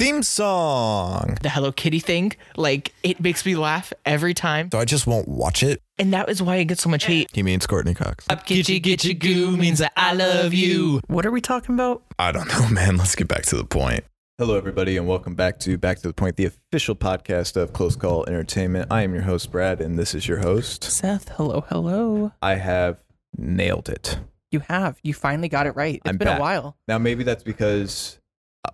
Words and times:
theme 0.00 0.22
song. 0.22 1.36
The 1.42 1.50
Hello 1.50 1.72
Kitty 1.72 1.98
thing, 1.98 2.32
like 2.56 2.94
it 3.02 3.20
makes 3.20 3.44
me 3.44 3.54
laugh 3.54 3.92
every 4.06 4.32
time, 4.32 4.70
So 4.72 4.78
I 4.78 4.86
just 4.86 5.06
won't 5.06 5.28
watch 5.28 5.62
it. 5.62 5.82
and 5.98 6.14
that 6.14 6.30
is 6.30 6.42
why 6.42 6.56
it 6.56 6.64
gets 6.64 6.80
so 6.82 6.88
much 6.88 7.04
hate. 7.04 7.28
He 7.34 7.42
means 7.42 7.66
Courtney 7.66 7.92
Cox. 7.92 8.24
Up 8.30 8.46
gitchy 8.46 8.80
gitchy 8.80 9.18
goo 9.18 9.58
means 9.58 9.78
that 9.80 9.92
I 9.98 10.14
love 10.14 10.54
you. 10.54 11.02
What 11.08 11.26
are 11.26 11.30
we 11.30 11.42
talking 11.42 11.74
about? 11.74 12.02
I 12.18 12.32
don't 12.32 12.48
know, 12.48 12.66
man. 12.70 12.96
Let's 12.96 13.14
get 13.14 13.28
back 13.28 13.42
to 13.42 13.56
the 13.56 13.64
point. 13.64 14.04
Hello, 14.38 14.56
everybody, 14.56 14.96
and 14.96 15.06
welcome 15.06 15.34
back 15.34 15.58
to 15.60 15.76
Back 15.76 15.98
to 15.98 16.08
the 16.08 16.14
Point, 16.14 16.36
the 16.36 16.46
official 16.46 16.96
podcast 16.96 17.56
of 17.58 17.74
Close 17.74 17.94
Call 17.94 18.24
Entertainment. 18.24 18.90
I 18.90 19.02
am 19.02 19.12
your 19.12 19.24
host, 19.24 19.52
Brad, 19.52 19.82
and 19.82 19.98
this 19.98 20.14
is 20.14 20.26
your 20.26 20.38
host. 20.38 20.82
Seth, 20.82 21.28
hello, 21.36 21.66
hello. 21.68 22.32
I 22.40 22.54
have 22.54 23.04
nailed 23.36 23.90
it. 23.90 24.18
You 24.50 24.60
have. 24.60 24.98
You 25.02 25.12
finally 25.12 25.50
got 25.50 25.66
it 25.66 25.76
right. 25.76 25.96
It's 25.96 26.08
I'm 26.08 26.16
been 26.16 26.26
back. 26.26 26.38
a 26.38 26.40
while. 26.40 26.78
Now, 26.88 26.96
maybe 26.96 27.22
that's 27.22 27.42
because 27.44 28.18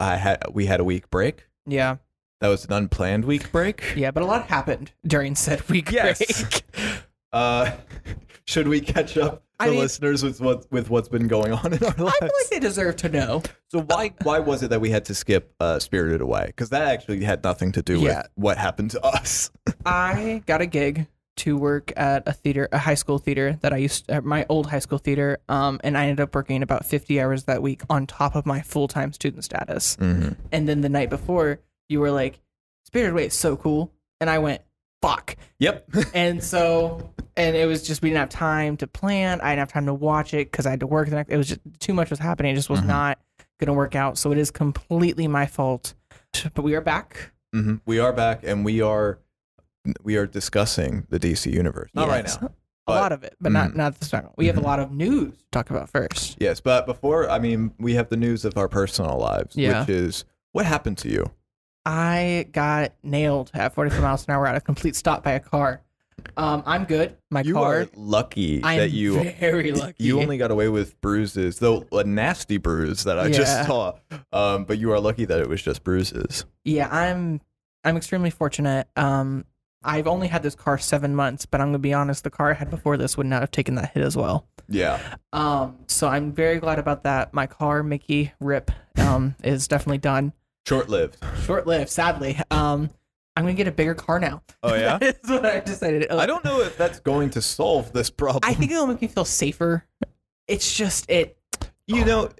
I 0.01 0.17
had 0.17 0.43
we 0.53 0.67
had 0.67 0.81
a 0.81 0.85
week 0.85 1.11
break. 1.11 1.47
Yeah. 1.67 1.97
That 2.41 2.49
was 2.49 2.65
an 2.67 2.73
unplanned 2.73 3.25
week 3.25 3.51
break. 3.51 3.83
Yeah, 3.97 4.11
but 4.11 4.23
a 4.23 4.27
lot 4.27 4.47
happened 4.47 4.93
during 5.07 5.35
said 5.35 5.67
week 5.69 5.91
Yes. 5.91 6.19
break. 6.43 6.63
Uh, 7.33 7.71
should 8.47 8.67
we 8.69 8.81
catch 8.81 9.19
up 9.19 9.43
the 9.59 9.67
I 9.67 9.71
mean- 9.71 9.79
listeners 9.81 10.23
with 10.23 10.41
what 10.41 10.71
with 10.73 10.89
what's 10.89 11.09
been 11.09 11.29
going 11.29 11.53
on 11.53 11.73
in 11.73 11.83
our 11.85 11.95
lives? 11.97 12.17
I 12.23 12.27
feel 12.27 12.31
like 12.41 12.51
they 12.51 12.61
deserve 12.61 12.97
to 12.97 13.09
know. 13.11 13.43
so 13.69 13.81
why 13.83 14.15
why 14.23 14.39
was 14.39 14.63
it 14.63 14.71
that 14.71 14.81
we 14.81 14.91
had 14.91 15.05
to 15.07 15.15
skip 15.15 15.53
uh, 15.61 15.79
Spirited 15.79 16.21
Away? 16.23 16.45
Because 16.47 16.71
that 16.71 16.87
actually 16.89 17.23
had 17.25 17.43
nothing 17.45 17.73
to 17.73 17.83
do 17.83 18.01
Yeah. 18.01 18.19
with 18.19 18.27
what 18.37 18.59
happened 18.59 18.93
to 18.93 19.05
us. 19.05 19.51
I 19.85 20.43
got 20.47 20.63
a 20.63 20.67
gig 20.67 21.09
to 21.37 21.57
work 21.57 21.93
at 21.97 22.23
a 22.27 22.33
theater, 22.33 22.69
a 22.73 22.79
high 22.79 22.95
school 22.95 23.19
theater 23.19 23.59
that 23.61 23.73
I 23.73 23.77
used, 23.77 24.11
at 24.11 24.25
my 24.25 24.47
old 24.49 24.69
high 24.71 24.79
school 24.79 24.99
theater, 24.99 25.39
um, 25.49 25.81
and 25.85 25.97
I 25.97 26.05
ended 26.05 26.21
up 26.21 26.35
working 26.35 26.63
about 26.63 26.87
50 26.87 27.21
hours 27.21 27.45
that 27.45 27.63
week 27.63 27.83
on 27.91 28.07
top 28.07 28.35
of 28.35 28.47
my 28.47 28.61
full 28.63 28.89
time 28.89 29.13
student 29.13 29.45
status. 29.45 29.97
Mm-hmm. 29.97 30.33
And 30.53 30.69
then 30.69 30.81
the 30.81 30.89
night 30.89 31.11
before, 31.11 31.61
you 31.89 32.01
were 32.01 32.11
like, 32.11 32.41
Spirited 32.85 33.13
Away 33.13 33.27
is 33.27 33.35
so 33.35 33.57
cool. 33.57 33.93
And 34.21 34.31
I 34.31 34.39
went, 34.39 34.63
fuck. 35.03 35.37
Yep. 35.59 35.89
And 36.15 36.43
so, 36.43 37.13
and 37.37 37.55
it 37.55 37.67
was 37.67 37.87
just, 37.87 38.01
we 38.01 38.09
didn't 38.09 38.21
have 38.21 38.29
time 38.31 38.79
to 38.79 38.87
plan. 38.87 39.41
I 39.43 39.51
didn't 39.51 39.59
have 39.59 39.73
time 39.73 39.87
to 39.87 39.95
watch 39.95 40.33
it 40.33 40.51
because 40.51 40.65
I 40.67 40.71
had 40.71 40.81
to 40.81 40.87
work 40.87 41.11
the 41.11 41.17
next, 41.17 41.31
it 41.31 41.37
was 41.37 41.49
just 41.49 41.61
too 41.81 41.93
much 41.93 42.09
was 42.09 42.19
happening. 42.19 42.53
It 42.53 42.57
just 42.57 42.71
was 42.71 42.81
Mhm. 42.81 42.87
not 42.87 43.19
going 43.61 43.67
to 43.67 43.75
work 43.75 43.95
out. 43.95 44.17
So 44.17 44.33
it 44.33 44.39
is 44.39 44.51
completely 44.51 45.29
my 45.29 45.45
fault. 45.45 45.93
But 46.55 46.63
we 46.63 46.75
are 46.75 46.81
back. 46.81 47.33
hmm 47.53 47.77
We 47.85 47.99
are 47.99 48.13
back, 48.13 48.41
and 48.43 48.65
we 48.65 48.81
are 48.81 49.19
we 50.03 50.17
are 50.17 50.27
discussing 50.27 51.07
the 51.11 51.19
DC 51.19 51.53
universe. 51.53 51.91
Not 51.95 52.09
right 52.09 52.25
now. 52.25 52.47
A 52.47 52.51
but- 52.93 53.01
lot 53.01 53.13
of 53.13 53.25
it, 53.25 53.35
but 53.41 53.51
not 53.53 53.71
Mhm. 53.73 53.77
not 53.77 53.99
this 53.99 54.11
time. 54.11 54.29
We 54.37 54.47
have 54.47 54.57
a 54.57 54.61
lot 54.61 54.79
of 54.79 54.93
news 54.93 55.37
to 55.37 55.45
talk 55.51 55.71
about 55.71 55.91
first. 55.91 56.37
Yes, 56.41 56.61
but 56.61 56.87
before, 56.87 57.29
I 57.29 57.39
mean, 57.41 57.73
we 57.79 57.95
have 57.95 58.09
the 58.11 58.17
news 58.17 58.45
of 58.45 58.57
our 58.57 58.69
personal 58.69 59.19
lives, 59.19 59.57
Yeah. 59.57 59.81
which 59.81 59.89
is 59.89 60.25
what 60.53 60.67
happened 60.67 60.99
to 60.99 61.09
you. 61.11 61.25
I 61.85 62.47
got 62.53 62.93
nailed 63.03 63.51
at 63.55 63.75
45 63.75 64.03
miles 64.03 64.25
an 64.27 64.35
hour 64.35 64.47
at 64.47 64.57
a 64.57 64.61
complete 64.61 64.97
stop 64.97 65.23
by 65.23 65.33
a 65.33 65.41
car. 65.41 65.83
Um, 66.37 66.63
I'm 66.67 66.85
good. 66.85 67.17
My 67.31 67.43
You 67.43 67.55
car. 67.55 67.81
are 67.83 67.87
lucky 67.95 68.61
I'm 68.65 68.79
that 68.79 68.91
you 68.91 69.23
very 69.41 69.71
lucky. 69.73 70.03
you 70.03 70.21
only 70.21 70.39
got 70.39 70.51
away 70.51 70.69
with 70.69 71.01
bruises, 71.01 71.59
though 71.59 71.87
a 71.93 72.03
nasty 72.05 72.57
bruise 72.57 73.05
that 73.05 73.19
I 73.19 73.27
Yeah. 73.27 73.37
just 73.37 73.67
saw. 73.67 73.93
Um, 74.33 74.65
but 74.65 74.79
you 74.79 74.91
are 74.93 74.99
lucky 75.01 75.25
that 75.27 75.39
it 75.41 75.49
was 75.49 75.63
just 75.63 75.85
bruises. 75.85 76.45
yeah, 76.65 76.89
I'm 76.91 77.41
I'm 77.85 77.97
extremely 77.97 78.31
fortunate. 78.31 78.89
Um, 78.97 79.45
I've 79.87 80.09
only 80.09 80.27
had 80.27 80.43
this 80.43 80.57
car 80.57 80.77
seven 80.79 81.15
months, 81.15 81.47
but 81.47 81.61
I'm 81.61 81.69
gonna 81.69 81.79
be 81.79 81.95
honest, 81.95 82.25
the 82.25 82.31
car 82.31 82.51
I 82.51 82.55
had 82.55 82.69
before 82.71 82.97
this 82.97 83.17
would 83.17 83.27
not 83.27 83.41
have 83.41 83.53
taken 83.53 83.77
that 83.77 83.93
hit 83.93 84.03
as 84.03 84.17
well. 84.17 84.49
Yeah. 84.69 85.01
Um, 85.33 85.79
so 85.87 86.09
I'm 86.09 86.33
very 86.33 86.59
glad 86.59 86.79
about 86.81 87.05
that. 87.05 87.33
My 87.33 87.47
car, 87.47 87.83
Mickey 87.85 88.33
Rip, 88.41 88.71
um, 88.99 89.37
is 89.45 89.69
definitely 89.69 89.99
done. 89.99 90.33
Short 90.67 90.89
lived. 90.89 91.19
Short 91.45 91.67
lived, 91.67 91.89
sadly. 91.89 92.39
Um, 92.51 92.91
I'm 93.37 93.45
gonna 93.45 93.55
get 93.55 93.69
a 93.69 93.73
bigger 93.73 93.95
car 93.95 94.19
now. 94.19 94.43
Oh 94.65 94.75
yeah. 94.75 94.99
That's 95.01 95.31
what 95.31 95.47
I 95.47 95.61
decided. 95.61 96.11
I 96.11 96.27
don't 96.27 96.45
know 96.45 96.61
if 96.61 96.77
that's 96.77 96.99
going 97.01 97.31
to 97.31 97.43
solve 97.43 97.93
this 97.93 98.11
problem. 98.11 98.41
I 98.45 98.55
think 98.55 98.73
it'll 98.73 98.89
make 98.89 99.01
me 99.01 99.09
feel 99.09 99.25
safer. 99.25 99.85
It's 100.49 100.77
just 100.77 101.09
it. 101.09 101.39
You 101.87 102.05
know, 102.05 102.31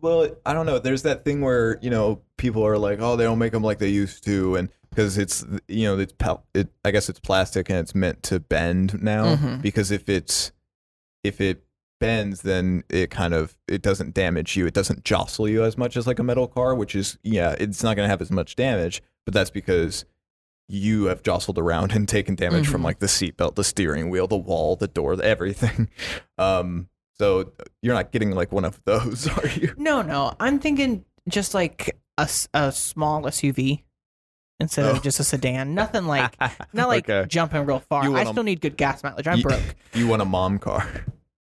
well, 0.00 0.28
I 0.46 0.52
don't 0.52 0.66
know. 0.66 0.78
There's 0.78 1.02
that 1.02 1.24
thing 1.24 1.40
where 1.40 1.78
you 1.82 1.90
know 1.90 2.22
people 2.36 2.64
are 2.64 2.78
like, 2.78 3.00
oh, 3.00 3.16
they 3.16 3.24
don't 3.24 3.38
make 3.38 3.52
them 3.52 3.62
like 3.62 3.78
they 3.78 3.88
used 3.88 4.24
to, 4.24 4.56
and 4.56 4.68
because 4.94 5.18
it's 5.18 5.44
you 5.68 5.84
know 5.84 5.98
it's 5.98 6.14
it. 6.54 6.68
I 6.84 6.90
guess 6.90 7.08
it's 7.08 7.20
plastic 7.20 7.68
and 7.68 7.78
it's 7.78 7.94
meant 7.94 8.22
to 8.24 8.40
bend 8.40 9.02
now. 9.02 9.36
Mhm. 9.36 9.62
Because 9.62 9.90
if 9.90 10.08
it's 10.08 10.52
if 11.22 11.40
it 11.40 11.64
bends, 12.00 12.42
then 12.42 12.84
it 12.90 13.10
kind 13.10 13.34
of 13.34 13.56
it 13.68 13.82
doesn't 13.82 14.14
damage 14.14 14.56
you. 14.56 14.66
It 14.66 14.74
doesn't 14.74 15.04
jostle 15.04 15.48
you 15.48 15.64
as 15.64 15.76
much 15.78 15.96
as 15.96 16.06
like 16.06 16.18
a 16.18 16.22
metal 16.22 16.46
car, 16.46 16.74
which 16.74 16.94
is 16.94 17.18
yeah, 17.22 17.54
it's 17.58 17.82
not 17.82 17.96
going 17.96 18.06
to 18.06 18.10
have 18.10 18.20
as 18.22 18.30
much 18.30 18.56
damage. 18.56 19.02
But 19.24 19.34
that's 19.34 19.50
because 19.50 20.04
you 20.68 21.04
have 21.04 21.22
jostled 21.22 21.58
around 21.58 21.92
and 21.92 22.08
taken 22.08 22.34
damage 22.34 22.66
from 22.66 22.80
Mhm. 22.80 22.84
like 22.84 22.98
the 22.98 23.06
seatbelt, 23.06 23.54
the 23.54 23.64
steering 23.64 24.08
wheel, 24.10 24.26
the 24.26 24.36
wall, 24.36 24.76
the 24.76 24.88
door, 24.88 25.20
everything. 25.22 25.88
Um, 26.38 26.88
so 27.16 27.52
you're 27.80 27.94
not 27.94 28.10
getting 28.10 28.32
like 28.32 28.50
one 28.50 28.64
of 28.64 28.82
those, 28.84 29.28
are 29.38 29.46
you? 29.46 29.72
No, 29.76 30.02
no. 30.02 30.34
I'm 30.40 30.58
thinking 30.58 31.04
just 31.28 31.54
like 31.54 31.96
a, 32.18 32.28
a 32.54 32.72
small 32.72 33.22
SUV 33.22 33.82
instead 34.60 34.84
Oh. 34.86 34.90
of 34.92 35.02
just 35.02 35.20
a 35.20 35.24
sedan. 35.24 35.74
Nothing 35.74 36.06
like 36.06 36.34
not 36.72 36.88
like 36.88 37.08
Okay. 37.08 37.26
jumping 37.28 37.66
real 37.66 37.80
far. 37.80 38.04
I 38.04 38.08
want 38.08 38.28
a- 38.28 38.30
still 38.32 38.42
need 38.44 38.60
good 38.60 38.76
gas 38.76 39.02
mileage. 39.02 39.26
I'm 39.26 39.38
You- 39.38 39.44
broke. 39.44 39.74
You 39.94 40.06
want 40.06 40.22
a 40.22 40.24
mom 40.24 40.58
car. 40.58 40.86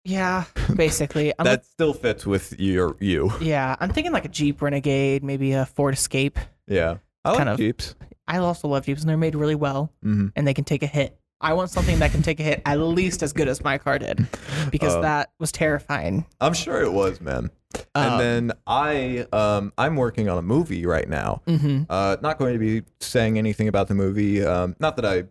Yeah, 0.04 0.44
basically. 0.76 1.32
That 1.38 1.65
still 1.65 1.94
fits 1.94 2.26
with 2.26 2.59
your 2.60 2.97
you. 3.00 3.32
yeah, 3.41 3.75
I'm 3.81 3.91
thinking 3.91 4.12
like 4.12 4.25
a 4.26 4.28
Jeep 4.28 4.60
Renegade, 4.60 5.25
maybe 5.25 5.53
a 5.53 5.65
Ford 5.66 5.94
Escape. 5.94 6.38
Yeah. 6.69 6.97
I 7.25 7.31
like 7.31 7.38
Kind 7.38 7.48
of. 7.48 7.56
Jeeps. 7.59 7.94
I 8.28 8.37
also 8.38 8.69
love 8.69 8.84
Jeeps, 8.84 9.00
and 9.00 9.09
they're 9.09 9.16
made 9.16 9.34
really 9.34 9.54
well, 9.54 9.91
hmm 10.03 10.28
and 10.36 10.47
they 10.47 10.53
can 10.54 10.65
take 10.65 10.82
a 10.82 10.86
hit. 10.86 11.19
I 11.41 11.53
want 11.54 11.71
something 11.71 11.98
that 11.98 12.10
can 12.10 12.22
take 12.22 12.38
a 12.41 12.42
hit 12.42 12.62
at 12.65 12.78
least 12.78 13.22
as 13.22 13.32
good 13.34 13.48
as 13.48 13.62
my 13.65 13.76
car 13.78 13.98
did, 13.98 14.26
because 14.71 14.94
Uh, 14.94 15.00
that 15.03 15.32
was 15.38 15.53
terrifying. 15.53 16.25
I'm 16.41 16.54
sure 16.54 16.82
it 16.82 16.92
was, 16.92 17.21
man. 17.21 17.50
Um, 17.94 18.04
and 18.12 18.20
then 18.20 18.52
I 18.66 19.26
um 19.32 19.72
I'm 19.78 19.96
working 19.96 20.28
on 20.28 20.38
a 20.38 20.42
movie 20.42 20.86
right 20.86 21.08
now. 21.08 21.42
hmm 21.46 21.82
Uh 21.88 22.16
not 22.22 22.38
going 22.38 22.52
to 22.52 22.58
be 22.58 22.82
saying 23.00 23.38
anything 23.38 23.68
about 23.68 23.88
the 23.88 23.94
movie. 23.94 24.44
Um 24.44 24.76
not 24.80 24.96
that 24.96 25.04
I 25.04 25.24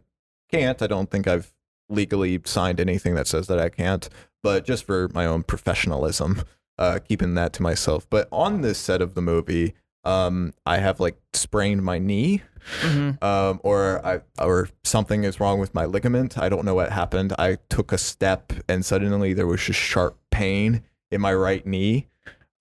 can't. 0.52 0.82
I 0.82 0.88
don't 0.88 1.10
think 1.10 1.28
I've 1.28 1.54
legally 1.90 2.40
signed 2.46 2.80
anything 2.80 3.16
that 3.16 3.28
says 3.28 3.48
that 3.48 3.60
I 3.60 3.70
can't, 3.70 4.08
but 4.42 4.66
just 4.66 4.86
for 4.86 5.10
my 5.14 5.26
own 5.26 5.44
professionalism, 5.44 6.44
uh 6.78 7.00
keeping 7.08 7.36
that 7.36 7.54
to 7.54 7.64
myself. 7.64 8.08
But 8.10 8.28
on 8.32 8.62
this 8.62 8.78
set 8.78 9.02
of 9.02 9.14
the 9.14 9.22
movie, 9.22 9.74
um 10.04 10.54
I 10.66 10.78
have 10.78 11.00
like 11.00 11.18
sprained 11.34 11.84
my 11.84 12.00
knee 12.00 12.42
hmm 12.82 13.12
um, 13.22 13.60
or 13.62 14.00
I 14.06 14.22
or 14.42 14.70
something 14.86 15.26
is 15.26 15.40
wrong 15.40 15.60
with 15.60 15.74
my 15.74 15.84
ligament. 15.86 16.38
I 16.38 16.48
don't 16.48 16.64
know 16.64 16.76
what 16.76 16.92
happened. 16.94 17.34
I 17.38 17.58
took 17.70 17.92
a 17.92 17.98
step 17.98 18.54
and 18.70 18.86
suddenly 18.86 19.34
there 19.34 19.48
was 19.48 19.62
just 19.62 19.80
sharp 19.82 20.18
pain 20.32 20.84
in 21.12 21.20
my 21.20 21.34
right 21.34 21.66
knee. 21.68 22.08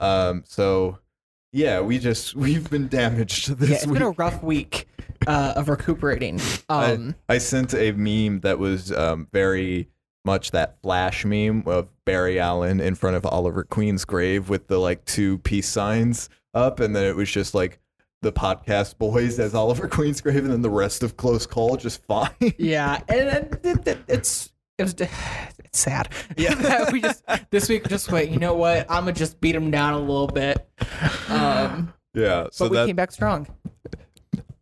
Um, 0.02 0.42
so 0.46 0.98
yeah, 1.52 1.80
we 1.80 1.98
just 1.98 2.34
we've 2.36 2.68
been 2.68 2.88
damaged 2.88 3.56
this 3.58 3.70
Yeah, 3.70 3.76
it's 3.76 3.86
week. 3.86 3.94
been 3.94 4.02
a 4.02 4.10
rough 4.10 4.42
week 4.42 4.88
uh, 5.26 5.54
of 5.56 5.68
recuperating. 5.68 6.40
Um, 6.68 7.14
I 7.28 7.36
sent 7.38 7.74
a 7.74 7.92
meme 7.92 8.40
that 8.40 8.58
was 8.58 8.90
um, 8.92 9.28
very 9.32 9.88
much 10.24 10.52
that 10.52 10.80
flash 10.82 11.24
meme 11.24 11.64
of 11.66 11.88
Barry 12.06 12.40
Allen 12.40 12.80
in 12.80 12.94
front 12.94 13.16
of 13.16 13.26
Oliver 13.26 13.62
Queen's 13.64 14.04
grave 14.06 14.48
with 14.48 14.68
the 14.68 14.78
like 14.78 15.04
two 15.04 15.38
peace 15.38 15.68
signs 15.68 16.28
up, 16.54 16.80
and 16.80 16.96
then 16.96 17.04
it 17.04 17.14
was 17.16 17.30
just 17.30 17.54
like 17.54 17.78
the 18.22 18.32
podcast 18.32 18.96
boys 18.98 19.38
as 19.38 19.54
Oliver 19.54 19.86
Queen's 19.88 20.20
grave, 20.20 20.38
and 20.44 20.50
then 20.50 20.62
the 20.62 20.70
rest 20.70 21.02
of 21.02 21.16
Close 21.18 21.44
Call 21.44 21.76
just 21.76 22.02
fine. 22.06 22.30
Yeah, 22.56 23.02
and 23.08 23.28
it, 23.28 23.60
it, 23.64 23.86
it- 23.88 23.98
it's 24.08 24.51
it 24.78 24.82
was 24.84 24.94
it's 24.98 25.78
sad. 25.78 26.08
Yeah. 26.36 26.90
we 26.92 27.00
just 27.00 27.22
this 27.50 27.68
week 27.68 27.88
just 27.88 28.10
wait. 28.10 28.30
You 28.30 28.38
know 28.38 28.54
what? 28.54 28.86
I'm 28.90 29.02
gonna 29.04 29.12
just 29.12 29.40
beat 29.40 29.54
him 29.54 29.70
down 29.70 29.94
a 29.94 29.98
little 29.98 30.26
bit. 30.26 30.68
Um, 31.28 31.92
yeah, 32.14 32.48
so 32.52 32.66
but 32.66 32.70
we 32.70 32.76
that 32.78 32.86
came 32.86 32.96
back 32.96 33.12
strong. 33.12 33.46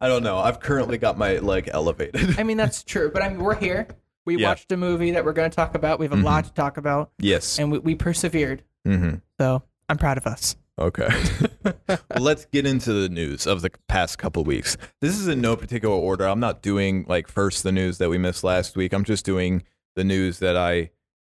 I 0.00 0.08
don't 0.08 0.22
know. 0.22 0.38
I've 0.38 0.60
currently 0.60 0.96
got 0.98 1.18
my 1.18 1.38
leg 1.38 1.68
elevated. 1.72 2.38
I 2.38 2.42
mean, 2.42 2.56
that's 2.56 2.82
true. 2.82 3.10
But 3.12 3.22
I 3.22 3.28
mean, 3.28 3.38
we're 3.40 3.54
here. 3.56 3.86
We 4.24 4.36
Yeah. 4.38 4.48
watched 4.48 4.70
a 4.72 4.76
movie 4.76 5.10
that 5.12 5.24
we're 5.24 5.32
gonna 5.32 5.50
talk 5.50 5.74
about. 5.74 5.98
We 5.98 6.06
have 6.06 6.12
a 6.18 6.22
lot 6.22 6.44
to 6.44 6.52
talk 6.52 6.76
about, 6.76 7.10
yes. 7.18 7.58
and 7.58 7.70
we, 7.72 7.78
we 7.78 7.94
persevered. 7.94 8.62
Mm-hmm. 8.86 9.16
So 9.38 9.62
I'm 9.88 9.98
proud 9.98 10.16
of 10.18 10.26
us. 10.26 10.56
Okay. 10.78 11.08
well, 11.64 11.98
let's 12.18 12.46
get 12.46 12.64
into 12.66 12.92
the 12.92 13.08
news 13.10 13.46
of 13.46 13.60
the 13.60 13.70
past 13.88 14.18
couple 14.18 14.42
weeks. 14.44 14.78
This 15.00 15.18
is 15.18 15.28
in 15.28 15.40
no 15.42 15.54
particular 15.56 15.94
order. 15.94 16.24
I'm 16.26 16.40
not 16.40 16.62
doing 16.62 17.04
like 17.06 17.28
first 17.28 17.64
the 17.64 17.72
news 17.72 17.98
that 17.98 18.08
we 18.08 18.16
missed 18.16 18.42
last 18.44 18.76
week. 18.76 18.94
I'm 18.94 19.04
just 19.04 19.26
doing 19.26 19.62
the 19.96 20.04
news 20.04 20.38
that 20.38 20.56
I 20.56 20.90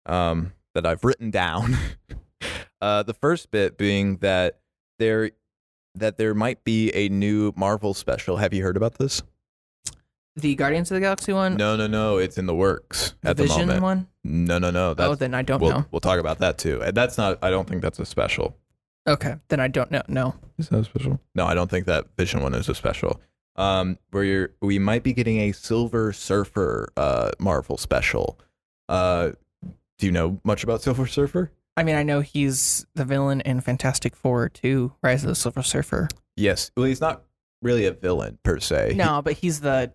um 0.05 0.53
that 0.73 0.85
I've 0.85 1.03
written 1.03 1.31
down. 1.31 1.77
uh 2.81 3.03
the 3.03 3.13
first 3.13 3.51
bit 3.51 3.77
being 3.77 4.17
that 4.17 4.59
there 4.99 5.31
that 5.95 6.17
there 6.17 6.33
might 6.33 6.63
be 6.63 6.91
a 6.91 7.09
new 7.09 7.53
Marvel 7.55 7.93
special. 7.93 8.37
Have 8.37 8.53
you 8.53 8.63
heard 8.63 8.77
about 8.77 8.97
this? 8.97 9.21
The 10.35 10.55
Guardians 10.55 10.89
of 10.89 10.95
the 10.95 11.01
Galaxy 11.01 11.31
one, 11.31 11.57
No, 11.57 11.75
no, 11.75 11.85
no. 11.85 12.17
It's 12.17 12.39
in 12.39 12.47
the 12.47 12.55
works 12.55 13.13
the 13.21 13.29
at 13.29 13.37
the 13.37 13.43
Vision 13.43 13.67
moment. 13.67 13.83
one. 13.83 14.07
No, 14.23 14.57
no, 14.57 14.71
no. 14.71 14.95
Oh, 14.97 15.13
then 15.13 15.35
I 15.35 15.43
don't 15.43 15.61
we'll, 15.61 15.69
know. 15.71 15.85
we'll 15.91 15.99
talk 15.99 16.19
about 16.19 16.39
that 16.39 16.57
too. 16.57 16.81
And 16.81 16.97
that's 16.97 17.19
not. 17.19 17.37
I 17.43 17.51
don't 17.51 17.69
think 17.69 17.83
that's 17.83 17.99
a 17.99 18.05
special. 18.05 18.57
Okay, 19.05 19.35
then 19.49 19.59
I 19.59 19.67
don't 19.67 19.91
know. 19.91 20.01
No. 20.07 20.35
Is 20.57 20.69
that 20.69 20.79
a 20.79 20.83
special? 20.85 21.19
No, 21.35 21.45
I 21.45 21.53
don't 21.53 21.69
think 21.69 21.85
that 21.85 22.05
Vision 22.17 22.41
one 22.41 22.55
is 22.55 22.67
a 22.67 22.73
special. 22.73 23.21
Um, 23.55 23.99
where 24.11 24.23
you're, 24.23 24.49
we 24.61 24.79
might 24.79 25.03
be 25.03 25.13
getting 25.13 25.39
a 25.41 25.51
Silver 25.51 26.11
Surfer 26.11 26.89
uh, 26.97 27.31
Marvel 27.39 27.77
special. 27.77 28.39
Uh, 28.89 29.31
do 29.99 30.05
you 30.07 30.11
know 30.11 30.39
much 30.43 30.63
about 30.63 30.81
Silver 30.81 31.05
Surfer? 31.05 31.51
I 31.77 31.83
mean, 31.83 31.95
I 31.95 32.03
know 32.03 32.21
he's 32.21 32.85
the 32.95 33.05
villain 33.05 33.41
in 33.41 33.61
Fantastic 33.61 34.15
Four 34.15 34.49
2, 34.49 34.93
Rise 35.03 35.23
of 35.23 35.29
the 35.29 35.35
Silver 35.35 35.63
Surfer. 35.63 36.07
Yes. 36.35 36.71
Well, 36.75 36.85
he's 36.85 37.01
not 37.01 37.23
really 37.61 37.85
a 37.85 37.91
villain 37.91 38.37
per 38.43 38.59
se. 38.59 38.93
No, 38.95 39.21
but 39.21 39.33
he's 39.33 39.61
the 39.61 39.93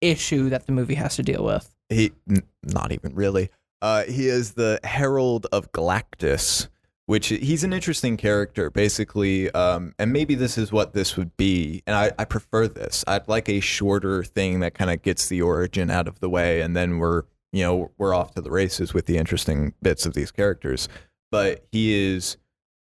issue 0.00 0.48
that 0.50 0.66
the 0.66 0.72
movie 0.72 0.94
has 0.94 1.16
to 1.16 1.22
deal 1.22 1.44
with. 1.44 1.74
He, 1.88 1.96
he 1.96 2.12
n- 2.30 2.42
not 2.62 2.92
even 2.92 3.14
really. 3.14 3.50
Uh, 3.82 4.04
he 4.04 4.28
is 4.28 4.52
the 4.52 4.80
Herald 4.84 5.46
of 5.52 5.70
Galactus, 5.72 6.68
which 7.06 7.28
he's 7.28 7.64
an 7.64 7.72
interesting 7.72 8.16
character, 8.16 8.68
basically. 8.70 9.50
Um, 9.52 9.94
and 9.98 10.12
maybe 10.12 10.34
this 10.34 10.58
is 10.58 10.72
what 10.72 10.92
this 10.92 11.16
would 11.16 11.36
be. 11.36 11.82
And 11.86 11.96
I, 11.96 12.12
I 12.18 12.24
prefer 12.24 12.68
this. 12.68 13.04
I'd 13.06 13.28
like 13.28 13.48
a 13.48 13.60
shorter 13.60 14.24
thing 14.24 14.60
that 14.60 14.74
kind 14.74 14.90
of 14.90 15.02
gets 15.02 15.28
the 15.28 15.40
origin 15.42 15.90
out 15.90 16.08
of 16.08 16.20
the 16.20 16.28
way, 16.28 16.60
and 16.60 16.76
then 16.76 16.98
we're 16.98 17.22
you 17.52 17.62
know 17.62 17.90
we're 17.96 18.14
off 18.14 18.34
to 18.34 18.42
the 18.42 18.50
races 18.50 18.92
with 18.92 19.06
the 19.06 19.16
interesting 19.16 19.72
bits 19.80 20.04
of 20.04 20.14
these 20.14 20.30
characters. 20.30 20.88
But 21.30 21.66
he 21.72 21.94
is 21.94 22.36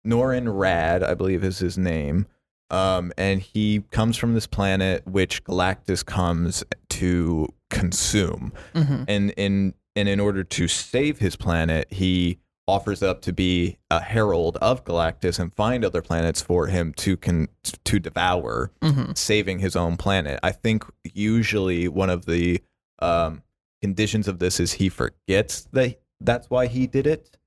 Norrin 0.06 0.46
Radd, 0.46 1.04
I 1.04 1.14
believe 1.14 1.44
is 1.44 1.60
his 1.60 1.78
name. 1.78 2.28
Um, 2.70 3.12
and 3.18 3.42
he 3.42 3.82
comes 3.92 4.16
from 4.16 4.34
this 4.34 4.48
planet 4.48 5.06
which 5.06 5.44
Galactus 5.44 6.06
comes 6.06 6.64
to 6.90 7.48
consume 7.70 8.54
hmm 8.74 9.04
and 9.08 9.32
in 9.38 9.74
and 9.96 10.08
in 10.08 10.20
order 10.20 10.44
to 10.44 10.68
save 10.68 11.20
his 11.20 11.36
planet, 11.36 11.88
he 11.92 12.40
offers 12.72 13.04
up 13.04 13.22
to 13.22 13.34
be 13.34 13.78
a 13.90 14.00
herald 14.00 14.58
of 14.58 14.84
Galactus 14.86 15.40
and 15.40 15.54
find 15.54 15.84
other 15.84 16.02
planets 16.02 16.42
for 16.42 16.68
him 16.68 16.94
to 16.94 17.18
con- 17.18 17.50
to 17.64 18.00
devour, 18.00 18.72
hmm 18.82 19.12
saving 19.16 19.60
his 19.60 19.76
own 19.76 19.98
planet. 19.98 20.40
I 20.42 20.52
think 20.52 20.86
usually 21.04 21.88
one 21.88 22.10
of 22.10 22.26
the 22.26 22.62
um, 23.00 23.44
conditions 23.82 24.28
of 24.28 24.40
this 24.40 24.60
is 24.60 24.74
he 24.74 24.90
forgets 24.90 25.68
that 25.74 26.00
that's 26.22 26.50
why 26.50 26.68
he 26.68 26.88
did 26.88 27.08
it. 27.08 27.38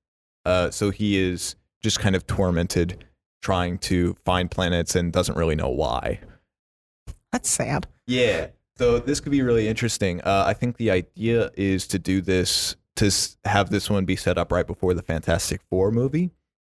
Uh, 0.44 0.70
so 0.70 0.90
he 0.90 1.16
is 1.16 1.56
just 1.82 2.00
kind 2.00 2.14
of 2.14 2.26
tormented 2.26 3.04
trying 3.40 3.78
to 3.78 4.16
find 4.24 4.50
planets 4.50 4.94
and 4.96 5.12
doesn't 5.12 5.36
really 5.36 5.54
know 5.54 5.68
why. 5.68 6.20
That's 7.32 7.48
sad. 7.48 7.86
Yeah. 8.06 8.48
So 8.76 8.98
this 8.98 9.20
could 9.20 9.32
be 9.32 9.42
really 9.42 9.68
interesting. 9.68 10.20
Uh, 10.22 10.44
I 10.46 10.54
think 10.54 10.76
the 10.76 10.90
idea 10.90 11.50
is 11.54 11.86
to 11.88 11.98
do 11.98 12.20
this 12.20 12.76
to 12.96 13.10
have 13.44 13.70
this 13.70 13.90
one 13.90 14.04
be 14.04 14.16
set 14.16 14.38
up 14.38 14.52
right 14.52 14.66
before 14.66 14.94
the 14.94 15.02
Fantastic 15.02 15.60
Four 15.70 15.90
movie, 15.90 16.30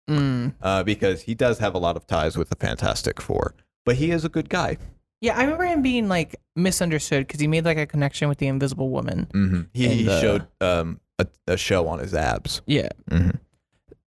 Mm. 0.10 0.54
uh, 0.62 0.84
because 0.84 1.22
he 1.24 1.36
does 1.36 1.60
have 1.60 1.74
a 1.74 1.78
lot 1.78 1.96
of 1.96 2.06
ties 2.08 2.38
with 2.38 2.50
the 2.50 2.56
Fantastic 2.56 3.22
Four. 3.22 3.54
But 3.86 3.96
he 3.96 4.12
is 4.12 4.26
a 4.26 4.30
good 4.30 4.50
guy. 4.50 4.78
Yeah, 5.22 5.38
I 5.38 5.44
remember 5.44 5.66
him 5.66 5.82
being 5.82 6.08
like 6.08 6.36
misunderstood 6.56 7.28
because 7.28 7.40
he 7.40 7.48
made 7.48 7.66
like 7.66 7.78
a 7.78 7.86
connection 7.86 8.28
with 8.30 8.40
the 8.40 8.48
Invisible 8.48 8.90
Woman. 8.90 9.28
hmm 9.32 9.62
He, 9.74 9.88
he 9.88 10.00
And, 10.02 10.10
uh, 10.10 10.22
showed 10.22 10.48
um, 10.60 11.00
a, 11.20 11.28
a 11.48 11.58
show 11.58 11.88
on 11.88 12.00
his 12.00 12.14
abs. 12.14 12.62
Yeah. 12.66 12.90
hmm 13.10 13.30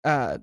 Uh, 0.04 0.38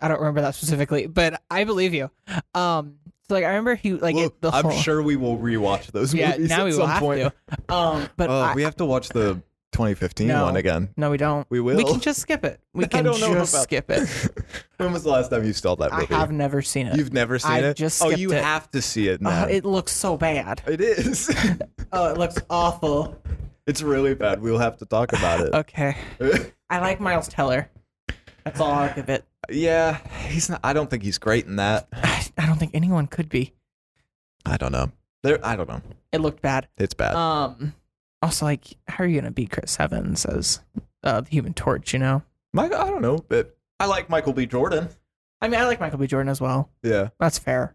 I 0.00 0.06
don't 0.08 0.20
remember 0.20 0.42
that 0.42 0.54
specifically, 0.54 1.06
but 1.08 1.42
I 1.50 1.64
believe 1.64 1.92
you. 1.92 2.08
Um, 2.54 2.98
so 3.28 3.34
like 3.34 3.42
I 3.44 3.48
remember 3.48 3.74
he 3.74 3.94
like 3.94 4.14
Well, 4.14 4.32
the 4.40 4.50
I'm 4.52 4.64
whole, 4.66 4.72
sure 4.78 5.02
we 5.02 5.16
will 5.16 5.36
rewatch 5.38 5.86
those 5.90 6.14
Yeah, 6.14 6.30
movies 6.32 6.48
now 6.48 6.60
at 6.60 6.64
we 6.66 6.70
will 6.70 6.78
some 6.78 6.88
have 6.90 7.00
point. 7.00 7.32
to. 7.68 7.74
Um, 7.74 8.08
but 8.16 8.30
oh, 8.30 8.40
I, 8.40 8.54
we 8.54 8.62
have 8.62 8.76
to 8.76 8.84
watch 8.84 9.08
the 9.08 9.42
2015 9.76 10.26
No. 10.28 10.44
one 10.46 10.56
again. 10.56 10.88
no, 10.96 11.10
we 11.10 11.18
don't. 11.18 11.46
We 11.50 11.60
will. 11.60 11.76
We 11.76 11.84
can 11.84 12.00
just 12.00 12.20
skip 12.20 12.44
it. 12.44 12.58
We 12.72 12.84
I 12.86 12.88
can 12.88 13.04
don't 13.04 13.20
know 13.20 13.34
just 13.34 13.52
about- 13.54 13.62
skip 13.64 13.90
it. 13.90 14.08
when 14.78 14.92
was 14.92 15.02
the 15.04 15.10
last 15.10 15.30
time 15.30 15.44
you 15.44 15.52
saw 15.52 15.76
that 15.76 15.92
I 15.92 16.00
movie? 16.00 16.14
have 16.14 16.32
never 16.32 16.62
seen 16.62 16.86
it. 16.86 16.96
You've 16.96 17.12
never 17.12 17.38
seen 17.38 17.52
I 17.52 17.58
it? 17.58 17.76
just 17.76 18.02
oh, 18.02 18.06
skipped 18.06 18.20
you 18.20 18.32
it. 18.32 18.42
have 18.42 18.70
to 18.70 18.80
see 18.80 19.08
it 19.08 19.20
now. 19.20 19.44
Uh, 19.44 19.46
it 19.48 19.64
looks 19.66 19.92
so 19.92 20.16
bad. 20.16 20.62
it 20.66 20.80
is. 20.80 21.30
Oh, 21.92 22.10
it 22.10 22.18
looks 22.18 22.36
awful. 22.50 23.16
It's 23.66 23.80
really 23.80 24.14
bad. 24.14 24.40
We'll 24.42 24.58
have 24.58 24.76
to 24.78 24.86
talk 24.86 25.12
about 25.12 25.40
it. 25.40 25.54
Okay, 25.54 25.96
I 26.68 26.80
like 26.80 26.98
Miles 27.00 27.28
Teller. 27.28 27.70
That's 28.44 28.58
all 28.60 28.72
I'll 28.72 28.92
give 28.94 29.08
it. 29.08 29.24
yeah, 29.48 29.98
he's 30.26 30.50
not. 30.50 30.60
I 30.64 30.72
don't 30.72 30.90
think 30.90 31.04
he's 31.04 31.18
great 31.18 31.46
in 31.46 31.56
that. 31.56 31.86
I, 31.92 32.26
I 32.38 32.46
don't 32.46 32.58
think 32.58 32.72
anyone 32.74 33.06
could 33.06 33.28
be. 33.28 33.54
I 34.44 34.56
don't 34.56 34.72
know. 34.72 34.90
There, 35.22 35.38
I 35.46 35.54
don't 35.56 35.68
know. 35.68 35.80
It 36.12 36.20
looked 36.20 36.42
bad. 36.42 36.66
It's 36.76 36.92
bad. 36.94 37.14
Um, 37.14 37.72
also, 38.22 38.44
like, 38.46 38.76
how 38.88 39.04
are 39.04 39.06
you 39.06 39.20
gonna 39.20 39.30
beat 39.30 39.50
Chris 39.50 39.78
Evans 39.78 40.24
as 40.24 40.60
uh, 41.04 41.20
the 41.22 41.30
Human 41.30 41.54
Torch? 41.54 41.92
You 41.92 41.98
know, 42.00 42.22
My, 42.52 42.64
I 42.64 42.68
don't 42.68 43.02
know, 43.02 43.18
but 43.28 43.56
I 43.80 43.86
like 43.86 44.08
Michael 44.10 44.32
B. 44.32 44.46
Jordan. 44.46 44.88
I 45.40 45.48
mean, 45.48 45.60
I 45.60 45.64
like 45.66 45.80
Michael 45.80 45.98
B. 45.98 46.06
Jordan 46.06 46.28
as 46.30 46.40
well. 46.40 46.70
Yeah, 46.82 47.08
That's 47.20 47.38
fair. 47.38 47.74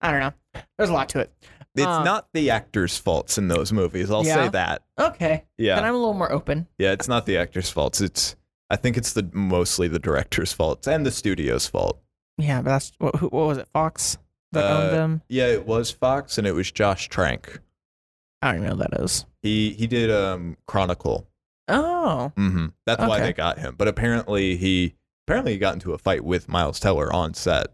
I 0.00 0.10
don't 0.12 0.20
know. 0.20 0.62
There's 0.78 0.88
a 0.90 0.92
lot 0.94 1.08
to 1.10 1.20
it. 1.20 1.32
it's 1.74 1.84
Um, 1.86 2.04
not 2.04 2.28
the 2.32 2.50
actors' 2.50 2.96
faults 2.96 3.36
in 3.38 3.48
those 3.48 3.72
movies. 3.72 4.10
I'll 4.10 4.24
Yeah. 4.24 4.34
say 4.44 4.48
that. 4.50 4.82
Okay, 4.98 5.44
then 5.58 5.66
Yeah, 5.66 5.80
I'm 5.80 5.94
a 5.94 5.98
little 5.98 6.14
more 6.14 6.30
open. 6.32 6.66
yeah. 6.78 6.92
It's 6.92 7.08
not 7.08 7.26
the 7.26 7.36
actors' 7.36 7.70
faults. 7.70 8.00
It's. 8.00 8.36
I 8.70 8.76
think 8.76 8.96
it's 8.96 9.12
the 9.14 9.28
mostly 9.32 9.88
the 9.88 9.98
director's 9.98 10.52
faults 10.52 10.86
and 10.86 11.04
the 11.04 11.10
studio's 11.10 11.66
fault. 11.66 12.00
Yeah, 12.38 12.62
but 12.62 12.70
that's 12.70 12.92
what, 12.98 13.16
who, 13.16 13.26
what 13.28 13.46
was 13.48 13.58
it? 13.58 13.66
Fox 13.72 14.16
that 14.52 14.64
Uh, 14.64 14.78
owned 14.78 14.92
them. 14.96 15.22
Yeah, 15.28 15.46
it 15.48 15.66
was 15.66 15.90
Fox 15.90 16.38
and 16.38 16.46
it 16.46 16.52
was 16.52 16.70
Josh 16.70 17.08
Trank. 17.08 17.58
I 18.42 18.52
don't 18.52 18.56
even 18.62 18.70
know 18.70 18.76
what 18.76 18.90
that 18.90 19.00
is. 19.02 19.26
He 19.42 19.70
he 19.74 19.86
did 19.86 20.10
um 20.10 20.56
Chronicle. 20.66 21.26
Oh, 21.68 22.32
hmm 22.36 22.66
That's 22.86 23.00
why 23.00 23.16
Okay. 23.16 23.26
they 23.26 23.32
got 23.32 23.58
him. 23.58 23.74
But 23.78 23.86
apparently 23.88 24.56
he 24.56 24.94
apparently 25.26 25.52
he 25.52 25.58
got 25.58 25.74
into 25.74 25.92
a 25.92 25.98
fight 25.98 26.24
with 26.24 26.48
Miles 26.48 26.80
Teller 26.80 27.12
on 27.12 27.34
set. 27.34 27.68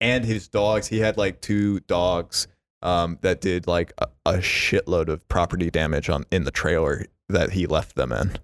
And 0.00 0.24
his 0.24 0.46
dogs, 0.48 0.86
he 0.88 1.00
had 1.00 1.16
like 1.16 1.40
two 1.40 1.80
dogs 1.80 2.46
um, 2.82 3.18
that 3.22 3.40
did 3.40 3.66
like 3.66 3.92
a, 3.98 4.06
a 4.24 4.34
shitload 4.34 5.08
of 5.08 5.26
property 5.28 5.70
damage 5.70 6.08
on 6.08 6.24
in 6.30 6.44
the 6.44 6.52
trailer 6.52 7.06
that 7.28 7.50
he 7.50 7.66
left 7.66 7.96
them 7.96 8.12
in. 8.12 8.36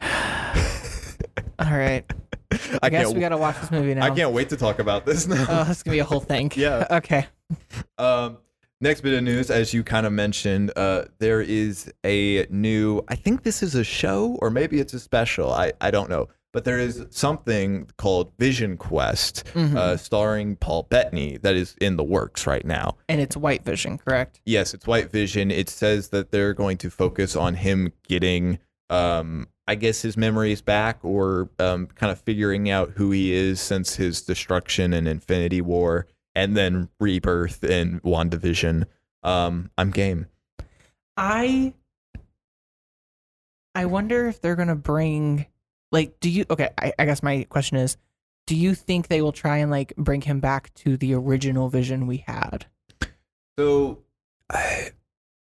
all 0.00 1.70
right. 1.70 2.04
I, 2.52 2.78
I, 2.84 2.88
guess 2.90 3.04
can't. 3.06 3.14
we 3.14 3.20
gotta 3.20 3.36
watch 3.36 3.60
this 3.60 3.70
movie 3.70 3.92
now. 3.94 4.04
I 4.04 4.10
can't 4.10 4.32
wait 4.32 4.48
to 4.50 4.56
talk 4.56 4.78
about 4.78 5.04
this 5.04 5.26
now. 5.26 5.44
Oh, 5.48 5.64
that's 5.64 5.82
gonna 5.82 5.94
be 5.96 5.98
a 5.98 6.04
whole 6.04 6.20
thing. 6.20 6.50
Yeah. 6.56 6.86
Okay. 6.90 7.26
Um, 7.98 8.38
next 8.80 9.00
bit 9.02 9.14
of 9.14 9.22
news, 9.22 9.50
as 9.50 9.72
you 9.74 9.82
kind 9.82 10.06
of 10.06 10.12
mentioned, 10.12 10.72
uh, 10.76 11.04
there 11.18 11.40
is 11.40 11.92
a 12.04 12.46
new. 12.50 13.02
I 13.08 13.14
think 13.14 13.42
this 13.42 13.62
is 13.62 13.74
a 13.74 13.84
show, 13.84 14.36
or 14.40 14.50
maybe 14.50 14.80
it's 14.80 14.94
a 14.94 15.00
special. 15.00 15.52
I 15.52 15.72
I 15.80 15.90
don't 15.90 16.10
know, 16.10 16.28
but 16.52 16.64
there 16.64 16.78
is 16.78 17.04
something 17.10 17.88
called 17.96 18.32
Vision 18.38 18.76
Quest, 18.76 19.44
Mhm. 19.54 19.76
uh, 19.76 19.96
starring 19.96 20.56
Paul 20.56 20.84
Bettany, 20.84 21.38
that 21.42 21.54
is 21.56 21.74
in 21.80 21.96
the 21.96 22.04
works 22.04 22.46
right 22.46 22.64
now. 22.64 22.96
and 23.08 23.20
it's 23.20 23.36
White 23.36 23.64
Vision, 23.64 23.98
correct? 23.98 24.40
Yes, 24.44 24.74
it's 24.74 24.86
White 24.86 25.10
Vision. 25.10 25.50
It 25.50 25.68
says 25.68 26.08
that 26.08 26.30
they're 26.30 26.54
going 26.54 26.76
to 26.78 26.90
focus 26.90 27.36
on 27.36 27.54
him 27.54 27.92
getting, 28.08 28.58
um, 28.90 29.48
I 29.68 29.74
guess, 29.74 30.02
his 30.02 30.16
memories 30.16 30.60
back, 30.62 30.98
or 31.02 31.50
um, 31.58 31.86
kind 31.88 32.10
of 32.12 32.20
figuring 32.20 32.70
out 32.70 32.92
who 32.96 33.10
he 33.10 33.32
is 33.32 33.60
since 33.60 33.96
his 33.96 34.22
destruction 34.22 34.92
in 34.92 35.06
Infinity 35.06 35.60
War, 35.60 36.06
and 36.36 36.56
then 36.56 36.88
rebirth 37.00 37.64
in 37.64 38.00
WandaVision. 38.00 38.84
Um, 39.24 39.70
I'm 39.76 39.90
game. 39.90 40.26
I 41.16 41.74
I 43.74 43.86
wonder 43.86 44.28
if 44.28 44.40
they're 44.40 44.54
gonna 44.54 44.76
bring 44.76 45.46
like 45.90 46.20
do 46.20 46.30
you 46.30 46.44
okay, 46.48 46.68
I, 46.78 46.92
I 47.00 47.04
guess 47.06 47.24
my 47.24 47.44
question 47.48 47.78
is 47.78 47.96
do 48.46 48.54
you 48.54 48.74
think 48.74 49.08
they 49.08 49.22
will 49.22 49.32
try 49.32 49.58
and 49.58 49.70
like 49.70 49.94
bring 49.96 50.20
him 50.20 50.40
back 50.40 50.72
to 50.74 50.96
the 50.96 51.14
original 51.14 51.68
vision 51.68 52.06
we 52.06 52.18
had? 52.18 52.66
So, 53.58 54.02
I, 54.50 54.90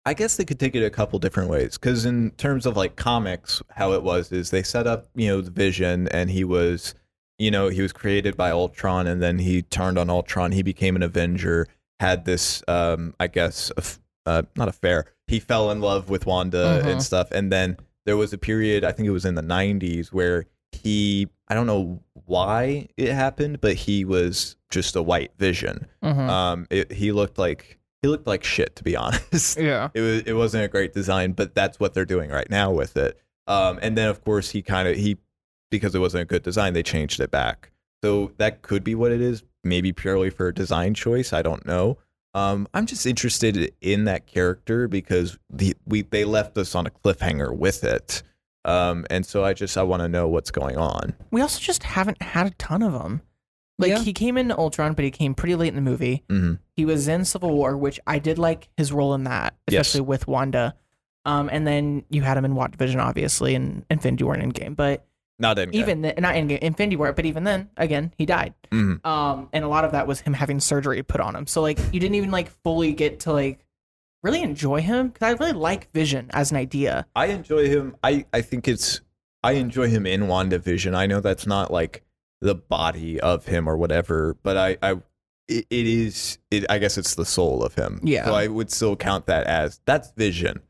I 0.05 0.13
guess 0.13 0.35
they 0.35 0.45
could 0.45 0.59
take 0.59 0.75
it 0.75 0.85
a 0.85 0.89
couple 0.89 1.17
different 1.19 1.49
ways. 1.49 1.77
Because 1.77 2.05
in 2.05 2.31
terms 2.31 2.65
of 2.65 2.77
like 2.77 2.95
comics, 2.95 3.63
how 3.69 3.93
it 3.93 4.03
was 4.03 4.31
is 4.31 4.51
they 4.51 4.63
set 4.63 4.85
up, 4.85 5.07
you 5.15 5.27
know, 5.27 5.41
the 5.41 5.51
Vision, 5.51 6.07
and 6.09 6.29
he 6.29 6.43
was, 6.43 6.93
you 7.37 7.51
know, 7.51 7.69
he 7.69 7.81
was 7.81 7.91
created 7.93 8.37
by 8.37 8.51
Ultron, 8.51 9.07
and 9.07 9.21
then 9.21 9.39
he 9.39 9.61
turned 9.61 9.97
on 9.97 10.09
Ultron. 10.09 10.51
He 10.51 10.61
became 10.63 10.95
an 10.95 11.03
Avenger. 11.03 11.67
Had 11.99 12.25
this, 12.25 12.63
um, 12.67 13.13
I 13.19 13.27
guess, 13.27 13.71
uh, 14.25 14.43
not 14.55 14.67
affair. 14.67 15.05
He 15.27 15.39
fell 15.39 15.71
in 15.71 15.79
love 15.81 16.09
with 16.09 16.25
Wanda 16.25 16.81
Mhm. 16.83 16.91
and 16.91 17.03
stuff, 17.03 17.31
and 17.31 17.51
then 17.51 17.77
there 18.05 18.17
was 18.17 18.33
a 18.33 18.37
period, 18.37 18.83
I 18.83 18.91
think 18.91 19.07
it 19.07 19.11
was 19.11 19.25
in 19.25 19.35
the 19.35 19.41
'90s, 19.43 20.11
where 20.11 20.45
he, 20.73 21.27
I 21.47 21.53
don't 21.55 21.67
know 21.67 22.01
why 22.25 22.87
it 22.97 23.11
happened, 23.13 23.61
but 23.61 23.75
he 23.75 24.03
was 24.05 24.55
just 24.69 24.95
a 24.95 25.01
white 25.01 25.31
Vision. 25.37 25.87
Mm-hmm. 26.03 26.29
Um, 26.29 26.67
it, 26.69 26.91
he 26.91 27.11
looked 27.11 27.37
like 27.37 27.79
he 28.01 28.09
looked 28.09 28.27
like 28.27 28.43
shit 28.43 28.75
to 28.77 28.83
be 28.83 28.95
honest. 28.97 29.57
yeah. 29.59 29.89
it 29.93 30.01
was 30.01 30.21
it 30.23 30.33
wasn't 30.33 30.63
a 30.65 30.67
great 30.67 30.93
design, 30.93 31.31
but 31.33 31.55
that's 31.55 31.79
what 31.79 31.93
they're 31.93 32.05
doing 32.05 32.29
right 32.29 32.49
now 32.49 32.71
with 32.71 32.97
it. 32.97 33.17
Um, 33.47 33.77
and 33.81 33.97
then 33.97 34.09
of 34.09 34.23
course 34.23 34.49
he 34.49 34.61
kind 34.61 34.87
of 34.87 34.95
he 34.97 35.17
because 35.77 35.95
it 35.95 35.99
wasn't 35.99 36.21
a 36.21 36.25
good 36.25 36.43
design, 36.43 36.73
they 36.73 36.83
changed 36.83 37.19
it 37.19 37.31
back. 37.31 37.71
So 38.03 38.31
that 38.37 38.61
could 38.61 38.83
be 38.83 38.95
what 38.95 39.11
it 39.11 39.21
is. 39.21 39.43
Maybe 39.63 39.93
purely 39.93 40.29
for 40.29 40.47
a 40.49 40.53
design 40.53 40.93
choice. 40.93 41.31
I 41.33 41.41
don't 41.41 41.65
know. 41.65 41.97
Um, 42.33 42.67
I'm 42.73 42.85
just 42.85 43.05
interested 43.05 43.73
in 43.81 44.05
that 44.05 44.25
character 44.27 44.87
because 44.87 45.37
the 45.49 45.75
we 45.85 46.01
they 46.01 46.25
left 46.25 46.57
us 46.57 46.75
on 46.75 46.85
a 46.87 46.89
cliffhanger 46.89 47.55
with 47.55 47.83
it. 47.83 48.23
Um, 48.65 49.05
and 49.09 49.25
so 49.25 49.43
I 49.43 49.53
just 49.53 49.77
I 49.77 49.83
want 49.83 50.01
to 50.01 50.07
know 50.09 50.27
what's 50.27 50.51
going 50.51 50.77
on. 50.77 51.13
We 51.31 51.41
also 51.41 51.59
just 51.59 51.83
haven't 51.83 52.21
had 52.21 52.47
a 52.47 52.51
ton 52.51 52.81
of 52.81 52.93
them. 52.93 53.21
Like 53.79 53.89
Yeah. 53.89 53.99
he 53.99 54.13
came 54.13 54.37
in 54.37 54.51
Ultron, 54.51 54.93
but 54.93 55.03
he 55.05 55.11
came 55.11 55.33
pretty 55.33 55.55
late 55.55 55.69
in 55.69 55.75
the 55.75 55.81
movie. 55.81 56.23
Mm-hmm. 56.29 56.55
He 56.75 56.85
was 56.85 57.07
in 57.07 57.23
Civil 57.25 57.51
War, 57.51 57.75
which 57.77 57.99
I 58.07 58.19
did 58.19 58.37
like 58.37 58.69
his 58.77 58.91
role 58.93 59.13
in 59.13 59.23
that, 59.25 59.55
Yes. 59.69 59.81
especially 59.87 60.01
with 60.07 60.27
Wanda. 60.27 60.75
Um, 61.25 61.49
and 61.51 61.65
then 61.65 62.03
you 62.09 62.21
had 62.21 62.37
him 62.37 62.45
in 62.45 62.53
WandaVision, 62.53 63.01
obviously, 63.01 63.55
and 63.55 63.85
Infinity 63.89 64.23
War 64.25 64.33
and 64.35 64.53
Endgame. 64.53 64.75
But 64.75 65.05
Not 65.43 65.59
in 65.59 65.75
even 65.75 66.01
then, 66.01 66.13
not 66.17 66.35
Endgame, 66.35 66.59
Infinity 66.59 66.95
War, 66.95 67.11
but 67.11 67.25
even 67.25 67.43
then, 67.43 67.69
again, 67.75 68.13
he 68.17 68.25
died. 68.25 68.53
Mhm. 68.71 69.05
Um, 69.05 69.49
and 69.51 69.65
a 69.65 69.67
lot 69.67 69.83
of 69.83 69.91
that 69.91 70.07
was 70.07 70.21
him 70.21 70.33
having 70.33 70.61
surgery 70.61 71.03
put 71.03 71.19
on 71.19 71.35
him. 71.35 71.45
So 71.47 71.61
like, 71.61 71.77
you 71.91 71.99
didn't 71.99 72.15
even 72.15 72.31
like 72.31 72.49
fully 72.63 72.93
get 72.93 73.19
to 73.21 73.33
like 73.33 73.59
really 74.23 74.41
enjoy 74.41 74.81
him 74.81 75.09
because 75.09 75.27
I 75.27 75.31
really 75.37 75.51
like 75.51 75.91
Vision 75.91 76.27
as 76.31 76.51
an 76.51 76.57
idea. 76.57 77.05
I 77.13 77.25
enjoy 77.25 77.67
him. 77.67 77.97
I, 78.01 78.25
I 78.31 78.39
think 78.41 78.69
it's 78.69 79.01
I 79.43 79.51
enjoy 79.53 79.89
him 79.89 80.05
in 80.05 80.21
WandaVision. 80.21 80.95
I 80.95 81.05
know 81.07 81.19
that's 81.19 81.45
not 81.45 81.71
like 81.71 82.03
the 82.39 82.55
body 82.55 83.19
of 83.19 83.45
him 83.45 83.67
or 83.67 83.75
whatever, 83.75 84.37
but 84.43 84.55
I, 84.55 84.77
I 84.81 84.91
it, 85.49 85.65
it 85.69 85.85
is 85.85 86.37
it 86.51 86.65
I 86.69 86.77
guess 86.77 86.97
it's 86.97 87.15
the 87.15 87.25
soul 87.25 87.63
of 87.63 87.75
him. 87.75 87.99
Yeah. 88.01 88.25
So 88.25 88.33
I 88.33 88.47
would 88.47 88.71
still 88.71 88.95
count 88.95 89.25
that 89.25 89.45
as 89.45 89.81
that's 89.83 90.11
vision. 90.13 90.61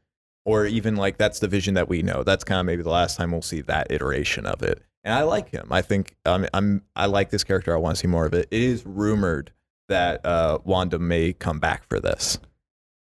Or 0.45 0.65
even 0.65 0.95
like 0.97 1.17
that's 1.17 1.39
the 1.39 1.47
vision 1.47 1.73
that 1.75 1.87
we 1.87 2.01
know. 2.01 2.23
That's 2.23 2.43
kind 2.43 2.59
of 2.59 2.65
maybe 2.65 2.83
the 2.83 2.89
last 2.89 3.15
time 3.17 3.31
we'll 3.31 3.41
see 3.41 3.61
that 3.61 3.87
iteration 3.91 4.45
of 4.45 4.61
it. 4.61 4.81
And 5.05 5.13
I 5.13 5.23
like 5.23 5.49
him. 5.49 5.67
I 5.71 5.81
think 5.81 6.15
um, 6.25 6.45
I'm 6.53 6.81
I 6.95 7.05
like 7.05 7.29
this 7.29 7.43
character. 7.43 7.73
I 7.73 7.77
want 7.77 7.95
to 7.95 7.99
see 8.01 8.07
more 8.07 8.25
of 8.25 8.33
it. 8.33 8.47
It 8.51 8.61
is 8.61 8.85
rumored 8.85 9.51
that 9.89 10.25
uh, 10.25 10.59
Wanda 10.63 10.99
may 10.99 11.33
come 11.33 11.59
back 11.59 11.87
for 11.87 11.99
this. 11.99 12.39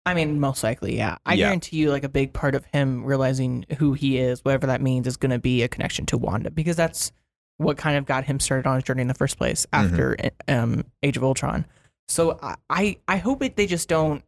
I 0.06 0.12
mean, 0.14 0.38
most 0.38 0.62
likely, 0.62 0.96
yeah. 0.96 1.16
I 1.24 1.34
Yeah. 1.34 1.46
guarantee 1.46 1.78
you, 1.78 1.90
like 1.90 2.04
a 2.04 2.08
big 2.08 2.32
part 2.32 2.54
of 2.54 2.64
him 2.66 3.04
realizing 3.04 3.64
who 3.78 3.94
he 3.94 4.18
is, 4.18 4.44
whatever 4.44 4.66
that 4.66 4.82
means, 4.82 5.06
is 5.06 5.16
going 5.16 5.30
to 5.30 5.38
be 5.38 5.62
a 5.62 5.68
connection 5.68 6.04
to 6.06 6.18
Wanda 6.18 6.50
because 6.50 6.76
that's 6.76 7.10
what 7.56 7.76
kind 7.78 7.96
of 7.96 8.04
got 8.04 8.24
him 8.24 8.38
started 8.38 8.66
on 8.68 8.74
his 8.74 8.84
journey 8.84 9.00
in 9.02 9.08
the 9.08 9.14
first 9.14 9.38
place 9.38 9.64
after 9.72 10.16
um, 10.46 10.84
Age 11.02 11.16
of 11.16 11.24
Ultron. 11.24 11.64
So 12.08 12.38
I, 12.42 12.56
I, 12.68 12.96
I 13.08 13.16
hope 13.16 13.42
it, 13.42 13.56
they 13.56 13.66
just 13.66 13.88
don't 13.88 14.22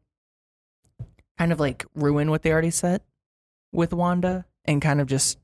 kind 1.39 1.53
of 1.53 1.61
like 1.61 1.85
ruin 1.95 2.31
what 2.31 2.43
they 2.43 2.53
already 2.53 2.71
set 2.71 3.03
with 3.73 3.93
Wanda 3.93 4.45
and 4.65 4.81
kind 4.83 5.01
of 5.01 5.07
just 5.07 5.39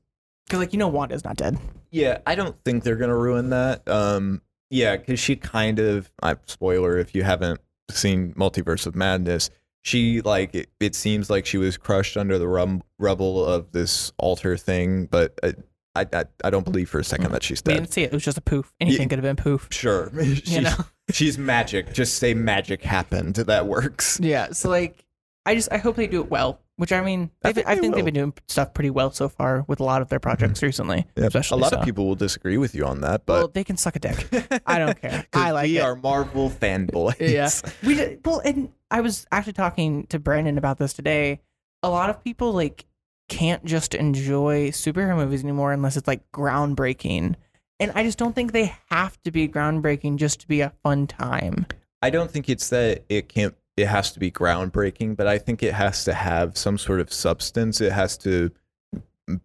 because, 0.45 0.59
like, 0.59 0.73
you 0.73 0.79
know, 0.79 0.87
Wanda's 0.87 1.23
not 1.23 1.37
dead. 1.37 1.57
Yeah, 1.91 2.19
I 2.25 2.35
don't 2.35 2.55
think 2.65 2.83
they're 2.83 2.95
gonna 2.95 3.17
ruin 3.17 3.49
that. 3.51 3.87
Um, 3.87 4.41
yeah, 4.69 4.97
because 4.97 5.19
she 5.19 5.35
kind 5.35 5.79
of, 5.79 6.11
I 6.21 6.35
spoiler 6.47 6.97
if 6.97 7.13
you 7.15 7.23
haven't 7.23 7.61
seen 7.91 8.33
Multiverse 8.33 8.87
of 8.87 8.95
Madness, 8.95 9.49
she 9.83 10.21
like 10.21 10.55
it, 10.55 10.69
it 10.79 10.95
seems 10.95 11.29
like 11.29 11.45
she 11.45 11.57
was 11.57 11.77
crushed 11.77 12.17
under 12.17 12.39
the 12.39 12.47
rum, 12.47 12.81
rubble 12.99 13.45
of 13.45 13.71
this 13.71 14.11
altar 14.17 14.57
thing, 14.57 15.05
but 15.05 15.37
uh, 15.43 15.51
I, 15.95 16.07
I 16.11 16.23
I 16.43 16.49
don't 16.49 16.63
believe 16.65 16.89
for 16.89 16.99
a 16.99 17.03
second 17.03 17.31
that 17.33 17.43
she's 17.43 17.61
We 17.65 17.73
dead. 17.73 17.79
didn't 17.81 17.93
see 17.93 18.01
it. 18.03 18.05
It 18.07 18.13
was 18.13 18.23
just 18.23 18.37
a 18.37 18.41
poof. 18.41 18.73
Anything 18.79 19.09
could 19.09 19.19
have 19.19 19.23
been 19.23 19.35
poof. 19.35 19.67
Sure, 19.71 20.11
she's, 20.23 20.55
You 20.55 20.61
know? 20.61 20.75
she's 21.11 21.37
magic. 21.37 21.93
Just 21.93 22.17
say 22.17 22.33
magic 22.33 22.81
happened. 22.81 23.35
That 23.35 23.67
works. 23.67 24.19
Yeah. 24.23 24.51
So 24.53 24.69
like, 24.69 25.05
I 25.45 25.55
just 25.55 25.71
I 25.71 25.77
hope 25.77 25.95
they 25.95 26.07
do 26.07 26.21
it 26.21 26.29
well. 26.29 26.59
Which 26.75 26.91
I 26.91 27.01
mean, 27.01 27.29
I 27.43 27.49
I, 27.49 27.53
think 27.53 27.67
I 27.67 27.75
they 27.75 27.81
think 27.81 27.95
they've 27.95 28.05
been 28.05 28.13
doing 28.15 28.33
stuff 28.47 28.73
pretty 28.73 28.89
well 28.89 29.11
so 29.11 29.29
far 29.29 29.63
with 29.67 29.79
a 29.79 29.83
lot 29.83 30.01
of 30.01 30.09
their 30.09 30.19
projects 30.19 30.59
mm-hmm. 30.59 30.65
recently. 30.65 31.05
Yeah, 31.15 31.25
especially 31.27 31.59
a 31.59 31.61
lot 31.61 31.71
so. 31.71 31.79
of 31.79 31.85
people 31.85 32.07
will 32.07 32.15
disagree 32.15 32.57
with 32.57 32.73
you 32.73 32.85
on 32.85 33.01
that, 33.01 33.21
well, 33.27 33.43
but 33.43 33.53
they 33.53 33.63
can 33.63 33.77
suck 33.77 33.95
a 33.95 33.99
dick. 33.99 34.27
I 34.65 34.79
don't 34.79 34.99
care. 34.99 35.25
I 35.33 35.51
like 35.51 35.67
we 35.67 35.77
it. 35.77 35.81
are 35.81 35.95
Marvel 35.95 36.49
fanboys. 36.49 37.19
Yeah. 37.19 37.49
We 37.83 38.17
well, 38.25 38.41
and 38.43 38.71
I 38.89 39.01
was 39.01 39.27
actually 39.31 39.53
talking 39.53 40.07
to 40.07 40.19
Brandon 40.19 40.57
about 40.57 40.77
this 40.77 40.93
today. 40.93 41.41
A 41.83 41.89
lot 41.89 42.09
of 42.09 42.23
people 42.23 42.53
like 42.53 42.85
can't 43.29 43.63
just 43.65 43.93
enjoy 43.93 44.69
superhero 44.69 45.15
movies 45.15 45.43
anymore 45.43 45.73
unless 45.73 45.97
it's 45.97 46.07
like 46.07 46.29
groundbreaking. 46.31 47.35
And 47.79 47.91
I 47.95 48.03
just 48.03 48.17
don't 48.17 48.33
think 48.33 48.51
they 48.51 48.73
have 48.89 49.21
to 49.23 49.31
be 49.31 49.47
groundbreaking 49.47 50.17
just 50.17 50.41
to 50.41 50.47
be 50.47 50.61
a 50.61 50.71
fun 50.83 51.07
time. 51.07 51.65
I 52.01 52.09
don't 52.09 52.29
think 52.29 52.49
it's 52.49 52.69
that 52.69 53.03
it 53.09 53.29
can't 53.29 53.55
it 53.75 53.87
has 53.87 54.11
to 54.11 54.19
be 54.19 54.31
groundbreaking, 54.31 55.15
but 55.15 55.27
I 55.27 55.37
think 55.37 55.63
it 55.63 55.73
has 55.73 56.03
to 56.05 56.13
have 56.13 56.57
some 56.57 56.77
sort 56.77 56.99
of 56.99 57.11
substance. 57.11 57.81
It 57.81 57.91
has 57.91 58.17
to 58.19 58.51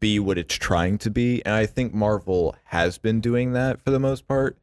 be 0.00 0.18
what 0.18 0.38
it's 0.38 0.54
trying 0.54 0.98
to 0.98 1.10
be. 1.10 1.44
And 1.44 1.54
I 1.54 1.66
think 1.66 1.94
Marvel 1.94 2.56
has 2.64 2.98
been 2.98 3.20
doing 3.20 3.52
that 3.52 3.80
for 3.80 3.90
the 3.90 4.00
most 4.00 4.26
part. 4.26 4.58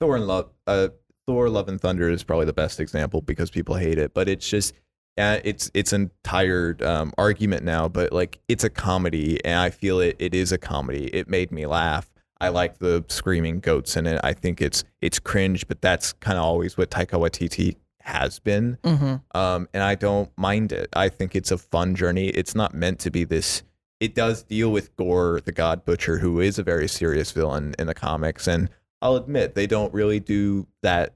Thor 0.00 0.16
and 0.16 0.26
Love 0.26 0.50
uh 0.66 0.88
Thor 1.26 1.48
Love 1.48 1.68
and 1.68 1.80
Thunder 1.80 2.10
is 2.10 2.22
probably 2.22 2.46
the 2.46 2.52
best 2.52 2.78
example 2.78 3.22
because 3.22 3.50
people 3.50 3.76
hate 3.76 3.98
it, 3.98 4.12
but 4.12 4.28
it's 4.28 4.48
just 4.48 4.74
it's 5.16 5.70
it's 5.74 5.92
an 5.92 6.10
tired 6.22 6.82
um, 6.82 7.12
argument 7.16 7.64
now, 7.64 7.88
but 7.88 8.12
like 8.12 8.40
it's 8.48 8.64
a 8.64 8.70
comedy, 8.70 9.42
and 9.44 9.58
I 9.58 9.70
feel 9.70 10.00
it. 10.00 10.16
It 10.18 10.34
is 10.34 10.52
a 10.52 10.58
comedy. 10.58 11.06
It 11.06 11.28
made 11.28 11.52
me 11.52 11.66
laugh. 11.66 12.10
I 12.40 12.48
like 12.48 12.78
the 12.78 13.04
screaming 13.08 13.60
goats 13.60 13.96
in 13.96 14.06
it. 14.06 14.20
I 14.24 14.32
think 14.32 14.60
it's 14.60 14.84
it's 15.00 15.18
cringe, 15.18 15.66
but 15.68 15.80
that's 15.80 16.12
kind 16.14 16.36
of 16.36 16.44
always 16.44 16.76
what 16.76 16.90
Taika 16.90 17.18
Waititi 17.18 17.76
has 18.04 18.38
been. 18.38 18.78
Mm-hmm. 18.82 19.36
Um, 19.36 19.68
and 19.72 19.82
I 19.82 19.94
don't 19.94 20.30
mind 20.36 20.72
it. 20.72 20.88
I 20.94 21.08
think 21.08 21.34
it's 21.34 21.50
a 21.50 21.58
fun 21.58 21.94
journey. 21.94 22.28
It's 22.28 22.54
not 22.54 22.74
meant 22.74 22.98
to 23.00 23.10
be 23.10 23.24
this. 23.24 23.62
It 24.00 24.14
does 24.14 24.42
deal 24.42 24.70
with 24.70 24.94
Gorr, 24.96 25.40
the 25.40 25.52
God 25.52 25.84
Butcher, 25.84 26.18
who 26.18 26.40
is 26.40 26.58
a 26.58 26.62
very 26.62 26.88
serious 26.88 27.32
villain 27.32 27.74
in 27.78 27.86
the 27.86 27.94
comics, 27.94 28.46
and 28.46 28.68
I'll 29.00 29.16
admit 29.16 29.54
they 29.54 29.66
don't 29.66 29.92
really 29.94 30.20
do 30.20 30.66
that 30.82 31.14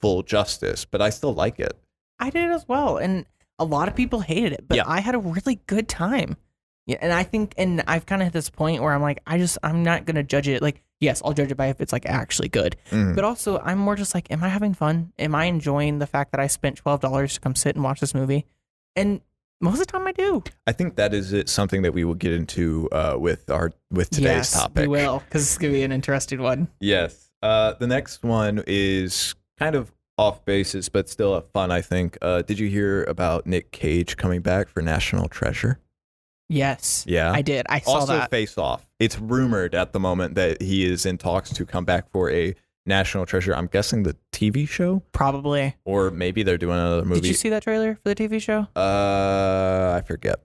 full 0.00 0.22
justice, 0.22 0.84
but 0.84 1.00
I 1.02 1.10
still 1.10 1.34
like 1.34 1.60
it. 1.60 1.76
I 2.18 2.30
did 2.30 2.50
as 2.50 2.66
well, 2.66 2.96
and 2.96 3.26
a 3.58 3.64
lot 3.64 3.88
of 3.88 3.94
people 3.94 4.20
hated 4.20 4.52
it, 4.52 4.64
but 4.66 4.76
Yeah. 4.76 4.84
I 4.86 5.00
had 5.00 5.14
a 5.14 5.18
really 5.18 5.56
good 5.66 5.88
time. 5.88 6.36
Yeah, 6.88 6.96
and 7.00 7.12
I 7.12 7.22
think, 7.22 7.54
and 7.56 7.84
I've 7.86 8.06
kind 8.06 8.22
of 8.22 8.26
hit 8.26 8.32
this 8.32 8.50
point 8.50 8.82
where 8.82 8.92
I'm 8.92 9.02
like, 9.02 9.20
I 9.26 9.38
just, 9.38 9.58
I'm 9.62 9.82
not 9.84 10.06
gonna 10.06 10.22
judge 10.24 10.48
it. 10.48 10.62
Like, 10.62 10.82
yes, 11.00 11.20
I'll 11.24 11.34
judge 11.34 11.50
it 11.52 11.54
by 11.56 11.66
if 11.68 11.80
it's 11.80 11.92
like 11.92 12.06
actually 12.06 12.48
good, 12.48 12.76
Mhm. 12.90 13.14
but 13.14 13.24
also 13.24 13.58
I'm 13.58 13.78
more 13.78 13.94
just 13.94 14.14
like, 14.14 14.30
am 14.32 14.42
I 14.42 14.48
having 14.48 14.72
fun? 14.74 15.12
Am 15.18 15.34
I 15.34 15.44
enjoying 15.44 15.98
the 16.00 16.06
fact 16.06 16.32
that 16.32 16.40
I 16.40 16.46
spent 16.46 16.76
twelve 16.78 17.00
dollars 17.00 17.34
to 17.34 17.40
come 17.40 17.54
sit 17.54 17.74
and 17.76 17.84
watch 17.84 18.00
this 18.00 18.14
movie? 18.14 18.46
And 18.96 19.20
most 19.60 19.74
of 19.74 19.80
the 19.80 19.86
time, 19.86 20.06
I 20.06 20.12
do. 20.12 20.42
I 20.66 20.72
think 20.72 20.96
that 20.96 21.12
is 21.12 21.32
it, 21.32 21.48
something 21.50 21.82
that 21.82 21.92
we 21.92 22.04
will 22.04 22.14
get 22.14 22.32
into 22.32 22.88
uh, 22.90 23.16
with 23.18 23.50
our 23.50 23.70
with 23.90 24.08
today's 24.08 24.24
yes, 24.24 24.52
topic. 24.54 24.82
we 24.82 24.88
will, 24.88 25.18
because 25.26 25.42
it's 25.42 25.58
gonna 25.58 25.74
be 25.74 25.82
an 25.82 25.92
interesting 25.92 26.40
one. 26.40 26.68
Yes. 26.80 27.28
Uh, 27.42 27.74
the 27.74 27.86
next 27.86 28.22
one 28.24 28.62
is 28.66 29.34
kind 29.58 29.74
of 29.76 29.92
off 30.16 30.42
basis, 30.46 30.88
but 30.88 31.08
still 31.10 31.34
a 31.34 31.42
fun. 31.42 31.70
I 31.70 31.82
think. 31.82 32.16
Uh, 32.22 32.40
did 32.42 32.58
you 32.58 32.68
hear 32.68 33.04
about 33.04 33.46
Nick 33.46 33.72
Cage 33.72 34.16
coming 34.16 34.40
back 34.40 34.68
for 34.68 34.80
National 34.80 35.28
Treasure? 35.28 35.78
Yes, 36.48 37.04
Yeah. 37.06 37.30
I 37.32 37.42
did. 37.42 37.66
I 37.68 37.80
saw 37.80 37.92
also 37.92 38.12
that. 38.18 38.30
Face 38.30 38.56
Off. 38.56 38.86
It's 38.98 39.18
rumored 39.18 39.74
at 39.74 39.92
the 39.92 40.00
moment 40.00 40.34
that 40.36 40.62
he 40.62 40.84
is 40.90 41.04
in 41.06 41.18
talks 41.18 41.50
to 41.50 41.66
come 41.66 41.84
back 41.84 42.10
for 42.10 42.30
a 42.30 42.54
National 42.86 43.26
Treasure. 43.26 43.54
I'm 43.54 43.66
guessing 43.66 44.02
the 44.04 44.16
TV 44.32 44.66
show, 44.66 45.02
Probably. 45.12 45.76
or 45.84 46.10
maybe 46.10 46.42
they're 46.42 46.56
doing 46.56 46.78
another 46.78 47.04
movie. 47.04 47.20
Did 47.20 47.28
you 47.28 47.34
see 47.34 47.50
that 47.50 47.62
trailer 47.64 47.96
for 48.02 48.14
the 48.14 48.14
TV 48.14 48.40
show? 48.40 48.66
Uh, 48.74 49.94
I 49.96 50.00
forget. 50.06 50.36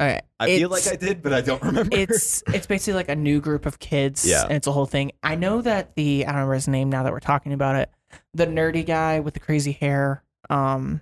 Okay, 0.00 0.20
I 0.40 0.46
feel 0.46 0.68
like 0.68 0.88
I 0.88 0.96
did, 0.96 1.22
but 1.22 1.32
I 1.32 1.42
don't 1.42 1.62
remember. 1.62 1.96
it's 1.96 2.42
it's 2.48 2.66
basically 2.66 2.94
like 2.94 3.08
a 3.08 3.14
new 3.14 3.40
group 3.40 3.64
of 3.66 3.78
kids 3.78 4.26
Yeah. 4.26 4.42
and 4.42 4.52
it's 4.54 4.66
a 4.66 4.72
whole 4.72 4.86
thing 4.86 5.12
i 5.22 5.36
know 5.36 5.62
that 5.62 5.94
the 5.94 6.24
i 6.24 6.28
don't 6.28 6.34
remember 6.36 6.54
his 6.54 6.66
name 6.66 6.90
now 6.90 7.04
that 7.04 7.12
we're 7.12 7.20
talking 7.20 7.52
about 7.52 7.76
it 7.76 7.88
the 8.34 8.46
nerdy 8.48 8.84
guy 8.84 9.20
with 9.20 9.34
the 9.34 9.38
crazy 9.40 9.70
hair 9.70 10.24
um 10.50 11.00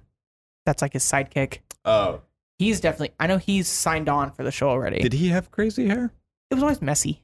that's 0.66 0.82
like 0.82 0.92
his 0.92 1.02
sidekick 1.04 1.60
oh, 1.86 2.20
he's 2.60 2.78
definitely 2.80 3.12
i 3.18 3.26
know 3.26 3.38
he's 3.38 3.66
signed 3.66 4.08
on 4.08 4.30
for 4.30 4.42
the 4.44 4.52
show 4.52 4.68
already 4.68 4.98
did 5.00 5.14
he 5.14 5.28
have 5.30 5.50
crazy 5.50 5.88
hair? 5.88 6.12
it 6.50 6.54
was 6.54 6.62
always 6.62 6.82
messy 6.82 7.22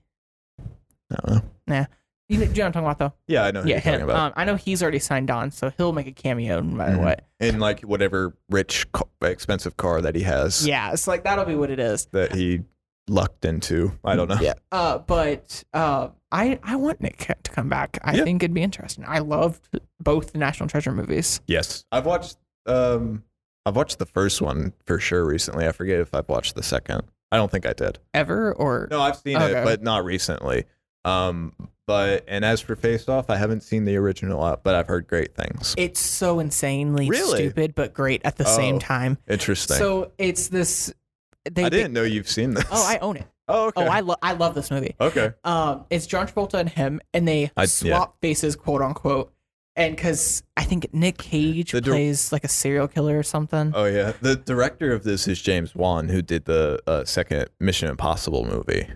I 1.13 1.17
don't 1.27 1.45
know. 1.69 1.87
you 2.29 2.39
know, 2.39 2.47
do 2.47 2.51
you 2.53 2.57
know 2.57 2.65
what 2.65 2.67
i'm 2.67 2.73
talking 2.73 2.87
about 2.87 2.99
though 2.99 3.13
Yeah, 3.29 3.45
I 3.45 3.51
know 3.53 3.63
who 3.63 3.69
yeah 3.69 3.75
you're 3.77 3.81
talking 3.83 4.01
him 4.01 4.09
about. 4.11 4.27
um, 4.29 4.33
i 4.37 4.45
know 4.45 4.57
he's 4.57 4.83
already 4.83 4.99
signed 4.99 5.31
on 5.31 5.51
so 5.51 5.71
he'll 5.77 5.93
make 5.93 6.07
a 6.07 6.13
cameo 6.13 6.61
no 6.61 6.75
matter 6.77 6.97
Mhm. 6.97 7.05
what 7.05 7.25
in 7.39 7.61
like 7.61 7.83
whatever 7.83 8.35
rich, 8.51 8.87
expensive 9.23 9.77
car 9.77 10.01
that 10.01 10.15
he 10.15 10.23
has 10.23 10.67
yeah 10.67 10.93
it's 10.93 11.07
like 11.07 11.23
that'll 11.25 11.45
be 11.45 11.55
what 11.55 11.71
it 11.71 11.79
is 11.79 12.07
that 12.07 12.35
he 12.35 12.63
lucked 13.09 13.45
into. 13.45 13.93
I 14.03 14.17
don't 14.17 14.27
know. 14.27 14.39
Yeah. 14.41 14.55
Uh, 14.73 14.99
but 14.99 15.63
uh, 15.73 16.09
I 16.33 16.59
I 16.65 16.75
want 16.75 17.01
Nick 17.01 17.19
to 17.45 17.51
come 17.53 17.69
back. 17.69 17.99
I 18.03 18.17
Yeah. 18.17 18.25
think 18.25 18.43
it'd 18.43 18.53
be 18.53 18.65
interesting. 18.65 19.05
I 19.07 19.21
loved 19.21 19.69
both 20.01 20.33
the 20.33 20.39
National 20.39 20.69
Treasure 20.69 20.91
movies. 20.91 21.41
Yes, 21.47 21.85
I've 21.93 22.05
watched. 22.05 22.37
Um, 22.67 23.23
I've 23.67 23.77
watched 23.77 23.99
the 23.99 24.07
first 24.07 24.41
one 24.41 24.73
for 24.87 24.99
sure 24.99 25.27
recently. 25.27 25.67
I 25.67 25.73
forget 25.73 26.01
if 26.01 26.15
I've 26.15 26.29
watched 26.29 26.55
the 26.55 26.63
second. 26.63 27.03
I 27.33 27.37
don't 27.37 27.51
think 27.51 27.67
I 27.67 27.73
did. 27.75 27.99
Ever 28.15 28.53
or 28.55 28.87
No, 28.91 29.01
I've 29.03 29.17
seen 29.17 29.37
Okay. 29.37 29.61
it, 29.61 29.65
but 29.65 29.83
not 29.83 30.05
recently. 30.05 30.65
Um, 31.05 31.53
but 31.87 32.25
and 32.29 32.45
as 32.45 32.61
for 32.61 32.77
Face 32.77 33.09
Off, 33.09 33.29
I 33.31 33.37
haven't 33.37 33.63
seen 33.63 33.85
the 33.85 33.97
original, 33.97 34.59
but 34.63 34.75
I've 34.75 34.87
heard 34.87 35.07
great 35.09 35.35
things. 35.35 35.75
it's 35.77 36.01
so 36.01 36.39
insanely 36.41 37.09
Really? 37.11 37.39
stupid 37.39 37.75
but 37.75 37.93
great 37.93 38.23
at 38.25 38.37
the 38.37 38.45
Oh, 38.47 38.57
same 38.57 38.79
time. 38.79 39.19
Interesting. 39.29 39.77
So 39.77 40.13
it's 40.19 40.49
this. 40.49 40.93
They, 41.51 41.65
I 41.65 41.69
didn't 41.69 41.93
know 41.93 42.03
you've 42.03 42.29
seen 42.29 42.55
this. 42.55 42.65
oh, 42.73 42.87
I 42.89 42.99
own 42.99 43.17
it. 43.17 43.27
Oh, 43.49 43.67
okay. 43.69 43.85
Oh, 43.85 43.89
I 43.89 44.01
love 44.01 44.19
I 44.23 44.33
love 44.33 44.55
this 44.57 44.71
movie. 44.71 44.97
okay. 45.01 45.33
Um, 45.45 45.85
it's 45.91 46.07
John 46.07 46.27
Travolta 46.27 46.55
and 46.55 46.69
him, 46.69 47.01
and 47.15 47.27
they 47.29 47.53
I- 47.57 47.63
yeah. 47.63 47.67
swap 47.67 48.17
faces, 48.21 48.57
quote 48.57 48.83
unquote. 48.83 49.33
And 49.77 49.95
because 49.95 50.43
I 50.57 50.65
think 50.65 50.93
Nick 50.95 51.19
Cage 51.19 51.73
dir- 51.73 51.83
plays 51.83 52.33
like 52.33 52.45
a 52.45 52.49
serial 52.49 52.89
killer 52.89 53.19
or 53.19 53.23
something. 53.23 53.73
Oh 53.75 53.85
yeah. 53.85 54.13
The 54.21 54.37
director 54.37 54.93
of 54.93 55.05
this 55.05 55.29
is 55.29 55.41
James 55.41 55.75
Wan, 55.75 56.09
who 56.09 56.23
did 56.23 56.47
the 56.47 56.81
uh, 56.87 57.05
second 57.05 57.51
Mission 57.61 57.89
Impossible 57.91 58.45
movie. 58.45 58.89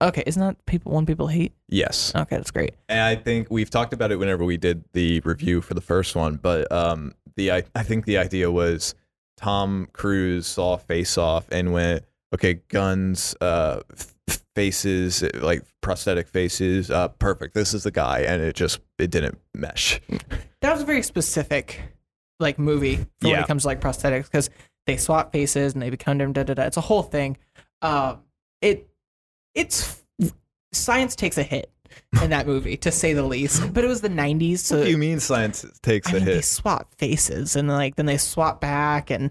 Okay, 0.00 0.22
isn't 0.26 0.40
that 0.40 0.64
people 0.66 0.92
one 0.92 1.06
people 1.06 1.26
hate? 1.26 1.52
Yes. 1.68 2.12
Okay, 2.14 2.36
that's 2.36 2.52
great. 2.52 2.74
And 2.88 3.00
I 3.00 3.16
think 3.16 3.48
we've 3.50 3.68
talked 3.68 3.92
about 3.92 4.12
it 4.12 4.16
whenever 4.16 4.44
we 4.44 4.56
did 4.56 4.84
the 4.92 5.18
review 5.20 5.60
for 5.60 5.74
the 5.74 5.80
first 5.80 6.14
one, 6.14 6.36
but 6.36 6.70
um, 6.70 7.14
the 7.34 7.50
I, 7.50 7.64
I 7.74 7.82
think 7.82 8.04
the 8.04 8.16
idea 8.18 8.48
was 8.48 8.94
Tom 9.36 9.88
Cruise 9.92 10.46
saw 10.46 10.76
Face 10.76 11.18
Off 11.18 11.46
and 11.50 11.72
went, 11.72 12.04
okay, 12.32 12.60
guns, 12.68 13.34
uh, 13.40 13.80
f- 13.92 14.14
faces, 14.54 15.22
like 15.34 15.62
prosthetic 15.80 16.28
faces, 16.28 16.90
uh, 16.90 17.08
perfect. 17.08 17.54
This 17.54 17.74
is 17.74 17.84
the 17.84 17.90
guy, 17.90 18.20
and 18.20 18.42
it 18.42 18.54
just 18.54 18.80
it 18.98 19.10
didn't 19.10 19.38
mesh. 19.54 20.00
That 20.60 20.72
was 20.72 20.82
a 20.82 20.86
very 20.86 21.02
specific 21.02 21.80
like 22.40 22.58
movie 22.58 22.96
for 23.20 23.28
when 23.28 23.40
it 23.40 23.46
comes 23.46 23.62
to 23.62 23.68
like 23.68 23.80
prosthetics 23.80 24.24
because 24.24 24.50
they 24.86 24.96
swap 24.96 25.32
faces 25.32 25.74
and 25.74 25.82
they 25.82 25.90
become 25.90 26.18
them. 26.18 26.32
Da 26.32 26.42
da 26.42 26.54
da. 26.54 26.62
It's 26.62 26.76
a 26.76 26.82
whole 26.82 27.02
thing. 27.02 27.36
Um, 27.82 28.22
it 28.60 28.88
it's 29.54 30.02
science 30.72 31.16
takes 31.16 31.38
a 31.38 31.42
hit 31.42 31.70
in 32.22 32.30
that 32.30 32.46
movie 32.46 32.76
to 32.78 32.90
say 32.90 33.12
the 33.12 33.22
least. 33.22 33.72
But 33.72 33.84
it 33.84 33.88
was 33.88 34.00
the 34.00 34.08
'90s, 34.08 34.58
so 34.58 34.78
what 34.78 34.84
do 34.84 34.90
you 34.90 34.98
mean 34.98 35.20
science 35.20 35.64
takes 35.82 36.08
I 36.08 36.10
a 36.10 36.14
mean, 36.14 36.24
they 36.24 36.40
swap 36.40 36.94
faces 36.96 37.56
and 37.56 37.68
like 37.68 37.96
then 37.96 38.06
they 38.06 38.18
swap 38.18 38.60
back 38.60 39.10
and 39.10 39.30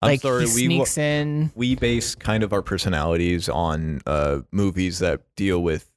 I'm 0.00 0.10
like 0.10 0.20
sorry, 0.20 0.44
we 0.44 0.66
sneaks 0.66 0.98
in. 0.98 1.50
we 1.54 1.74
base 1.74 2.14
kind 2.14 2.42
of 2.42 2.52
our 2.52 2.62
personalities 2.62 3.48
on 3.48 4.00
uh, 4.06 4.40
movies 4.52 5.00
that 5.00 5.22
deal 5.34 5.62
with 5.62 5.90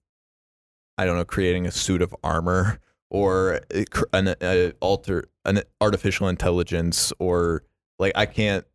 I 0.97 1.05
don't 1.05 1.17
know 1.17 1.25
creating 1.25 1.67
a 1.67 1.71
suit 1.71 2.01
of 2.01 2.15
armor 2.23 2.79
or 3.09 3.61
an 4.13 4.35
a 4.41 4.73
alter 4.79 5.25
an 5.45 5.61
artificial 5.79 6.27
intelligence 6.27 7.13
or 7.19 7.63
like 7.99 8.13
I 8.15 8.25
can't 8.25 8.65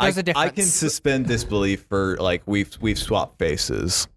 There's 0.00 0.18
I, 0.18 0.22
a 0.26 0.32
I 0.36 0.48
can 0.50 0.64
suspend 0.64 1.26
disbelief 1.26 1.86
for 1.88 2.16
like 2.18 2.42
we've 2.46 2.76
we've 2.80 2.98
swapped 2.98 3.38
faces. 3.38 4.08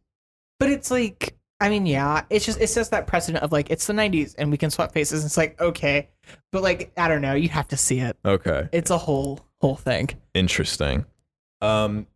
But 0.60 0.70
it's 0.70 0.90
like, 0.90 1.36
I 1.60 1.70
mean, 1.70 1.86
yeah, 1.86 2.24
it's 2.30 2.46
just 2.46 2.60
it's 2.60 2.74
just 2.74 2.92
that 2.92 3.08
precedent 3.08 3.44
of 3.44 3.52
like 3.52 3.70
it's 3.70 3.88
the 3.88 3.94
'90s 3.94 4.36
and 4.38 4.52
we 4.52 4.58
can 4.58 4.72
swap 4.72 4.92
faces. 4.92 5.24
It's 5.26 5.38
like 5.38 5.60
okay, 5.62 6.10
but 6.52 6.64
like 6.64 6.92
I 6.98 7.08
don't 7.08 7.22
know, 7.22 7.34
you 7.34 7.50
have 7.50 7.68
to 7.70 7.78
see 7.78 8.00
it. 8.00 8.18
Okay, 8.26 8.70
It's 8.72 8.90
a 8.90 8.98
whole 8.98 9.40
whole 9.68 9.76
thing. 9.76 10.10
interesting. 10.34 11.06
Um, 11.62 12.08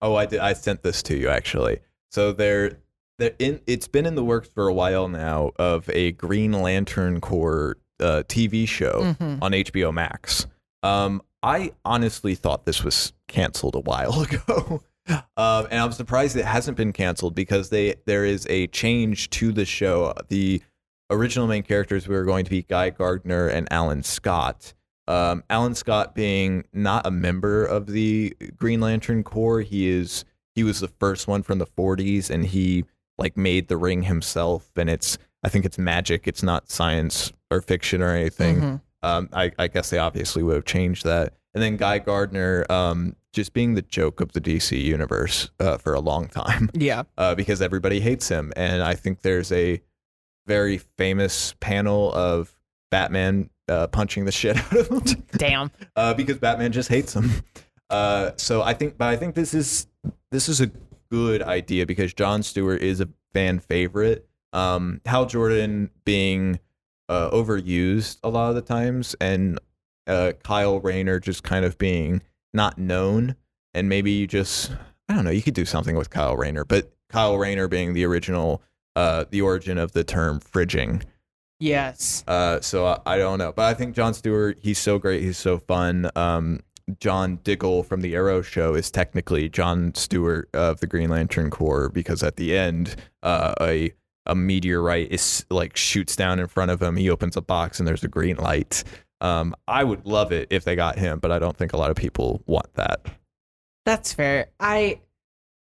oh, 0.00 0.14
I 0.14 0.26
did. 0.26 0.40
I 0.40 0.52
sent 0.54 0.82
this 0.82 1.02
to 1.04 1.16
you 1.16 1.28
actually. 1.28 1.80
So 2.10 2.32
there, 2.32 2.78
there 3.18 3.32
in 3.38 3.60
it's 3.66 3.88
been 3.88 4.06
in 4.06 4.14
the 4.14 4.24
works 4.24 4.48
for 4.48 4.68
a 4.68 4.72
while 4.74 5.08
now 5.08 5.52
of 5.56 5.88
a 5.90 6.12
Green 6.12 6.52
Lantern 6.52 7.20
Corps 7.20 7.76
uh, 8.00 8.22
TV 8.28 8.66
show 8.66 9.14
Mhm. 9.20 9.38
on 9.42 9.52
HBO 9.52 9.92
Max. 9.92 10.46
Um, 10.82 11.22
I 11.42 11.72
honestly 11.84 12.34
thought 12.34 12.64
this 12.66 12.82
was 12.84 13.12
canceled 13.28 13.74
a 13.74 13.80
while 13.80 14.22
ago. 14.28 14.82
Um, 15.36 15.66
and 15.70 15.80
I'm 15.80 15.92
surprised 15.92 16.36
it 16.36 16.44
hasn't 16.44 16.76
been 16.76 16.92
canceled 16.92 17.34
because 17.34 17.70
they 17.70 17.96
there 18.06 18.24
is 18.24 18.46
a 18.48 18.68
change 18.68 19.30
to 19.30 19.52
the 19.52 19.64
show. 19.64 20.14
The 20.28 20.62
original 21.10 21.46
main 21.48 21.62
characters 21.64 22.06
were 22.08 22.24
going 22.24 22.44
to 22.44 22.50
be 22.50 22.62
Guy 22.62 22.90
Gardner 22.90 23.48
and 23.48 23.66
Alan 23.72 24.02
Scott. 24.04 24.72
Um, 25.08 25.42
Alan 25.50 25.74
Scott 25.74 26.14
being 26.14 26.64
not 26.72 27.06
a 27.06 27.10
member 27.10 27.64
of 27.64 27.86
the 27.86 28.36
Green 28.56 28.80
Lantern 28.80 29.22
Corps, 29.24 29.60
he 29.62 29.88
is 29.88 30.24
he 30.54 30.62
was 30.64 30.80
the 30.80 30.88
first 30.88 31.26
one 31.26 31.42
from 31.42 31.58
the 31.58 31.66
40s, 31.66 32.28
and 32.30 32.44
he 32.46 32.84
like 33.18 33.36
made 33.36 33.68
the 33.68 33.76
ring 33.76 34.02
himself. 34.02 34.70
And 34.76 34.88
it's 34.90 35.18
I 35.42 35.48
think 35.48 35.64
it's 35.64 35.78
magic. 35.78 36.28
It's 36.28 36.42
not 36.42 36.70
science 36.70 37.32
or 37.50 37.60
fiction 37.60 38.00
or 38.02 38.10
anything. 38.14 38.60
Mhm. 38.60 38.80
Um, 39.02 39.28
I, 39.32 39.50
I 39.58 39.66
guess 39.66 39.90
they 39.90 39.98
obviously 39.98 40.42
would 40.44 40.54
have 40.54 40.64
changed 40.64 41.04
that. 41.04 41.32
And 41.54 41.62
then 41.62 41.76
Guy 41.76 41.98
Gardner, 41.98 42.64
um, 42.70 43.16
just 43.32 43.52
being 43.52 43.74
the 43.74 43.82
joke 43.82 44.20
of 44.20 44.32
the 44.32 44.40
DC 44.40 44.80
universe 44.80 45.50
uh, 45.58 45.76
for 45.78 45.92
a 45.94 46.00
long 46.00 46.28
time 46.28 46.70
Yeah. 46.74 47.02
uh, 47.18 47.34
because 47.34 47.60
everybody 47.60 47.98
hates 48.00 48.28
him. 48.28 48.52
And 48.56 48.82
I 48.82 48.94
think 48.94 49.22
there's 49.22 49.50
a 49.50 49.82
very 50.46 50.78
famous 50.78 51.54
panel 51.60 52.12
of 52.12 52.54
Batman 52.90 53.50
uh, 53.72 53.86
punching 53.88 54.24
the 54.24 54.32
shit 54.32 54.56
out 54.72 54.76
of 54.76 54.88
him 54.88 55.24
Damn. 55.36 55.70
uh, 55.96 56.14
because 56.14 56.38
Batman 56.38 56.72
just 56.72 56.88
hates 56.88 57.14
him. 57.14 57.30
Uh, 57.90 58.32
so 58.36 58.62
I 58.62 58.74
think, 58.74 58.98
but 58.98 59.08
I 59.08 59.16
think 59.16 59.34
this 59.34 59.54
is 59.54 59.86
this 60.30 60.48
is 60.48 60.60
a 60.60 60.70
good 61.10 61.42
idea 61.42 61.86
because 61.86 62.14
John 62.14 62.42
Stewart 62.42 62.80
is 62.82 63.00
a 63.00 63.08
fan 63.34 63.58
favorite. 63.58 64.26
Um, 64.52 65.00
Hal 65.06 65.26
Jordan 65.26 65.90
being 66.04 66.58
uh, 67.08 67.30
overused 67.30 68.18
a 68.22 68.28
lot 68.28 68.50
of 68.50 68.54
the 68.54 68.62
times, 68.62 69.14
and 69.20 69.58
uh, 70.06 70.32
Kyle 70.42 70.80
Rayner 70.80 71.20
just 71.20 71.42
kind 71.42 71.64
of 71.64 71.76
being 71.78 72.22
not 72.54 72.78
known, 72.78 73.36
and 73.74 73.88
maybe 73.88 74.12
you 74.12 74.26
just 74.26 74.72
I 75.08 75.14
don't 75.14 75.24
know. 75.24 75.30
You 75.30 75.42
could 75.42 75.54
do 75.54 75.64
something 75.64 75.96
with 75.96 76.10
Kyle 76.10 76.36
Rayner, 76.36 76.64
but 76.64 76.92
Kyle 77.10 77.36
Rayner 77.36 77.68
being 77.68 77.92
the 77.92 78.04
original, 78.04 78.62
uh, 78.96 79.26
the 79.30 79.42
origin 79.42 79.76
of 79.76 79.92
the 79.92 80.04
term 80.04 80.40
fridging. 80.40 81.02
Yes. 81.62 82.24
Uh, 82.26 82.60
so 82.60 82.86
I, 82.86 82.98
I 83.06 83.18
don't 83.18 83.38
know, 83.38 83.52
but 83.52 83.66
I 83.66 83.74
think 83.74 83.94
John 83.94 84.14
Stewart, 84.14 84.58
he's 84.60 84.78
so 84.78 84.98
great, 84.98 85.22
he's 85.22 85.38
so 85.38 85.58
fun. 85.58 86.10
Um, 86.16 86.58
John 86.98 87.38
Diggle 87.44 87.84
from 87.84 88.00
the 88.00 88.16
Arrow 88.16 88.42
show 88.42 88.74
is 88.74 88.90
technically 88.90 89.48
John 89.48 89.94
Stewart 89.94 90.48
of 90.54 90.80
the 90.80 90.88
Green 90.88 91.08
Lantern 91.08 91.50
Corps 91.50 91.88
because 91.88 92.24
at 92.24 92.34
the 92.34 92.56
end, 92.56 92.96
uh, 93.22 93.54
a 93.60 93.92
a 94.26 94.34
meteorite 94.34 95.12
is 95.12 95.46
like 95.50 95.76
shoots 95.76 96.16
down 96.16 96.40
in 96.40 96.48
front 96.48 96.72
of 96.72 96.82
him. 96.82 96.96
He 96.96 97.08
opens 97.08 97.36
a 97.36 97.40
box 97.40 97.78
and 97.78 97.86
there's 97.86 98.02
a 98.02 98.08
green 98.08 98.36
light. 98.36 98.82
Um, 99.20 99.54
I 99.68 99.84
would 99.84 100.04
love 100.04 100.32
it 100.32 100.48
if 100.50 100.64
they 100.64 100.74
got 100.74 100.98
him, 100.98 101.20
but 101.20 101.30
I 101.30 101.38
don't 101.38 101.56
think 101.56 101.72
a 101.72 101.76
lot 101.76 101.90
of 101.90 101.96
people 101.96 102.42
want 102.46 102.74
that. 102.74 103.06
That's 103.84 104.12
fair. 104.12 104.48
I 104.58 105.00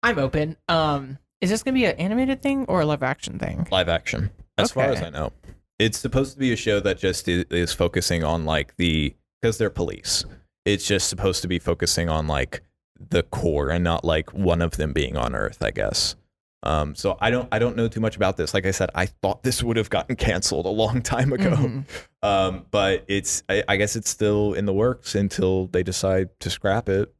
I'm 0.04 0.20
open. 0.20 0.56
Um, 0.70 1.18
is 1.42 1.50
this 1.50 1.64
gonna 1.64 1.76
be 1.76 1.84
an 1.86 1.98
animated 1.98 2.42
thing 2.42 2.64
or 2.70 2.80
a 2.80 2.86
live 2.86 3.04
action 3.04 3.40
thing? 3.40 3.68
Live 3.72 3.90
action, 3.90 4.32
as 4.58 4.72
far 4.72 4.86
as 4.86 5.02
I 5.02 5.10
know, 5.10 5.34
it's 5.82 5.98
supposed 5.98 6.34
to 6.34 6.40
be 6.40 6.54
a 6.54 6.56
show 6.56 6.80
that 6.80 6.98
just 7.00 7.28
is, 7.28 7.46
is 7.50 7.74
focusing 7.74 8.24
on 8.24 8.46
like 8.46 8.76
the 8.78 9.16
because 9.42 9.58
they're 9.58 9.70
police. 9.70 10.24
It's 10.66 10.86
just 10.88 11.10
supposed 11.10 11.42
to 11.42 11.48
be 11.48 11.58
focusing 11.60 12.08
on 12.10 12.28
like 12.28 12.62
the 13.10 13.24
core 13.24 13.70
and 13.72 13.84
not 13.84 14.06
like 14.06 14.32
one 14.34 14.62
of 14.62 14.78
them 14.78 14.94
being 14.94 15.18
on 15.18 15.34
Earth, 15.36 15.64
I 15.64 15.72
guess. 15.72 16.16
Um, 16.64 16.94
so 16.94 17.18
I 17.20 17.32
don't 17.32 17.50
I 17.52 17.58
don't 17.58 17.76
know 17.76 17.88
too 17.88 18.00
much 18.00 18.16
about 18.16 18.38
this. 18.38 18.54
Like 18.54 18.68
I 18.68 18.72
said, 18.72 18.92
I 18.94 19.08
thought 19.08 19.42
this 19.42 19.64
would 19.64 19.78
have 19.78 19.90
gotten 19.90 20.16
canceled 20.28 20.68
a 20.68 20.70
long 20.70 21.02
time 21.02 21.34
ago. 21.34 21.50
Mhm. 21.56 21.86
Um, 22.22 22.66
but 22.70 23.04
it's 23.08 23.42
I, 23.50 23.64
I 23.68 23.78
guess 23.78 23.96
it's 23.96 24.10
still 24.12 24.54
in 24.54 24.66
the 24.68 24.74
works 24.74 25.16
until 25.16 25.66
they 25.68 25.82
decide 25.82 26.30
to 26.42 26.52
scrap 26.52 26.88
it. 26.88 27.12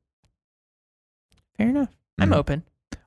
Fair 1.58 1.70
enough. 1.70 1.90
I'm 2.20 2.30
Mhm. 2.30 2.36
open. 2.36 2.64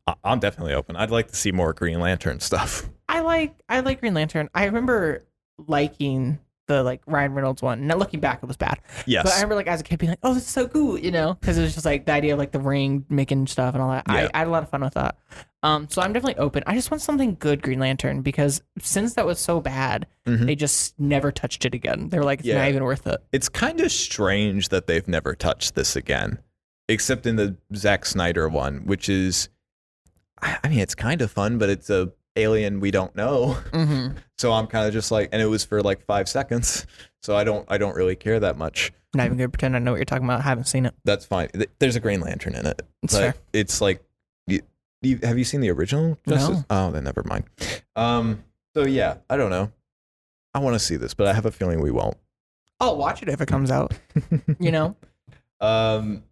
I, 0.08 0.14
I'm 0.24 0.40
definitely 0.40 0.74
open. 0.74 0.96
I'd 0.96 1.10
like 1.12 1.28
to 1.28 1.36
see 1.36 1.52
more 1.52 1.72
Green 1.72 2.00
Lantern 2.00 2.40
stuff. 2.40 2.88
I 3.08 3.20
like 3.20 3.54
I 3.68 3.78
like 3.80 4.00
Green 4.00 4.14
Lantern. 4.14 4.48
I 4.54 4.64
remember 4.64 5.24
liking 5.58 6.38
the 6.66 6.82
like 6.82 7.02
Ryan 7.06 7.34
Reynolds 7.34 7.60
one. 7.60 7.86
Now 7.86 7.96
looking 7.96 8.20
back, 8.20 8.42
it 8.42 8.46
was 8.46 8.56
bad. 8.56 8.80
Yes. 9.06 9.24
But 9.24 9.32
I 9.32 9.36
remember 9.36 9.54
like 9.56 9.66
as 9.66 9.80
a 9.82 9.84
kid 9.84 9.98
being 9.98 10.10
like, 10.10 10.18
"Oh, 10.22 10.32
this 10.32 10.44
is 10.44 10.48
so 10.48 10.66
cool," 10.66 10.98
you 10.98 11.10
know, 11.10 11.34
because 11.34 11.58
it 11.58 11.62
was 11.62 11.74
just 11.74 11.84
like 11.84 12.06
the 12.06 12.12
idea 12.12 12.32
of 12.32 12.38
like 12.38 12.52
the 12.52 12.60
ring 12.60 13.04
making 13.10 13.46
stuff 13.48 13.74
and 13.74 13.82
all 13.82 13.90
that. 13.90 14.04
Yeah. 14.08 14.14
I, 14.14 14.30
I 14.32 14.38
had 14.38 14.46
a 14.48 14.50
lot 14.50 14.62
of 14.62 14.70
fun 14.70 14.80
with 14.82 14.94
that. 14.94 15.16
Um, 15.62 15.88
so 15.90 16.00
I'm 16.00 16.12
definitely 16.14 16.38
open. 16.42 16.62
I 16.66 16.74
just 16.74 16.90
want 16.90 17.02
something 17.02 17.36
good 17.38 17.62
Green 17.62 17.80
Lantern 17.80 18.22
because 18.22 18.62
since 18.78 19.12
that 19.14 19.26
was 19.26 19.38
so 19.38 19.60
bad, 19.60 20.06
Mhm. 20.26 20.46
they 20.46 20.54
just 20.54 20.98
never 20.98 21.30
touched 21.32 21.64
it 21.66 21.74
again. 21.74 22.08
They 22.08 22.18
were 22.18 22.24
like, 22.24 22.40
"It's 22.40 22.48
Yeah. 22.48 22.58
not 22.58 22.68
even 22.68 22.82
worth 22.84 23.06
it." 23.06 23.22
it's 23.32 23.48
kind 23.50 23.80
of 23.80 23.92
strange 23.92 24.70
that 24.70 24.86
they've 24.86 25.06
never 25.08 25.34
touched 25.34 25.74
this 25.74 25.96
again, 25.96 26.38
except 26.88 27.26
in 27.26 27.36
the 27.36 27.56
Zack 27.74 28.06
Snyder 28.06 28.48
one, 28.48 28.86
which 28.86 29.08
is, 29.10 29.50
I 30.40 30.68
mean, 30.68 30.78
it's 30.78 30.94
kind 30.94 31.20
of 31.22 31.30
fun, 31.30 31.58
but 31.58 31.68
it's 31.68 31.90
a 31.90 32.12
alien 32.36 32.80
we 32.80 32.90
don't 32.90 33.14
know. 33.16 33.56
Mm-hmm. 33.72 34.16
So 34.36 34.52
I'm 34.52 34.66
kind 34.66 34.84
of 34.86 34.92
just 34.92 35.12
like, 35.12 35.28
and 35.32 35.40
it 35.40 35.46
was 35.46 35.64
for 35.64 35.80
like 35.80 36.04
five 36.04 36.28
seconds, 36.28 36.86
so 37.22 37.36
I 37.36 37.44
don't, 37.44 37.64
I 37.70 37.78
don't 37.78 37.94
really 37.94 38.16
care 38.16 38.40
that 38.40 38.58
much. 38.58 38.92
Not 39.14 39.26
even 39.26 39.38
gonna 39.38 39.48
pretend 39.48 39.76
I 39.76 39.78
know 39.78 39.92
what 39.92 39.98
you're 39.98 40.04
talking 40.04 40.24
about. 40.24 40.40
I 40.40 40.42
haven't 40.42 40.64
seen 40.64 40.86
it. 40.86 40.94
That's 41.04 41.24
fine. 41.24 41.48
There's 41.78 41.94
a 41.94 42.00
Green 42.00 42.20
Lantern 42.20 42.56
in 42.56 42.66
it, 42.66 42.82
It's 43.04 43.16
fair. 43.16 43.36
it's 43.52 43.80
like, 43.80 44.02
you, 44.48 44.60
you, 45.02 45.20
have 45.22 45.38
you 45.38 45.44
seen 45.44 45.60
the 45.60 45.70
original? 45.70 46.18
No. 46.26 46.64
Oh, 46.68 46.90
then 46.90 47.04
never 47.04 47.22
mind. 47.24 47.44
Um. 47.94 48.42
So 48.74 48.84
yeah, 48.84 49.18
I 49.30 49.36
don't 49.36 49.50
know. 49.50 49.70
I 50.52 50.58
want 50.58 50.74
to 50.74 50.80
see 50.80 50.96
this, 50.96 51.14
but 51.14 51.28
I 51.28 51.32
have 51.32 51.46
a 51.46 51.52
feeling 51.52 51.80
we 51.80 51.92
won't. 51.92 52.16
I'll 52.80 52.96
watch 52.96 53.22
it 53.22 53.28
if 53.28 53.40
it 53.40 53.46
comes 53.46 53.70
out. 53.70 53.94
You 54.58 54.72
know. 54.72 54.96
Um. 55.60 56.24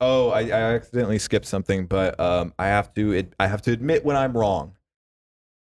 Oh, 0.00 0.28
I, 0.30 0.42
I 0.42 0.74
accidentally 0.74 1.18
skipped 1.18 1.46
something, 1.46 1.86
but 1.86 2.20
um, 2.20 2.52
I 2.58 2.66
have 2.66 2.94
to 2.94 3.12
It, 3.12 3.32
I 3.40 3.48
have 3.48 3.62
to 3.62 3.72
admit 3.72 4.04
when 4.04 4.16
I'm 4.16 4.36
wrong. 4.36 4.74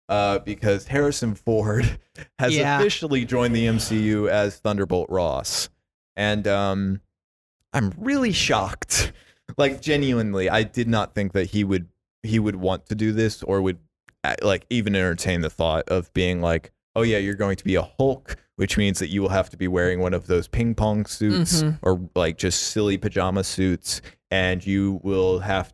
Uh, 0.10 0.40
because 0.40 0.88
Harrison 0.88 1.36
Ford 1.36 2.00
has 2.40 2.56
Yeah. 2.56 2.80
officially 2.80 3.26
joined 3.26 3.54
the 3.56 3.66
MCU 3.66 4.30
as 4.30 4.58
Thunderbolt 4.60 5.10
Ross, 5.10 5.70
and 6.16 6.48
um, 6.48 7.02
I'm 7.74 7.94
really 7.98 8.32
shocked. 8.32 9.12
Like 9.58 9.82
genuinely, 9.82 10.50
I 10.50 10.64
did 10.64 10.90
not 10.90 11.16
think 11.16 11.32
that 11.32 11.46
he 11.52 11.64
would 11.64 11.88
he 12.22 12.38
would 12.38 12.58
want 12.58 12.86
to 12.88 12.96
do 12.96 13.14
this 13.14 13.42
or 13.44 13.62
would 13.62 13.78
uh, 14.26 14.36
like 14.42 14.66
even 14.70 14.94
entertain 14.94 15.40
the 15.40 15.50
thought 15.50 15.88
of 15.88 16.12
being 16.14 16.42
like, 16.42 16.74
oh 16.98 17.02
yeah, 17.04 17.18
you're 17.18 17.34
going 17.34 17.56
to 17.56 17.64
be 17.64 17.76
a 17.76 17.82
Hulk, 17.82 18.36
which 18.58 18.78
means 18.78 19.00
that 19.00 19.08
you 19.08 19.22
will 19.22 19.30
have 19.30 19.50
to 19.52 19.58
be 19.58 19.70
wearing 19.70 20.02
one 20.02 20.14
of 20.14 20.28
those 20.28 20.50
ping 20.50 20.76
pong 20.76 21.06
suits 21.06 21.64
Mhm. 21.64 21.80
or 21.82 22.10
like 22.14 22.38
just 22.38 22.62
silly 22.62 22.98
pajama 22.98 23.46
suits, 23.46 24.02
and 24.30 24.66
you 24.68 25.00
will 25.02 25.40
have. 25.40 25.74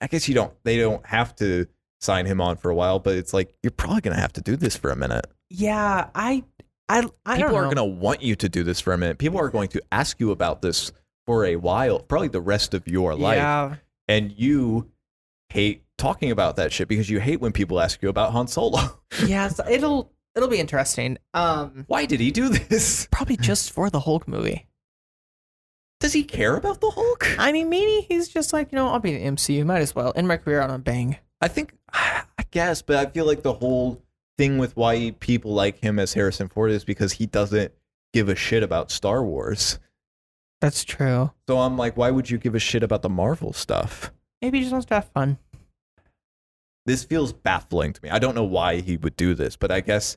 I 0.00 0.08
guess 0.08 0.28
you 0.28 0.34
don't. 0.34 0.52
They 0.64 0.76
don't 0.78 1.06
have 1.06 1.36
to 1.36 1.66
sign 2.04 2.26
him 2.26 2.40
on 2.40 2.56
for 2.56 2.70
a 2.70 2.74
while, 2.74 2.98
but 2.98 3.16
it's 3.16 3.32
like 3.32 3.54
you're 3.62 3.70
probably 3.70 4.00
gonna 4.00 4.20
have 4.20 4.32
to 4.34 4.40
do 4.40 4.56
this 4.56 4.76
for 4.76 4.90
a 4.90 4.96
minute. 4.96 5.26
Yeah, 5.50 6.08
I, 6.14 6.44
I, 6.88 7.06
I 7.24 7.36
People 7.36 7.52
don't 7.52 7.64
are 7.64 7.68
gonna 7.68 7.84
want 7.84 8.22
you 8.22 8.36
to 8.36 8.48
do 8.48 8.62
this 8.62 8.80
for 8.80 8.92
a 8.92 8.98
minute. 8.98 9.18
People 9.18 9.40
are 9.40 9.48
going 9.48 9.68
to 9.68 9.82
ask 9.90 10.20
you 10.20 10.30
about 10.30 10.62
this 10.62 10.92
for 11.26 11.44
a 11.44 11.56
while, 11.56 12.00
probably 12.00 12.28
the 12.28 12.40
rest 12.40 12.74
of 12.74 12.86
your 12.86 13.14
life. 13.14 13.36
Yeah, 13.36 13.76
And 14.08 14.32
you 14.36 14.90
hate 15.48 15.84
talking 15.96 16.30
about 16.30 16.56
that 16.56 16.72
shit 16.72 16.88
because 16.88 17.08
you 17.08 17.20
hate 17.20 17.40
when 17.40 17.52
people 17.52 17.80
ask 17.80 18.02
you 18.02 18.08
about 18.08 18.32
Han 18.32 18.46
Solo. 18.48 19.00
yeah, 19.26 19.48
so 19.48 19.66
it'll 19.68 20.12
it'll 20.34 20.48
be 20.48 20.58
interesting. 20.60 21.18
Um, 21.32 21.84
Why 21.86 22.06
did 22.06 22.20
he 22.20 22.30
do 22.30 22.48
this? 22.48 23.08
probably 23.10 23.36
just 23.36 23.72
for 23.72 23.90
the 23.90 24.00
Hulk 24.00 24.28
movie. 24.28 24.66
Does 26.00 26.12
he 26.12 26.24
care 26.24 26.56
about 26.56 26.80
the 26.82 26.90
Hulk? 26.90 27.38
I 27.38 27.50
mean, 27.52 27.70
maybe 27.70 28.04
he's 28.06 28.28
just 28.28 28.52
like, 28.52 28.70
you 28.72 28.76
know, 28.76 28.88
I'll 28.88 28.98
be 28.98 29.14
in 29.14 29.36
the 29.36 29.40
MCU. 29.40 29.64
Might 29.64 29.80
as 29.80 29.94
well 29.94 30.12
end 30.14 30.28
my 30.28 30.36
career 30.36 30.60
on 30.60 30.70
a 30.70 30.78
bang. 30.78 31.16
I 31.44 31.48
think, 31.48 31.74
I 31.92 32.24
guess, 32.50 32.80
but 32.82 32.96
I 32.96 33.10
feel 33.10 33.26
like 33.26 33.42
the 33.42 33.52
whole 33.52 34.02
thing 34.38 34.58
with 34.58 34.76
why 34.76 35.14
people 35.20 35.52
like 35.52 35.78
him 35.78 35.98
as 35.98 36.14
Harrison 36.14 36.48
Ford 36.48 36.70
is 36.70 36.84
because 36.84 37.12
he 37.12 37.26
doesn't 37.26 37.72
give 38.14 38.28
a 38.30 38.34
shit 38.34 38.62
about 38.62 38.90
Star 38.90 39.22
Wars. 39.22 39.78
That's 40.60 40.84
true. 40.84 41.30
So 41.46 41.58
I'm 41.58 41.76
like, 41.76 41.96
why 41.96 42.10
would 42.10 42.30
you 42.30 42.38
give 42.38 42.54
a 42.54 42.58
shit 42.58 42.82
about 42.82 43.02
the 43.02 43.10
Marvel 43.10 43.52
stuff? 43.52 44.10
Maybe 44.40 44.58
he 44.58 44.64
just 44.64 44.72
wants 44.72 44.86
to 44.86 44.94
have 44.94 45.08
fun. 45.10 45.38
This 46.86 47.04
feels 47.04 47.32
baffling 47.32 47.92
to 47.92 48.00
me. 48.02 48.08
I 48.10 48.18
don't 48.18 48.34
know 48.34 48.44
why 48.44 48.80
he 48.80 48.96
would 48.96 49.16
do 49.16 49.34
this, 49.34 49.56
but 49.56 49.70
I 49.70 49.80
guess 49.80 50.16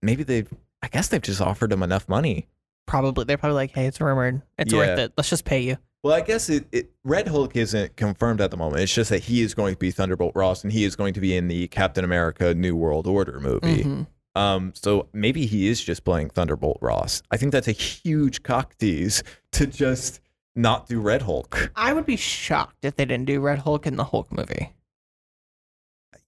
maybe 0.00 0.22
they've, 0.22 0.52
I 0.82 0.88
guess 0.88 1.08
they've 1.08 1.20
just 1.22 1.40
offered 1.40 1.72
him 1.72 1.82
enough 1.82 2.08
money. 2.08 2.46
Probably 2.86 3.24
they're 3.24 3.38
probably 3.38 3.54
like, 3.56 3.72
hey, 3.72 3.86
it's 3.86 4.00
rumored. 4.00 4.42
It's 4.58 4.72
Yeah. 4.72 4.78
worth 4.78 4.98
it. 4.98 5.12
Let's 5.16 5.30
just 5.30 5.44
pay 5.44 5.60
you. 5.60 5.78
Well, 6.02 6.14
I 6.14 6.20
guess 6.20 6.48
it, 6.48 6.66
it 6.72 6.90
Red 7.04 7.28
Hulk 7.28 7.54
isn't 7.56 7.96
confirmed 7.96 8.40
at 8.40 8.50
the 8.50 8.56
moment. 8.56 8.82
It's 8.82 8.92
just 8.94 9.10
that 9.10 9.22
he 9.22 9.40
is 9.42 9.54
going 9.54 9.74
to 9.74 9.78
be 9.78 9.90
Thunderbolt 9.92 10.32
Ross 10.34 10.64
and 10.64 10.72
he 10.72 10.84
is 10.84 10.96
going 10.96 11.14
to 11.14 11.20
be 11.20 11.36
in 11.36 11.46
the 11.48 11.68
Captain 11.68 12.04
America 12.04 12.54
New 12.54 12.74
World 12.74 13.06
Order 13.06 13.38
movie. 13.38 13.84
Mhm. 13.84 14.06
Um, 14.34 14.72
so 14.74 15.08
maybe 15.12 15.46
he 15.46 15.68
is 15.68 15.82
just 15.82 16.04
playing 16.04 16.30
Thunderbolt 16.30 16.78
Ross. 16.80 17.22
I 17.30 17.36
think 17.36 17.52
that's 17.52 17.68
a 17.68 17.72
huge 17.72 18.42
cock 18.42 18.76
tease 18.78 19.22
to 19.52 19.66
just 19.66 20.20
not 20.56 20.88
do 20.88 21.00
Red 21.00 21.22
Hulk. 21.22 21.70
I 21.76 21.92
would 21.92 22.06
be 22.06 22.16
shocked 22.16 22.84
if 22.84 22.96
they 22.96 23.04
didn't 23.04 23.26
do 23.26 23.40
Red 23.40 23.60
Hulk 23.60 23.86
in 23.86 23.96
the 23.96 24.04
Hulk 24.04 24.32
movie. 24.32 24.72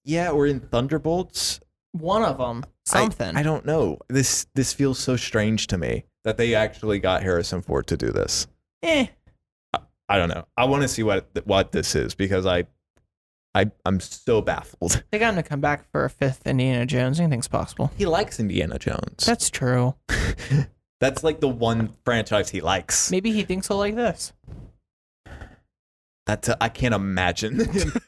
Yeah, 0.05 0.31
or 0.31 0.47
in 0.47 0.61
Thunderbolts. 0.61 1.61
One 1.93 2.23
of 2.23 2.39
them, 2.39 2.65
I- 2.93 3.01
something. 3.01 3.37
I, 3.37 3.43
don't 3.43 3.65
know. 3.65 3.99
This 4.09 4.47
this 4.55 4.73
feels 4.73 4.99
so 4.99 5.17
strange 5.17 5.67
to 5.69 5.79
me 5.79 6.05
that 6.25 6.37
they 6.37 6.55
actually 6.55 6.99
got 6.99 7.23
Harrison 7.23 7.63
Ford 7.63 7.87
to 7.89 7.97
do 7.97 8.11
this. 8.13 8.47
eh. 8.83 9.07
I 10.09 10.19
don't 10.19 10.29
know. 10.29 10.47
I 10.57 10.64
want 10.67 10.83
to 10.83 10.88
see 10.88 11.03
what 11.03 11.29
what 11.45 11.73
this 11.73 11.95
is 11.95 12.14
because 12.14 12.47
I 12.47 12.64
I 13.55 13.71
I'm 13.87 14.01
so 14.01 14.40
baffled. 14.43 15.03
They 15.11 15.19
got 15.19 15.31
him 15.31 15.43
to 15.43 15.49
come 15.49 15.61
back 15.61 15.90
for 15.90 16.05
a 16.05 16.11
fifth 16.11 16.47
Indiana 16.47 16.87
Jones. 16.87 17.21
Anything's 17.21 17.49
possible. 17.49 17.90
He 17.97 18.07
likes 18.07 18.40
Indiana 18.40 18.79
Jones. 18.79 19.25
That's 19.25 19.51
true. 19.51 19.95
That's 21.01 21.23
like 21.23 21.40
the 21.40 21.49
one 21.49 21.93
franchise 22.05 22.51
he 22.51 22.61
likes. 22.61 23.11
Maybe 23.11 23.33
he 23.33 23.45
thinks 23.45 23.69
he'll 23.69 23.77
like 23.79 23.95
this. 23.95 24.33
That's 26.27 26.49
I 26.61 26.69
can't 26.69 26.95
imagine. 26.95 27.61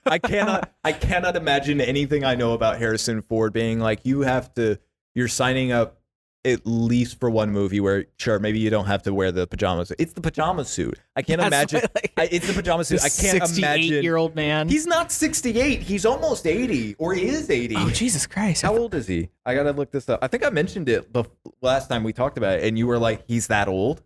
I 0.06 0.18
cannot. 0.18 0.72
I 0.82 0.92
cannot 0.92 1.36
imagine 1.36 1.80
anything 1.80 2.24
I 2.24 2.34
know 2.34 2.52
about 2.54 2.78
Harrison 2.78 3.22
Ford 3.22 3.52
being 3.52 3.78
like 3.78 4.04
you 4.04 4.22
have 4.22 4.52
to. 4.54 4.78
You're 5.14 5.28
signing 5.28 5.72
up 5.72 6.00
at 6.46 6.60
least 6.64 7.18
for 7.20 7.28
one 7.28 7.50
movie 7.50 7.80
where 7.80 8.06
sure 8.18 8.38
maybe 8.38 8.58
you 8.58 8.70
don't 8.70 8.86
have 8.86 9.02
to 9.02 9.12
wear 9.12 9.32
the 9.32 9.46
pajamas. 9.46 9.92
It's 9.98 10.12
the 10.12 10.20
pajama 10.20 10.64
suit. 10.64 10.98
I 11.16 11.22
can't 11.22 11.40
That's 11.40 11.72
imagine. 11.72 11.88
like, 11.94 12.12
I, 12.16 12.28
it's 12.30 12.46
the 12.46 12.52
pajama 12.54 12.84
suit. 12.84 13.02
I 13.04 13.08
can't 13.08 13.58
imagine. 13.58 14.02
year 14.02 14.16
old 14.16 14.34
man. 14.34 14.68
He's 14.68 14.86
not 14.86 15.10
68. 15.12 15.82
He's 15.82 16.06
almost 16.06 16.46
80, 16.46 16.94
or 16.98 17.12
he 17.14 17.26
is 17.26 17.50
80. 17.50 17.74
oh 17.76 17.90
Jesus 17.90 18.26
Christ! 18.26 18.62
How 18.62 18.76
old 18.76 18.94
is 18.94 19.06
he? 19.06 19.28
I 19.44 19.54
gotta 19.54 19.72
look 19.72 19.90
this 19.90 20.08
up. 20.08 20.20
I 20.22 20.28
think 20.28 20.46
I 20.46 20.50
mentioned 20.50 20.88
it 20.88 21.12
the 21.12 21.24
last 21.60 21.88
time 21.88 22.04
we 22.04 22.12
talked 22.12 22.38
about 22.38 22.60
it, 22.60 22.64
and 22.64 22.78
you 22.78 22.86
were 22.86 22.98
like, 22.98 23.24
"He's 23.26 23.48
that 23.48 23.68
old." 23.68 24.02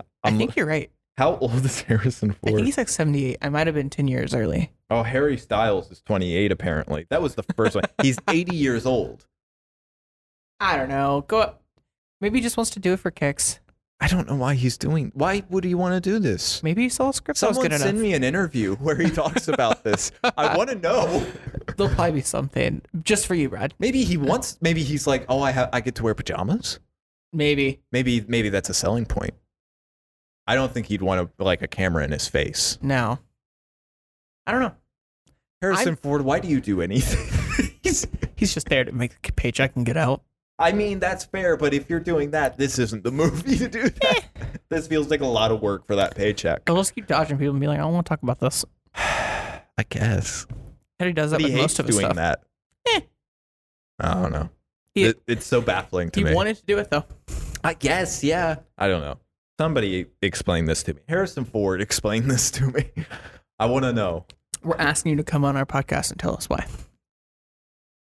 I 0.00 0.28
I'm- 0.28 0.38
think 0.38 0.56
you're 0.56 0.66
right. 0.66 0.90
How 1.16 1.36
old 1.36 1.64
is 1.64 1.80
Harrison 1.82 2.30
I 2.30 2.34
think 2.34 2.56
Ford? 2.56 2.64
he's 2.64 2.76
like 2.76 2.88
78. 2.88 3.36
I 3.40 3.48
might 3.48 3.68
have 3.68 3.74
been 3.76 3.88
10 3.88 4.08
years 4.08 4.34
early. 4.34 4.72
Oh, 4.90 5.04
Harry 5.04 5.36
Styles 5.36 5.88
is 5.92 6.02
28 6.02 6.50
apparently. 6.50 7.06
That 7.10 7.22
was 7.22 7.36
the 7.36 7.44
first 7.56 7.76
one. 7.76 7.84
He's 8.02 8.18
80 8.28 8.56
years 8.56 8.84
old. 8.84 9.24
I 10.64 10.76
don't 10.76 10.88
know. 10.88 11.24
Go. 11.28 11.56
Maybe 12.20 12.38
he 12.38 12.42
just 12.42 12.56
wants 12.56 12.70
to 12.70 12.80
do 12.80 12.94
it 12.94 13.00
for 13.00 13.10
kicks. 13.10 13.60
I 14.00 14.08
don't 14.08 14.28
know 14.28 14.34
why 14.36 14.54
he's 14.54 14.76
doing. 14.78 15.12
Why 15.14 15.42
would 15.50 15.62
he 15.62 15.74
want 15.74 15.94
to 15.94 16.00
do 16.00 16.18
this? 16.18 16.62
Maybe 16.62 16.82
he 16.82 16.88
saw 16.88 17.10
a 17.10 17.12
script 17.12 17.40
that 17.40 17.48
was 17.48 17.56
Someone 17.56 17.70
good 17.70 17.78
send 17.80 17.90
enough. 17.98 18.02
me 18.02 18.14
an 18.14 18.24
interview 18.24 18.74
where 18.76 18.96
he 18.96 19.10
talks 19.10 19.46
about 19.48 19.84
this. 19.84 20.10
I 20.36 20.56
want 20.56 20.70
to 20.70 20.74
know. 20.82 21.24
There'll 21.76 21.94
probably 21.94 22.12
be 22.12 22.20
something 22.22 22.82
just 23.02 23.26
for 23.26 23.34
you, 23.34 23.48
Brad. 23.50 23.74
Maybe 23.78 24.04
he 24.04 24.16
wants. 24.16 24.58
Maybe 24.60 24.82
he's 24.82 25.06
like, 25.06 25.26
oh, 25.28 25.40
I 25.42 25.52
have. 25.52 25.68
I 25.72 25.80
get 25.80 25.94
to 25.96 26.02
wear 26.02 26.14
pajamas. 26.14 26.80
Maybe. 27.32 27.80
Maybe 27.92 28.24
maybe 28.26 28.48
that's 28.48 28.68
a 28.70 28.74
selling 28.74 29.06
point. 29.06 29.34
I 30.46 30.54
don't 30.54 30.72
think 30.72 30.86
he'd 30.86 31.02
want 31.02 31.30
to 31.38 31.44
like 31.44 31.62
a 31.62 31.68
camera 31.68 32.04
in 32.04 32.10
his 32.12 32.26
face. 32.28 32.78
No. 32.82 33.18
I 34.46 34.52
don't 34.52 34.60
know. 34.60 34.74
Harrison 35.62 35.96
Ford, 35.96 36.22
why 36.22 36.40
do 36.40 36.48
you 36.48 36.60
do 36.60 36.80
anything? 36.82 37.70
He's 37.82 38.06
he's 38.36 38.52
just 38.52 38.68
there 38.68 38.84
to 38.84 38.92
make 38.92 39.12
a 39.28 39.32
paycheck 39.32 39.76
and 39.76 39.86
get 39.86 39.96
out. 39.96 40.22
I 40.58 40.72
mean, 40.72 41.00
that's 41.00 41.24
fair, 41.24 41.56
but 41.56 41.74
if 41.74 41.90
you're 41.90 41.98
doing 42.00 42.30
that, 42.30 42.56
this 42.58 42.78
isn't 42.78 43.02
the 43.02 43.10
movie 43.12 43.58
to 43.58 43.68
do 43.68 43.88
that. 43.88 44.24
this 44.68 44.86
feels 44.86 45.08
like 45.10 45.20
a 45.20 45.26
lot 45.26 45.50
of 45.50 45.60
work 45.60 45.86
for 45.86 45.96
that 45.96 46.14
paycheck. 46.14 46.64
But 46.64 46.74
let's 46.74 46.90
keep 46.92 47.06
dodging 47.06 47.38
people 47.38 47.52
and 47.52 47.60
be 47.60 47.66
like, 47.66 47.78
I 47.78 47.82
don't 47.82 47.92
want 47.92 48.06
to 48.06 48.08
talk 48.10 48.22
about 48.22 48.38
this. 48.40 48.64
I 48.96 49.82
guess. 49.88 50.46
And 51.00 51.08
he 51.08 51.12
does 51.12 51.32
that 51.32 51.38
But 51.40 51.46
he 51.46 51.46
with 51.46 51.54
hates 51.54 51.62
most 51.62 51.78
of 51.80 51.86
his 51.86 51.96
doing 51.96 52.06
stuff. 52.06 52.16
that. 52.16 52.44
Eh. 52.94 53.00
I 54.00 54.14
don't 54.14 54.32
know. 54.32 54.48
He- 54.94 55.04
It- 55.06 55.22
it's 55.26 55.44
so 55.46 55.60
baffling 55.60 56.10
to 56.12 56.20
me. 56.20 56.24
He 56.26 56.30
me. 56.30 56.36
wanted 56.36 56.56
to 56.56 56.64
do 56.64 56.78
it 56.78 56.88
though. 56.90 57.04
I 57.64 57.74
guess, 57.74 58.22
yeah. 58.22 58.56
I 58.78 58.86
don't 58.88 59.00
know. 59.00 59.18
Somebody 59.58 60.06
explain 60.22 60.66
this 60.66 60.82
to 60.84 60.94
me. 60.94 61.00
Harrison 61.08 61.44
Ford, 61.44 61.80
explain 61.80 62.28
this 62.28 62.50
to 62.52 62.66
me. 62.68 62.90
I 63.58 63.66
want 63.66 63.84
to 63.84 63.92
know. 63.92 64.26
We're 64.62 64.76
asking 64.78 65.10
you 65.10 65.16
to 65.16 65.24
come 65.24 65.44
on 65.44 65.56
our 65.56 65.66
podcast 65.66 66.10
and 66.12 66.20
tell 66.20 66.36
us 66.36 66.48
why. 66.48 66.66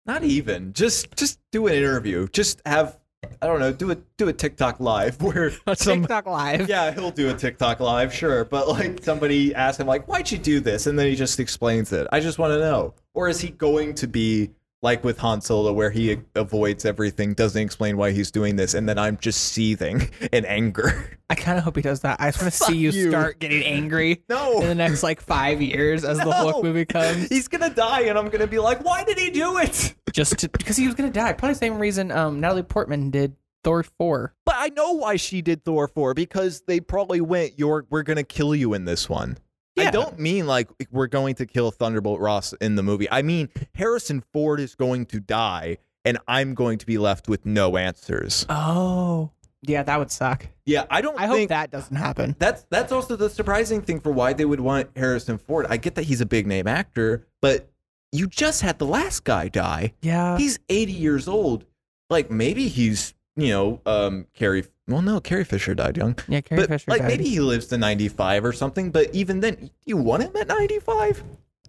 Not 0.07 0.23
even. 0.23 0.73
Just 0.73 1.15
just 1.17 1.39
do 1.53 1.67
an 1.67 1.75
interview. 1.75 2.29
Just 2.29 2.63
have 2.65 2.99
I 3.43 3.47
don't 3.47 3.61
know, 3.61 3.73
do 3.73 3.91
a 3.91 3.97
do 4.17 4.29
a 4.29 4.33
TikTok 4.33 4.81
live 4.81 5.21
where 5.23 5.53
some 5.75 6.01
TikTok 6.03 6.27
live. 6.27 6.69
Yeah, 6.69 6.93
he'll 6.93 7.11
do 7.11 7.31
a 7.31 7.35
TikTok 7.35 7.81
live, 7.81 8.15
sure. 8.15 8.45
But 8.45 8.69
like 8.69 9.03
somebody 9.03 9.55
asks 9.55 9.81
him 9.81 9.87
like, 9.87 10.07
"Why'd 10.07 10.31
you 10.31 10.39
do 10.39 10.61
this?" 10.61 10.87
and 10.87 10.99
then 10.99 11.07
he 11.09 11.17
just 11.17 11.41
explains 11.41 11.93
it. 11.93 12.07
I 12.13 12.21
just 12.21 12.39
want 12.39 12.53
to 12.53 12.59
know. 12.59 12.95
Or 13.15 13.29
is 13.29 13.41
he 13.41 13.51
going 13.51 13.95
to 13.97 14.07
be 14.07 14.51
like 14.83 15.03
with 15.05 15.19
Han 15.19 15.41
Solo 15.41 15.73
where 15.73 15.91
he 15.91 16.19
avoids 16.35 16.85
everything, 16.85 17.35
doesn't 17.35 17.61
explain 17.61 17.97
why 17.97 18.13
he's 18.13 18.31
doing 18.31 18.57
this, 18.57 18.75
and 18.75 18.89
then 18.89 18.99
I'm 18.99 19.17
just 19.17 19.41
seething 19.53 20.11
in 20.33 20.45
anger? 20.45 21.19
I 21.31 21.35
kind 21.35 21.59
of 21.59 21.65
hope 21.65 21.77
he 21.77 21.83
does 21.83 22.01
that. 22.01 22.21
I 22.21 22.31
just 22.31 22.43
want 22.43 22.53
to 22.53 22.59
see 22.65 22.77
you, 22.77 22.91
you. 22.91 23.11
start 23.11 23.39
getting 23.41 23.63
angry 23.65 24.23
No. 24.29 24.61
in 24.61 24.69
the 24.69 24.75
next 24.75 25.03
like 25.03 25.21
five 25.21 25.61
years 25.61 26.05
as 26.05 26.19
the 26.19 26.25
No. 26.25 26.31
Hulk 26.33 26.63
movie 26.65 26.85
comes. 26.85 27.29
He's 27.29 27.49
gonna 27.49 27.71
die, 27.71 28.03
and 28.03 28.19
I'm 28.19 28.29
gonna 28.29 28.47
be 28.47 28.59
like, 28.59 28.85
"Why 28.85 29.03
did 29.05 29.19
he 29.19 29.31
do 29.31 29.59
it?" 29.59 29.95
Just 30.13 30.39
to, 30.39 30.49
because 30.49 30.77
he 30.77 30.87
was 30.87 30.95
gonna 30.95 31.11
die. 31.11 31.33
Probably 31.33 31.55
the 31.55 31.59
same 31.59 31.79
reason 31.79 32.11
um, 32.11 32.41
Natalie 32.41 32.63
Portman 32.63 33.11
did 33.11 33.35
Thor 33.65 33.83
four. 33.83 34.35
But 34.45 34.55
I 34.59 34.69
know 34.69 34.93
why 34.93 35.17
she 35.17 35.43
did 35.43 35.65
Thor 35.65 35.89
4 35.89 36.15
because 36.15 36.63
they 36.69 36.79
probably 36.79 37.21
went, 37.21 37.59
"You're 37.59 37.85
we're 37.91 38.05
going 38.05 38.17
to 38.17 38.23
kill 38.23 38.55
you 38.55 38.75
in 38.75 38.85
this 38.85 39.09
one." 39.09 39.39
I 39.79 39.91
don't 39.91 40.19
mean 40.19 40.47
like 40.47 40.69
we're 40.91 41.07
going 41.07 41.35
to 41.37 41.47
kill 41.47 41.71
Thunderbolt 41.71 42.21
Ross 42.21 42.53
in 42.55 42.77
the 42.77 42.83
movie. 42.83 43.11
I 43.11 43.23
mean 43.23 43.49
Harrison 43.75 44.23
Ford 44.33 44.61
is 44.61 44.75
going 44.75 45.07
to 45.07 45.21
die 45.21 45.79
and 46.05 46.19
I'm 46.29 46.55
going 46.55 46.79
to 46.79 46.87
be 46.87 46.99
left 46.99 47.29
with 47.29 47.45
no 47.45 47.77
answers. 47.77 48.47
Oh, 48.49 49.31
yeah, 49.63 49.83
that 49.83 49.99
would 49.99 50.11
suck. 50.13 50.47
Yeah, 50.65 50.85
I 50.91 51.01
don't 51.01 51.19
I 51.21 51.27
hope 51.27 51.49
that 51.49 51.71
doesn't 51.71 51.97
happen. 51.97 52.37
that's 52.39 52.65
that's 52.71 52.93
also 52.93 53.17
the 53.17 53.29
surprising 53.29 53.83
thing 53.83 54.01
for 54.01 54.13
why 54.13 54.33
they 54.33 54.45
would 54.45 54.61
want 54.61 54.91
Harrison 54.97 55.39
Ford. 55.39 55.67
I 55.69 55.77
get 55.77 55.95
that 55.97 56.05
he's 56.05 56.21
a 56.21 56.27
big 56.27 56.47
name 56.47 56.67
actor, 56.69 57.27
but 57.43 57.69
you 58.13 58.29
just 58.29 58.63
had 58.63 58.79
the 58.79 58.87
last 58.87 59.25
guy 59.25 59.49
die. 59.49 59.93
Yeah, 60.01 60.39
He's 60.39 60.59
80 60.69 60.93
years 60.93 61.29
old. 61.29 61.65
Like 62.09 62.31
maybe 62.31 62.69
he's, 62.69 63.15
you 63.35 63.49
know, 63.49 63.81
um 63.85 64.27
Carrie 64.35 64.65
well 64.89 65.03
no, 65.03 65.21
Carrie 65.21 65.45
Fisher 65.45 65.75
died 65.75 65.97
young. 65.97 66.17
yeah. 66.29 66.41
Carrie 66.41 66.63
but 66.63 66.69
Fisher 66.69 66.91
like 66.91 67.01
died. 67.03 67.09
maybe 67.09 67.25
he 67.29 67.41
lives 67.41 67.67
to 67.69 67.79
95 67.79 68.45
or 68.45 68.53
something 68.53 68.91
but 68.91 69.15
even 69.15 69.41
then 69.41 69.71
you 69.85 69.97
want 69.97 70.23
him 70.23 70.35
at 70.37 70.47
95 70.49 71.23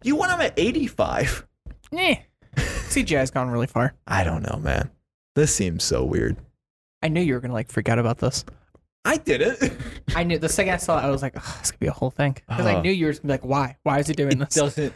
you 0.04 0.16
want 0.16 0.32
him 0.32 0.42
at 0.42 0.54
85 0.58 1.46
Eh. 1.98 2.16
CGI's 2.56 3.32
gone 3.32 3.50
really 3.50 3.68
far. 3.68 3.94
i 4.08 4.24
don't 4.24 4.44
know 4.44 4.60
man 4.60 4.90
this 5.36 5.54
seems 5.54 5.84
so 5.84 6.04
weird 6.04 6.38
I 7.04 7.10
knew 7.10 7.22
you 7.22 7.36
were 7.36 7.40
gonna 7.40 7.54
like 7.54 7.72
forget 7.72 8.00
about 8.00 8.18
this. 8.18 8.44
i 9.06 9.18
did 9.18 9.42
it 9.42 9.72
I 10.16 10.24
knew 10.24 10.40
the 10.40 10.50
second 10.50 10.74
I 10.74 10.78
saw 10.78 10.98
it, 11.00 11.04
I 11.04 11.10
was 11.12 11.22
like, 11.22 11.34
oh, 11.38 11.58
this 11.60 11.70
could 11.72 11.80
be 11.80 11.88
a 11.88 11.92
whole 11.92 12.10
thing 12.10 12.34
because 12.48 12.66
I 12.66 12.76
Uh. 12.76 12.82
knew 12.82 12.92
you 12.92 13.06
were 13.06 13.12
just 13.12 13.22
gonna 13.22 13.34
be 13.38 13.44
like, 13.44 13.46
why? 13.50 13.78
Why 13.84 14.00
is 14.00 14.08
he 14.08 14.14
doing 14.14 14.32
it 14.34 14.40
this? 14.40 14.56
doesn't 14.56 14.94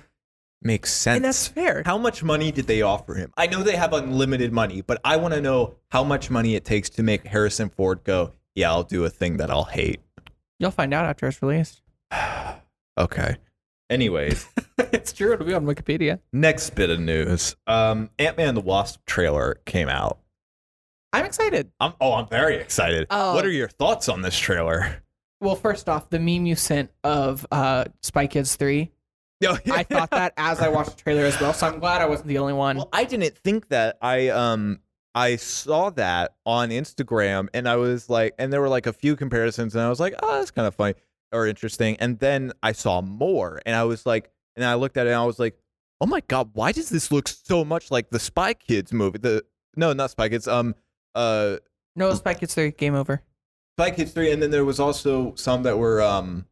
make 0.62 0.86
sense 0.86 1.15
and 1.17 1.26
that's 1.26 1.47
fair. 1.47 1.82
how 1.86 1.97
much 1.97 2.24
money 2.24 2.52
did 2.52 2.67
they 2.67 2.82
offer 2.82 3.15
him 3.15 3.32
i 3.38 3.47
know 3.47 3.63
they 3.63 3.76
have 3.76 3.93
unlimited 3.93 4.52
money 4.54 4.82
but 4.82 5.00
i 5.04 5.17
want 5.17 5.34
to 5.34 5.41
know 5.41 5.76
how 5.89 6.04
much 6.04 6.30
money 6.30 6.56
it 6.56 6.63
takes 6.63 6.89
to 6.89 7.02
make 7.04 7.26
harrison 7.26 7.69
ford 7.69 8.04
go 8.04 8.32
yeah 8.56 8.69
i'll 8.69 8.84
do 8.84 9.04
a 9.06 9.10
thing 9.10 9.38
that 9.38 9.50
i'll 9.50 9.63
hate 9.65 10.00
You'll 10.60 10.69
find 10.69 10.93
out 10.93 11.08
after 11.08 11.28
it's 11.28 11.41
released. 11.41 11.82
okay 12.97 13.38
anyways 13.89 14.47
it's 14.93 15.13
true. 15.13 15.34
It'll 15.34 15.45
be 15.45 15.54
on 15.54 15.65
Wikipedia. 15.65 16.19
Next 16.34 16.71
bit 16.71 16.89
of 16.89 17.00
news. 17.00 17.56
Um, 17.67 18.10
Ant 18.19 18.38
Man 18.38 18.50
and 18.50 18.58
the 18.58 18.62
Wasp 18.62 19.06
trailer 19.06 19.60
came 19.65 19.89
out. 19.89 20.19
I'm 21.13 21.26
excited. 21.26 21.71
I'm 21.80 21.93
oh, 22.00 22.13
I'm 22.13 22.28
very 22.28 22.56
excited. 22.58 23.08
Oh. 23.10 23.36
What 23.36 23.45
are 23.45 23.52
your 23.52 23.67
thoughts 23.67 24.08
on 24.10 24.21
this 24.21 24.38
trailer? 24.38 25.04
Well, 25.41 25.56
first 25.56 25.89
off, 25.89 26.10
the 26.10 26.19
meme 26.19 26.45
you 26.45 26.56
sent 26.56 26.91
of 27.04 27.45
uh, 27.52 27.86
Spy 28.02 28.28
Kids 28.28 28.56
3, 28.56 28.91
No, 29.41 29.58
I 29.71 29.84
thought 29.84 30.12
that 30.12 30.34
as 30.38 30.60
I 30.60 30.69
watched 30.69 30.97
the 30.97 31.04
trailer 31.04 31.25
as 31.25 31.39
well, 31.41 31.54
so 31.54 31.67
I'm 31.67 31.80
glad 31.80 32.01
I 32.01 32.06
wasn't 32.06 32.27
the 32.27 32.38
only 32.38 32.54
one. 32.54 32.77
Well, 32.77 32.89
I 32.93 33.04
didn't 33.06 33.36
think 33.38 33.69
that. 33.69 33.97
I 34.01 34.30
um 34.30 34.80
I 35.15 35.36
saw 35.36 35.89
that 35.91 36.36
on 36.45 36.69
Instagram 36.69 37.49
and 37.54 37.67
I 37.67 37.75
was 37.75 38.10
like 38.10 38.34
and 38.38 38.54
there 38.54 38.62
were 38.62 38.69
like 38.69 38.86
a 38.88 38.93
few 38.93 39.15
comparisons 39.15 39.75
and 39.75 39.84
I 39.84 39.89
was 39.89 39.99
like, 39.99 40.13
"Oh, 40.21 40.38
that's 40.38 40.51
kind 40.51 40.67
of 40.67 40.75
funny 40.75 40.93
or 41.32 41.47
interesting." 41.47 41.97
And 41.99 42.19
then 42.19 42.54
I 42.62 42.71
saw 42.71 43.01
more 43.01 43.62
and 43.65 43.75
I 43.75 43.84
was 43.84 44.06
like 44.06 44.30
and 44.56 44.63
I 44.63 44.75
looked 44.75 44.97
at 44.97 45.08
it 45.08 45.10
and 45.10 45.19
I 45.19 45.25
was 45.25 45.39
like, 45.39 45.58
"Oh 45.99 46.06
my 46.06 46.21
god, 46.27 46.51
why 46.54 46.71
does 46.71 46.89
this 46.89 47.12
look 47.12 47.27
so 47.27 47.65
much 47.65 47.89
like 47.91 48.10
the 48.10 48.19
Spy 48.19 48.54
Kids 48.54 48.93
movie?" 48.93 49.17
The 49.17 49.43
No, 49.75 49.91
not 49.93 50.12
Spy 50.12 50.30
Kids. 50.30 50.47
Um 50.47 50.75
uh 51.15 51.58
no, 51.95 52.13
Spy 52.13 52.36
Kids 52.36 52.54
3, 52.54 52.71
game 52.71 52.95
over. 52.95 53.21
Spy 53.77 53.91
Kids 53.91 54.12
3 54.12 54.32
and 54.32 54.41
then 54.41 54.51
there 54.51 54.63
was 54.63 54.80
also 54.80 55.34
some 55.36 55.63
that 55.63 55.77
were 55.77 56.01
um 56.01 56.45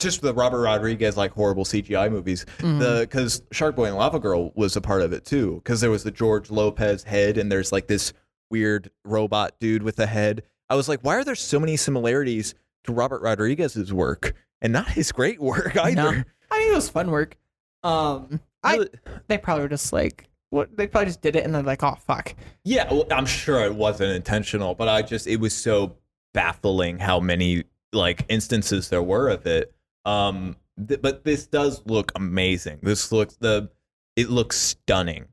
just 0.00 0.20
the 0.22 0.34
Robert 0.34 0.60
Rodriguez 0.62 1.16
like 1.16 1.32
horrible 1.32 1.64
CGI 1.64 2.10
movies. 2.10 2.44
Mhm. 2.58 2.78
the 2.80 3.00
because 3.02 3.42
Shark 3.52 3.76
Boy 3.76 3.84
and 3.86 3.96
Lava 3.96 4.18
Girl 4.18 4.52
was 4.56 4.74
a 4.76 4.80
part 4.80 5.02
of 5.02 5.12
it 5.12 5.24
too. 5.24 5.56
Because 5.62 5.80
there 5.80 5.90
was 5.90 6.02
the 6.04 6.10
George 6.10 6.50
Lopez 6.50 7.04
head, 7.04 7.38
and 7.38 7.50
there's 7.52 7.70
like 7.72 7.86
this 7.86 8.12
weird 8.50 8.90
robot 9.04 9.52
dude 9.60 9.82
with 9.82 9.98
a 10.00 10.06
head. 10.06 10.42
I 10.68 10.74
was 10.74 10.88
like, 10.88 11.00
why 11.02 11.14
are 11.16 11.24
there 11.24 11.34
so 11.34 11.60
many 11.60 11.76
similarities 11.76 12.54
to 12.84 12.92
Robert 12.92 13.22
Rodriguez's 13.22 13.92
work 13.92 14.34
and 14.62 14.72
not 14.72 14.88
his 14.88 15.12
great 15.12 15.40
work 15.40 15.76
either? 15.76 15.94
No. 15.94 16.22
I 16.50 16.58
mean, 16.58 16.72
it 16.72 16.74
was 16.74 16.88
fun 16.90 17.10
work. 17.10 17.36
Um, 17.82 18.40
I 18.62 18.86
they 19.28 19.38
probably 19.38 19.62
were 19.62 19.68
just 19.68 19.92
like, 19.92 20.28
what? 20.50 20.76
They 20.76 20.86
probably 20.86 21.06
just 21.06 21.22
did 21.22 21.36
it 21.36 21.44
and 21.44 21.54
they're 21.54 21.62
like, 21.62 21.82
oh 21.82 21.96
fuck. 22.06 22.34
Yeah, 22.64 22.90
well, 22.92 23.06
I'm 23.10 23.26
sure 23.26 23.64
it 23.64 23.74
wasn't 23.74 24.12
intentional, 24.12 24.74
but 24.74 24.88
I 24.88 25.02
just 25.02 25.26
it 25.26 25.36
was 25.40 25.54
so 25.54 25.96
baffling 26.34 26.98
how 26.98 27.20
many 27.20 27.64
like 27.92 28.24
instances 28.28 28.88
there 28.88 29.02
were 29.02 29.28
of 29.28 29.46
it. 29.46 29.72
Um, 30.04 30.56
th- 30.88 31.00
but 31.02 31.24
this 31.24 31.46
does 31.46 31.82
look 31.86 32.12
amazing. 32.16 32.78
This 32.82 33.12
looks 33.12 33.36
the 33.36 33.70
it 34.16 34.30
looks 34.30 34.56
stunning. 34.56 35.26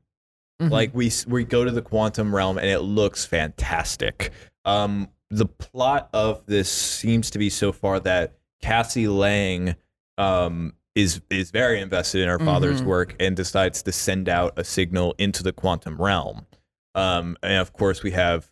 Mhm. 0.60 0.70
Like 0.70 0.94
we 0.94 1.10
we 1.26 1.44
go 1.44 1.64
to 1.64 1.70
the 1.70 1.82
quantum 1.82 2.34
realm 2.34 2.58
and 2.58 2.66
it 2.68 2.80
looks 2.80 3.24
fantastic. 3.24 4.32
Um, 4.64 5.08
the 5.30 5.46
plot 5.46 6.08
of 6.12 6.44
this 6.46 6.70
seems 6.70 7.30
to 7.30 7.38
be 7.38 7.50
so 7.50 7.70
far 7.72 8.00
that 8.00 8.36
Cassie 8.62 9.08
Lang 9.08 9.76
um 10.16 10.74
is 10.94 11.20
is 11.30 11.50
very 11.52 11.80
invested 11.80 12.22
in 12.22 12.28
her 12.28 12.38
father's 12.40 12.82
Mhm. 12.82 12.86
work 12.86 13.14
and 13.20 13.36
decides 13.36 13.82
to 13.82 13.92
send 13.92 14.28
out 14.28 14.54
a 14.58 14.64
signal 14.64 15.14
into 15.18 15.42
the 15.42 15.52
quantum 15.52 15.96
realm. 16.00 16.46
Um, 16.94 17.36
and 17.42 17.58
of 17.60 17.72
course 17.72 18.02
we 18.02 18.10
have 18.12 18.50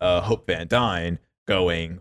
uh, 0.00 0.20
Hope 0.20 0.46
Van 0.46 0.68
Dyne 0.68 1.18
going, 1.48 2.00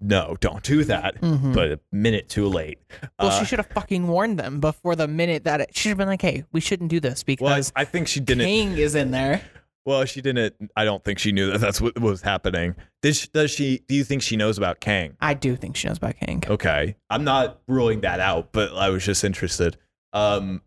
no, 0.00 0.36
don't 0.40 0.62
do 0.62 0.84
that. 0.84 1.20
Mhm. 1.20 1.52
But 1.54 1.72
a 1.72 1.80
minute 1.92 2.28
too 2.28 2.46
late. 2.46 2.78
well, 3.18 3.28
Uh, 3.28 3.38
she 3.38 3.44
should 3.44 3.58
have 3.58 3.68
fucking 3.68 4.06
warned 4.08 4.38
them 4.38 4.60
before 4.60 4.96
the 4.96 5.08
minute 5.08 5.44
that 5.44 5.60
it, 5.60 5.70
she 5.74 5.82
should 5.82 5.88
have 5.90 5.98
been 5.98 6.08
like, 6.08 6.22
hey, 6.22 6.44
we 6.52 6.60
shouldn't 6.60 6.90
do 6.90 7.00
this 7.00 7.22
well, 7.26 7.36
because 7.36 7.72
I 7.76 7.84
think 7.84 8.08
she 8.08 8.20
didn't. 8.20 8.46
Kang 8.46 8.76
is 8.78 8.94
in 8.94 9.10
there. 9.10 9.42
Well, 9.86 10.04
she 10.06 10.22
didn't. 10.22 10.54
I 10.74 10.86
don't 10.86 11.04
think 11.04 11.18
she 11.18 11.30
knew 11.30 11.50
that 11.52 11.58
that's 11.60 11.78
what 11.80 11.98
was 12.00 12.22
happening. 12.22 12.74
Did 13.02 13.16
she, 13.16 13.28
does 13.34 13.50
she? 13.50 13.82
Do 13.86 13.94
you 13.94 14.02
think 14.04 14.22
she 14.22 14.34
knows 14.36 14.56
about 14.56 14.80
Kang? 14.80 15.14
I 15.20 15.34
do 15.34 15.56
think 15.56 15.76
she 15.76 15.88
knows 15.88 15.98
about 15.98 16.16
Kang. 16.18 16.42
Okay, 16.48 16.96
I'm 17.10 17.22
not 17.24 17.60
ruling 17.68 18.00
that 18.00 18.18
out, 18.18 18.48
but 18.52 18.72
I 18.74 18.88
was 18.88 19.04
just 19.04 19.22
interested. 19.24 19.76
Um, 20.14 20.62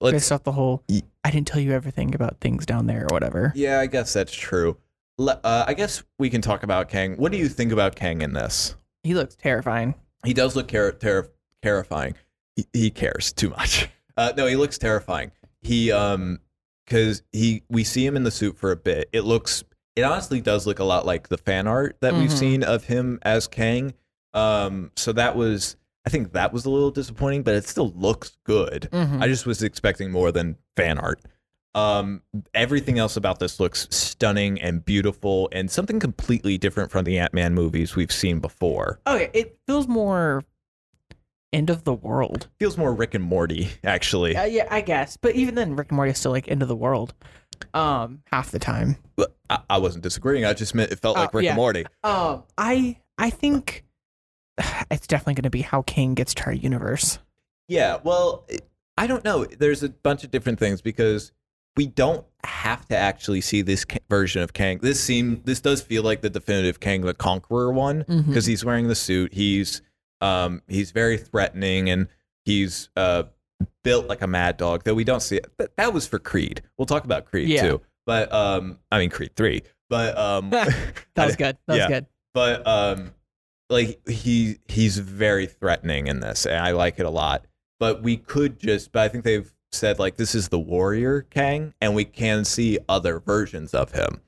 let's. 0.00 0.14
Based 0.14 0.32
off 0.32 0.44
the 0.44 0.52
whole, 0.52 0.82
I 1.22 1.30
didn't 1.30 1.48
tell 1.48 1.60
you 1.60 1.72
everything 1.72 2.14
about 2.14 2.40
things 2.40 2.64
down 2.64 2.86
there 2.86 3.02
or 3.02 3.08
whatever. 3.10 3.52
Yeah, 3.54 3.78
I 3.80 3.86
guess 3.86 4.14
that's 4.14 4.32
true. 4.34 4.78
Le- 5.18 5.40
uh, 5.44 5.64
I 5.66 5.74
guess 5.74 6.02
we 6.18 6.30
can 6.30 6.40
talk 6.40 6.62
about 6.62 6.88
Kang. 6.88 7.16
What 7.16 7.32
do 7.32 7.38
you 7.38 7.48
think 7.48 7.72
about 7.72 7.94
Kang 7.96 8.22
in 8.22 8.32
this? 8.32 8.76
He 9.02 9.14
looks 9.14 9.34
terrifying. 9.36 9.94
He 10.24 10.32
does 10.34 10.56
look 10.56 10.68
ter- 10.68 10.92
ter- 10.92 11.30
terrifying. 11.62 12.14
He, 12.56 12.66
he 12.72 12.90
cares 12.90 13.32
too 13.32 13.50
much. 13.50 13.88
Uh, 14.14 14.30
no, 14.36 14.46
he 14.46 14.56
looks 14.56 14.76
terrifying. 14.76 15.32
He 15.62 15.90
um, 15.90 16.38
because 16.84 17.22
he 17.32 17.62
we 17.70 17.82
see 17.82 18.04
him 18.04 18.14
in 18.14 18.24
the 18.24 18.30
suit 18.30 18.58
for 18.58 18.70
a 18.70 18.76
bit. 18.76 19.08
It 19.10 19.22
looks. 19.22 19.64
It 19.96 20.02
honestly 20.02 20.42
does 20.42 20.66
look 20.66 20.80
a 20.80 20.84
lot 20.84 21.06
like 21.06 21.28
the 21.28 21.38
fan 21.38 21.66
art 21.66 21.96
that 22.02 22.12
we've 22.12 22.28
Mhm. 22.28 22.38
seen 22.38 22.62
of 22.62 22.84
him 22.84 23.20
as 23.22 23.48
Kang. 23.48 23.94
Um, 24.34 24.90
so 24.96 25.12
that 25.14 25.34
was. 25.34 25.76
I 26.06 26.10
think 26.10 26.32
that 26.34 26.52
was 26.52 26.66
a 26.66 26.70
little 26.70 26.90
disappointing, 26.90 27.42
but 27.42 27.54
it 27.54 27.64
still 27.64 27.90
looks 27.96 28.36
good. 28.44 28.90
Mhm. 28.92 29.22
I 29.22 29.28
just 29.28 29.46
was 29.46 29.62
expecting 29.62 30.10
more 30.10 30.30
than 30.30 30.58
fan 30.76 30.98
art. 30.98 31.22
Um, 31.74 32.22
everything 32.54 32.98
else 32.98 33.16
about 33.16 33.38
this 33.38 33.58
looks 33.58 33.86
stunning 33.90 34.60
and 34.60 34.84
beautiful, 34.84 35.48
and 35.52 35.70
something 35.70 35.98
completely 36.00 36.58
different 36.58 36.90
from 36.90 37.04
the 37.04 37.18
Ant 37.18 37.32
Man 37.32 37.54
movies 37.54 37.96
we've 37.96 38.12
seen 38.12 38.40
before. 38.40 39.00
Okay, 39.06 39.30
it 39.32 39.58
feels 39.66 39.88
more 39.88 40.44
end 41.52 41.70
of 41.70 41.84
the 41.84 41.92
world. 41.94 42.48
Feels 42.58 42.76
more 42.76 42.92
Rick 42.92 43.14
and 43.14 43.24
Morty, 43.24 43.70
actually. 43.84 44.36
Uh, 44.36 44.44
yeah, 44.44 44.66
I 44.70 44.80
guess. 44.82 45.16
But 45.16 45.34
even 45.34 45.54
then, 45.54 45.76
Rick 45.76 45.88
and 45.90 45.96
Morty 45.96 46.10
is 46.12 46.18
still 46.18 46.32
like 46.32 46.48
end 46.50 46.62
of 46.62 46.68
the 46.68 46.76
world. 46.76 47.14
Um, 47.74 48.22
half 48.32 48.50
the 48.50 48.58
time. 48.58 48.96
But 49.16 49.34
I, 49.48 49.60
I 49.70 49.78
wasn't 49.78 50.02
disagreeing. 50.02 50.44
I 50.44 50.52
just 50.52 50.74
meant 50.74 50.90
it 50.92 50.98
felt 50.98 51.16
Oh, 51.16 51.20
like 51.20 51.34
Rick 51.34 51.44
yeah. 51.44 51.50
and 51.52 51.56
Morty. 51.56 51.84
Um, 52.04 52.42
I 52.58 52.98
I 53.18 53.30
think 53.30 53.84
it's 54.90 55.06
definitely 55.06 55.34
going 55.34 55.44
to 55.44 55.50
be 55.50 55.62
how 55.62 55.82
Kang 55.82 56.14
gets 56.14 56.34
to 56.34 56.44
our 56.46 56.52
universe. 56.52 57.18
Yeah, 57.68 57.98
well, 58.02 58.44
it- 58.48 58.68
I 58.98 59.06
don't 59.06 59.24
know. 59.24 59.46
There's 59.46 59.82
a 59.82 59.88
bunch 59.88 60.22
of 60.22 60.30
different 60.30 60.58
things 60.58 60.82
because 60.82 61.32
we 61.76 61.86
don't 61.86 62.24
have 62.44 62.86
to 62.88 62.96
actually 62.96 63.40
see 63.40 63.62
this 63.62 63.84
version 64.10 64.42
of 64.42 64.52
Kang. 64.52 64.78
This 64.78 65.00
seem 65.00 65.42
this 65.44 65.60
does 65.60 65.80
feel 65.82 66.02
like 66.02 66.20
the 66.20 66.30
definitive 66.30 66.80
Kang 66.80 67.02
the 67.02 67.14
Conqueror 67.14 67.72
one 67.72 68.04
because 68.28 68.46
he's 68.46 68.64
wearing 68.64 68.88
the 68.88 68.94
suit. 68.94 69.32
He's 69.32 69.80
um 70.20 70.62
he's 70.68 70.90
very 70.90 71.16
threatening 71.18 71.88
and 71.88 72.08
he's 72.44 72.88
uh 72.96 73.24
built 73.84 74.06
like 74.08 74.22
a 74.22 74.26
mad 74.26 74.56
dog. 74.56 74.84
Though 74.84 74.94
we 74.94 75.04
don't 75.04 75.22
see 75.22 75.36
it. 75.36 75.46
That, 75.58 75.76
that 75.76 75.92
was 75.94 76.06
for 76.06 76.18
Creed. 76.18 76.62
We'll 76.76 76.86
talk 76.86 77.04
about 77.04 77.26
Creed 77.26 77.48
Yeah. 77.48 77.62
too. 77.62 77.80
But 78.06 78.32
um 78.32 78.78
I 78.90 78.98
mean 78.98 79.10
Creed 79.10 79.36
3. 79.36 79.62
But 79.88 80.16
um 80.18 80.50
That 80.50 80.96
was 81.16 81.36
good. 81.36 81.56
That 81.68 81.76
Yeah. 81.76 81.86
was 81.88 81.88
good. 81.88 82.06
but 82.34 82.66
um 82.66 83.12
like 83.70 84.06
he 84.08 84.58
he's 84.68 84.98
very 84.98 85.46
threatening 85.46 86.06
in 86.06 86.20
this 86.20 86.44
and 86.44 86.56
i 86.56 86.72
like 86.72 86.98
it 86.98 87.06
a 87.06 87.10
lot 87.10 87.46
but 87.80 88.02
we 88.02 88.18
could 88.18 88.58
just 88.58 88.92
but 88.92 89.00
i 89.02 89.08
think 89.08 89.24
they've 89.24 89.50
said 89.72 89.98
like 89.98 90.16
this 90.16 90.34
is 90.34 90.48
the 90.48 90.58
warrior 90.58 91.22
kang 91.30 91.72
and 91.80 91.94
we 91.94 92.04
can 92.04 92.44
see 92.44 92.78
other 92.88 93.18
versions 93.20 93.72
of 93.74 93.92
him 93.92 94.20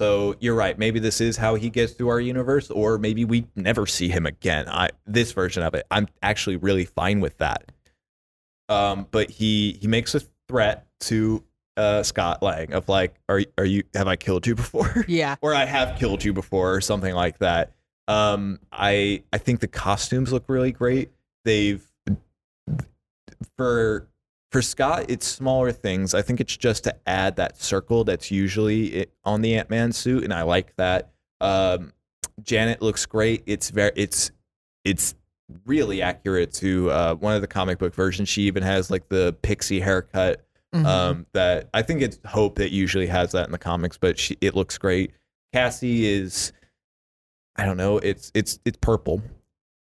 so 0.00 0.34
you're 0.40 0.54
right 0.54 0.78
maybe 0.78 0.98
this 0.98 1.20
is 1.20 1.36
how 1.36 1.54
he 1.54 1.70
gets 1.70 1.94
to 1.94 2.08
our 2.08 2.20
universe 2.20 2.70
or 2.70 2.98
maybe 2.98 3.24
we 3.24 3.46
never 3.54 3.86
see 3.86 4.08
him 4.08 4.26
again 4.26 4.68
i 4.68 4.88
this 5.06 5.32
version 5.32 5.62
of 5.62 5.74
it 5.74 5.86
i'm 5.90 6.08
actually 6.22 6.56
really 6.56 6.84
fine 6.84 7.20
with 7.20 7.36
that 7.38 7.70
um 8.68 9.06
but 9.10 9.30
he 9.30 9.78
he 9.80 9.86
makes 9.86 10.14
a 10.14 10.20
threat 10.48 10.86
to 11.00 11.42
uh 11.76 12.02
scott 12.02 12.42
lang 12.42 12.72
of 12.72 12.88
like 12.88 13.14
are 13.28 13.42
are 13.56 13.64
you 13.64 13.82
have 13.94 14.08
i 14.08 14.16
killed 14.16 14.46
you 14.46 14.54
before 14.54 15.04
Yeah. 15.08 15.36
or 15.40 15.54
I 15.54 15.64
have 15.64 15.96
killed 15.98 16.24
you 16.24 16.32
before 16.32 16.74
or 16.74 16.80
something 16.80 17.14
like 17.14 17.38
that. 17.38 17.72
Um, 18.08 18.58
I 18.72 19.22
I 19.32 19.38
think 19.38 19.60
the 19.60 19.68
costumes 19.68 20.32
look 20.32 20.44
really 20.48 20.72
great. 20.72 21.12
They've 21.44 21.86
for 23.56 24.08
for 24.50 24.62
Scott, 24.62 25.06
it's 25.08 25.26
smaller 25.26 25.72
things. 25.72 26.14
I 26.14 26.22
think 26.22 26.40
it's 26.40 26.56
just 26.56 26.84
to 26.84 26.96
add 27.06 27.36
that 27.36 27.60
circle 27.60 28.04
that's 28.04 28.30
usually 28.30 29.06
on 29.24 29.42
the 29.42 29.56
Ant 29.56 29.68
Man 29.70 29.92
suit, 29.92 30.24
and 30.24 30.32
I 30.32 30.42
like 30.42 30.74
that. 30.76 31.10
Um, 31.40 31.92
Janet 32.42 32.80
looks 32.82 33.04
great. 33.06 33.42
It's 33.46 33.70
very 33.70 33.92
it's 33.96 34.30
it's 34.84 35.14
really 35.66 36.02
accurate 36.02 36.52
to 36.54 36.90
uh, 36.90 37.14
one 37.14 37.34
of 37.34 37.40
the 37.40 37.46
comic 37.46 37.78
book 37.78 37.94
versions. 37.94 38.28
She 38.28 38.42
even 38.42 38.62
has 38.62 38.90
like 38.90 39.08
the 39.08 39.34
pixie 39.42 39.80
haircut 39.80 40.44
Mhm. 40.74 40.84
um, 40.84 41.26
that 41.32 41.70
I 41.72 41.80
think 41.80 42.02
it's 42.02 42.18
Hope 42.26 42.56
that 42.56 42.70
usually 42.72 43.06
has 43.06 43.32
that 43.32 43.46
in 43.46 43.52
the 43.52 43.58
comics, 43.58 43.96
but 43.96 44.18
she, 44.18 44.36
it 44.42 44.54
looks 44.54 44.76
great. 44.76 45.12
Cassie 45.54 46.06
is, 46.06 46.52
I 47.56 47.64
don't 47.64 47.78
know, 47.78 47.96
it's 47.98 48.30
it's 48.34 48.58
it's 48.66 48.76
purple. 48.80 49.22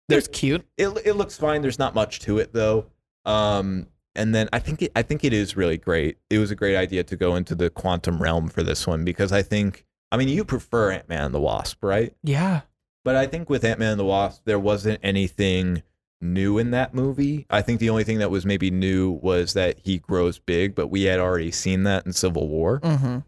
There's 0.10 0.28
cute. 0.28 0.65
It 0.78 0.89
it 1.06 1.13
looks 1.13 1.38
fine. 1.38 1.62
There's 1.62 1.80
not 1.80 1.95
much 1.95 2.19
to 2.21 2.38
it 2.39 2.52
though. 2.52 2.88
Um, 3.23 3.88
and 4.15 4.34
then 4.34 4.49
I 4.54 4.60
think 4.60 4.82
it, 4.82 4.91
I 4.95 5.02
think 5.02 5.23
it 5.23 5.34
is 5.34 5.58
really 5.58 5.78
great. 5.78 6.17
It 6.30 6.39
was 6.39 6.52
a 6.52 6.56
great 6.56 6.76
idea 6.76 7.04
to 7.04 7.15
go 7.15 7.36
into 7.36 7.56
the 7.56 7.69
quantum 7.69 8.21
realm 8.21 8.49
for 8.49 8.63
this 8.63 8.86
one 8.86 9.04
because 9.04 9.32
I 9.32 9.41
think 9.41 9.86
I 10.12 10.17
mean 10.17 10.30
you 10.30 10.45
prefer 10.45 10.91
Ant 10.91 11.10
Man 11.10 11.26
and 11.26 11.34
the 11.34 11.39
Wasp, 11.39 11.84
right? 11.84 12.13
Yeah. 12.23 12.62
But 13.04 13.15
I 13.15 13.28
think 13.28 13.49
with 13.49 13.65
Ant 13.65 13.80
Man 13.80 13.91
and 13.91 13.99
the 13.99 14.06
Wasp, 14.06 14.43
there 14.45 14.60
wasn't 14.60 14.99
anything 15.04 15.84
new 16.21 16.58
in 16.58 16.71
that 16.71 16.93
movie. 16.93 17.45
I 17.49 17.62
think 17.62 17.80
the 17.80 17.89
only 17.89 18.04
thing 18.04 18.19
that 18.19 18.32
was 18.32 18.45
maybe 18.45 18.71
new 18.71 19.12
was 19.12 19.54
that 19.54 19.80
he 19.80 19.97
grows 19.97 20.39
big, 20.39 20.73
but 20.73 20.88
we 20.88 21.04
had 21.04 21.19
already 21.19 21.52
seen 21.52 21.84
that 21.84 22.06
in 22.06 22.13
Civil 22.13 22.47
War. 22.47 22.80
Mm-hmm. 22.80 23.19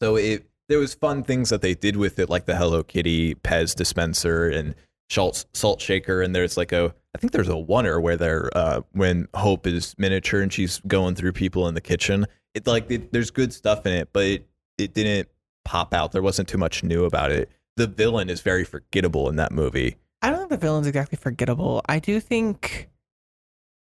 So 0.00 0.16
it 0.16 0.46
there 0.68 0.78
was 0.78 0.94
fun 0.94 1.22
things 1.22 1.50
that 1.50 1.60
they 1.60 1.74
did 1.74 1.96
with 1.96 2.18
it, 2.18 2.30
like 2.30 2.46
the 2.46 2.56
Hello 2.56 2.82
Kitty 2.82 3.34
Pez 3.34 3.74
dispenser 3.74 4.48
and 4.48 4.74
salt 5.10 5.44
salt 5.52 5.80
shaker, 5.80 6.22
and 6.22 6.34
there's 6.34 6.56
like 6.56 6.72
a 6.72 6.94
I 7.14 7.18
think 7.18 7.32
there's 7.32 7.48
a 7.48 7.54
oner 7.68 8.00
where 8.00 8.16
they're 8.16 8.50
uh, 8.56 8.80
when 8.92 9.28
Hope 9.34 9.66
is 9.66 9.94
miniature 9.98 10.40
and 10.42 10.52
she's 10.52 10.80
going 10.86 11.14
through 11.14 11.32
people 11.32 11.68
in 11.68 11.74
the 11.74 11.80
kitchen. 11.80 12.26
It 12.54 12.66
like 12.66 12.90
it, 12.90 13.12
there's 13.12 13.30
good 13.30 13.52
stuff 13.52 13.86
in 13.86 13.92
it, 13.92 14.08
but 14.12 14.24
it, 14.24 14.48
it 14.78 14.94
didn't 14.94 15.28
pop 15.64 15.94
out. 15.94 16.12
There 16.12 16.22
wasn't 16.22 16.48
too 16.48 16.58
much 16.58 16.82
new 16.82 17.04
about 17.04 17.30
it. 17.30 17.50
The 17.76 17.86
villain 17.86 18.30
is 18.30 18.40
very 18.40 18.64
forgettable 18.64 19.28
in 19.28 19.36
that 19.36 19.50
movie. 19.52 19.96
I 20.22 20.30
don't 20.30 20.38
think 20.38 20.50
the 20.50 20.56
villain's 20.56 20.86
exactly 20.86 21.16
forgettable. 21.16 21.82
I 21.88 21.98
do 21.98 22.20
think 22.20 22.88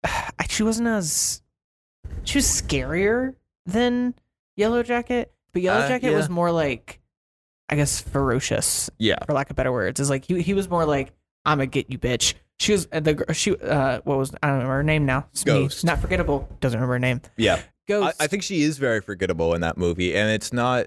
she 0.48 0.62
wasn't 0.62 0.88
as 0.88 1.42
she 2.24 2.38
was 2.38 2.46
scarier 2.46 3.34
than 3.66 4.14
Yellow 4.56 4.82
Jacket, 4.82 5.32
but 5.52 5.62
Yellow 5.62 5.80
Uh, 5.84 5.88
Jacket 5.88 6.10
yeah. 6.10 6.16
was 6.16 6.28
more 6.28 6.50
like, 6.52 6.99
I 7.70 7.76
guess, 7.76 8.00
ferocious, 8.00 8.90
Yeah, 8.98 9.16
for 9.24 9.32
lack 9.32 9.48
of 9.48 9.56
better 9.56 9.72
words. 9.72 10.00
Is 10.00 10.10
like 10.10 10.24
he 10.24 10.42
he 10.42 10.54
was 10.54 10.68
more 10.68 10.84
like, 10.84 11.12
"I'm 11.46 11.58
gonna 11.58 11.66
get 11.66 11.88
you, 11.90 11.98
bitch." 11.98 12.34
She 12.58 12.72
was 12.72 12.86
the 12.86 13.24
she 13.32 13.56
uh 13.56 14.00
what 14.04 14.18
was 14.18 14.34
I 14.42 14.48
don't 14.48 14.56
remember 14.56 14.74
her 14.74 14.82
name 14.82 15.06
now. 15.06 15.26
Ghost. 15.44 15.84
not 15.84 16.00
forgettable. 16.00 16.48
Doesn't 16.60 16.78
remember 16.78 16.94
her 16.94 16.98
name. 16.98 17.22
yeah. 17.36 17.62
I, 17.88 18.12
I 18.20 18.26
think 18.28 18.44
she 18.44 18.62
is 18.62 18.78
very 18.78 19.00
forgettable 19.00 19.52
in 19.54 19.62
that 19.62 19.76
movie, 19.76 20.14
and 20.14 20.30
it's 20.30 20.52
not. 20.52 20.86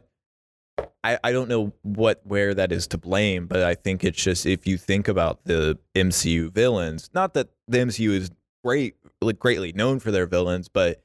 I, 1.04 1.20
I 1.22 1.32
don't 1.34 1.50
know 1.50 1.74
what 1.82 2.22
where 2.24 2.54
that 2.54 2.72
is 2.72 2.88
to 2.88 2.98
blame, 2.98 3.46
but 3.48 3.62
I 3.64 3.76
think 3.76 4.04
it's 4.06 4.22
just 4.24 4.46
if 4.46 4.66
you 4.66 4.78
think 4.78 5.08
about 5.10 5.44
the 5.44 5.78
MCU 5.96 6.50
villains, 6.52 7.10
not 7.14 7.34
that 7.34 7.50
the 7.68 7.80
MCU 7.80 8.12
is 8.12 8.32
great, 8.64 8.96
like 9.22 9.38
greatly 9.38 9.74
known 9.74 10.00
for 10.00 10.12
their 10.12 10.26
villains, 10.26 10.70
but 10.70 11.04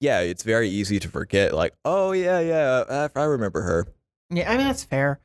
yeah, 0.00 0.20
it's 0.20 0.42
very 0.42 0.68
easy 0.68 0.98
to 0.98 1.08
forget. 1.08 1.54
Like, 1.54 1.74
oh 1.84 2.10
yeah, 2.12 2.40
yeah, 2.40 3.08
I, 3.14 3.20
I 3.20 3.24
remember 3.24 3.62
her. 3.62 3.86
Yeah, 4.30 4.50
I 4.50 4.56
mean 4.56 4.66
that's 4.66 4.84
fair. 4.84 5.20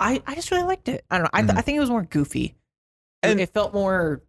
I, 0.00 0.22
I 0.26 0.34
just 0.34 0.50
really 0.50 0.64
liked 0.64 0.88
it. 0.88 1.04
I 1.10 1.16
don't 1.16 1.24
know. 1.24 1.30
I, 1.32 1.40
th- 1.42 1.52
Mhm. 1.54 1.58
I 1.58 1.60
think 1.62 1.76
it 1.76 1.80
was 1.80 1.90
more 1.90 2.02
goofy. 2.02 2.54
And- 3.22 3.40
it 3.40 3.50
felt 3.50 3.72
more 3.74 4.22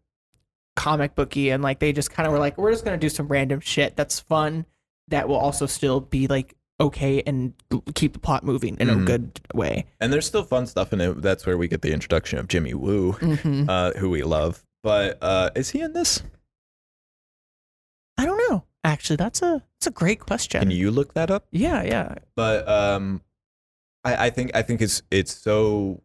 comic 0.76 1.14
booky 1.14 1.50
and 1.50 1.62
like 1.62 1.80
they 1.80 1.92
just 1.94 2.10
kind 2.12 2.26
of 2.26 2.34
were 2.34 2.40
like, 2.40 2.58
we're 2.58 2.72
just 2.72 2.86
gonna 2.86 2.98
do 2.98 3.10
some 3.10 3.28
random 3.28 3.60
shit 3.60 3.96
that's 3.96 4.20
fun 4.20 4.66
that 5.10 5.28
will 5.28 5.36
also 5.38 5.66
still 5.66 6.00
be 6.00 6.28
like 6.28 6.56
okay 6.80 7.22
and 7.28 7.54
keep 7.96 8.14
the 8.14 8.20
plot 8.20 8.44
moving 8.44 8.78
in 8.80 8.88
Mhm. 8.88 9.02
a 9.02 9.06
good 9.06 9.42
way. 9.54 9.86
And 10.00 10.14
there's 10.14 10.26
still 10.26 10.44
fun 10.44 10.66
stuff 10.68 10.94
in 10.94 11.02
it. 11.02 11.22
That's 11.22 11.46
where 11.46 11.58
we 11.58 11.68
get 11.68 11.82
the 11.82 11.92
introduction 11.92 12.40
of 12.40 12.48
Jimmy 12.48 12.74
Woo, 12.74 13.12
hmm 13.14 13.66
uh, 13.68 13.92
who 13.98 14.10
we 14.10 14.24
love. 14.24 14.64
But 14.82 15.18
uh, 15.22 15.50
is 15.56 15.72
he 15.72 15.82
in 15.82 15.92
this? 15.94 16.24
I 18.18 18.26
don't 18.26 18.38
know. 18.50 18.64
Actually, 18.84 19.18
that's 19.18 19.42
a 19.42 19.62
that's 19.78 19.88
a 19.88 19.92
great 19.92 20.20
question. 20.22 20.62
Can 20.62 20.72
you 20.72 20.90
look 20.92 21.14
that 21.14 21.30
up? 21.30 21.48
yeah, 21.52 21.84
yeah. 21.84 22.16
but 22.36 22.68
um 22.68 23.22
I, 24.04 24.28
I 24.28 24.30
think 24.30 24.52
I 24.56 24.62
think 24.62 24.82
it's 24.82 25.02
it's 25.12 25.36
so 25.36 26.02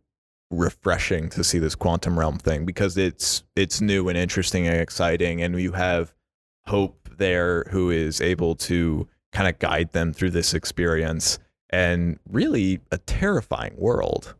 refreshing 0.50 1.28
to 1.30 1.42
see 1.42 1.58
this 1.58 1.74
quantum 1.74 2.18
realm 2.18 2.38
thing 2.38 2.64
because 2.64 2.96
it's 2.96 3.44
it's 3.56 3.80
new 3.80 4.08
and 4.08 4.16
interesting 4.16 4.66
and 4.66 4.80
exciting 4.80 5.42
and 5.42 5.58
you 5.60 5.72
have 5.72 6.14
hope 6.66 7.08
there 7.16 7.64
who 7.70 7.90
is 7.90 8.20
able 8.20 8.54
to 8.54 9.08
kind 9.32 9.48
of 9.48 9.58
guide 9.58 9.92
them 9.92 10.12
through 10.12 10.30
this 10.30 10.54
experience 10.54 11.38
and 11.70 12.18
really 12.30 12.80
a 12.90 12.98
terrifying 12.98 13.74
world. 13.76 14.34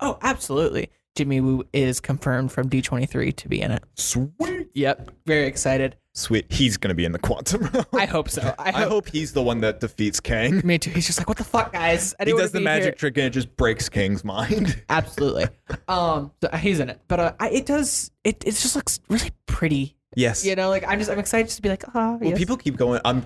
Oh, 0.00 0.18
absolutely. 0.22 0.90
Jimmy 1.14 1.40
Woo 1.40 1.64
is 1.72 2.00
confirmed 2.00 2.52
from 2.52 2.68
D23 2.68 3.34
to 3.36 3.48
be 3.48 3.60
in 3.60 3.70
it. 3.70 3.84
Sweet. 3.96 4.70
Yep. 4.74 5.10
Very 5.26 5.46
excited. 5.46 5.96
Sweet. 6.12 6.46
He's 6.50 6.76
going 6.76 6.88
to 6.88 6.94
be 6.94 7.04
in 7.04 7.12
the 7.12 7.18
quantum 7.20 7.62
realm. 7.72 7.86
I 7.94 8.04
hope 8.04 8.28
so. 8.28 8.54
I 8.58 8.68
I 8.68 8.72
hope. 8.72 8.88
hope 8.90 9.08
he's 9.10 9.32
the 9.32 9.42
one 9.42 9.60
that 9.60 9.78
defeats 9.80 10.18
Kang. 10.18 10.60
Me 10.64 10.76
too. 10.76 10.90
He's 10.90 11.06
just 11.06 11.18
like, 11.18 11.28
what 11.28 11.38
the 11.38 11.44
fuck, 11.44 11.72
guys? 11.72 12.14
I 12.18 12.24
He 12.24 12.32
does 12.32 12.50
the 12.52 12.60
magic 12.60 12.84
here." 12.84 12.92
trick 12.94 13.16
and 13.18 13.26
it 13.26 13.30
just 13.30 13.54
breaks 13.56 13.88
Kang's 13.88 14.24
mind. 14.24 14.82
Absolutely. 14.90 15.46
um, 15.88 16.32
so 16.42 16.48
he's 16.56 16.80
in 16.80 16.90
it, 16.90 17.00
but 17.06 17.20
uh, 17.20 17.32
I, 17.38 17.50
it 17.50 17.66
does. 17.66 18.10
It 18.24 18.42
it 18.44 18.52
just 18.52 18.74
looks 18.74 18.98
really 19.08 19.30
pretty. 19.46 19.96
yes. 20.16 20.44
You 20.44 20.56
know, 20.56 20.68
like 20.68 20.84
I'm 20.86 20.98
just 20.98 21.10
I'm 21.10 21.18
excited 21.20 21.46
just 21.46 21.56
to 21.56 21.62
be 21.62 21.68
like, 21.68 21.84
ah, 21.94 22.16
Well, 22.20 22.30
yes. 22.30 22.38
people 22.38 22.56
keep 22.56 22.76
going. 22.76 23.00
I'm 23.04 23.24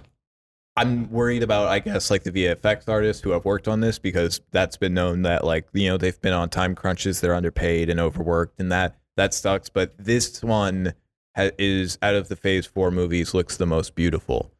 I'm 0.76 1.10
worried 1.10 1.42
about 1.42 1.68
I 1.68 1.78
guess 1.78 2.10
like 2.10 2.24
the 2.24 2.32
VFX 2.32 2.88
artists 2.88 3.22
who 3.22 3.30
have 3.30 3.44
worked 3.46 3.66
on 3.68 3.80
this 3.80 3.98
because 3.98 4.40
that's 4.50 4.76
been 4.76 4.92
known 4.92 5.22
that 5.22 5.44
like 5.44 5.66
you 5.72 5.88
know 5.88 5.96
they've 5.96 6.20
been 6.20 6.32
on 6.34 6.50
time 6.50 6.74
crunches, 6.74 7.20
they're 7.22 7.34
underpaid 7.34 7.88
and 7.88 7.98
overworked, 7.98 8.60
and 8.60 8.70
that 8.72 8.98
that 9.16 9.32
sucks. 9.32 9.68
But 9.70 9.94
this 9.98 10.42
one 10.42 10.92
ha- 11.36 11.50
is 11.58 11.98
out 12.02 12.14
of 12.14 12.28
the 12.28 12.36
Phase 12.36 12.66
Four 12.66 12.90
movies 12.90 13.34
looks 13.34 13.56
the 13.56 13.66
most 13.66 13.94
beautiful. 13.94 14.50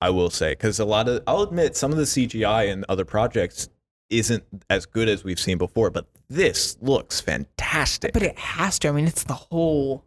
I 0.00 0.10
will 0.10 0.30
say 0.30 0.50
because 0.50 0.78
a 0.78 0.84
lot 0.84 1.08
of 1.08 1.22
I'll 1.26 1.42
admit 1.42 1.76
some 1.76 1.90
of 1.90 1.98
the 1.98 2.04
CGI 2.04 2.68
in 2.68 2.84
other 2.88 3.04
projects 3.04 3.68
isn't 4.10 4.44
as 4.70 4.86
good 4.86 5.08
as 5.08 5.24
we've 5.24 5.40
seen 5.40 5.58
before, 5.58 5.90
but 5.90 6.06
this 6.28 6.78
looks 6.80 7.20
fantastic. 7.20 8.12
But 8.12 8.22
it 8.22 8.38
has 8.38 8.78
to. 8.80 8.88
I 8.88 8.92
mean, 8.92 9.06
it's 9.06 9.24
the 9.24 9.34
whole 9.34 10.04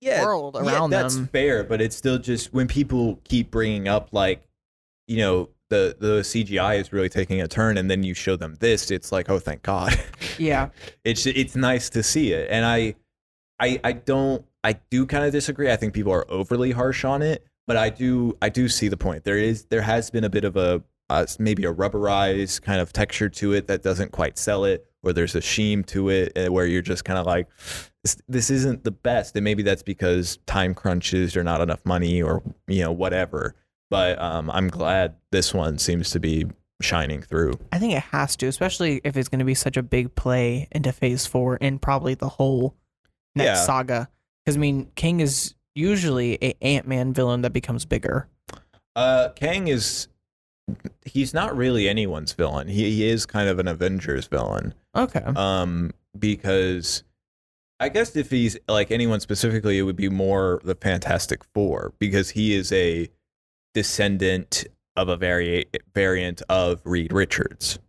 yeah, 0.00 0.24
world 0.24 0.56
yeah, 0.56 0.62
around 0.62 0.90
that's 0.90 1.14
them. 1.14 1.24
That's 1.24 1.32
fair, 1.32 1.64
but 1.64 1.80
it's 1.80 1.96
still 1.96 2.18
just 2.18 2.52
when 2.52 2.68
people 2.68 3.20
keep 3.24 3.50
bringing 3.50 3.88
up 3.88 4.10
like, 4.12 4.42
you 5.06 5.18
know, 5.18 5.48
the 5.70 5.96
the 5.98 6.20
CGI 6.20 6.78
is 6.78 6.92
really 6.92 7.08
taking 7.08 7.42
a 7.42 7.48
turn, 7.48 7.76
and 7.76 7.90
then 7.90 8.02
you 8.02 8.14
show 8.14 8.36
them 8.36 8.56
this, 8.60 8.90
it's 8.90 9.12
like, 9.12 9.28
oh, 9.28 9.38
thank 9.38 9.62
God. 9.62 9.98
Yeah. 10.38 10.70
it's 11.04 11.26
it's 11.26 11.56
nice 11.56 11.90
to 11.90 12.02
see 12.02 12.32
it, 12.32 12.48
and 12.50 12.64
I, 12.64 12.94
I 13.60 13.80
I 13.84 13.92
don't 13.92 14.44
I 14.64 14.74
do 14.90 15.06
kind 15.06 15.24
of 15.24 15.32
disagree. 15.32 15.70
I 15.70 15.76
think 15.76 15.94
people 15.94 16.12
are 16.12 16.26
overly 16.30 16.72
harsh 16.72 17.04
on 17.04 17.22
it, 17.22 17.46
but 17.66 17.76
I 17.76 17.90
do 17.90 18.36
I 18.42 18.48
do 18.48 18.68
see 18.68 18.88
the 18.88 18.96
point. 18.96 19.24
There 19.24 19.38
is 19.38 19.66
there 19.66 19.82
has 19.82 20.10
been 20.10 20.24
a 20.24 20.30
bit 20.30 20.44
of 20.44 20.56
a 20.56 20.82
uh, 21.10 21.24
maybe 21.38 21.64
a 21.64 21.72
rubberized 21.72 22.60
kind 22.62 22.80
of 22.80 22.92
texture 22.92 23.30
to 23.30 23.54
it 23.54 23.66
that 23.68 23.82
doesn't 23.82 24.12
quite 24.12 24.36
sell 24.36 24.64
it, 24.64 24.84
or 25.02 25.12
there's 25.12 25.34
a 25.34 25.40
sheen 25.40 25.82
to 25.84 26.10
it 26.10 26.36
uh, 26.36 26.52
where 26.52 26.66
you're 26.66 26.82
just 26.82 27.02
kind 27.06 27.18
of 27.18 27.24
like, 27.24 27.48
this, 28.04 28.18
this 28.28 28.50
isn't 28.50 28.84
the 28.84 28.90
best, 28.90 29.34
and 29.34 29.42
maybe 29.42 29.62
that's 29.62 29.82
because 29.82 30.38
time 30.46 30.74
crunches 30.74 31.34
or 31.34 31.42
not 31.42 31.62
enough 31.62 31.80
money 31.86 32.20
or 32.20 32.42
you 32.66 32.82
know 32.82 32.92
whatever. 32.92 33.54
But 33.90 34.20
um, 34.20 34.50
I'm 34.50 34.68
glad 34.68 35.14
this 35.32 35.54
one 35.54 35.78
seems 35.78 36.10
to 36.10 36.20
be 36.20 36.44
shining 36.82 37.22
through. 37.22 37.58
I 37.72 37.78
think 37.78 37.94
it 37.94 38.02
has 38.02 38.36
to, 38.36 38.46
especially 38.46 39.00
if 39.02 39.16
it's 39.16 39.30
going 39.30 39.38
to 39.38 39.46
be 39.46 39.54
such 39.54 39.78
a 39.78 39.82
big 39.82 40.14
play 40.14 40.68
into 40.72 40.92
Phase 40.92 41.24
Four 41.26 41.56
and 41.60 41.80
probably 41.80 42.14
the 42.14 42.28
whole 42.28 42.74
next 43.34 43.46
Yeah. 43.46 43.64
saga. 43.64 44.08
Because 44.48 44.56
I 44.56 44.60
mean, 44.60 44.90
Kang 44.94 45.20
is 45.20 45.54
usually 45.74 46.38
a 46.40 46.54
Ant 46.62 46.88
Man 46.88 47.12
villain 47.12 47.42
that 47.42 47.52
becomes 47.52 47.84
bigger. 47.84 48.28
Uh, 48.96 49.28
Kang 49.36 49.68
is 49.68 50.08
he's 51.04 51.34
not 51.34 51.54
really 51.54 51.86
anyone's 51.86 52.32
villain. 52.32 52.66
He, 52.66 52.90
he 52.90 53.06
is 53.10 53.26
kind 53.26 53.50
of 53.50 53.58
an 53.58 53.68
Avengers 53.68 54.26
villain. 54.26 54.72
Okay. 54.96 55.20
Um, 55.36 55.92
because 56.18 57.02
I 57.78 57.90
guess 57.90 58.16
if 58.16 58.30
he's 58.30 58.56
like 58.68 58.90
anyone 58.90 59.20
specifically, 59.20 59.76
it 59.76 59.82
would 59.82 59.96
be 59.96 60.08
more 60.08 60.62
the 60.64 60.74
Fantastic 60.74 61.44
Four 61.52 61.92
because 61.98 62.30
he 62.30 62.54
is 62.54 62.72
a 62.72 63.10
descendant 63.74 64.64
of 64.96 65.10
a 65.10 65.18
vari- 65.18 65.66
variant 65.92 66.40
of 66.48 66.80
Reed 66.86 67.12
Richards. 67.12 67.80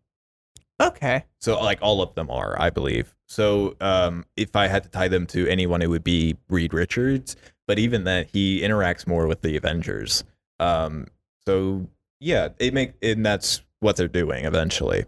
Okay. 0.80 1.26
So 1.40 1.60
like 1.62 1.80
all 1.82 2.02
of 2.02 2.16
them 2.16 2.30
are, 2.30 2.56
I 2.60 2.70
believe. 2.70 3.14
So 3.28 3.76
um, 3.82 4.26
if 4.36 4.56
I 4.56 4.68
had 4.68 4.84
to 4.84 4.90
tie 4.90 5.08
them 5.08 5.26
to 5.28 5.48
anyone, 5.48 5.82
it 5.82 5.90
would 5.90 6.04
be 6.04 6.38
Reed 6.50 6.74
Richards. 6.74 7.36
But 7.68 7.80
even 7.80 8.04
then, 8.04 8.26
he 8.32 8.62
interacts 8.62 9.06
more 9.06 9.28
with 9.28 9.42
the 9.42 9.56
Avengers. 9.58 10.24
Um, 10.60 11.08
so 11.46 11.88
yeah, 12.20 12.50
it 12.60 12.74
make 12.74 12.94
and 13.02 13.26
that's 13.26 13.62
what 13.80 13.96
they're 13.96 14.08
doing 14.08 14.46
eventually. 14.46 15.06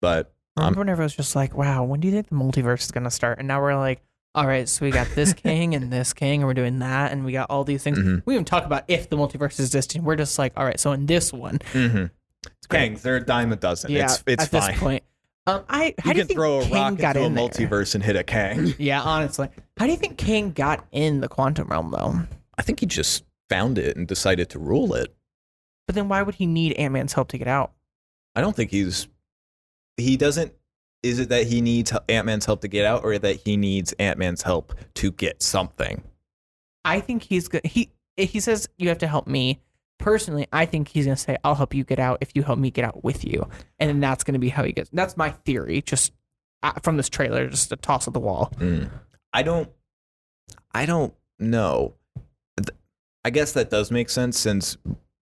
But 0.00 0.32
I 0.56 0.62
remember 0.62 0.80
whenever 0.80 1.02
I 1.02 1.06
was 1.06 1.16
just 1.16 1.36
like, 1.36 1.56
wow, 1.56 1.84
when 1.84 2.00
do 2.00 2.08
you 2.08 2.14
think 2.14 2.28
the 2.28 2.34
multiverse 2.34 2.82
is 2.82 2.90
going 2.90 3.04
to 3.04 3.10
start? 3.10 3.38
And 3.38 3.48
now 3.48 3.60
we're 3.60 3.76
like, 3.76 4.02
all 4.34 4.46
right, 4.46 4.68
so 4.68 4.84
we 4.84 4.90
got 4.90 5.08
this 5.14 5.32
Kang 5.34 5.74
and 5.74 5.92
this 5.92 6.12
Kang, 6.12 6.40
and 6.40 6.46
we're 6.46 6.54
doing 6.54 6.78
that, 6.80 7.12
and 7.12 7.24
we 7.24 7.32
got 7.32 7.50
all 7.50 7.64
these 7.64 7.82
things. 7.82 7.98
Mhm. 7.98 8.22
We 8.26 8.34
even 8.34 8.44
talk 8.44 8.64
about 8.64 8.84
if 8.88 9.08
the 9.08 9.16
multiverse 9.16 9.52
is 9.52 9.60
existing. 9.60 10.04
We're 10.04 10.16
just 10.16 10.38
like, 10.38 10.52
all 10.56 10.64
right, 10.64 10.78
so 10.78 10.92
in 10.92 11.06
this 11.06 11.32
one, 11.32 11.58
mm-hmm. 11.72 12.06
Kangs, 12.68 13.02
they're 13.02 13.16
a 13.16 13.24
dime 13.24 13.52
a 13.52 13.56
dozen. 13.56 13.90
yeah, 13.92 14.04
it's 14.04 14.22
it's 14.26 14.44
at 14.44 14.50
fine. 14.50 14.70
this 14.72 14.80
point, 14.80 15.04
um, 15.46 15.64
I 15.68 15.94
how 15.98 16.10
you 16.10 16.14
do 16.14 16.20
you 16.20 16.24
can 16.24 16.26
think 16.28 16.38
throw 16.38 16.60
a 16.60 16.62
King 16.64 16.72
rock 16.72 16.96
got 16.96 17.16
into 17.16 17.22
a 17.22 17.26
in 17.26 17.34
there? 17.34 17.48
multiverse 17.48 17.94
and 17.94 18.02
hit 18.04 18.16
a 18.16 18.24
Kang. 18.24 18.74
Yeah, 18.78 19.00
honestly, 19.02 19.48
how 19.76 19.86
do 19.86 19.92
you 19.92 19.98
think 19.98 20.18
Kang 20.18 20.50
got 20.52 20.84
in 20.92 21.20
the 21.20 21.28
quantum 21.28 21.68
realm 21.68 21.90
though? 21.90 22.20
I 22.58 22.62
think 22.62 22.80
he 22.80 22.86
just 22.86 23.24
found 23.48 23.78
it 23.78 23.96
and 23.96 24.08
decided 24.08 24.48
to 24.50 24.58
rule 24.58 24.94
it. 24.94 25.14
But 25.86 25.94
then 25.94 26.08
why 26.08 26.22
would 26.22 26.34
he 26.34 26.46
need 26.46 26.72
Ant 26.72 26.92
Man's 26.94 27.12
help 27.12 27.28
to 27.28 27.38
get 27.38 27.46
out? 27.46 27.72
I 28.34 28.40
don't 28.40 28.56
think 28.56 28.70
he's. 28.72 29.06
He 29.96 30.16
doesn't. 30.16 30.52
Is 31.02 31.20
it 31.20 31.28
that 31.28 31.46
he 31.46 31.60
needs 31.60 31.92
Ant 32.08 32.26
Man's 32.26 32.44
help 32.44 32.60
to 32.62 32.68
get 32.68 32.84
out, 32.84 33.04
or 33.04 33.16
that 33.18 33.36
he 33.44 33.56
needs 33.56 33.92
Ant 34.00 34.18
Man's 34.18 34.42
help 34.42 34.74
to 34.94 35.12
get 35.12 35.42
something? 35.42 36.02
I 36.84 36.98
think 37.00 37.22
he's 37.22 37.46
good. 37.46 37.64
He 37.64 37.90
he 38.16 38.40
says 38.40 38.68
you 38.78 38.88
have 38.88 38.98
to 38.98 39.06
help 39.06 39.26
me. 39.28 39.60
Personally, 39.98 40.46
I 40.52 40.66
think 40.66 40.88
he's 40.88 41.06
gonna 41.06 41.16
say 41.16 41.36
I'll 41.42 41.54
help 41.54 41.74
you 41.74 41.84
get 41.84 41.98
out 41.98 42.18
if 42.20 42.30
you 42.34 42.42
help 42.42 42.58
me 42.58 42.70
get 42.70 42.84
out 42.84 43.02
with 43.02 43.24
you, 43.24 43.48
and 43.78 43.88
then 43.88 44.00
that's 44.00 44.24
gonna 44.24 44.38
be 44.38 44.48
how 44.48 44.64
he 44.64 44.72
gets. 44.72 44.90
That's 44.92 45.16
my 45.16 45.30
theory, 45.30 45.82
just 45.82 46.12
uh, 46.62 46.72
from 46.82 46.96
this 46.96 47.08
trailer, 47.08 47.48
just 47.48 47.72
a 47.72 47.76
toss 47.76 48.06
of 48.06 48.12
the 48.12 48.20
wall. 48.20 48.52
Mm. 48.58 48.90
I 49.32 49.42
don't. 49.42 49.70
I 50.72 50.86
don't 50.86 51.14
know. 51.38 51.94
I 53.24 53.30
guess 53.30 53.52
that 53.52 53.70
does 53.70 53.90
make 53.90 54.08
sense 54.08 54.38
since 54.38 54.76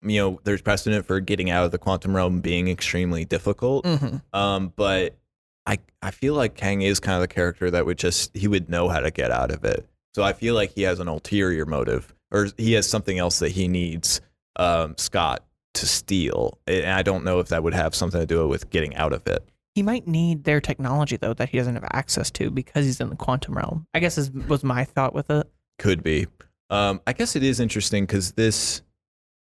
you 0.04 0.22
know 0.22 0.40
there's 0.44 0.62
precedent 0.62 1.08
for 1.08 1.20
getting 1.20 1.50
out 1.50 1.66
of 1.66 1.72
the 1.72 1.80
quantum 1.80 2.16
realm 2.16 2.42
being 2.42 2.68
extremely 2.68 3.26
difficult. 3.26 3.86
Mm-hmm. 3.86 4.18
Um, 4.38 4.72
but 4.76 5.18
I 5.66 5.80
I 6.02 6.12
feel 6.12 6.36
like 6.36 6.56
Kang 6.56 6.82
is 6.82 7.00
kind 7.00 7.16
of 7.16 7.22
the 7.22 7.28
character 7.28 7.72
that 7.72 7.86
would 7.86 7.98
just 7.98 8.36
he 8.38 8.48
would 8.48 8.70
know 8.70 8.88
how 8.88 9.00
to 9.00 9.10
get 9.10 9.32
out 9.32 9.50
of 9.50 9.66
it. 9.66 9.88
So 10.14 10.24
I 10.24 10.34
feel 10.34 10.54
like 10.54 10.74
he 10.74 10.84
has 10.84 11.00
an 11.00 11.08
ulterior 11.08 11.66
motive, 11.66 12.14
or 12.32 12.50
he 12.58 12.74
has 12.74 12.88
something 12.88 13.18
else 13.18 13.40
that 13.40 13.52
he 13.52 13.68
needs 13.68 14.22
um, 14.58 14.96
Scott 14.98 15.44
to 15.76 15.86
steal. 15.86 16.58
And 16.68 16.92
I 16.92 17.04
don't 17.04 17.24
know 17.24 17.40
if 17.40 17.50
that 17.50 17.64
would 17.64 17.74
have 17.74 17.96
something 17.96 18.20
to 18.20 18.26
do 18.28 18.48
with 18.48 18.70
getting 18.70 18.96
out 18.96 19.14
of 19.14 19.26
it. 19.28 19.48
He 19.76 19.84
might 19.84 20.08
need 20.08 20.44
their 20.44 20.60
technology 20.60 21.18
though 21.18 21.36
that 21.36 21.50
he 21.50 21.58
doesn't 21.58 21.76
have 21.76 21.88
access 21.92 22.32
to 22.32 22.50
because 22.50 22.86
he's 22.86 23.00
in 23.00 23.10
the 23.10 23.16
quantum 23.16 23.56
realm. 23.56 23.86
I 23.94 24.00
guess 24.00 24.18
is 24.18 24.32
was 24.32 24.64
my 24.64 24.84
thought 24.84 25.14
with 25.14 25.30
it. 25.30 25.48
Could 25.78 26.04
be. 26.04 26.26
Um, 26.70 27.00
I 27.06 27.14
guess 27.14 27.36
it 27.36 27.44
is 27.44 27.60
interesting 27.60 28.06
because 28.06 28.34
this. 28.34 28.82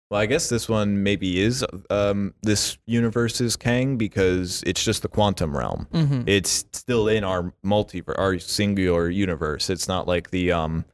Well, 0.09 0.21
I 0.21 0.25
guess 0.25 0.47
this 0.47 0.69
one 0.69 1.03
maybe 1.03 1.41
is 1.41 1.65
um, 1.89 2.33
this 2.41 2.77
universe's 2.85 3.57
Kang 3.57 3.97
because 3.97 4.63
it's 4.65 4.81
just 4.81 5.01
the 5.01 5.09
quantum 5.09 5.55
realm. 5.55 5.87
Mm-hmm. 5.91 6.21
It's 6.27 6.65
still 6.71 7.09
in 7.09 7.25
our 7.25 7.53
multiverse, 7.65 8.17
our 8.17 8.39
singular 8.39 9.09
universe. 9.09 9.69
It's 9.69 9.89
not 9.89 10.07
like 10.07 10.31
the 10.31 10.53
um, 10.53 10.85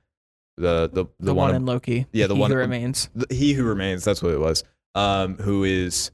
the 0.58 0.88
the 0.88 1.06
the, 1.06 1.06
The, 1.20 1.34
one, 1.34 1.48
one, 1.50 1.56
in 1.56 1.66
Loki. 1.66 2.06
Yeah, 2.12 2.28
the 2.28 2.36
He 2.36 2.42
one- 2.42 2.52
who 2.52 2.58
remains. 2.58 3.10
the, 3.16 3.34
he 3.34 3.54
who 3.54 3.64
remains. 3.64 4.04
That's 4.04 4.22
what 4.22 4.34
it 4.34 4.40
was. 4.40 4.64
Um, 4.96 5.36
who 5.38 5.64
is 5.64 6.12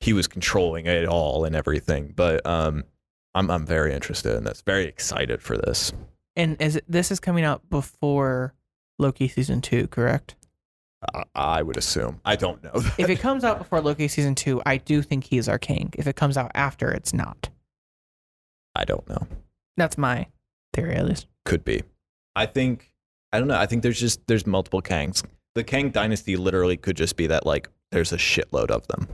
he 0.00 0.12
was 0.12 0.26
controlling 0.28 0.86
it 0.86 1.06
all 1.06 1.44
and 1.44 1.54
everything. 1.56 2.12
But 2.14 2.44
um, 2.46 2.84
I'm 3.34 3.50
I'm 3.50 3.66
very 3.66 3.92
interested 3.92 4.36
in 4.36 4.44
this. 4.44 4.62
Very 4.62 4.84
excited 4.86 5.42
for 5.42 5.56
this. 5.58 5.92
And 6.36 6.60
is 6.62 6.76
it, 6.76 6.84
this 6.88 7.10
is 7.10 7.18
coming 7.20 7.44
out 7.44 7.68
before 7.70 8.54
Loki 8.98 9.26
season 9.28 9.60
two, 9.60 9.88
correct? 9.88 10.36
I, 11.14 11.24
I 11.34 11.62
would 11.62 11.76
assume. 11.76 12.20
I 12.24 12.36
don't 12.36 12.62
know. 12.62 12.72
if 12.98 13.08
it 13.10 13.16
comes 13.20 13.42
out 13.42 13.58
before 13.58 13.80
Loki 13.80 14.06
season 14.06 14.34
two, 14.36 14.62
I 14.64 14.76
do 14.76 15.02
think 15.02 15.24
he 15.24 15.38
is 15.38 15.48
our 15.48 15.58
Kang. 15.58 15.90
If 15.98 16.06
it 16.06 16.14
comes 16.14 16.36
out 16.36 16.52
after, 16.54 16.90
it's 16.90 17.12
not. 17.12 17.48
I 18.76 18.84
don't 18.84 19.06
know. 19.08 19.26
That's 19.76 19.98
my 19.98 20.26
theory, 20.72 20.94
at 20.94 21.06
least. 21.06 21.26
Could 21.44 21.64
be. 21.64 21.82
I 22.36 22.46
think 22.46 22.89
I 23.32 23.38
don't 23.38 23.48
know. 23.48 23.56
I 23.58 23.66
think 23.66 23.82
there's 23.82 24.00
just 24.00 24.26
there's 24.26 24.46
multiple 24.46 24.82
Kangs. 24.82 25.24
The 25.54 25.64
Kang 25.64 25.90
dynasty 25.90 26.36
literally 26.36 26.76
could 26.76 26.96
just 26.96 27.16
be 27.16 27.26
that 27.28 27.46
like 27.46 27.68
there's 27.92 28.12
a 28.12 28.16
shitload 28.16 28.70
of 28.70 28.86
them. 28.88 29.08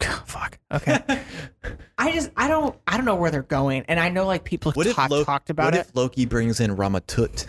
Fuck. 0.26 0.58
Okay. 0.72 0.98
I 1.98 2.12
just 2.12 2.30
I 2.36 2.48
don't 2.48 2.76
I 2.86 2.96
don't 2.96 3.06
know 3.06 3.14
where 3.16 3.30
they're 3.30 3.42
going, 3.42 3.84
and 3.88 3.98
I 3.98 4.08
know 4.08 4.26
like 4.26 4.44
people 4.44 4.70
have 4.72 4.76
What 4.76 4.86
if 4.86 4.94
talk, 4.96 5.10
Lo- 5.10 5.24
talked 5.24 5.50
about 5.50 5.66
what 5.66 5.74
it. 5.74 5.80
if 5.80 5.96
Loki 5.96 6.26
brings 6.26 6.60
in 6.60 6.76
Rama-Tut? 6.76 7.46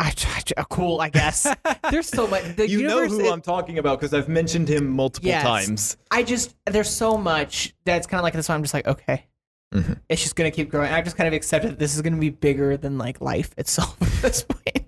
I, 0.00 0.12
I- 0.16 0.42
uh, 0.56 0.64
cool, 0.70 1.00
I 1.00 1.08
guess. 1.10 1.46
There's 1.90 2.08
so 2.08 2.26
much. 2.28 2.56
The 2.56 2.68
you 2.68 2.82
know 2.84 3.00
universe. 3.00 3.18
who 3.18 3.24
is- 3.26 3.32
I'm 3.32 3.42
talking 3.42 3.78
about 3.78 3.98
because 3.98 4.14
I've 4.14 4.28
mentioned 4.28 4.68
him 4.68 4.88
multiple 4.88 5.28
Yes. 5.28 5.42
times. 5.42 5.96
I 6.10 6.22
just 6.22 6.54
there's 6.66 6.88
so 6.88 7.18
much 7.18 7.74
that's 7.84 8.06
kind 8.06 8.18
of 8.20 8.22
like 8.24 8.32
this. 8.34 8.48
One 8.48 8.56
I'm 8.56 8.62
just 8.62 8.72
like, 8.74 8.86
okay, 8.86 9.26
Mhm. 9.74 9.98
it's 10.08 10.22
just 10.22 10.34
gonna 10.36 10.50
keep 10.50 10.70
growing. 10.70 10.90
I've 10.90 11.04
just 11.04 11.16
kind 11.16 11.28
of 11.28 11.34
accepted 11.34 11.72
that 11.72 11.78
this 11.78 11.94
is 11.94 12.00
gonna 12.02 12.16
be 12.16 12.30
bigger 12.30 12.76
than 12.76 12.96
like 12.98 13.20
life 13.20 13.54
itself 13.58 13.96
at 14.02 14.22
this 14.22 14.42
point. 14.42 14.86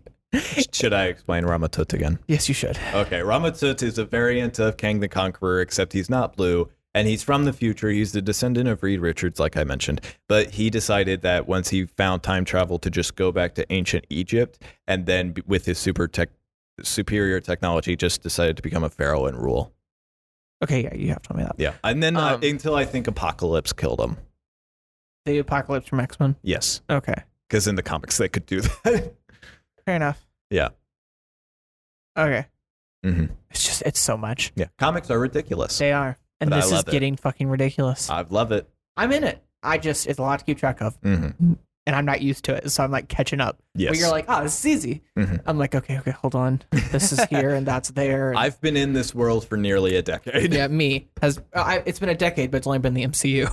Should 0.73 0.93
I 0.93 1.07
explain 1.07 1.45
Rama-Tut 1.45 1.93
again? 1.93 2.19
yes, 2.29 2.49
you 2.49 2.55
should. 2.55 2.79
Okay, 2.95 3.21
Rama-Tut 3.23 3.83
is 3.83 3.99
a 3.99 4.05
variant 4.05 4.59
of 4.59 4.77
Kang 4.77 5.01
the 5.01 5.09
Conqueror, 5.09 5.61
except 5.61 5.93
he's 5.93 6.09
not 6.09 6.37
blue, 6.37 6.71
and 6.95 7.09
he's 7.09 7.23
from 7.25 7.45
the 7.47 7.53
future. 7.53 7.91
He's 7.91 8.13
the 8.13 8.23
descendant 8.23 8.69
of 8.69 8.83
Reed 8.83 9.01
Richards, 9.01 9.39
like 9.41 9.57
I 9.57 9.65
mentioned. 9.65 10.01
But 10.29 10.51
he 10.53 10.71
decided 10.71 11.23
that 11.23 11.49
once 11.49 11.71
he 11.71 11.85
found 11.87 12.23
time 12.23 12.45
travel 12.45 12.79
to 12.79 12.91
just 12.91 13.17
go 13.17 13.33
back 13.33 13.55
to 13.57 13.73
ancient 13.73 14.07
Egypt, 14.09 14.63
and 14.87 15.05
then 15.07 15.35
with 15.47 15.67
his 15.67 15.79
super 15.79 16.07
tech, 16.09 16.31
superior 16.81 17.41
technology, 17.41 17.97
just 17.97 18.23
decided 18.23 18.57
to 18.57 18.63
become 18.63 18.85
a 18.85 18.91
pharaoh 18.91 19.27
and 19.27 19.37
rule. 19.37 19.73
Okay, 20.63 20.85
yeah, 20.85 20.95
you 20.95 21.09
have 21.09 21.23
to 21.23 21.29
tell 21.29 21.37
me 21.37 21.43
that. 21.43 21.57
Yeah, 21.59 21.75
and 21.83 22.01
then 22.03 22.17
uh, 22.17 22.35
Um, 22.37 22.43
until 22.45 22.77
I 22.77 22.85
think 22.85 23.09
Apocalypse 23.09 23.73
killed 23.73 24.01
him. 24.01 24.17
The 25.27 25.39
apocalypse 25.39 25.87
from 25.89 26.01
X 26.01 26.19
Men. 26.19 26.37
Yes, 26.43 26.81
Okay, 26.91 27.15
because 27.49 27.67
in 27.67 27.75
the 27.77 27.83
comics 27.83 28.17
they 28.19 28.29
could 28.29 28.47
do 28.47 28.61
that. 28.85 29.15
fair 29.85 29.97
enough. 29.97 30.27
Yeah. 30.51 30.71
Okay, 32.19 32.47
hmm 33.05 33.27
it's 33.51 33.65
just 33.65 33.83
it's 33.83 34.01
so 34.01 34.17
much. 34.17 34.53
Yeah, 34.57 34.67
comics 34.79 35.11
are 35.11 35.19
ridiculous. 35.19 35.79
They 35.79 35.93
are, 35.93 36.17
and 36.41 36.51
But 36.51 36.57
I 36.57 36.61
this 36.61 36.67
is 36.67 36.73
love 36.73 36.89
it. 36.89 36.91
getting 36.93 37.17
fucking 37.17 37.49
ridiculous. 37.49 38.11
I 38.11 38.23
love 38.29 38.53
it. 38.53 38.69
I'm 38.97 39.13
in 39.13 39.25
it. 39.25 39.43
I 39.63 39.79
just 39.79 40.07
it's 40.07 40.19
a 40.19 40.23
lot 40.23 40.39
to 40.41 40.45
keep 40.45 40.59
track 40.59 40.81
of, 40.81 40.97
hmm 41.03 41.29
and 41.87 41.97
I'm 41.97 42.05
not 42.05 42.21
used 42.21 42.45
to 42.45 42.55
it, 42.55 42.71
so 42.71 42.85
I'm 42.85 42.91
like 42.91 43.09
catching 43.09 43.41
up. 43.41 43.59
Yes, 43.75 43.91
But 43.91 43.99
you're 43.99 44.11
like, 44.11 44.27
oh, 44.29 44.43
this 44.43 44.59
is 44.61 44.67
easy. 44.67 45.03
Mhm. 45.19 45.41
I'm 45.47 45.59
like, 45.59 45.75
okay, 45.75 45.99
okay, 45.99 46.11
hold 46.11 46.35
on. 46.35 46.63
This 46.71 47.11
is 47.11 47.25
here 47.31 47.51
and 47.55 47.67
that's 47.67 47.91
there. 47.91 48.31
and- 48.31 48.39
I've 48.39 48.61
been 48.61 48.77
in 48.77 48.93
this 48.93 49.15
world 49.15 49.47
for 49.49 49.57
nearly 49.57 49.97
a 49.97 50.03
decade. 50.03 50.53
yeah, 50.53 50.69
me 50.69 51.09
has. 51.23 51.39
uh, 51.39 51.61
I, 51.61 51.83
it's 51.87 51.99
been 51.99 52.11
a 52.11 52.15
decade, 52.15 52.51
but 52.51 52.59
it's 52.59 52.67
only 52.67 52.79
been 52.81 52.95
the 52.95 53.05
MCU. 53.07 53.51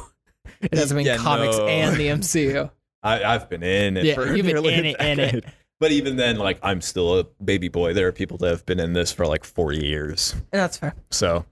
It 0.61 0.73
hasn't 0.77 0.97
been 0.97 1.05
Yeah, 1.05 1.17
comics 1.17 1.57
no. 1.57 1.67
and 1.67 1.95
the 1.97 2.07
MCU. 2.07 2.69
I, 3.03 3.23
I've 3.23 3.49
been 3.49 3.63
in 3.63 3.97
it 3.97 4.05
Yeah, 4.05 4.15
for 4.15 4.35
you've 4.35 4.45
been 4.45 4.57
in 4.65 4.85
it, 4.85 4.99
in 5.01 5.19
it. 5.19 5.45
But 5.79 5.91
even 5.91 6.15
then, 6.15 6.37
like 6.37 6.59
I'm 6.63 6.81
still 6.81 7.19
a 7.19 7.23
baby 7.43 7.67
boy. 7.69 7.93
There 7.93 8.07
are 8.07 8.11
people 8.11 8.37
that 8.39 8.49
have 8.49 8.65
been 8.65 8.79
in 8.79 8.93
this 8.93 9.11
for 9.11 9.27
like 9.27 9.43
four 9.43 9.71
years. 9.71 10.35
That's 10.51 10.77
fair. 10.77 10.95
So, 11.11 11.45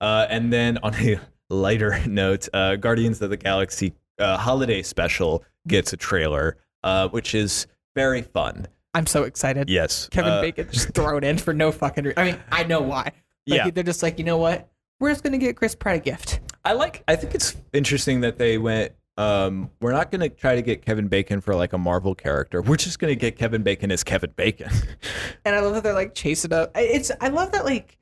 uh, 0.00 0.26
and 0.28 0.52
then 0.52 0.78
on 0.82 0.94
a 0.96 1.20
lighter 1.50 2.00
note, 2.06 2.48
uh, 2.52 2.76
Guardians 2.76 3.22
of 3.22 3.30
the 3.30 3.36
Galaxy 3.36 3.94
uh, 4.18 4.36
holiday 4.36 4.82
special 4.82 5.44
gets 5.68 5.92
a 5.92 5.96
trailer, 5.96 6.56
uh, 6.82 7.08
which 7.08 7.34
is 7.36 7.68
very 7.94 8.22
fun. 8.22 8.66
I'm 8.94 9.06
so 9.06 9.22
excited. 9.22 9.70
Yes, 9.70 10.08
Kevin 10.10 10.32
uh, 10.32 10.40
Bacon 10.40 10.68
just 10.72 10.92
thrown 10.94 11.22
in 11.22 11.38
for 11.38 11.54
no 11.54 11.70
fucking. 11.70 12.04
Re- 12.04 12.14
I 12.16 12.24
mean, 12.24 12.40
I 12.50 12.64
know 12.64 12.80
why. 12.80 13.12
Like, 13.46 13.58
Yeah. 13.64 13.70
they're 13.70 13.84
just 13.84 14.02
like, 14.02 14.18
you 14.18 14.24
know 14.24 14.38
what? 14.38 14.68
We're 14.98 15.10
just 15.10 15.22
gonna 15.22 15.38
get 15.38 15.54
Chris 15.56 15.76
Pratt 15.76 15.94
a 15.96 15.98
gift. 16.00 16.40
I 16.68 16.72
like. 16.72 17.02
I 17.08 17.16
think 17.16 17.34
it's 17.34 17.56
interesting 17.72 18.20
that 18.20 18.36
they 18.36 18.58
went. 18.58 18.92
Um, 19.16 19.70
we're 19.80 19.92
not 19.92 20.10
going 20.10 20.20
to 20.20 20.28
try 20.28 20.54
to 20.54 20.60
get 20.60 20.84
Kevin 20.84 21.08
Bacon 21.08 21.40
for 21.40 21.54
like 21.54 21.72
a 21.72 21.78
Marvel 21.78 22.14
character. 22.14 22.60
We're 22.60 22.76
just 22.76 22.98
going 22.98 23.10
to 23.10 23.16
get 23.16 23.38
Kevin 23.38 23.62
Bacon 23.62 23.90
as 23.90 24.04
Kevin 24.04 24.32
Bacon. 24.36 24.70
And 25.46 25.56
I 25.56 25.60
love 25.60 25.72
that 25.72 25.82
they're 25.82 25.94
like 25.94 26.14
chasing 26.14 26.52
up. 26.52 26.72
It's. 26.74 27.10
I 27.22 27.28
love 27.28 27.52
that 27.52 27.64
like 27.64 27.96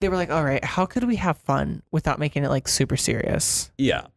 they 0.00 0.08
were 0.08 0.16
like, 0.16 0.30
all 0.30 0.42
right, 0.42 0.64
how 0.64 0.84
could 0.84 1.04
we 1.04 1.14
have 1.14 1.36
fun 1.38 1.82
without 1.92 2.18
making 2.18 2.42
it 2.42 2.48
like 2.48 2.66
super 2.66 2.96
serious? 2.96 3.70
Yeah. 3.78 4.08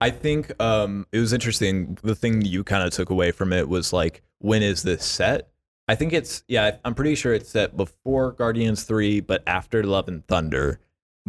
I 0.00 0.10
think 0.10 0.52
um, 0.62 1.08
it 1.10 1.18
was 1.18 1.32
interesting. 1.32 1.98
The 2.02 2.14
thing 2.14 2.42
you 2.42 2.62
kind 2.62 2.84
of 2.84 2.92
took 2.92 3.10
away 3.10 3.32
from 3.32 3.52
it 3.52 3.68
was 3.68 3.92
like, 3.92 4.22
when 4.38 4.62
is 4.62 4.84
this 4.84 5.04
set? 5.04 5.48
I 5.88 5.96
think 5.96 6.12
it's, 6.12 6.44
yeah, 6.46 6.76
I'm 6.84 6.94
pretty 6.94 7.16
sure 7.16 7.34
it's 7.34 7.50
set 7.50 7.76
before 7.76 8.32
Guardians 8.32 8.84
3, 8.84 9.20
but 9.20 9.42
after 9.48 9.82
Love 9.82 10.06
and 10.06 10.24
Thunder. 10.28 10.78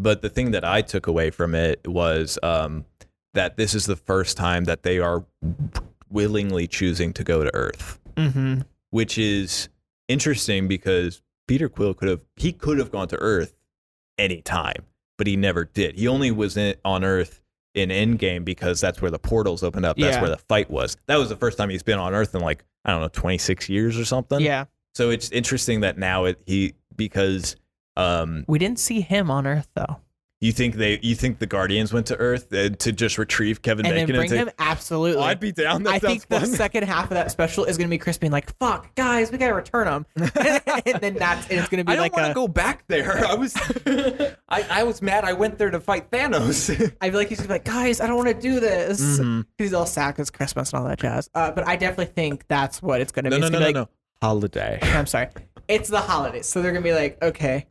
But 0.02 0.22
the 0.22 0.30
thing 0.30 0.52
that 0.52 0.64
I 0.64 0.82
took 0.82 1.08
away 1.08 1.30
from 1.30 1.54
it 1.56 1.86
was 1.88 2.40
um, 2.42 2.86
that 3.34 3.58
this 3.58 3.74
is 3.74 3.86
the 3.86 3.96
first 3.96 4.38
time 4.38 4.64
that 4.66 4.84
they 4.84 5.00
are 5.00 5.26
willingly 6.10 6.68
choosing 6.68 7.14
to 7.14 7.24
go 7.24 7.44
to 7.44 7.54
Earth, 7.54 8.00
Mm-hmm. 8.16 8.62
which 8.92 9.18
is 9.18 9.70
interesting 10.08 10.68
because 10.68 11.22
Peter 11.48 11.70
Quill 11.70 11.94
could 11.94 12.10
have, 12.10 12.22
he 12.36 12.52
could 12.52 12.78
have 12.80 12.92
gone 12.92 13.08
to 13.10 13.18
Earth 13.18 13.54
anytime, 14.18 14.84
but 15.18 15.28
he 15.28 15.36
never 15.36 15.66
did. 15.66 15.96
He 15.96 16.08
only 16.08 16.32
was 16.32 16.58
in, 16.58 16.76
on 16.84 17.04
Earth 17.04 17.42
in 17.76 17.90
Endgame 17.90 18.44
because 18.44 18.82
that's 18.82 19.02
where 19.02 19.12
the 19.12 19.20
portals 19.20 19.64
opened 19.64 19.86
up. 19.86 19.98
That's 19.98 20.16
Yeah. 20.16 20.22
where 20.22 20.30
the 20.32 20.38
fight 20.38 20.70
was. 20.72 20.98
That 21.08 21.18
was 21.18 21.30
the 21.30 21.36
first 21.38 21.58
time 21.58 21.70
he's 21.70 21.84
been 21.84 22.00
on 22.00 22.14
Earth 22.14 22.34
in 22.36 22.42
like 22.42 22.66
I 22.86 22.92
don't 22.92 23.02
know, 23.02 23.10
26 23.10 23.68
years 23.70 23.98
or 24.00 24.06
something. 24.06 24.40
Yeah, 24.40 24.66
So 24.96 25.10
it's 25.10 25.30
interesting 25.32 25.82
that 25.82 25.98
now 25.98 26.26
it, 26.26 26.42
he 26.46 26.74
because 26.96 27.56
um 28.00 28.46
we 28.48 28.60
didn't 28.60 28.80
see 28.80 29.02
him 29.02 29.30
on 29.32 29.46
Earth 29.48 29.68
though, 29.76 29.98
you 30.42 30.52
think 30.54 30.76
they 30.76 31.00
you 31.02 31.16
think 31.16 31.40
the 31.40 31.46
Guardians 31.46 31.92
went 31.92 32.06
to 32.08 32.16
Earth 32.18 32.54
uh, 32.54 32.70
to 32.70 32.92
just 32.94 33.18
retrieve 33.18 33.62
Kevin 33.62 33.86
and 33.86 33.94
then 33.98 34.06
Bacon 34.08 34.16
bring 34.16 34.32
and 34.32 34.40
him. 34.50 34.56
Absolutely. 34.58 35.22
Oh, 35.22 35.26
I'd 35.26 35.40
be 35.40 35.52
down. 35.52 35.84
That 35.84 35.96
I 35.96 36.00
think 36.00 36.28
the 36.30 36.46
second 36.46 36.84
half 36.84 37.06
of 37.06 37.10
that 37.12 37.30
special 37.32 37.66
is 37.66 37.78
gonna 37.78 37.90
be 37.90 37.98
Chris 37.98 38.18
being 38.18 38.32
like, 38.32 38.56
"Fuck, 38.58 38.96
guys, 38.96 39.32
we 39.34 39.38
gotta 39.38 39.54
return 39.54 39.88
him," 39.88 40.06
and 40.16 41.02
then 41.02 41.16
that's 41.16 41.50
and 41.50 41.60
it's 41.60 41.68
gonna 41.68 41.84
be 41.84 41.92
like, 41.98 42.00
I 42.00 42.08
don't 42.08 42.14
want 42.14 42.28
to 42.28 42.34
go 42.34 42.48
back 42.48 42.86
there. 42.88 43.26
I 43.28 43.34
was 43.36 43.54
I, 44.50 44.66
I 44.70 44.84
was 44.84 45.02
mad. 45.02 45.26
I 45.26 45.34
went 45.34 45.58
there 45.58 45.72
to 45.72 45.80
fight 45.82 46.10
Thanos. 46.10 46.70
I 47.02 47.10
feel 47.10 47.20
like 47.20 47.28
he's 47.30 47.40
gonna 47.40 47.50
be 47.50 47.54
like, 47.56 47.66
"Guys, 47.66 48.00
I 48.00 48.08
don't 48.08 48.16
want 48.18 48.30
to 48.30 48.40
do 48.42 48.62
this." 48.62 49.20
Mhm. 49.20 49.46
He's 49.58 49.74
all 49.74 49.86
sad 49.86 50.12
because 50.12 50.30
Christmas 50.30 50.72
and 50.72 50.82
all 50.82 50.88
that 50.88 51.00
jazz. 51.00 51.30
Uh, 51.36 51.52
but 51.52 51.68
I 51.68 51.76
definitely 51.76 52.14
think 52.14 52.46
that's 52.48 52.82
what 52.82 53.02
it's 53.02 53.12
gonna 53.12 53.30
No, 53.30 53.36
be. 53.38 53.42
no, 53.42 53.48
It's 53.48 53.54
no, 53.54 53.60
no, 53.60 53.68
be 53.68 53.74
no. 53.74 53.90
Holiday. 54.22 54.80
I'm 54.82 55.06
sorry. 55.06 55.28
It's 55.68 55.90
the 55.90 56.00
holidays, 56.00 56.48
so 56.48 56.62
they're 56.62 56.72
gonna 56.72 56.82
be 56.84 56.94
like, 56.94 57.22
"Okay, 57.22 57.68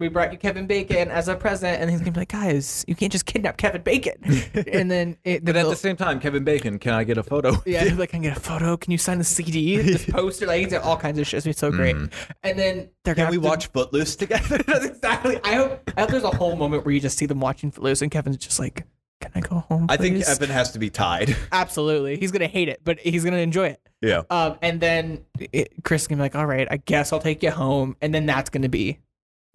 we 0.00 0.08
brought 0.08 0.32
you 0.32 0.38
Kevin 0.38 0.66
Bacon 0.66 1.10
as 1.10 1.28
a 1.28 1.34
present," 1.34 1.80
and 1.80 1.90
he's 1.90 2.00
gonna 2.00 2.12
be 2.12 2.20
like, 2.20 2.28
"Guys, 2.30 2.84
you 2.86 2.94
can't 2.94 3.10
just 3.10 3.26
kidnap 3.26 3.56
Kevin 3.56 3.82
Bacon." 3.82 4.14
and 4.72 4.90
then, 4.90 5.16
it, 5.24 5.44
But 5.44 5.56
at 5.56 5.66
the 5.66 5.76
same 5.76 5.96
time, 5.96 6.20
Kevin 6.20 6.44
Bacon, 6.44 6.78
can 6.78 6.94
I 6.94 7.04
get 7.04 7.18
a 7.18 7.22
photo? 7.22 7.52
Yeah, 7.66 7.84
he'll 7.84 7.96
like, 7.96 8.10
can 8.10 8.20
I 8.20 8.28
get 8.28 8.36
a 8.36 8.40
photo? 8.40 8.76
Can 8.76 8.92
you 8.92 8.98
sign 8.98 9.18
the 9.18 9.24
CD, 9.24 9.76
this 9.78 10.04
poster? 10.06 10.46
Like, 10.46 10.62
he's 10.64 10.74
all 10.74 10.96
kinds 10.96 11.18
of 11.18 11.26
shit. 11.26 11.44
It's 11.46 11.58
so 11.60 11.70
great. 11.70 11.96
And 12.42 12.58
then 12.58 12.88
they're 13.04 13.14
Can 13.14 13.30
we 13.30 13.36
to- 13.36 13.42
watch 13.42 13.66
Footloose 13.68 14.16
together? 14.16 14.58
That's 14.66 14.84
exactly. 14.86 15.38
I 15.44 15.54
hope. 15.54 15.90
I 15.96 16.00
hope 16.02 16.10
there's 16.10 16.22
a 16.24 16.30
whole 16.36 16.56
moment 16.56 16.84
where 16.84 16.94
you 16.94 17.00
just 17.00 17.18
see 17.18 17.26
them 17.26 17.40
watching 17.40 17.70
Footloose, 17.70 18.02
and 18.02 18.10
Kevin's 18.10 18.36
just 18.38 18.58
like, 18.60 18.86
"Can 19.20 19.32
I 19.34 19.40
go 19.40 19.56
home?" 19.68 19.86
I 19.88 19.96
think 19.96 20.16
please?" 20.16 20.28
Evan 20.28 20.50
has 20.50 20.70
to 20.72 20.78
be 20.78 20.90
tied. 20.90 21.36
absolutely. 21.52 22.16
He's 22.18 22.30
gonna 22.30 22.46
hate 22.46 22.68
it, 22.68 22.80
but 22.84 22.98
he's 23.00 23.24
gonna 23.24 23.36
enjoy 23.38 23.68
it. 23.68 23.80
Yeah. 24.00 24.22
Um, 24.30 24.56
and 24.62 24.80
then 24.80 25.24
it, 25.52 25.72
Chris 25.82 26.06
can 26.06 26.18
be 26.18 26.22
like, 26.22 26.36
"All 26.36 26.46
right, 26.46 26.68
I 26.70 26.76
guess 26.76 27.12
I'll 27.12 27.18
take 27.20 27.42
you 27.42 27.50
home," 27.50 27.96
and 28.00 28.14
then 28.14 28.26
that's 28.26 28.48
gonna 28.50 28.68
be 28.68 28.98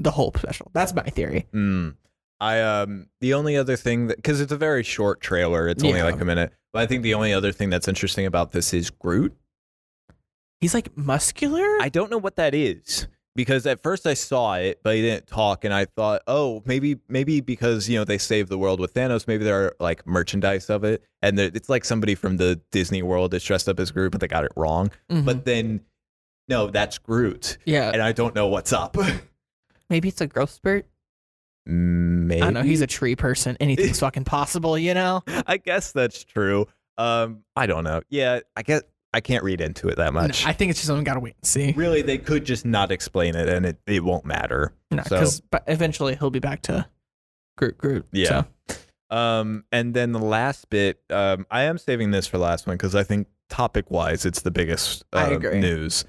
the 0.04 0.12
whole 0.12 0.32
special. 0.38 0.70
That's 0.74 0.94
my 0.94 1.04
theory. 1.04 1.48
Mm. 1.54 1.96
I 2.40 2.60
um 2.62 3.08
the 3.22 3.34
only 3.34 3.56
other 3.58 3.76
thing 3.78 4.08
that 4.08 4.18
because 4.18 4.42
it's 4.42 4.52
a 4.52 4.58
very 4.58 4.84
short 4.84 5.22
trailer, 5.22 5.68
it's 5.68 5.84
only 5.84 5.98
Yeah. 6.00 6.06
like 6.06 6.20
a 6.22 6.26
minute. 6.26 6.54
But 6.74 6.82
I 6.84 6.86
think 6.88 7.04
the 7.04 7.14
only 7.14 7.34
other 7.34 7.52
thing 7.52 7.70
that's 7.70 7.88
interesting 7.88 8.26
about 8.26 8.52
this 8.52 8.74
is 8.74 8.90
Groot. 8.90 9.34
He's 10.60 10.74
like 10.74 10.96
muscular. 10.98 11.66
I 11.82 11.90
don't 11.90 12.10
know 12.10 12.18
what 12.18 12.36
that 12.38 12.56
is 12.56 13.08
because 13.36 13.66
at 13.66 13.84
first 13.84 14.08
I 14.08 14.14
saw 14.14 14.56
it, 14.56 14.80
but 14.84 14.96
he 14.96 15.02
didn't 15.02 15.28
talk, 15.28 15.66
and 15.66 15.74
I 15.74 15.86
thought, 15.86 16.22
oh, 16.28 16.62
maybe 16.66 17.00
maybe 17.10 17.42
because 17.42 17.90
you 17.90 17.98
know 17.98 18.04
they 18.06 18.18
saved 18.18 18.50
the 18.50 18.58
world 18.58 18.80
with 18.80 18.94
Thanos, 18.94 19.28
maybe 19.28 19.44
there 19.44 19.66
are 19.66 19.76
like 19.80 20.06
merchandise 20.08 20.70
of 20.70 20.84
it, 20.84 21.04
and 21.22 21.40
it's 21.40 21.70
like 21.70 21.84
somebody 21.86 22.16
from 22.16 22.38
the 22.38 22.62
Disney 22.72 23.04
World 23.04 23.34
is 23.34 23.44
dressed 23.44 23.68
up 23.70 23.80
as 23.80 23.92
Groot, 23.92 24.12
but 24.12 24.22
they 24.22 24.28
got 24.28 24.44
it 24.46 24.52
wrong. 24.56 24.90
Mhm. 25.12 25.26
But 25.26 25.46
then, 25.46 25.82
no, 26.48 26.68
that's 26.68 26.98
Groot, 26.98 27.58
yeah, 27.66 27.92
and 27.92 28.02
I 28.02 28.12
don't 28.14 28.34
know 28.36 28.48
what's 28.48 28.72
up. 28.74 28.96
maybe 29.90 30.08
it's 30.10 30.22
a 30.22 30.28
growth 30.28 30.52
spurt. 30.52 30.86
maybe 31.66 32.42
I 32.42 32.46
don't 32.46 32.54
know. 32.56 32.62
He's 32.64 32.82
a 32.82 32.88
tree 32.88 33.16
person. 33.16 33.58
Anything's 33.60 34.00
fucking 34.02 34.26
possible, 34.26 34.78
you 34.78 34.94
know. 34.94 35.24
I 35.48 35.58
guess 35.58 35.92
that's 35.92 36.24
true. 36.24 36.68
Um, 36.98 37.44
I 37.56 37.66
don't 37.66 37.84
know. 37.84 38.02
Yeah, 38.10 38.42
I 38.56 38.62
guess 38.64 38.82
I 39.14 39.22
can't 39.22 39.44
read 39.44 39.62
into 39.62 39.88
it 39.90 39.98
that 39.98 40.14
No, 40.14 40.22
much. 40.22 40.46
I 40.46 40.54
think 40.54 40.70
it's 40.72 40.80
just 40.80 40.88
something 40.88 41.04
gotta 41.04 41.20
wait 41.20 41.36
and 41.36 41.46
see. 41.46 41.72
really, 41.74 42.02
they 42.02 42.18
could 42.18 42.46
just 42.46 42.66
not 42.66 42.92
explain 42.92 43.36
it, 43.36 43.48
and 43.50 43.66
it, 43.66 43.78
it 43.88 44.04
won't 44.04 44.26
matter. 44.26 44.74
No, 44.92 45.04
So- 45.04 45.16
because 45.18 45.42
but 45.52 45.64
eventually 45.68 46.16
he'll 46.16 46.30
be 46.32 46.40
back 46.40 46.62
to 46.64 46.88
Groot. 47.58 47.78
Groot. 47.78 48.08
Yeah. 48.12 48.44
So, 48.70 48.76
Um, 49.16 49.64
and 49.72 49.94
then 49.94 50.12
the 50.12 50.20
last 50.20 50.70
bit, 50.72 51.00
um, 51.12 51.46
I 51.52 51.64
am 51.64 51.78
saving 51.78 52.10
this 52.10 52.26
for 52.26 52.40
last 52.40 52.66
one 52.66 52.76
because 52.78 52.96
I 52.96 53.04
think 53.04 53.28
topic 53.48 53.92
wise, 53.92 54.26
it's 54.26 54.42
the 54.42 54.50
biggest 54.50 55.04
uh, 55.14 55.18
I 55.18 55.28
agree. 55.34 55.60
news. 55.60 56.04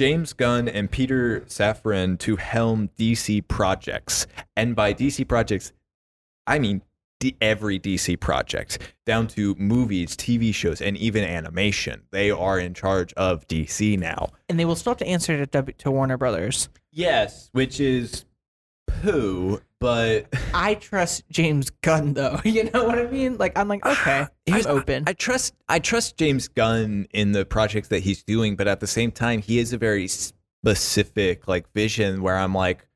James 0.00 0.32
Gunn 0.32 0.66
and 0.66 0.90
Peter 0.90 1.42
Safran 1.42 2.18
to 2.20 2.36
helm 2.36 2.88
DC 2.98 3.46
projects, 3.48 4.26
and 4.56 4.74
by 4.74 4.94
DC 4.94 5.28
projects, 5.28 5.74
I 6.46 6.58
mean 6.58 6.80
D- 7.18 7.36
every 7.42 7.78
DC 7.78 8.18
project, 8.18 8.94
down 9.04 9.26
to 9.26 9.54
movies, 9.56 10.16
TV 10.16 10.54
shows, 10.54 10.80
and 10.80 10.96
even 10.96 11.22
animation. 11.22 12.04
They 12.12 12.30
are 12.30 12.58
in 12.58 12.72
charge 12.72 13.12
of 13.12 13.46
DC 13.46 13.98
now. 13.98 14.30
and 14.48 14.58
they 14.58 14.64
will 14.64 14.74
still 14.74 14.92
have 14.92 14.98
to 15.00 15.06
answer 15.06 15.36
to 15.36 15.44
w- 15.44 15.74
to 15.76 15.90
Warner 15.90 16.16
Brothers. 16.16 16.70
Yes, 16.90 17.50
which 17.52 17.78
is 17.78 18.24
poo, 18.86 19.60
but 19.80 20.26
I 20.52 20.74
trust 20.74 21.24
James 21.30 21.70
Gunn 21.70 22.14
though. 22.14 22.40
You 22.50 22.70
know 22.70 22.84
what 22.84 22.98
I 22.98 23.06
mean? 23.06 23.38
Like 23.38 23.58
I'm 23.58 23.68
like 23.68 23.84
okay, 23.84 24.26
I'm 24.50 24.66
open. 24.66 25.04
I 25.06 25.14
trust 25.14 25.54
I 25.68 25.78
trust 25.78 26.16
James 26.16 26.48
Gunn 26.48 27.06
in 27.12 27.32
the 27.32 27.44
projects 27.44 27.88
that 27.88 28.00
he's 28.00 28.22
doing, 28.22 28.56
but 28.56 28.68
at 28.68 28.80
the 28.80 28.86
same 28.86 29.10
time, 29.10 29.40
he 29.40 29.58
has 29.58 29.72
a 29.72 29.78
very 29.78 30.06
specific 30.08 31.48
like 31.48 31.72
vision 31.72 32.22
where 32.22 32.36
I'm 32.36 32.54
like, 32.54 32.86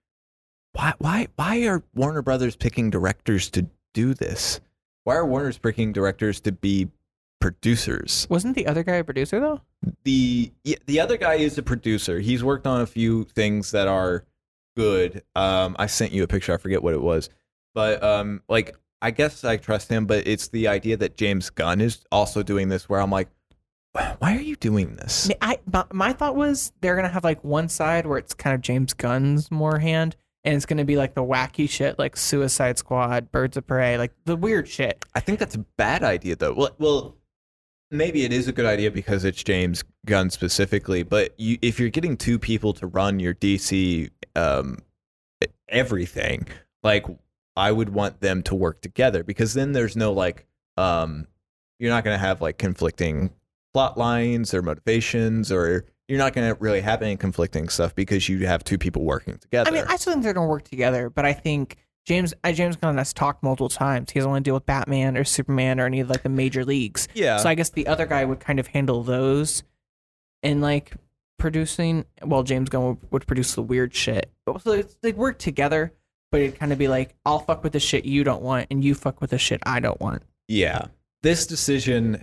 why 0.72 0.93
why 0.99 1.28
why 1.37 1.66
are 1.66 1.82
Warner 1.95 2.22
Brothers 2.22 2.57
picking 2.57 2.91
directors 2.91 3.51
to 3.51 3.66
do 3.95 4.14
this? 4.14 4.61
Why 5.05 5.16
are 5.16 5.26
Warner's 5.26 5.59
picking 5.59 5.93
directors 5.93 6.41
to 6.43 6.53
be 6.53 6.89
producers? 7.41 8.26
Wasn't 8.30 8.55
the 8.55 8.66
other 8.66 8.82
guy 8.82 8.97
a 8.97 9.05
producer 9.05 9.41
though? 9.41 9.61
The 10.05 10.53
the 10.87 11.01
other 11.01 11.16
guy 11.16 11.35
is 11.35 11.57
a 11.57 11.62
producer. 11.62 12.20
He's 12.20 12.45
worked 12.45 12.66
on 12.66 12.80
a 12.80 12.87
few 12.87 13.24
things 13.24 13.70
that 13.70 13.89
are 13.89 14.24
good. 14.77 15.22
Um, 15.35 15.77
I 15.79 15.87
sent 15.87 16.12
you 16.12 16.22
a 16.22 16.27
picture. 16.27 16.55
I 16.55 16.57
forget 16.57 16.83
what 16.83 16.95
it 16.95 17.03
was, 17.03 17.31
but 17.75 18.03
um, 18.03 18.43
like 18.49 18.77
I 19.03 19.11
guess 19.11 19.45
I 19.45 19.57
trust 19.57 19.89
him. 19.89 20.07
But 20.07 20.27
it's 20.27 20.49
the 20.49 20.68
idea 20.68 20.97
that 20.99 21.16
James 21.16 21.51
Gunn 21.51 21.81
is 21.81 22.05
also 22.11 22.43
doing 22.43 22.68
this, 22.68 22.89
where 22.89 23.01
I'm 23.01 23.11
like, 23.11 23.29
why 24.18 24.37
are 24.37 24.41
you 24.41 24.57
doing 24.57 24.97
this? 24.97 25.31
I, 25.41 25.59
my, 25.72 25.85
my 25.93 26.12
thought 26.12 26.37
was 26.37 26.72
they're 26.81 26.97
gonna 26.97 27.09
have 27.09 27.25
like 27.25 27.43
one 27.45 27.68
side 27.68 28.07
where 28.07 28.18
it's 28.18 28.35
kind 28.35 28.55
of 28.55 28.61
James 28.61 28.93
Gunn's 28.93 29.51
more 29.51 29.79
hand, 29.79 30.16
and 30.43 30.55
it's 30.55 30.66
gonna 30.66 30.85
be 30.85 30.97
like 30.97 31.14
the 31.14 31.22
wacky 31.22 31.68
shit 31.68 31.99
like 31.99 32.16
Suicide 32.16 32.79
Squad, 32.79 33.31
Birds 33.31 33.57
of 33.57 33.66
Prey, 33.66 33.99
like 33.99 34.12
the 34.25 34.37
weird 34.37 34.68
shit. 34.68 35.05
I 35.14 35.20
think 35.20 35.39
that's 35.39 35.55
a 35.55 35.64
bad 35.77 36.03
idea, 36.03 36.37
though. 36.37 36.55
Well, 36.55 36.75
well, 36.79 37.16
maybe 37.95 38.24
it 38.24 38.32
is 38.32 38.49
a 38.49 38.53
good 38.53 38.66
idea 38.66 38.90
because 38.90 39.24
it's 39.24 39.42
James 39.42 39.84
Gunn 40.07 40.30
specifically. 40.30 41.03
But 41.03 41.34
you, 41.38 41.59
if 41.62 41.78
you're 41.78 41.90
getting 41.90 42.16
two 42.16 42.38
people 42.38 42.72
to 42.74 42.86
run 42.86 43.20
your 43.20 43.34
DC 43.34 44.11
um, 44.36 44.78
everything, 45.68 46.47
like 46.82 47.07
I 47.57 47.72
would 47.72 47.90
want 47.90 48.20
them 48.20 48.42
to 48.45 48.55
work 48.55 48.80
together 48.80 49.24
because 49.24 49.55
then 49.55 49.72
there's 49.72 49.97
no 49.97 50.12
like, 50.12 50.47
um, 50.76 51.26
you're 51.78 51.90
not 51.90 52.05
going 52.05 52.14
to 52.14 52.24
have 52.24 52.40
like 52.40 52.59
conflicting 52.59 53.30
plot 53.72 53.99
lines 53.99 54.55
or 54.55 54.62
motivations, 54.62 55.51
or 55.51 55.84
you're 56.09 56.18
not 56.18 56.32
going 56.32 56.49
to 56.49 56.61
really 56.61 56.80
have 56.80 57.03
any 57.03 57.16
conflicting 57.16 57.68
stuff 57.68 57.95
because 57.95 58.28
you 58.28 58.47
have 58.47 58.62
two 58.62 58.78
people 58.78 59.03
working 59.03 59.36
together. 59.38 59.68
I 59.68 59.72
mean, 59.72 59.84
I 59.88 59.97
still 59.97 60.12
think 60.12 60.22
they're 60.22 60.32
gonna 60.32 60.47
work 60.47 60.64
together, 60.64 61.11
but 61.11 61.24
I 61.24 61.32
think 61.32 61.84
James 62.05 62.34
uh, 62.44 62.52
James 62.52 62.76
Gunn 62.76 62.98
has 62.98 63.12
talked 63.12 63.42
multiple 63.42 63.68
times. 63.68 64.11
He 64.11 64.20
doesn't 64.20 64.30
want 64.30 64.44
to 64.44 64.48
deal 64.48 64.55
with 64.55 64.66
Batman 64.66 65.16
or 65.16 65.24
Superman 65.24 65.80
or 65.80 65.86
any 65.86 66.00
of 66.00 66.11
like 66.11 66.22
the 66.22 66.28
major 66.28 66.64
leagues. 66.64 67.09
yeah. 67.14 67.38
So 67.38 67.48
I 67.48 67.55
guess 67.55 67.70
the 67.70 67.86
other 67.86 68.07
guy 68.07 68.24
would 68.24 68.40
kind 68.40 68.61
of 68.61 68.66
handle 68.68 69.02
those, 69.02 69.62
and 70.42 70.61
like 70.61 70.92
producing. 71.38 72.05
Well, 72.22 72.42
James 72.42 72.68
Gunn 72.68 72.84
would, 72.86 72.98
would 73.11 73.26
produce 73.26 73.55
the 73.55 73.62
weird 73.62 73.94
shit. 73.94 74.30
So 74.46 74.72
it's, 74.72 74.96
they 75.00 75.12
work 75.12 75.38
together, 75.38 75.92
but 76.30 76.40
it'd 76.40 76.59
kind 76.59 76.72
of 76.72 76.78
be 76.78 76.88
like, 76.88 77.14
I'll 77.24 77.38
fuck 77.40 77.64
with 77.64 77.72
the 77.72 77.80
shit 77.80 78.05
you 78.05 78.22
don't 78.24 78.42
want, 78.42 78.66
and 78.70 78.84
you 78.84 78.94
fuck 78.94 79.20
with 79.20 79.30
the 79.30 79.38
shit 79.38 79.61
I 79.64 79.80
don't 79.80 80.00
want. 80.00 80.22
Yeah. 80.46 80.86
This 81.22 81.46
decision, 81.46 82.22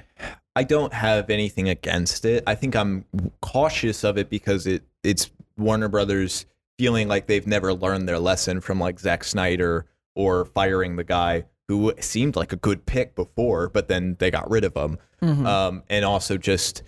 I 0.56 0.64
don't 0.64 0.94
have 0.94 1.32
anything 1.32 1.70
against 1.70 2.24
it. 2.24 2.44
I 2.46 2.54
think 2.54 2.76
I'm 2.76 3.06
cautious 3.42 4.04
of 4.04 4.20
it 4.20 4.30
because 4.30 4.68
it 4.68 4.84
it's 5.04 5.32
Warner 5.58 5.88
Brothers 5.88 6.46
feeling 6.82 7.08
like 7.08 7.28
they've 7.28 7.46
never 7.46 7.76
learned 7.76 8.10
their 8.10 8.18
lesson 8.18 8.60
from 8.60 8.80
like 8.80 9.00
Zack 9.00 9.24
Snyder 9.24 9.86
or 10.16 10.46
firing 10.46 10.96
the 10.96 11.04
guy 11.04 11.46
who 11.68 11.94
seemed 12.00 12.36
like 12.36 12.52
a 12.52 12.56
good 12.56 12.88
pick 12.88 13.14
before, 13.14 13.70
but 13.70 13.88
then 13.88 14.16
they 14.18 14.32
got 14.32 14.50
rid 14.50 14.64
of 14.64 14.76
him. 14.76 14.98
Mhm. 15.22 15.46
Um, 15.46 15.84
and 15.92 16.04
also 16.04 16.38
just 16.38 16.82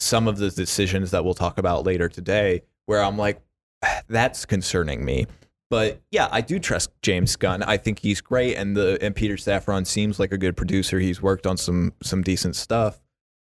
some 0.00 0.26
of 0.26 0.38
the 0.38 0.50
decisions 0.50 1.12
that 1.12 1.24
we'll 1.24 1.32
talk 1.34 1.58
about 1.58 1.86
later 1.86 2.08
today, 2.08 2.62
where 2.86 3.00
I'm 3.00 3.16
like, 3.16 3.40
that's 4.08 4.44
concerning 4.46 5.04
me. 5.04 5.26
But 5.70 6.00
yeah, 6.10 6.28
I 6.32 6.40
do 6.40 6.58
trust 6.58 6.90
James 7.02 7.36
Gunn. 7.36 7.62
I 7.62 7.76
think 7.76 8.00
he's 8.00 8.20
great, 8.20 8.56
and 8.56 8.76
the 8.76 8.98
and 9.00 9.14
Peter 9.14 9.34
Safran 9.36 9.86
seems 9.86 10.18
like 10.18 10.32
a 10.32 10.38
good 10.38 10.56
producer. 10.56 10.98
He's 10.98 11.22
worked 11.22 11.46
on 11.46 11.56
some 11.56 11.92
some 12.02 12.22
decent 12.22 12.56
stuff, 12.56 13.00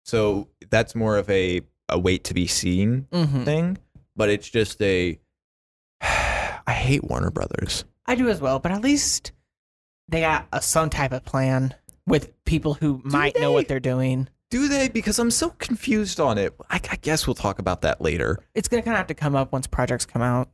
so 0.06 0.48
that's 0.70 0.94
more 0.94 1.18
of 1.18 1.28
a 1.28 1.60
a 1.90 1.98
wait 1.98 2.24
to 2.24 2.34
be 2.34 2.46
seen 2.46 3.06
Mhm. 3.12 3.44
thing. 3.44 3.78
But 4.16 4.28
it's 4.30 4.48
just 4.48 4.80
a 4.82 5.18
I 6.66 6.72
hate 6.72 7.04
Warner 7.04 7.30
Brothers. 7.30 7.84
I 8.06 8.14
do 8.14 8.28
as 8.28 8.40
well, 8.40 8.58
but 8.58 8.72
at 8.72 8.82
least 8.82 9.32
they 10.08 10.20
got 10.20 10.46
a, 10.52 10.60
some 10.60 10.90
type 10.90 11.12
of 11.12 11.24
plan 11.24 11.74
with 12.06 12.32
people 12.44 12.74
who 12.74 13.00
might 13.04 13.38
know 13.38 13.52
what 13.52 13.68
they're 13.68 13.80
doing. 13.80 14.28
Do 14.50 14.66
they? 14.66 14.88
Because 14.88 15.18
I'm 15.20 15.30
so 15.30 15.50
confused 15.50 16.18
on 16.18 16.36
it. 16.36 16.54
I, 16.70 16.80
I 16.90 16.96
guess 16.96 17.26
we'll 17.26 17.34
talk 17.34 17.60
about 17.60 17.82
that 17.82 18.00
later. 18.00 18.38
It's 18.54 18.66
gonna 18.66 18.82
kind 18.82 18.94
of 18.94 18.98
have 18.98 19.06
to 19.08 19.14
come 19.14 19.36
up 19.36 19.52
once 19.52 19.66
projects 19.68 20.06
come 20.06 20.22
out. 20.22 20.48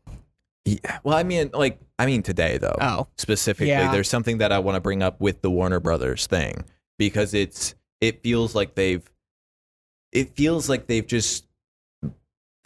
Yeah. 0.67 0.99
Well, 1.05 1.17
I 1.17 1.23
mean, 1.23 1.51
like, 1.55 1.79
I 1.99 2.05
mean 2.05 2.23
today 2.23 2.59
though. 2.59 2.77
Oh, 2.81 3.07
specifically 3.17 3.69
Yeah. 3.69 3.91
there's 3.93 4.11
something 4.11 4.39
that 4.39 4.53
i 4.53 4.59
want 4.59 4.75
to 4.75 4.81
bring 4.81 5.03
up 5.03 5.21
with 5.21 5.41
the 5.41 5.51
warner 5.51 5.81
brothers 5.81 6.27
thing 6.27 6.65
because 6.99 7.33
it's 7.33 7.75
it 8.03 8.23
feels 8.23 8.55
like 8.55 8.75
they've 8.75 9.09
it 10.13 10.35
feels 10.37 10.69
like 10.69 10.87
they've 10.89 11.07
just 11.07 11.46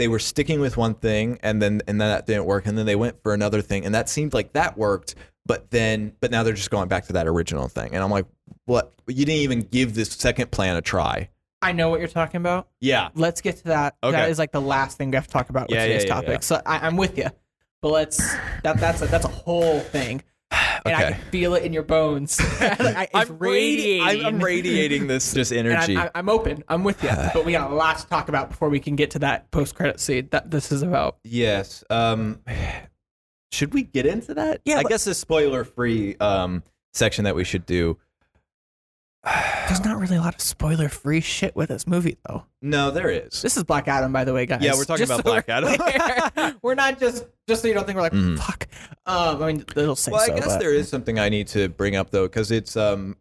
they 0.01 0.09
were 0.09 0.19
sticking 0.19 0.61
with 0.61 0.77
one 0.77 0.95
thing 0.95 1.39
and 1.43 1.61
then 1.63 1.83
and 1.87 2.01
then 2.01 2.09
that 2.09 2.27
didn't 2.27 2.47
work 2.47 2.67
and 2.67 2.77
then 2.77 2.87
they 2.87 2.97
went 2.97 3.23
for 3.23 3.35
another 3.35 3.61
thing 3.63 3.85
and 3.85 3.95
that 3.95 4.09
seemed 4.09 4.33
like 4.35 4.53
that 4.55 4.77
worked 4.79 5.15
but 5.47 5.71
then 5.71 6.13
but 6.21 6.31
now 6.31 6.43
they're 6.43 6.55
just 6.55 6.71
going 6.71 6.89
back 6.89 7.07
to 7.07 7.13
that 7.13 7.27
original 7.29 7.69
thing 7.69 7.95
and 7.95 8.03
i'm 8.03 8.11
like 8.11 8.27
what 8.65 8.93
you 9.07 9.25
didn't 9.27 9.43
even 9.43 9.61
give 9.61 9.95
this 9.95 10.09
second 10.11 10.51
plan 10.51 10.77
a 10.77 10.81
try 10.83 11.29
I 11.63 11.73
know 11.73 11.91
what 11.91 11.99
you're 12.01 12.09
talking 12.09 12.39
about. 12.39 12.69
yeah 12.81 13.11
Let's 13.15 13.43
get 13.43 13.59
to 13.59 13.65
that. 13.65 13.95
That 14.01 14.15
Okay. 14.15 14.31
is 14.31 14.39
like 14.39 14.51
the 14.51 14.63
last 14.63 14.97
thing 14.97 15.11
we 15.11 15.17
have 15.17 15.27
to 15.27 15.33
talk 15.33 15.51
about 15.51 15.69
with 15.69 15.77
Yeah, 15.77 15.85
today's 15.85 16.05
yeah, 16.05 16.15
topic. 16.15 16.29
yeah. 16.31 16.41
So 16.41 16.63
I, 16.65 16.87
I'm 16.87 16.97
with 16.97 17.19
you, 17.19 17.27
but 17.83 17.91
let's 17.91 18.17
that 18.63 18.79
that's 18.79 19.03
a, 19.03 19.07
that's 19.09 19.27
a 19.27 19.29
whole 19.29 19.81
thing, 19.81 20.23
and 20.85 20.95
I 20.95 21.13
can 21.13 21.21
feel 21.31 21.55
it 21.55 21.63
in 21.65 21.73
your 21.73 21.83
bones. 21.83 22.41
Like, 22.61 22.81
I- 22.81 23.03
it's 23.21 23.31
I'm, 23.31 23.39
radiating. 23.39 24.27
I'm, 24.27 24.35
I'm 24.35 24.41
radiating 24.45 25.07
this 25.07 25.33
just 25.33 25.53
And 25.53 25.67
energy 25.67 25.97
I'm, 25.97 26.11
I'm 26.15 26.29
open. 26.29 26.63
I'm 26.69 26.85
with 26.85 27.03
you, 27.03 27.11
but 27.35 27.45
we 27.45 27.53
got 27.53 27.71
a 27.71 27.75
lot 27.75 27.99
to 27.99 28.07
talk 28.07 28.29
about 28.29 28.51
before 28.51 28.69
we 28.69 28.81
can 28.81 28.97
get 28.97 29.11
to 29.13 29.19
that 29.21 29.51
post 29.51 29.75
credit 29.75 30.01
scene 30.01 30.29
that 30.31 30.51
this 30.51 30.73
is 30.73 30.83
about. 30.83 31.19
Yes. 31.25 31.85
Um, 31.91 32.41
should 33.53 33.75
we 33.75 33.83
get 33.83 34.07
into 34.07 34.35
that? 34.35 34.61
Yeah, 34.65 34.79
I 34.79 34.83
guess 34.85 35.07
a 35.07 35.15
spoiler 35.15 35.65
free 35.65 36.17
um, 36.19 36.63
section 36.93 37.25
that 37.25 37.35
we 37.35 37.45
should 37.45 37.67
do. 37.67 37.99
There's 39.25 39.85
not 39.85 39.99
really 39.99 40.17
a 40.17 40.21
lot 40.21 40.35
of 40.35 40.41
spoiler 40.41 40.89
free 40.89 41.21
shit 41.21 41.55
with 41.55 41.69
this 41.69 41.87
movie 41.87 42.17
though. 42.27 42.45
No, 42.63 42.91
there 42.91 43.11
is. 43.11 43.43
This 43.43 43.57
is 43.57 43.65
Black 43.65 43.87
Adam, 43.87 44.13
by 44.13 44.25
the 44.25 44.33
way, 44.33 44.47
guys. 44.47 44.63
Yeah, 44.63 44.73
we're 44.75 44.85
talking 44.85 45.07
Just 45.07 45.21
about 45.21 45.25
so 45.27 45.43
Black 45.43 45.49
we're 45.49 46.39
Adam. 46.39 46.59
we're 46.63 46.75
not 46.75 46.99
just 46.99 47.27
just 47.47 47.63
so 47.63 47.69
you 47.69 47.75
don't 47.75 47.85
think 47.85 47.97
we're 47.97 48.03
like 48.03 48.13
Mhm. 48.13 48.39
fuck. 48.39 48.67
Um, 49.07 49.43
I 49.43 49.47
mean, 49.53 49.65
they'll 49.75 49.95
say 49.95 50.11
well, 50.13 50.27
so. 50.27 50.33
I 50.33 50.37
guess 50.39 50.49
but- 50.49 50.61
there 50.61 50.73
is 50.75 50.89
something 50.89 51.19
I 51.19 51.29
need 51.29 51.49
to 51.49 51.69
bring 51.69 51.97
up 51.97 52.11
though, 52.11 52.27
because 52.27 52.51
it's 52.51 52.77
um, 52.77 53.17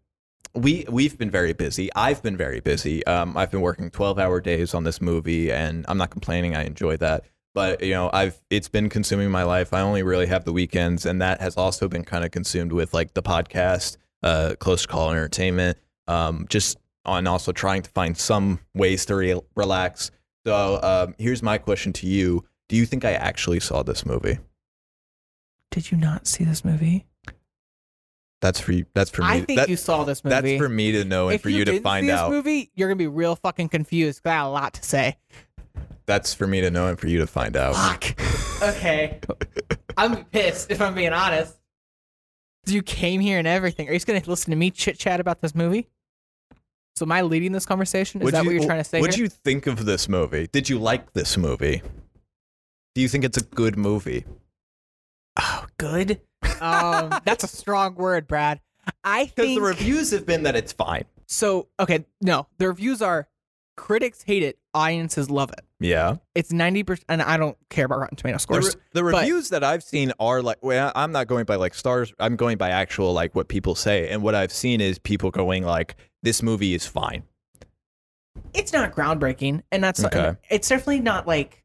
we 0.56 0.86
we've 0.89 1.18
been 1.18 1.30
very 1.30 1.54
busy. 1.54 1.89
I've 1.95 2.24
been 2.24 2.38
very 2.38 2.62
busy. 2.62 3.06
Um, 3.06 3.36
I've 3.36 3.52
been 3.52 3.62
working 3.62 3.91
twelve 3.91 4.18
hour 4.20 4.39
days 4.39 4.74
on 4.74 4.86
this 4.86 5.02
movie, 5.02 5.52
and 5.52 5.86
I'm 5.89 5.97
not 5.97 6.10
complaining. 6.12 6.56
I 6.56 6.64
enjoy 6.64 6.95
that. 6.97 7.26
but 7.54 7.84
you 7.84 7.91
know, 7.93 8.10
I've 8.14 8.39
it's 8.50 8.70
been 8.70 8.88
consuming 8.89 9.30
my 9.32 9.43
life. 9.43 9.74
I 9.74 9.82
only 9.82 10.02
really 10.04 10.28
have 10.28 10.45
the 10.45 10.54
weekends, 10.54 11.06
and 11.06 11.22
that 11.22 11.41
has 11.41 11.58
also 11.58 11.88
been 11.89 12.06
kind 12.06 12.24
of 12.24 12.32
consumed 12.32 12.72
with 12.72 12.93
like 12.93 13.14
the 13.16 13.22
podcast, 13.24 13.97
uh, 14.24 14.56
Close 14.60 14.86
Call 14.86 15.12
Entertainment, 15.12 15.78
um, 16.10 16.45
just 16.49 16.78
on 17.05 17.28
also 17.28 17.51
trying 17.51 17.82
to 17.84 17.89
find 17.91 18.18
some 18.18 18.60
ways 18.74 19.05
to 19.05 19.16
re- 19.16 19.39
relax. 19.55 20.12
So 20.45 20.80
um, 20.82 21.16
here's 21.18 21.41
my 21.43 21.57
question 21.57 21.93
to 21.93 22.07
you: 22.07 22.43
Do 22.68 22.76
you 22.76 22.86
think 22.86 23.05
I 23.05 23.14
actually 23.14 23.60
saw 23.60 23.84
this 23.84 24.05
movie? 24.05 24.39
Did 25.72 25.91
you 25.91 25.97
not 25.97 26.28
see 26.28 26.43
this 26.43 26.66
movie? 26.66 27.05
That's 28.41 28.60
for 28.60 28.72
you. 28.72 28.86
That's 28.93 29.10
for 29.10 29.22
me. 29.22 29.28
I 29.28 29.41
think 29.41 29.60
that- 29.60 29.70
you 29.70 29.76
saw 29.76 30.03
this 30.03 30.24
movie. 30.24 30.34
that's 30.34 30.62
for 30.62 30.70
me 30.70 30.93
to 30.93 31.03
know 31.05 31.28
and 31.28 31.36
if 31.36 31.41
for 31.41 31.49
you, 31.49 31.66
to 31.66 31.72
didn't 31.72 31.84
find 31.84 32.07
see 32.07 32.12
out. 32.12 32.30
This 32.30 32.38
movie, 32.38 32.72
you're 32.76 32.88
gonna 32.88 32.95
be 32.95 33.07
real 33.07 33.36
fucking 33.36 33.70
confused. 33.70 34.24
got 34.24 34.45
a 34.45 34.49
lot 34.49 34.74
to 34.74 34.84
say. 34.84 35.18
That's 36.05 36.34
for 36.34 36.47
me 36.47 36.62
to 36.62 36.72
know 36.72 36.88
and 36.88 36.99
for 36.99 37.07
you 37.07 37.20
to 37.20 37.28
find 37.28 37.55
out. 37.55 37.76
Fuck. 37.76 38.20
okay. 38.64 39.20
I'm 39.95 40.24
pissed 40.26 40.72
if 40.72 40.82
I'm 40.82 40.95
being 40.95 41.14
honest. 41.14 41.55
You 42.66 42.82
came 42.82 43.20
here 43.20 43.38
and 43.38 43.47
everything. 43.47 43.88
Are 43.89 43.91
you 43.91 43.97
just 43.97 44.07
gonna 44.07 44.22
listen 44.26 44.49
to 44.51 44.57
me 44.57 44.72
chit 44.72 44.97
chat 44.97 45.20
about 45.20 45.41
this 45.41 45.53
movie? 45.53 45.88
So 47.00 47.06
am 47.06 47.14
I 47.14 47.22
leading 47.22 47.54
this 47.54 47.66
conversation? 47.66 48.20
Is 48.20 48.26
What'd 48.26 48.36
that 48.38 48.45
what 48.45 48.52
you- 48.54 48.60
you're 48.60 48.68
trying 48.68 48.80
to 48.80 48.84
say? 48.84 49.00
What'd 49.00 49.16
here? 49.16 49.24
you 49.24 49.30
think 49.30 49.68
of 49.68 49.86
this 49.86 50.10
movie? 50.10 50.47
Did 50.52 50.68
you 50.68 50.78
like 50.80 51.14
this 51.14 51.38
movie? 51.38 51.82
Do 52.93 53.00
you 53.02 53.08
think 53.08 53.24
it's 53.24 53.38
a 53.38 53.41
good 53.43 53.78
movie? 53.78 54.26
Oh, 55.39 55.66
good. 55.78 56.20
Um, 56.60 57.14
that's 57.24 57.45
a 57.45 57.47
strong 57.47 57.95
word, 57.95 58.28
Brad. 58.28 58.60
I 59.06 59.24
Because 59.28 59.45
think 59.45 59.60
the 59.60 59.66
reviews 59.66 60.12
have 60.12 60.26
been 60.26 60.43
that 60.43 60.58
it's 60.58 60.74
fine. 60.74 61.06
so. 61.26 61.70
Okay, 61.80 62.06
no, 62.20 62.47
the 62.58 62.68
reviews 62.68 63.02
are 63.02 63.30
critics 63.80 64.22
hate 64.24 64.44
it, 64.44 64.60
audiences 64.74 65.30
love 65.30 65.50
it. 65.52 65.62
Yeah. 65.80 66.18
It's 66.36 66.52
ninety 66.52 66.84
percent, 66.84 67.06
and 67.10 67.22
I 67.22 67.38
don't 67.38 67.58
care 67.70 67.86
about 67.86 68.00
Rotten 68.00 68.18
Tomato 68.18 68.36
The, 68.36 68.40
scores. 68.40 68.66
re- 68.76 68.82
the 68.94 69.02
but- 69.04 69.18
reviews 69.22 69.50
that 69.50 69.64
I've 69.64 69.82
seen 69.84 70.12
are 70.20 70.42
like, 70.42 70.58
well, 70.62 70.92
I'm 70.96 71.12
not 71.12 71.28
going 71.28 71.46
by 71.46 71.56
like 71.56 71.74
stars. 71.74 72.14
I'm 72.20 72.36
going 72.36 72.58
by 72.58 72.70
actual 72.70 73.14
like 73.14 73.34
what 73.36 73.48
people 73.48 73.76
say, 73.76 74.10
and 74.10 74.22
what 74.22 74.36
I've 74.36 74.52
seen 74.52 74.82
is 74.82 75.00
people 75.00 75.32
going 75.32 75.64
like, 75.64 75.96
"This 76.22 76.44
movie 76.44 76.74
is 76.74 76.86
fine." 76.86 77.24
it's 78.54 78.72
not 78.74 78.92
groundbreaking, 78.92 79.62
and 79.72 79.84
that's 79.84 80.04
Okay. 80.04 80.36
it's 80.50 80.70
definitely 80.70 81.00
not 81.02 81.28
like 81.28 81.64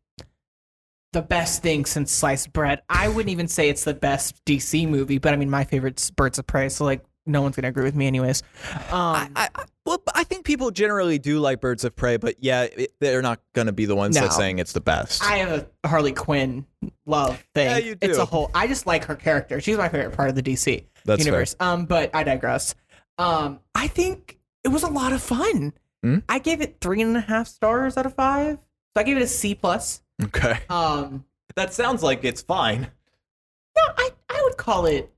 the 1.12 1.23
best 1.23 1.62
thing 1.62 1.85
since 1.85 2.11
sliced 2.12 2.53
bread. 2.53 2.83
I 2.89 3.09
wouldn't 3.09 3.31
even 3.31 3.47
say 3.49 3.69
it's 3.69 3.85
the 3.85 3.95
best 3.95 4.45
DC 4.45 4.87
movie, 4.89 5.19
but 5.19 5.33
I 5.33 5.37
mean 5.37 5.51
my 5.51 5.65
favorite's 5.65 6.11
Birds 6.11 6.39
of 6.39 6.47
Prey, 6.47 6.69
so 6.69 6.85
like 6.85 7.05
no 7.27 7.43
one's 7.43 7.57
gonna 7.57 7.68
agree 7.68 7.85
with 7.85 7.95
me 7.95 8.07
anyways. 8.07 8.43
Um, 8.91 8.91
I, 8.93 9.29
I, 9.37 9.49
well, 9.87 10.03
I 10.14 10.25
think 10.25 10.45
people 10.45 10.70
generally 10.70 11.18
do 11.18 11.39
like 11.41 11.61
Birds 11.61 11.85
of 11.85 11.95
Prey, 11.97 12.16
but 12.16 12.37
yeah, 12.39 12.62
it, 12.62 12.93
they're 13.01 13.20
not 13.22 13.41
going 13.53 13.66
to 13.66 13.72
be 13.72 13.85
the 13.85 13.95
ones 13.95 14.14
No. 14.16 14.22
that's 14.22 14.37
saying 14.37 14.59
it's 14.59 14.72
the 14.72 14.81
best. 14.81 15.22
I 15.22 15.37
have 15.37 15.66
a 15.85 15.89
Harley 15.89 16.12
Quinn 16.12 16.64
love 17.05 17.43
thing. 17.55 17.68
Yeah, 17.68 17.77
you 17.79 17.95
do. 17.95 18.09
It's 18.09 18.18
a 18.18 18.25
whole. 18.25 18.51
I 18.55 18.66
just 18.66 18.87
like 18.87 19.05
her 19.05 19.14
character. 19.14 19.61
She's 19.61 19.77
my 19.77 19.89
favorite 19.91 20.16
part 20.16 20.31
of 20.31 20.35
the 20.37 20.43
DC 20.43 20.85
that's 21.05 21.25
universe. 21.25 21.55
Um, 21.61 21.85
but 21.85 22.11
I 22.14 22.25
digress. 22.25 22.75
Um, 23.18 23.61
I 23.75 23.89
think 23.89 24.39
it 24.64 24.68
was 24.68 24.83
a 24.83 24.89
lot 24.91 25.12
of 25.12 25.22
fun. 25.22 25.75
Hmm? 26.03 26.18
I 26.29 26.39
gave 26.39 26.61
it 26.62 26.79
three 26.81 27.03
and 27.03 27.16
a 27.16 27.20
half 27.20 27.47
stars 27.49 27.97
out 27.99 28.07
of 28.07 28.14
five. 28.14 28.57
So 28.59 29.01
I 29.01 29.03
gave 29.03 29.16
it 29.18 29.22
a 29.22 29.27
C 29.27 29.55
plus. 29.55 30.01
Okay. 30.22 30.61
Um, 30.70 31.25
That 31.57 31.75
sounds 31.75 32.03
like 32.03 32.25
it's 32.25 32.41
fine. 32.43 32.91
no, 33.77 33.83
I 33.99 34.11
I 34.31 34.41
would 34.45 34.57
call 34.57 34.87
it 34.87 35.12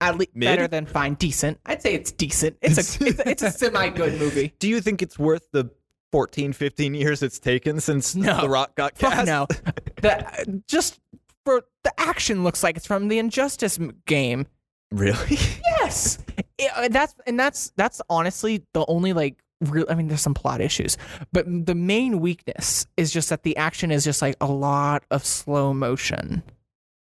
at 0.00 0.16
least 0.16 0.30
better 0.38 0.68
than 0.68 0.86
fine, 0.86 1.14
decent. 1.14 1.58
I'd 1.66 1.82
say 1.82 1.94
it's 1.94 2.12
decent. 2.12 2.56
It's 2.62 2.76
a 3.00 3.04
it's 3.06 3.18
a, 3.20 3.28
it's 3.30 3.42
a 3.42 3.50
semi 3.50 3.88
good 3.90 4.18
movie. 4.18 4.52
Do 4.58 4.68
you 4.68 4.80
think 4.80 5.02
it's 5.02 5.18
worth 5.18 5.48
the 5.52 5.70
14, 6.12 6.52
15 6.52 6.94
years 6.94 7.22
it's 7.22 7.38
taken 7.38 7.80
since 7.80 8.14
No. 8.14 8.40
The 8.40 8.48
Rock 8.48 8.74
got 8.76 8.96
Fuck 8.96 9.12
cast? 9.12 9.26
no, 9.26 9.46
the 10.00 10.62
just 10.68 10.98
for 11.44 11.62
the 11.84 11.92
action 12.00 12.44
looks 12.44 12.62
like 12.62 12.76
it's 12.76 12.86
from 12.86 13.08
the 13.08 13.18
Injustice 13.18 13.78
game. 14.06 14.46
Really? 14.90 15.36
Yes, 15.80 16.18
It- 16.56 16.70
uh, 16.74 16.88
that's 16.88 17.14
and 17.26 17.38
that's 17.38 17.72
that's 17.76 18.00
honestly 18.08 18.64
the 18.74 18.84
only 18.88 19.12
like 19.12 19.36
real. 19.60 19.84
I 19.90 19.94
mean, 19.94 20.08
there's 20.08 20.20
some 20.22 20.32
plot 20.34 20.60
issues, 20.62 20.96
but 21.32 21.44
the 21.46 21.74
main 21.74 22.20
weakness 22.20 22.86
is 22.96 23.12
just 23.12 23.28
that 23.28 23.42
the 23.42 23.56
action 23.58 23.90
is 23.90 24.02
just 24.04 24.22
like 24.22 24.36
a 24.40 24.46
lot 24.46 25.04
of 25.10 25.24
slow 25.26 25.74
motion, 25.74 26.42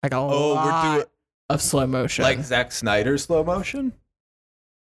like 0.02 0.12
a 0.12 0.16
Oh, 0.16 0.48
we're 0.50 0.54
lot 0.54 0.94
doing- 0.94 1.06
of 1.48 1.62
slow 1.62 1.86
motion. 1.86 2.22
like 2.24 2.40
Zack 2.42 2.72
Snyder's 2.72 3.24
slow 3.24 3.42
motion? 3.44 3.92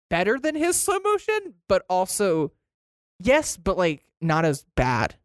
better 0.09 0.37
than 0.37 0.55
his 0.55 0.75
slow 0.75 0.99
motion, 0.99 1.53
but 1.69 1.85
also 1.89 2.51
yes, 3.19 3.55
but 3.57 3.77
like 3.77 4.03
not 4.19 4.43
as 4.45 4.65
bad. 4.75 5.15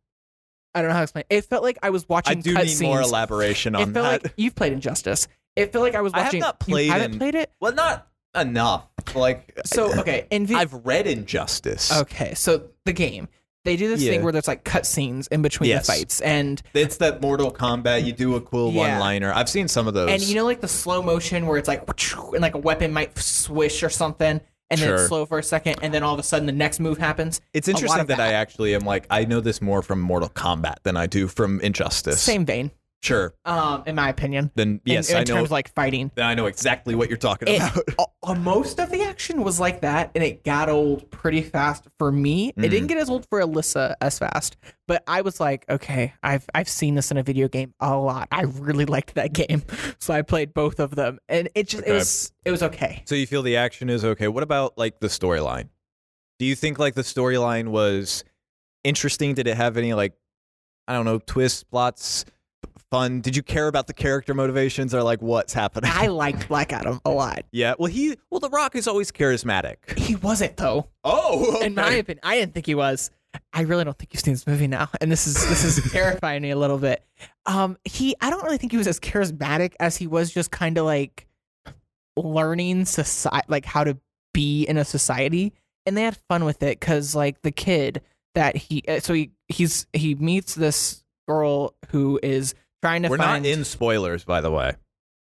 I 0.74 0.80
don't 0.80 0.88
know 0.90 0.94
how 0.94 1.00
to 1.00 1.04
explain. 1.04 1.24
It 1.30 1.36
it 1.38 1.44
felt 1.46 1.62
like 1.62 1.78
I 1.82 1.90
was 1.90 2.08
watching. 2.08 2.36
I 2.36 2.36
watching 2.38 2.54
do 2.54 2.54
need 2.54 2.80
more 2.82 2.98
cutscenes. 2.98 3.08
elaboration 3.08 3.74
It 3.74 3.80
on 3.80 3.92
felt 3.94 4.22
that. 4.22 4.22
like 4.24 4.34
you've 4.36 4.54
played 4.54 4.72
Injustice. 4.72 5.26
It 5.56 5.72
felt 5.72 5.82
like 5.82 5.94
I 5.94 6.02
was 6.02 6.12
I 6.12 6.18
have 6.18 6.26
watching. 6.26 6.40
not 6.40 6.56
you 6.66 6.72
played 6.74 6.90
haven't 6.90 7.12
in- 7.14 7.18
played 7.18 7.34
it. 7.34 7.50
well, 7.60 7.72
not 7.74 8.06
enough. 8.34 8.84
Like 9.14 9.58
So 9.64 9.98
okay, 10.00 10.26
in 10.30 10.54
I've 10.54 10.74
read 10.86 11.06
Injustice. 11.06 11.90
Okay, 12.02 12.34
so 12.34 12.68
the 12.84 12.92
game 12.92 13.28
they 13.66 13.76
do 13.76 13.88
this 13.88 14.00
Yeah. 14.00 14.12
thing 14.12 14.22
where 14.22 14.32
there's 14.32 14.48
like 14.48 14.64
cutscenes 14.64 15.28
in 15.30 15.42
between 15.42 15.68
Yes. 15.68 15.86
the 15.86 15.92
fights, 15.92 16.20
and 16.22 16.62
It's 16.72 16.96
that 16.96 17.20
Mortal 17.20 17.52
Kombat. 17.52 18.04
You 18.06 18.12
do 18.12 18.34
a 18.36 18.40
cool 18.40 18.72
Yeah. 18.72 18.92
one-liner. 18.92 19.32
I've 19.34 19.48
seen 19.50 19.68
some 19.68 19.86
of 19.86 19.92
those. 19.94 20.08
and 20.10 20.22
you 20.22 20.34
know 20.34 20.44
like 20.44 20.60
the 20.62 20.68
slow 20.68 21.02
motion 21.02 21.46
where 21.46 21.58
it's 21.58 21.68
like 21.68 21.82
and 22.32 22.40
like 22.40 22.54
a 22.54 22.58
weapon 22.58 22.92
might 22.92 23.18
swish 23.18 23.82
or 23.82 23.90
something, 23.90 24.40
and 24.70 24.80
then 24.80 24.88
Sure. 24.88 24.94
it's 24.96 25.08
slow 25.08 25.26
for 25.26 25.38
a 25.38 25.42
second, 25.42 25.76
and 25.82 25.92
then 25.92 26.02
all 26.02 26.14
of 26.14 26.20
a 26.20 26.22
sudden 26.22 26.46
the 26.46 26.52
next 26.52 26.80
move 26.80 26.98
happens. 26.98 27.40
it's 27.52 27.68
interesting 27.68 28.00
of 28.00 28.06
that, 28.08 28.20
I 28.20 28.32
actually 28.32 28.74
am 28.74 28.82
like 28.82 29.06
I 29.10 29.24
know 29.24 29.40
this 29.40 29.60
more 29.60 29.82
from 29.82 30.00
Mortal 30.00 30.28
Kombat 30.30 30.76
than 30.84 30.96
I 30.96 31.06
do 31.06 31.28
from 31.28 31.60
Injustice. 31.60 32.20
Same 32.22 32.46
vein, 32.46 32.70
Sure. 33.02 33.34
um, 33.44 33.84
in 33.86 33.94
my 33.94 34.08
opinion. 34.08 34.50
Then 34.56 34.80
yes, 34.84 35.10
in, 35.10 35.16
in 35.16 35.20
I 35.20 35.24
know. 35.24 35.34
terms 35.36 35.44
of 35.46 35.50
like 35.52 35.72
fighting. 35.74 36.10
then 36.16 36.24
I 36.26 36.34
know 36.34 36.46
exactly 36.46 36.94
what 36.96 37.08
you're 37.08 37.18
talking 37.18 37.46
It, 37.46 37.60
about. 37.62 38.10
uh, 38.24 38.34
most 38.34 38.80
of 38.80 38.90
the 38.90 39.02
action 39.02 39.44
was 39.44 39.60
like 39.60 39.82
that, 39.82 40.10
and 40.14 40.24
it 40.24 40.42
got 40.42 40.68
old 40.68 41.08
pretty 41.12 41.42
fast 41.42 41.84
for 41.98 42.10
me. 42.10 42.48
It 42.48 42.56
Mm. 42.56 42.70
didn't 42.70 42.86
get 42.88 42.98
as 42.98 43.08
old 43.08 43.26
for 43.28 43.40
Alyssa 43.40 43.94
as 44.00 44.18
fast, 44.18 44.56
but 44.88 45.04
I 45.06 45.20
was 45.20 45.38
like, 45.38 45.64
okay, 45.68 46.14
I've 46.22 46.46
I've 46.54 46.68
seen 46.68 46.96
this 46.96 47.10
in 47.12 47.16
a 47.16 47.22
video 47.22 47.46
game 47.46 47.74
a 47.78 47.96
lot. 47.96 48.26
I 48.32 48.42
really 48.42 48.86
liked 48.86 49.14
that 49.14 49.32
game, 49.32 49.62
so 50.00 50.12
I 50.12 50.22
played 50.22 50.52
both 50.52 50.80
of 50.80 50.96
them, 50.96 51.18
and 51.28 51.48
it 51.54 51.68
just 51.68 51.82
Okay. 51.84 51.92
it 51.92 51.94
was 51.94 52.32
it 52.44 52.50
was 52.50 52.62
okay. 52.64 53.02
So 53.06 53.14
you 53.14 53.26
feel 53.28 53.42
the 53.42 53.56
action 53.56 53.88
is 53.88 54.04
okay. 54.04 54.26
What 54.26 54.42
about 54.42 54.76
like 54.76 54.98
the 54.98 55.08
storyline? 55.08 55.68
Do 56.40 56.44
you 56.46 56.56
think 56.56 56.78
like 56.80 56.94
the 56.94 57.02
storyline 57.02 57.68
was 57.68 58.24
interesting? 58.84 59.34
Did 59.34 59.46
it 59.46 59.56
have 59.56 59.76
any 59.76 59.94
like 59.94 60.14
I 60.88 60.94
don't 60.94 61.04
know 61.04 61.18
twists, 61.18 61.62
plots, 61.62 62.24
fun? 62.96 63.20
Did 63.20 63.36
you 63.36 63.42
care 63.42 63.68
about 63.68 63.86
the 63.86 63.92
character 63.94 64.34
motivations 64.34 64.94
or 64.94 65.02
like 65.02 65.20
what's 65.22 65.52
happening? 65.52 65.90
I 65.94 66.06
liked 66.08 66.48
Black 66.48 66.72
Adam 66.72 67.00
a 67.04 67.10
lot. 67.10 67.44
yeah. 67.52 67.74
Well, 67.78 67.90
he 67.90 68.16
well 68.30 68.40
the 68.40 68.50
Rock 68.50 68.74
is 68.76 68.88
always 68.88 69.12
charismatic. 69.12 69.98
He 69.98 70.16
wasn't 70.16 70.56
though, 70.56 70.88
Oh, 71.04 71.60
in 71.62 71.74
my 71.74 71.92
opinion. 71.92 72.20
I 72.22 72.36
didn't 72.38 72.54
think 72.54 72.66
he 72.66 72.74
was. 72.74 73.10
I 73.52 73.62
really 73.62 73.84
don't 73.84 73.98
think 73.98 74.14
you've 74.14 74.22
seen 74.22 74.32
this 74.32 74.46
movie 74.46 74.66
now, 74.66 74.88
and 75.00 75.12
this 75.12 75.26
is 75.26 75.34
this 75.48 75.62
is 75.62 75.92
terrifying 75.92 76.40
me 76.42 76.50
a 76.50 76.56
little 76.56 76.78
bit. 76.78 77.04
Um, 77.44 77.76
he 77.84 78.14
I 78.20 78.30
don't 78.30 78.42
really 78.42 78.56
think 78.56 78.72
he 78.72 78.78
was 78.78 78.86
as 78.86 78.98
charismatic 78.98 79.74
as 79.78 79.96
he 79.96 80.06
was 80.06 80.32
just 80.32 80.50
kind 80.50 80.78
of 80.78 80.86
like 80.86 81.26
learning 82.16 82.84
society, 82.86 83.44
like 83.48 83.64
how 83.66 83.84
to 83.84 83.98
be 84.32 84.64
in 84.64 84.78
a 84.78 84.84
society, 84.84 85.52
and 85.84 85.96
they 85.96 86.02
had 86.02 86.16
fun 86.28 86.44
with 86.44 86.62
it 86.62 86.80
because 86.80 87.14
like 87.14 87.42
the 87.42 87.52
kid 87.52 88.00
that 88.34 88.56
he 88.56 88.82
uh, 88.88 89.00
so 89.00 89.12
he 89.12 89.32
he's 89.48 89.86
he 89.92 90.14
meets 90.14 90.54
this 90.54 91.04
girl 91.28 91.74
who 91.90 92.18
is 92.22 92.54
trying 92.82 93.02
to 93.02 93.08
we're 93.08 93.18
find. 93.18 93.42
not 93.44 93.50
in 93.50 93.64
spoilers, 93.64 94.24
by 94.24 94.40
the 94.40 94.50
way. 94.50 94.74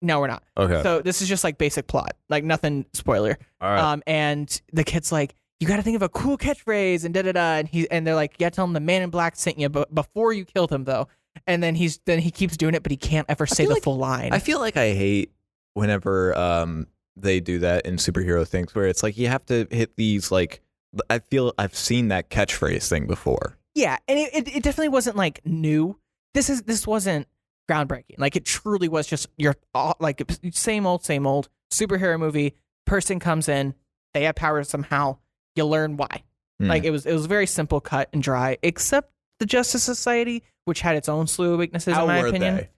no, 0.01 0.19
we're 0.19 0.27
not. 0.27 0.43
Okay. 0.57 0.81
So 0.83 1.01
this 1.01 1.21
is 1.21 1.27
just 1.29 1.43
like 1.43 1.57
basic 1.57 1.88
plot, 1.88 2.15
like 2.29 2.43
nothing 2.43 2.85
spoiler. 2.93 3.38
All 3.61 3.69
right. 3.69 3.79
Um, 3.93 4.03
and 4.07 4.61
the 4.73 4.83
kid's 4.83 5.11
like, 5.11 5.33
"You 5.59 5.67
got 5.67 5.77
to 5.77 5.81
think 5.83 5.95
of 5.95 6.01
a 6.01 6.09
cool 6.09 6.38
catchphrase," 6.38 7.03
and 7.05 7.13
da 7.13 7.21
da 7.23 7.31
da. 7.31 7.53
And 7.57 7.67
he 7.67 7.89
and 7.89 8.05
they're 8.05 8.15
like, 8.15 8.35
"Yeah, 8.39 8.49
tell 8.49 8.65
him 8.65 8.73
the 8.73 8.79
Man 8.79 9.01
in 9.01 9.09
Black 9.09 9.35
sent 9.35 9.57
you, 9.59 9.69
but 9.69 9.93
before 9.93 10.33
you 10.33 10.45
killed 10.45 10.71
him, 10.71 10.83
though." 10.83 11.07
And 11.45 11.61
then 11.61 11.75
he's 11.75 11.99
then 12.05 12.19
he 12.19 12.31
keeps 12.31 12.57
doing 12.57 12.73
it, 12.73 12.81
but 12.83 12.91
he 12.91 12.97
can't 12.97 13.25
ever 13.29 13.45
say 13.45 13.65
the 13.65 13.73
like- 13.75 13.83
full 13.83 13.97
line. 13.97 14.33
I 14.33 14.39
feel 14.39 14.59
like 14.59 14.75
I 14.77 14.93
hate 14.93 15.31
whenever 15.73 16.35
um 16.38 16.88
they 17.15 17.39
do 17.39 17.59
that 17.59 17.85
in 17.85 17.95
superhero 17.97 18.47
things 18.47 18.73
where 18.75 18.85
it's 18.88 19.01
like 19.03 19.17
you 19.17 19.27
have 19.27 19.45
to 19.47 19.67
hit 19.71 19.95
these 19.95 20.31
like 20.31 20.61
I 21.09 21.19
feel 21.19 21.53
I've 21.57 21.75
seen 21.75 22.07
that 22.07 22.29
catchphrase 22.29 22.88
thing 22.89 23.05
before. 23.07 23.57
yeah, 23.75 23.97
and 24.07 24.17
it, 24.17 24.33
it, 24.33 24.47
it 24.57 24.63
definitely 24.63 24.89
wasn't 24.89 25.15
like 25.15 25.41
new. 25.45 25.99
This 26.38 26.51
is 26.51 26.61
this 26.61 26.85
wasn't 26.85 27.27
groundbreaking. 27.67 28.19
Like 28.19 28.35
it 28.35 28.45
truly 28.45 28.88
was 28.88 29.07
just 29.07 29.27
your 29.38 29.55
like 29.99 30.21
same 30.51 30.85
old 30.85 31.03
same 31.03 31.25
old 31.25 31.49
superhero 31.73 32.19
movie. 32.19 32.53
Person 32.85 33.19
comes 33.19 33.49
in, 33.49 33.73
they 34.13 34.25
have 34.25 34.35
powers 34.35 34.69
somehow. 34.69 35.17
You 35.55 35.65
learn 35.65 35.97
why. 35.97 36.21
Hmm. 36.59 36.67
Like 36.67 36.83
it 36.83 36.91
was 36.91 37.07
it 37.07 37.13
was 37.13 37.25
very 37.25 37.47
simple, 37.47 37.81
cut 37.81 38.09
and 38.13 38.21
dry. 38.21 38.59
Except 38.61 39.11
the 39.39 39.47
Justice 39.47 39.81
Society, 39.81 40.43
which 40.65 40.81
had 40.81 40.95
its 40.95 41.09
own 41.09 41.25
slew 41.25 41.53
of 41.53 41.59
weaknesses, 41.59 41.95
How 41.95 42.03
in 42.03 42.07
my 42.09 42.21
were 42.21 42.27
opinion. 42.27 42.55
they? 42.57 42.69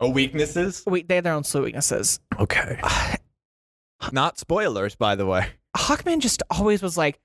Oh, 0.00 0.10
weaknesses? 0.10 0.84
Wait, 0.86 1.08
they 1.08 1.14
had 1.14 1.24
their 1.24 1.32
own 1.32 1.44
slew 1.44 1.62
of 1.62 1.64
weaknesses. 1.64 2.20
Okay. 2.38 2.78
Not 4.12 4.38
spoilers, 4.38 4.96
by 4.96 5.14
the 5.14 5.24
way. 5.24 5.46
Hawkman 5.74 6.20
just 6.20 6.42
always 6.50 6.82
was 6.82 6.98
like, 6.98 7.18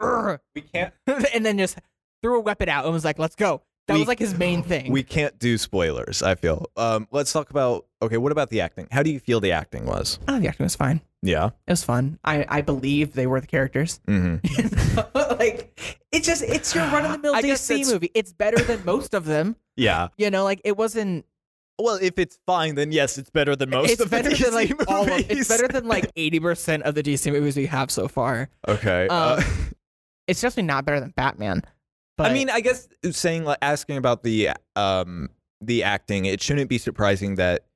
"Urgh," 0.00 0.38
We 0.54 0.62
can't. 0.62 0.94
and 1.06 1.44
then 1.44 1.58
just 1.58 1.78
threw 2.22 2.38
a 2.38 2.40
weapon 2.40 2.70
out 2.70 2.86
and 2.86 2.94
was 2.94 3.04
like, 3.04 3.18
"Let's 3.18 3.36
go." 3.36 3.60
That 3.88 3.94
we- 3.94 4.00
was 4.00 4.08
like 4.08 4.18
his 4.18 4.36
main 4.36 4.62
thing. 4.72 4.90
We 4.92 5.02
can't 5.02 5.38
do 5.38 5.56
spoilers. 5.58 6.22
I 6.22 6.34
feel. 6.34 6.66
Um, 6.76 7.06
let's 7.10 7.32
talk 7.32 7.50
about. 7.50 7.86
Okay, 8.02 8.16
what 8.18 8.32
about 8.32 8.50
the 8.50 8.60
acting? 8.60 8.88
How 8.90 9.02
do 9.02 9.10
you 9.10 9.18
feel 9.20 9.40
the 9.40 9.52
acting 9.52 9.86
was? 9.86 10.18
oh, 10.28 10.38
the 10.38 10.48
acting 10.48 10.64
was 10.64 10.76
fine. 10.76 11.00
Yeah. 11.22 11.46
It 11.66 11.72
was 11.72 11.82
fun. 11.82 12.18
I 12.24 12.44
I 12.48 12.60
believe 12.60 13.14
they 13.14 13.26
were 13.26 13.40
the 13.40 13.46
characters. 13.46 14.00
Mm-hmm. 14.06 15.00
like 15.38 15.78
it's 16.12 16.26
just 16.26 16.42
it's 16.42 16.74
your 16.74 16.84
run 16.86 17.04
of 17.04 17.12
the 17.12 17.18
mill 17.18 17.34
DC 17.34 17.90
movie. 17.92 18.10
It's 18.14 18.32
better 18.32 18.58
than 18.62 18.84
most 18.84 19.14
of 19.14 19.24
them. 19.24 19.56
Yeah. 19.76 20.08
You 20.18 20.30
know, 20.30 20.44
like 20.44 20.60
it 20.64 20.76
wasn't. 20.76 21.24
Well, 21.78 21.98
if 22.00 22.18
it's 22.18 22.38
fine, 22.46 22.74
then 22.74 22.90
yes, 22.92 23.18
it's 23.18 23.28
better 23.30 23.54
than 23.54 23.68
most 23.70 23.90
it's 23.90 24.00
of 24.00 24.08
the 24.10 24.16
better 24.16 24.30
DC 24.30 24.44
than 24.44 24.54
like 24.54 24.88
all 24.90 25.02
of. 25.02 25.08
movies. 25.08 25.26
It's 25.28 25.48
better 25.48 25.68
than 25.68 25.86
like 25.88 26.10
eighty 26.16 26.38
percent 26.40 26.84
of 26.84 26.94
the 26.94 27.02
DC 27.02 27.30
movies 27.32 27.56
we 27.56 27.66
have 27.66 27.90
so 27.90 28.08
far. 28.08 28.48
Okay. 28.68 29.08
uh, 29.08 29.36
Um, 29.36 29.44
It's 30.28 30.40
definitely 30.40 30.64
not 30.64 30.84
better 30.84 30.98
than 31.00 31.10
Batman. 31.10 31.62
But 32.16 32.30
I 32.30 32.34
mean, 32.34 32.48
I 32.50 32.60
guess 32.60 32.88
saying 33.10 33.44
like 33.44 33.58
asking 33.62 33.96
about 33.98 34.22
the 34.22 34.50
um 34.74 35.30
the 35.60 35.82
acting, 35.82 36.24
it 36.24 36.42
shouldn't 36.42 36.68
be 36.70 36.78
surprising 36.78 37.36
that 37.36 37.66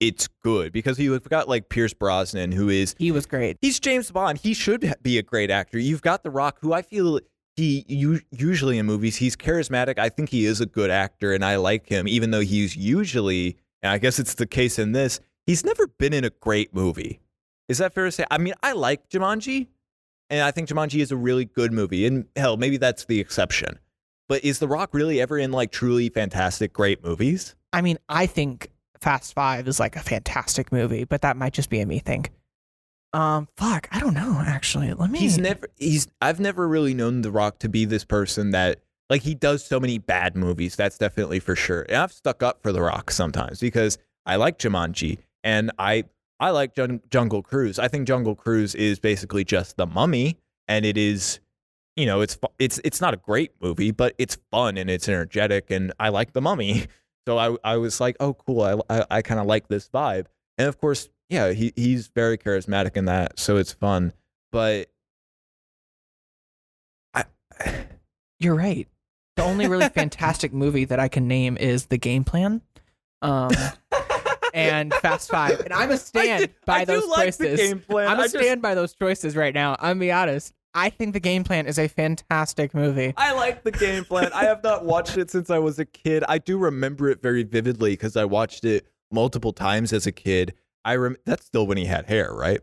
it's 0.00 0.28
good 0.44 0.72
because 0.72 0.98
you've 0.98 1.28
got 1.28 1.48
like 1.48 1.68
Pierce 1.68 1.92
Brosnan, 1.94 2.52
who 2.52 2.68
is 2.68 2.94
he 2.98 3.10
was 3.10 3.26
great. 3.26 3.56
he's 3.60 3.80
James 3.80 4.10
Bond. 4.10 4.38
He 4.38 4.54
should 4.54 4.94
be 5.02 5.18
a 5.18 5.22
great 5.22 5.50
actor. 5.50 5.78
You've 5.78 6.02
got 6.02 6.22
The 6.22 6.30
Rock, 6.30 6.58
who 6.60 6.72
I 6.72 6.82
feel 6.82 7.20
he 7.56 7.84
u- 7.88 8.20
usually 8.30 8.78
in 8.78 8.86
movies 8.86 9.16
he's 9.16 9.34
charismatic. 9.34 9.98
I 9.98 10.08
think 10.08 10.28
he 10.28 10.44
is 10.46 10.60
a 10.60 10.66
good 10.66 10.90
actor, 10.90 11.32
and 11.32 11.44
I 11.44 11.56
like 11.56 11.88
him, 11.88 12.06
even 12.06 12.30
though 12.30 12.40
he's 12.40 12.76
usually, 12.76 13.56
and 13.82 13.90
I 13.90 13.98
guess 13.98 14.20
it's 14.20 14.34
the 14.34 14.46
case 14.46 14.78
in 14.78 14.92
this. 14.92 15.18
He's 15.44 15.64
never 15.64 15.88
been 15.88 16.12
in 16.12 16.24
a 16.24 16.30
great 16.30 16.72
movie. 16.72 17.20
Is 17.68 17.78
that 17.78 17.94
fair 17.94 18.04
to 18.04 18.12
say? 18.12 18.24
I 18.30 18.38
mean, 18.38 18.54
I 18.62 18.72
like 18.72 19.08
Jumanji, 19.08 19.66
and 20.30 20.42
I 20.42 20.52
think 20.52 20.68
Jumanji 20.68 21.00
is 21.00 21.10
a 21.10 21.16
really 21.16 21.46
good 21.46 21.72
movie. 21.72 22.06
And 22.06 22.26
hell, 22.36 22.56
maybe 22.56 22.76
that's 22.76 23.06
the 23.06 23.18
exception. 23.18 23.80
But 24.28 24.44
is 24.44 24.58
The 24.58 24.68
Rock 24.68 24.90
really 24.92 25.20
ever 25.20 25.38
in 25.38 25.52
like 25.52 25.72
truly 25.72 26.08
fantastic, 26.08 26.72
great 26.72 27.02
movies? 27.02 27.54
I 27.72 27.80
mean, 27.80 27.98
I 28.08 28.26
think 28.26 28.70
Fast 29.00 29.34
Five 29.34 29.68
is 29.68 29.80
like 29.80 29.96
a 29.96 30.00
fantastic 30.00 30.72
movie, 30.72 31.04
but 31.04 31.22
that 31.22 31.36
might 31.36 31.52
just 31.52 31.70
be 31.70 31.80
a 31.80 31.86
me 31.86 31.98
thing. 31.98 32.26
Um, 33.12 33.48
fuck, 33.56 33.88
I 33.90 34.00
don't 34.00 34.14
know. 34.14 34.42
Actually, 34.44 34.92
let 34.92 35.10
me. 35.10 35.18
He's 35.18 35.38
never 35.38 35.68
he's 35.76 36.08
I've 36.20 36.40
never 36.40 36.68
really 36.68 36.94
known 36.94 37.22
The 37.22 37.30
Rock 37.30 37.58
to 37.60 37.68
be 37.68 37.84
this 37.84 38.04
person 38.04 38.50
that 38.50 38.80
like 39.08 39.22
he 39.22 39.34
does 39.34 39.64
so 39.64 39.80
many 39.80 39.98
bad 39.98 40.36
movies. 40.36 40.76
That's 40.76 40.98
definitely 40.98 41.40
for 41.40 41.56
sure. 41.56 41.86
And 41.88 41.96
I've 41.96 42.12
stuck 42.12 42.42
up 42.42 42.62
for 42.62 42.72
The 42.72 42.82
Rock 42.82 43.10
sometimes 43.10 43.60
because 43.60 43.96
I 44.26 44.36
like 44.36 44.58
Jumanji 44.58 45.18
and 45.42 45.70
I 45.78 46.04
I 46.38 46.50
like 46.50 46.74
Jun- 46.74 47.00
Jungle 47.10 47.42
Cruise. 47.42 47.78
I 47.78 47.88
think 47.88 48.06
Jungle 48.06 48.34
Cruise 48.34 48.74
is 48.74 48.98
basically 48.98 49.44
just 49.44 49.78
The 49.78 49.86
Mummy 49.86 50.36
and 50.68 50.84
it 50.84 50.98
is 50.98 51.40
you 51.98 52.06
know, 52.06 52.20
it's 52.20 52.38
it's 52.60 52.80
it's 52.84 53.00
not 53.00 53.12
a 53.12 53.16
great 53.16 53.50
movie, 53.60 53.90
but 53.90 54.14
it's 54.18 54.38
fun 54.52 54.76
and 54.78 54.88
it's 54.88 55.08
energetic 55.08 55.70
and 55.70 55.92
I 55.98 56.10
like 56.10 56.32
The 56.32 56.40
Mummy. 56.40 56.86
So 57.26 57.36
I 57.36 57.54
I 57.62 57.76
was 57.76 58.00
like, 58.00 58.16
"Oh, 58.20 58.32
cool. 58.32 58.62
I 58.62 58.80
I, 59.00 59.04
I 59.10 59.20
kind 59.22 59.38
of 59.38 59.44
like 59.44 59.68
this 59.68 59.86
vibe." 59.90 60.24
And 60.56 60.66
of 60.66 60.80
course, 60.80 61.10
yeah, 61.28 61.50
he 61.50 61.74
he's 61.76 62.08
very 62.08 62.38
charismatic 62.38 62.96
in 62.96 63.04
that, 63.04 63.38
so 63.38 63.58
it's 63.58 63.70
fun. 63.70 64.14
But 64.50 64.88
I 67.12 67.24
You're 68.40 68.54
right. 68.54 68.88
The 69.36 69.42
only 69.42 69.66
really 69.68 69.88
fantastic 69.94 70.54
movie 70.54 70.86
that 70.86 70.98
I 70.98 71.08
can 71.08 71.28
name 71.28 71.58
is 71.58 71.84
The 71.86 71.98
Game 71.98 72.24
Plan, 72.24 72.62
um, 73.20 73.50
and 74.54 74.94
Fast 74.94 75.30
Five. 75.30 75.60
And 75.60 75.72
I'm 75.74 75.90
a 75.90 75.98
stand 75.98 76.44
I 76.44 76.64
by 76.64 76.84
those 76.86 77.06
like 77.08 77.26
choices. 77.26 77.58
The 77.60 77.66
game 77.66 77.80
plan. 77.80 78.08
I'm 78.08 78.16
I 78.16 78.20
a 78.20 78.24
just- 78.24 78.38
stand 78.38 78.62
by 78.62 78.74
those 78.74 78.94
choices 78.94 79.36
right 79.36 79.52
now. 79.52 79.76
I'm 79.80 79.98
be 79.98 80.10
honest. 80.10 80.54
I 80.78 80.90
think 80.90 81.12
The 81.12 81.20
Game 81.20 81.44
Plan 81.44 81.66
is 81.66 81.78
a 81.78 81.88
fantastic 81.88 82.72
movie. 82.74 83.12
I 83.16 83.32
like 83.32 83.64
the 83.64 83.70
game 83.72 84.04
plan. 84.04 84.30
I 84.32 84.44
have 84.44 84.62
not 84.62 84.84
watched 84.84 85.16
it 85.16 85.30
since 85.30 85.50
I 85.50 85.58
was 85.58 85.78
a 85.78 85.84
kid. 85.84 86.24
I 86.28 86.38
do 86.38 86.56
remember 86.58 87.08
it 87.08 87.20
very 87.20 87.42
vividly 87.42 87.90
because 87.92 88.16
I 88.16 88.24
watched 88.24 88.64
it 88.64 88.86
multiple 89.10 89.52
times 89.52 89.92
as 89.92 90.06
a 90.06 90.12
kid. 90.12 90.54
I 90.84 90.96
rem- 90.96 91.16
that's 91.26 91.44
still 91.44 91.66
when 91.66 91.78
he 91.78 91.84
had 91.86 92.06
hair, 92.06 92.32
right? 92.32 92.60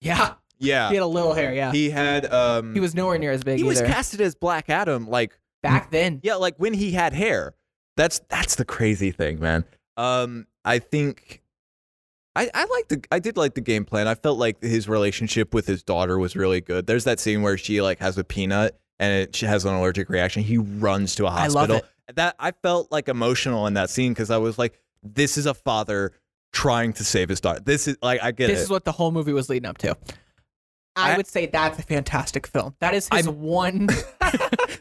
Yeah, 0.00 0.34
Yeah. 0.58 0.88
he 0.88 0.94
had 0.96 1.02
a 1.02 1.06
little 1.06 1.32
hair. 1.34 1.54
Yeah, 1.54 1.70
he, 1.72 1.90
had 1.90 2.30
um 2.32 2.74
He 2.74 2.80
was 2.80 2.94
nowhere 2.94 3.18
near 3.18 3.30
as 3.30 3.44
big 3.44 3.58
he 3.58 3.64
was 3.64 3.80
casted 3.80 4.20
as 4.20 4.34
Black 4.34 4.68
Adam 4.68 5.06
like 5.08 5.38
back 5.62 5.90
then. 5.90 6.20
Yeah, 6.22 6.34
like 6.34 6.56
when 6.56 6.74
he 6.74 6.90
had 6.92 7.12
hair. 7.12 7.54
That's 7.96 8.18
that's 8.28 8.56
the 8.56 8.64
crazy 8.64 9.12
thing, 9.12 9.38
man. 9.38 9.64
Um, 9.96 10.48
I 10.64 10.80
think 10.80 11.43
I 12.36 12.50
I 12.52 12.64
like 12.64 12.88
the 12.88 13.04
I 13.12 13.18
did 13.18 13.36
like 13.36 13.54
the 13.54 13.60
game 13.60 13.84
plan. 13.84 14.08
I 14.08 14.14
felt 14.14 14.38
like 14.38 14.62
his 14.62 14.88
relationship 14.88 15.54
with 15.54 15.66
his 15.66 15.82
daughter 15.82 16.18
was 16.18 16.34
really 16.36 16.60
good. 16.60 16.86
There's 16.86 17.04
that 17.04 17.20
scene 17.20 17.42
where 17.42 17.56
she 17.56 17.80
like 17.80 17.98
has 18.00 18.18
a 18.18 18.24
peanut 18.24 18.78
and 18.98 19.12
it, 19.22 19.36
she 19.36 19.46
has 19.46 19.64
an 19.64 19.74
allergic 19.74 20.08
reaction. 20.08 20.42
He 20.42 20.58
runs 20.58 21.14
to 21.16 21.24
a 21.26 21.28
I 21.28 21.46
love 21.46 21.68
hospital. 21.68 21.80
That 22.14 22.34
I 22.38 22.50
felt 22.50 22.90
like 22.92 23.08
emotional 23.08 23.66
in 23.66 23.74
that 23.74 23.88
scene 23.90 24.12
because 24.12 24.30
I 24.30 24.36
was 24.38 24.58
like, 24.58 24.78
this 25.02 25.38
is 25.38 25.46
a 25.46 25.54
father 25.54 26.12
trying 26.52 26.92
to 26.94 27.04
save 27.04 27.28
his 27.28 27.40
daughter. 27.40 27.60
This 27.60 27.88
is 27.88 27.96
like 28.02 28.22
I 28.22 28.30
get 28.32 28.48
This 28.48 28.60
it. 28.60 28.62
is 28.64 28.70
what 28.70 28.84
the 28.84 28.92
whole 28.92 29.10
movie 29.12 29.32
was 29.32 29.48
leading 29.48 29.68
up 29.68 29.78
to. 29.78 29.96
I, 30.96 31.14
I- 31.14 31.16
would 31.16 31.26
say 31.26 31.46
that's 31.46 31.78
a 31.78 31.82
fantastic 31.82 32.46
film. 32.46 32.74
That 32.80 32.94
is 32.94 33.08
his 33.12 33.26
I'm- 33.26 33.40
one 33.40 33.88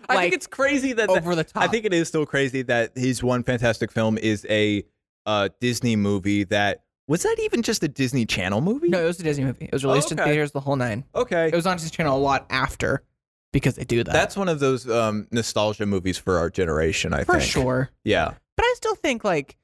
I 0.10 0.18
think 0.22 0.34
it's 0.34 0.48
crazy 0.48 0.94
that 0.94 1.10
over 1.10 1.36
the 1.36 1.44
top. 1.44 1.64
I 1.64 1.68
think 1.68 1.86
it 1.86 1.94
is 1.94 2.08
still 2.08 2.26
crazy 2.26 2.62
that 2.64 2.92
his 2.96 3.24
one 3.24 3.44
fantastic 3.44 3.92
film 3.92 4.18
is 4.18 4.46
a 4.50 4.84
uh, 5.26 5.50
Disney 5.62 5.96
movie 5.96 6.44
that 6.46 6.84
was 7.08 7.24
that 7.24 7.38
even 7.42 7.62
just 7.62 7.84
a 7.84 7.88
Disney 7.88 8.26
Channel 8.26 8.62
movie? 8.62 8.90
no, 8.90 9.04
it 9.04 9.08
was 9.08 9.20
a 9.20 9.24
Disney 9.24 9.44
movie. 9.44 9.66
It 9.66 9.74
was 9.74 9.84
released 9.84 10.12
in 10.12 10.20
okay. 10.20 10.30
theaters 10.30 10.52
the 10.52 10.60
whole 10.60 10.76
nine. 10.76 11.04
Okay. 11.16 11.48
It 11.48 11.56
was 11.56 11.66
on 11.66 11.78
Disney 11.78 11.90
Channel 11.90 12.18
a 12.18 12.20
lot 12.20 12.46
after 12.50 13.04
because 13.52 13.76
they 13.76 13.86
do 13.86 14.04
that. 14.04 14.12
That's 14.12 14.38
one 14.38 14.50
of 14.50 14.60
those 14.60 14.90
um, 14.90 15.28
nostalgia 15.32 15.86
movies 15.86 16.18
for 16.18 16.38
our 16.38 16.50
generation, 16.50 17.14
I 17.14 17.24
for 17.24 17.34
think. 17.34 17.44
sure. 17.44 17.90
Yeah. 18.04 18.34
But 18.56 18.66
I 18.66 18.74
still 18.76 18.96
think 18.96 19.24
like 19.24 19.58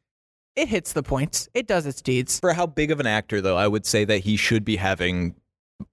it 0.55 0.67
hits 0.67 0.93
the 0.93 1.03
points. 1.03 1.47
It 1.53 1.67
does 1.67 1.85
its 1.85 2.01
deeds. 2.01 2.39
For 2.39 2.53
how 2.53 2.65
big 2.65 2.91
of 2.91 2.99
an 2.99 3.07
actor 3.07 3.41
though, 3.41 3.57
I 3.57 3.67
would 3.67 3.85
say 3.85 4.05
that 4.05 4.19
he 4.19 4.35
should 4.35 4.65
be 4.65 4.75
having 4.75 5.35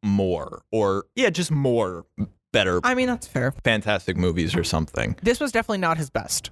more 0.02 0.62
or 0.72 1.04
yeah, 1.14 1.30
just 1.30 1.50
more 1.50 2.06
better 2.52 2.80
I 2.84 2.94
mean, 2.94 3.06
that's 3.06 3.26
fair. 3.26 3.52
fantastic 3.64 4.16
movies 4.16 4.56
or 4.56 4.64
something. 4.64 5.16
This 5.22 5.40
was 5.40 5.52
definitely 5.52 5.78
not 5.78 5.98
his 5.98 6.10
best. 6.10 6.50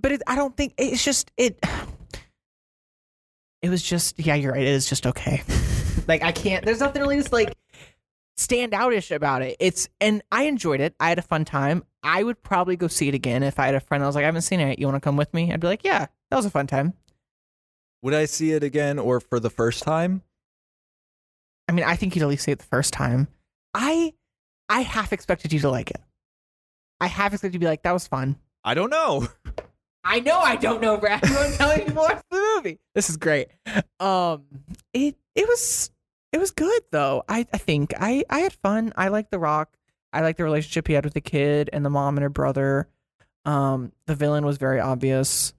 But 0.00 0.12
it, 0.12 0.22
I 0.26 0.36
don't 0.36 0.56
think 0.56 0.74
it's 0.78 1.04
just 1.04 1.30
it. 1.36 1.58
It 3.62 3.70
was 3.70 3.82
just 3.82 4.18
yeah, 4.18 4.34
you're 4.34 4.52
right. 4.52 4.62
It 4.62 4.68
is 4.68 4.88
just 4.88 5.06
okay. 5.06 5.42
like 6.08 6.22
I 6.22 6.32
can't. 6.32 6.64
There's 6.64 6.80
nothing 6.80 7.00
really 7.00 7.16
just 7.16 7.32
like 7.32 7.54
stand 8.36 8.72
outish 8.72 9.14
about 9.14 9.42
it. 9.42 9.56
It's 9.60 9.88
and 10.00 10.22
I 10.32 10.44
enjoyed 10.44 10.80
it. 10.80 10.94
I 10.98 11.08
had 11.08 11.18
a 11.18 11.22
fun 11.22 11.44
time. 11.44 11.84
I 12.02 12.22
would 12.22 12.42
probably 12.42 12.76
go 12.76 12.88
see 12.88 13.08
it 13.08 13.14
again 13.14 13.42
if 13.42 13.58
I 13.58 13.66
had 13.66 13.74
a 13.76 13.80
friend 13.80 14.02
that 14.02 14.06
was 14.06 14.16
like, 14.16 14.24
I 14.24 14.26
haven't 14.26 14.42
seen 14.42 14.60
it. 14.60 14.78
You 14.78 14.86
want 14.86 14.96
to 14.96 15.00
come 15.00 15.16
with 15.16 15.32
me? 15.32 15.52
I'd 15.52 15.60
be 15.60 15.68
like, 15.68 15.84
yeah, 15.84 16.06
that 16.30 16.36
was 16.36 16.44
a 16.44 16.50
fun 16.50 16.66
time. 16.66 16.94
Would 18.02 18.14
I 18.14 18.24
see 18.24 18.50
it 18.50 18.64
again 18.64 18.98
or 18.98 19.20
for 19.20 19.38
the 19.38 19.50
first 19.50 19.84
time? 19.84 20.22
I 21.68 21.72
mean, 21.72 21.84
I 21.84 21.94
think 21.94 22.16
you'd 22.16 22.22
at 22.22 22.28
least 22.28 22.44
see 22.44 22.50
it 22.50 22.58
the 22.58 22.64
first 22.64 22.92
time. 22.92 23.28
I 23.72 24.12
I 24.68 24.80
half 24.80 25.12
expected 25.12 25.52
you 25.52 25.60
to 25.60 25.70
like 25.70 25.90
it. 25.90 26.00
I 27.00 27.06
half 27.06 27.32
expected 27.32 27.54
you 27.54 27.58
to 27.60 27.64
be 27.64 27.66
like, 27.66 27.82
that 27.82 27.92
was 27.92 28.06
fun. 28.06 28.36
I 28.64 28.74
don't 28.74 28.90
know. 28.90 29.28
I 30.04 30.20
know 30.20 30.38
I 30.38 30.56
don't 30.56 30.80
know, 30.80 30.96
Brad. 30.96 31.22
You 31.28 31.34
won't 31.34 31.54
tell 31.54 31.76
me 31.76 31.84
to 31.84 31.94
watch 31.94 32.22
the 32.30 32.54
movie. 32.56 32.78
This 32.94 33.08
is 33.08 33.16
great. 33.16 33.48
Um, 34.00 34.44
it 34.92 35.16
it 35.34 35.48
was 35.48 35.90
it 36.32 36.38
was 36.38 36.50
good 36.50 36.82
though. 36.90 37.24
I 37.28 37.46
I 37.52 37.58
think 37.58 37.94
I 37.98 38.24
I 38.28 38.40
had 38.40 38.52
fun. 38.52 38.92
I 38.96 39.08
like 39.08 39.30
The 39.30 39.38
Rock. 39.38 39.76
I 40.12 40.20
like 40.20 40.36
the 40.36 40.44
relationship 40.44 40.88
he 40.88 40.94
had 40.94 41.04
with 41.04 41.14
the 41.14 41.20
kid 41.20 41.70
and 41.72 41.84
the 41.84 41.90
mom 41.90 42.16
and 42.16 42.22
her 42.22 42.28
brother. 42.28 42.88
Um, 43.44 43.92
the 44.06 44.14
villain 44.14 44.44
was 44.44 44.58
very 44.58 44.78
obvious 44.78 45.54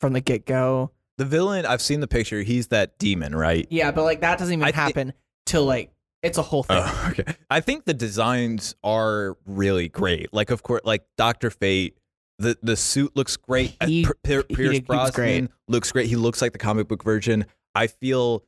from 0.00 0.12
the 0.12 0.20
get 0.20 0.44
go. 0.44 0.90
The 1.16 1.24
villain, 1.24 1.66
I've 1.66 1.82
seen 1.82 2.00
the 2.00 2.06
picture. 2.06 2.42
He's 2.42 2.68
that 2.68 2.98
demon, 2.98 3.34
right? 3.34 3.66
Yeah, 3.70 3.90
but 3.90 4.04
like 4.04 4.20
that 4.20 4.38
doesn't 4.38 4.52
even 4.52 4.64
I 4.64 4.72
happen 4.72 5.14
till 5.46 5.64
like 5.64 5.90
it's 6.22 6.38
a 6.38 6.42
whole 6.42 6.62
thing. 6.62 6.78
Oh, 6.80 7.08
okay. 7.10 7.24
I 7.50 7.60
think 7.60 7.84
the 7.84 7.94
designs 7.94 8.74
are 8.82 9.36
really 9.46 9.88
great. 9.88 10.32
Like, 10.32 10.50
of 10.50 10.62
course, 10.62 10.82
like 10.84 11.04
Doctor 11.16 11.50
Fate. 11.50 11.97
The 12.38 12.56
the 12.62 12.76
suit 12.76 13.16
looks 13.16 13.36
great. 13.36 13.76
Uh, 13.80 13.86
He- 13.86 14.04
P- 14.04 14.12
Pier- 14.22 14.42
Pierce 14.44 14.72
he 14.76 14.84
was 14.88 15.10
great. 15.10 15.40
Brosnan 15.40 15.48
looks 15.66 15.90
great. 15.92 16.06
He 16.06 16.16
looks 16.16 16.40
like 16.40 16.52
the 16.52 16.58
comic 16.58 16.88
book 16.88 17.02
version. 17.02 17.46
I 17.74 17.86
feel 17.88 18.44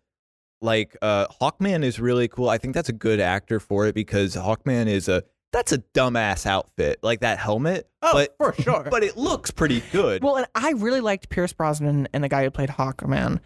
like 0.60 0.96
uh, 1.02 1.26
Hawkman 1.40 1.82
is 1.82 1.98
really 1.98 2.28
cool. 2.28 2.48
I 2.48 2.58
think 2.58 2.74
that's 2.74 2.88
a 2.88 2.94
good 2.94 3.20
actor 3.20 3.58
for 3.60 3.86
it 3.86 3.94
because 3.94 4.36
Hawkman 4.36 4.86
is 4.86 5.08
a 5.08 5.24
that's 5.52 5.72
a 5.72 5.78
dumbass 5.78 6.46
outfit, 6.46 7.00
like 7.02 7.20
that 7.20 7.38
helmet. 7.38 7.88
Oh, 8.02 8.12
but 8.12 8.36
for 8.38 8.54
sure. 8.62 8.86
but 8.90 9.02
it 9.02 9.16
looks 9.16 9.50
pretty 9.50 9.82
good. 9.90 10.22
Well, 10.22 10.36
and 10.36 10.46
I 10.54 10.72
really 10.72 11.00
liked 11.00 11.28
Pierce 11.28 11.52
Brosnan 11.52 12.08
and 12.12 12.22
the 12.22 12.28
guy 12.28 12.44
who 12.44 12.50
played 12.50 12.68
Hawkman. 12.68 13.40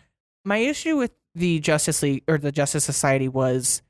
My 0.45 0.59
issue 0.59 0.97
with 0.99 1.13
the 1.35 1.61
Justice 1.61 2.03
League 2.03 2.23
or 2.29 2.37
the 2.37 2.53
Justice 2.53 2.85
Society 2.85 3.29
was 3.29 3.81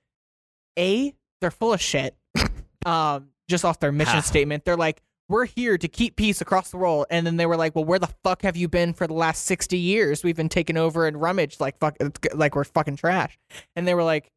a 0.78 1.14
they're 1.40 1.50
full 1.50 1.72
of 1.72 1.80
shit. 1.80 2.16
um, 2.86 3.30
just 3.48 3.64
off 3.64 3.80
their 3.80 3.92
mission 3.92 4.14
How? 4.14 4.20
statement, 4.20 4.64
they're 4.64 4.76
like, 4.76 5.02
"We're 5.28 5.46
here 5.46 5.76
to 5.78 5.88
keep 5.88 6.16
peace 6.16 6.40
across 6.40 6.70
the 6.70 6.76
world," 6.76 7.06
and 7.10 7.26
then 7.26 7.36
they 7.36 7.46
were 7.46 7.56
like, 7.56 7.74
"Well, 7.74 7.84
where 7.84 7.98
the 7.98 8.10
fuck 8.22 8.42
have 8.42 8.56
you 8.56 8.68
been 8.68 8.92
for 8.92 9.06
the 9.06 9.14
last 9.14 9.44
sixty 9.44 9.78
years? 9.78 10.22
We've 10.24 10.36
been 10.36 10.48
taken 10.48 10.76
over 10.76 11.06
and 11.06 11.20
rummaged 11.20 11.60
like 11.60 11.78
fuck, 11.78 11.96
like 12.34 12.54
we're 12.54 12.64
fucking 12.64 12.96
trash." 12.96 13.38
And 13.76 13.86
they 13.86 13.94
were 13.94 14.04
like, 14.04 14.30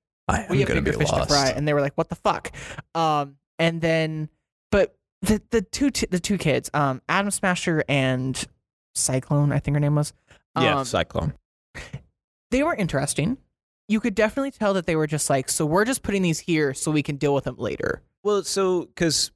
we 0.50 0.60
have 0.60 0.68
bigger 0.68 0.94
fish 0.94 1.10
lost. 1.12 1.30
to 1.30 1.34
fry 1.36 1.50
and 1.52 1.66
they 1.68 1.74
were 1.74 1.80
like 1.80 1.94
what 1.96 2.10
the 2.10 2.16
fuck 2.16 2.52
um 2.94 3.38
and 3.60 3.80
then 3.80 4.28
but 4.74 4.94
the 5.22 5.42
the 5.52 5.62
two 5.62 5.90
t- 5.90 6.08
the 6.12 6.20
two 6.20 6.38
kids, 6.38 6.70
um, 6.74 7.02
Atom 7.08 7.32
Smasher 7.32 7.82
and 7.88 8.46
Cyclone, 8.94 9.52
I 9.54 9.60
think 9.60 9.76
her 9.76 9.80
name 9.80 9.96
was. 9.96 10.12
yeah, 10.60 10.78
Um, 10.80 10.86
Cyclone. 10.86 11.34
they 12.52 12.62
were 12.64 12.76
interesting. 12.76 13.38
You 13.88 14.00
could 14.02 14.16
definitely 14.16 14.52
tell 14.52 14.74
that 14.74 14.86
they 14.86 14.96
were 14.98 15.08
just 15.08 15.30
like, 15.30 15.50
so 15.50 15.66
we're 15.66 15.86
just 15.86 16.04
putting 16.04 16.22
these 16.22 16.40
here 16.40 16.74
so 16.74 16.92
we 16.92 17.02
can 17.04 17.16
deal 17.16 17.34
with 17.34 17.46
them 17.46 17.56
later. 17.58 18.02
Well, 18.24 18.44
so 18.44 18.82
because 18.86 19.32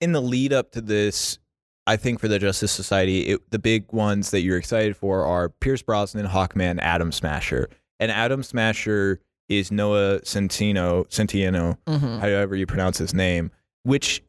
in 0.00 0.12
the 0.12 0.20
lead 0.22 0.52
up 0.52 0.72
to 0.72 0.80
this, 0.80 1.38
I 1.86 1.96
think 1.96 2.20
for 2.20 2.28
the 2.28 2.38
Justice 2.38 2.72
Society, 2.72 3.20
it, 3.28 3.50
the 3.50 3.58
big 3.58 3.92
ones 3.92 4.30
that 4.32 4.40
you're 4.40 4.58
excited 4.58 4.96
for 4.96 5.24
are 5.24 5.48
Pierce 5.48 5.82
Brosnan, 5.82 6.26
Hawkman, 6.26 6.80
Atom 6.82 7.12
Smasher, 7.12 7.68
and 8.00 8.10
Atom 8.10 8.42
Smasher 8.42 9.20
is 9.48 9.70
Noah 9.70 10.20
Centino, 10.22 11.06
Centino, 11.08 11.78
Mm-hmm. 11.86 12.18
however 12.18 12.56
you 12.56 12.66
pronounce 12.66 12.98
his 12.98 13.14
name, 13.14 13.50
which 13.84 14.22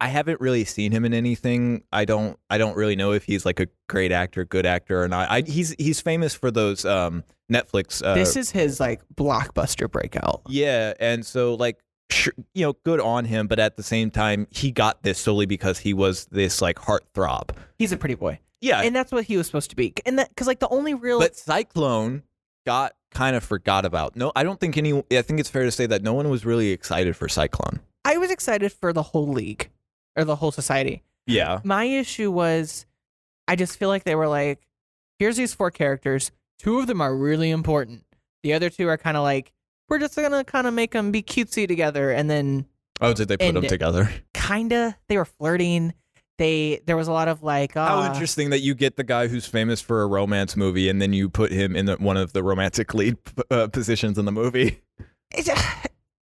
I 0.00 0.08
haven't 0.08 0.40
really 0.40 0.64
seen 0.64 0.92
him 0.92 1.04
in 1.04 1.14
anything. 1.14 1.84
I 1.92 2.04
don't 2.04 2.38
I 2.50 2.58
don't 2.58 2.76
really 2.76 2.96
know 2.96 3.12
if 3.12 3.24
he's 3.24 3.46
like 3.46 3.60
a 3.60 3.68
great 3.88 4.12
actor, 4.12 4.44
good 4.44 4.66
actor 4.66 5.02
or 5.02 5.08
not. 5.08 5.30
I, 5.30 5.40
he's 5.42 5.74
he's 5.78 6.00
famous 6.00 6.34
for 6.34 6.50
those 6.50 6.84
um, 6.84 7.22
Netflix. 7.50 8.04
Uh, 8.04 8.14
this 8.14 8.36
is 8.36 8.50
his 8.50 8.80
like 8.80 9.00
blockbuster 9.14 9.90
breakout. 9.90 10.42
yeah, 10.48 10.92
and 11.00 11.24
so 11.24 11.54
like 11.54 11.78
sure, 12.10 12.32
you 12.54 12.66
know, 12.66 12.74
good 12.84 13.00
on 13.00 13.24
him, 13.24 13.46
but 13.46 13.58
at 13.58 13.76
the 13.76 13.82
same 13.82 14.10
time, 14.10 14.46
he 14.50 14.70
got 14.70 15.02
this 15.02 15.18
solely 15.18 15.46
because 15.46 15.78
he 15.78 15.94
was 15.94 16.26
this 16.26 16.60
like 16.62 16.76
heartthrob. 16.76 17.50
He's 17.78 17.92
a 17.92 17.96
pretty 17.96 18.14
boy, 18.14 18.38
Yeah, 18.60 18.82
and 18.82 18.94
that's 18.94 19.12
what 19.12 19.24
he 19.24 19.36
was 19.36 19.46
supposed 19.46 19.70
to 19.70 19.76
be. 19.76 19.94
And 20.06 20.18
that 20.18 20.28
because 20.28 20.46
like 20.46 20.60
the 20.60 20.68
only 20.68 20.94
real 20.94 21.18
but 21.18 21.36
Cyclone 21.36 22.22
got 22.66 22.94
kind 23.10 23.36
of 23.36 23.44
forgot 23.44 23.84
about. 23.84 24.16
No, 24.16 24.32
I 24.36 24.42
don't 24.42 24.60
think 24.60 24.76
any. 24.76 25.02
I 25.12 25.22
think 25.22 25.40
it's 25.40 25.48
fair 25.50 25.64
to 25.64 25.70
say 25.70 25.86
that 25.86 26.02
no 26.02 26.14
one 26.14 26.28
was 26.28 26.44
really 26.44 26.70
excited 26.70 27.16
for 27.16 27.28
Cyclone. 27.28 27.80
I 28.04 28.18
was 28.18 28.30
excited 28.30 28.72
for 28.72 28.92
the 28.92 29.02
whole 29.02 29.28
league 29.28 29.70
or 30.16 30.24
the 30.24 30.36
whole 30.36 30.52
society. 30.52 31.02
Yeah, 31.26 31.60
My 31.62 31.84
issue 31.84 32.32
was 32.32 32.84
I 33.46 33.54
just 33.54 33.78
feel 33.78 33.88
like 33.88 34.02
they 34.04 34.16
were 34.16 34.26
like, 34.28 34.66
here's 35.18 35.36
these 35.36 35.54
four 35.54 35.70
characters. 35.70 36.32
Two 36.58 36.78
of 36.80 36.86
them 36.88 37.00
are 37.00 37.14
really 37.14 37.50
important. 37.50 38.04
The 38.42 38.54
other 38.54 38.70
two 38.70 38.88
are 38.88 38.96
kind 38.96 39.16
of 39.16 39.22
like, 39.22 39.52
we're 39.88 39.98
just 39.98 40.16
gonna 40.16 40.44
kind 40.44 40.66
of 40.66 40.74
make 40.74 40.92
them 40.92 41.10
be 41.12 41.22
cutesy 41.22 41.66
together, 41.68 42.10
and 42.10 42.28
then 42.30 42.66
oh, 43.00 43.12
did 43.12 43.28
they 43.28 43.36
put 43.36 43.54
them 43.54 43.64
it. 43.64 43.68
together? 43.68 44.10
kinda 44.34 44.96
they 45.08 45.16
were 45.16 45.24
flirting. 45.24 45.94
They 46.38 46.80
there 46.86 46.96
was 46.96 47.08
a 47.08 47.12
lot 47.12 47.28
of 47.28 47.42
like, 47.42 47.74
How 47.74 48.00
uh, 48.00 48.06
interesting 48.12 48.50
that 48.50 48.60
you 48.60 48.74
get 48.74 48.96
the 48.96 49.04
guy 49.04 49.28
who's 49.28 49.46
famous 49.46 49.80
for 49.80 50.02
a 50.02 50.06
romance 50.06 50.56
movie, 50.56 50.88
and 50.88 51.00
then 51.00 51.12
you 51.12 51.28
put 51.28 51.52
him 51.52 51.76
in 51.76 51.86
the, 51.86 51.96
one 51.96 52.16
of 52.16 52.32
the 52.32 52.42
romantic 52.42 52.94
lead 52.94 53.16
uh, 53.50 53.68
positions 53.68 54.18
in 54.18 54.24
the 54.24 54.32
movie. 54.32 54.80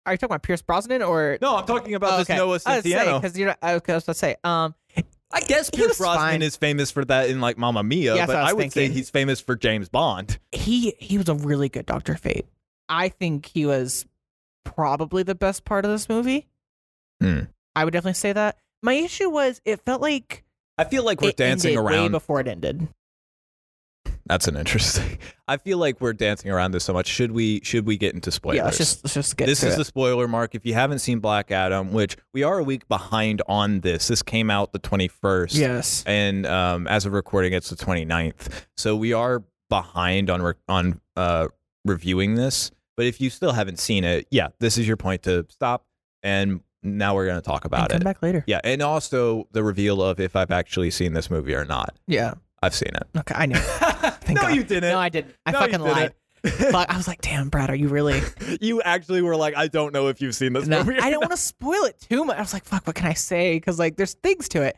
Are 0.05 0.13
you 0.13 0.17
talking 0.17 0.25
about 0.25 0.43
Pierce 0.43 0.61
Brosnan 0.61 1.01
or? 1.01 1.39
No, 1.41 1.55
I'm 1.55 1.65
talking 1.65 1.95
about 1.95 2.13
Oh, 2.13 2.17
this. 2.19 2.29
Noah 2.29 2.59
Centineo. 2.59 3.19
because 3.19 3.37
you 3.37 3.45
know, 3.47 3.55
I 3.61 3.79
was 3.87 4.03
to 4.03 4.13
say, 4.13 4.35
um, 4.43 4.75
I 5.31 5.41
guess 5.41 5.71
Pierce 5.71 5.97
Brosnan 5.97 6.17
fine. 6.27 6.41
is 6.43 6.55
famous 6.55 6.91
for 6.91 7.03
that 7.05 7.29
in 7.29 7.41
like 7.41 7.57
Mamma 7.57 7.81
Mia, 7.83 8.13
that's 8.13 8.27
but 8.27 8.35
I 8.35 8.49
I 8.49 8.53
would 8.53 8.71
say 8.71 8.89
he's 8.89 9.09
famous 9.09 9.41
for 9.41 9.55
James 9.55 9.89
Bond. 9.89 10.37
he 10.51 10.93
he 10.99 11.17
was 11.17 11.27
a 11.29 11.33
really 11.35 11.69
good 11.69 11.87
Doctor 11.87 12.15
Fate. 12.15 12.45
I 12.89 13.09
think 13.09 13.45
he 13.47 13.65
was 13.65 14.05
probably 14.63 15.23
the 15.23 15.35
best 15.35 15.65
part 15.65 15.85
of 15.85 15.91
this 15.91 16.09
movie. 16.09 16.47
Hmm. 17.21 17.41
I 17.75 17.83
would 17.85 17.91
definitely 17.91 18.13
say 18.13 18.33
that. 18.33 18.57
My 18.83 18.93
issue 18.93 19.29
was 19.29 19.61
it 19.65 19.81
felt 19.85 20.01
like 20.01 20.43
I 20.77 20.83
feel 20.83 21.03
like 21.03 21.21
we're 21.21 21.31
dancing 21.31 21.71
ended 21.71 21.85
way 21.85 21.93
around. 21.97 22.11
before 22.11 22.39
it 22.39 22.47
ended. 22.47 22.87
That's 24.27 24.47
an 24.47 24.57
interesting. 24.57 25.19
I 25.47 25.57
feel 25.57 25.77
like 25.77 26.01
we're 26.01 26.13
dancing 26.13 26.49
around 26.49 26.71
this 26.71 26.83
so 26.83 26.93
much. 26.93 27.07
Should 27.07 27.31
we? 27.31 27.61
Should 27.63 27.85
we 27.85 27.97
get 27.97 28.15
into 28.15 28.31
spoilers? 28.31 28.57
Yeah, 28.57 28.65
let's 28.65 28.77
just 28.77 29.03
let's 29.03 29.13
just 29.13 29.37
get 29.37 29.45
this 29.45 29.59
to 29.61 29.67
is 29.67 29.75
it. 29.75 29.77
the 29.77 29.85
spoiler 29.85 30.27
mark. 30.27 30.55
If 30.55 30.65
you 30.65 30.73
haven't 30.73 30.99
seen 30.99 31.19
Black 31.19 31.51
Adam, 31.51 31.93
which 31.93 32.17
we 32.33 32.41
are 32.41 32.57
a 32.57 32.63
week 32.63 32.87
behind 32.87 33.43
on 33.47 33.81
this, 33.81 34.07
this 34.07 34.23
came 34.23 34.49
out 34.49 34.73
the 34.73 34.79
21st. 34.79 35.55
yes. 35.57 36.03
and 36.07 36.45
um, 36.47 36.87
as 36.87 37.05
of 37.05 37.13
recording, 37.13 37.53
it's 37.53 37.69
the 37.69 37.75
29th. 37.75 38.65
So 38.77 38.95
we 38.95 39.13
are 39.13 39.43
behind 39.69 40.29
on 40.31 40.41
re- 40.41 40.53
on 40.67 41.01
uh, 41.15 41.49
reviewing 41.85 42.33
this. 42.35 42.71
But 42.97 43.05
if 43.07 43.19
you 43.19 43.29
still 43.29 43.51
haven't 43.51 43.79
seen 43.79 44.03
it, 44.03 44.27
yeah, 44.31 44.49
this 44.59 44.77
is 44.77 44.87
your 44.87 44.97
point 44.97 45.23
to 45.23 45.45
stop. 45.49 45.85
And 46.23 46.61
now 46.81 47.15
we're 47.15 47.25
going 47.25 47.41
to 47.41 47.45
talk 47.45 47.65
And 47.65 47.73
about 47.73 47.89
come 47.89 48.01
it. 48.01 48.03
back 48.03 48.21
later. 48.21 48.43
Yeah, 48.47 48.61
and 48.63 48.81
also 48.81 49.47
the 49.51 49.63
reveal 49.63 50.01
of 50.01 50.19
if 50.19 50.35
I've 50.35 50.51
actually 50.51 50.91
seen 50.91 51.13
this 51.13 51.29
movie 51.29 51.53
or 51.53 51.65
not. 51.65 51.97
Yeah. 52.07 52.35
I've 52.63 52.73
seen 52.73 52.89
it. 52.95 53.03
Okay, 53.19 53.35
I 53.37 53.45
knew. 53.45 53.55
Thank 53.59 54.37
no, 54.37 54.41
God. 54.43 54.55
you 54.55 54.63
didn't. 54.63 54.89
No, 54.89 54.97
I 54.97 55.09
didn't. 55.09 55.35
I 55.45 55.51
No, 55.51 55.59
fucking 55.59 55.81
lied. 55.81 56.13
didn't. 56.43 56.71
Fuck, 56.71 56.89
I 56.89 56.97
was 56.97 57.07
like, 57.07 57.21
damn, 57.21 57.49
Brad, 57.49 57.69
are 57.69 57.75
you 57.75 57.87
really? 57.89 58.21
you 58.61 58.81
actually 58.83 59.21
were 59.21 59.35
like, 59.35 59.55
I 59.57 59.67
don't 59.67 59.93
know 59.93 60.07
if 60.07 60.21
you've 60.21 60.35
seen 60.35 60.53
this 60.53 60.67
No, 60.67 60.83
movie. 60.83 60.97
or 60.97 61.01
I 61.01 61.09
don't 61.09 61.21
not." 61.21 61.29
want 61.29 61.31
to 61.31 61.37
spoil 61.37 61.83
it 61.85 61.99
too 61.99 62.23
much. 62.23 62.37
I 62.37 62.41
was 62.41 62.53
like, 62.53 62.65
fuck, 62.65 62.85
what 62.87 62.95
can 62.95 63.07
I 63.07 63.13
say? 63.13 63.55
Because 63.55 63.77
like, 63.79 63.97
there's 63.97 64.13
things 64.13 64.47
to 64.49 64.61
it. 64.61 64.77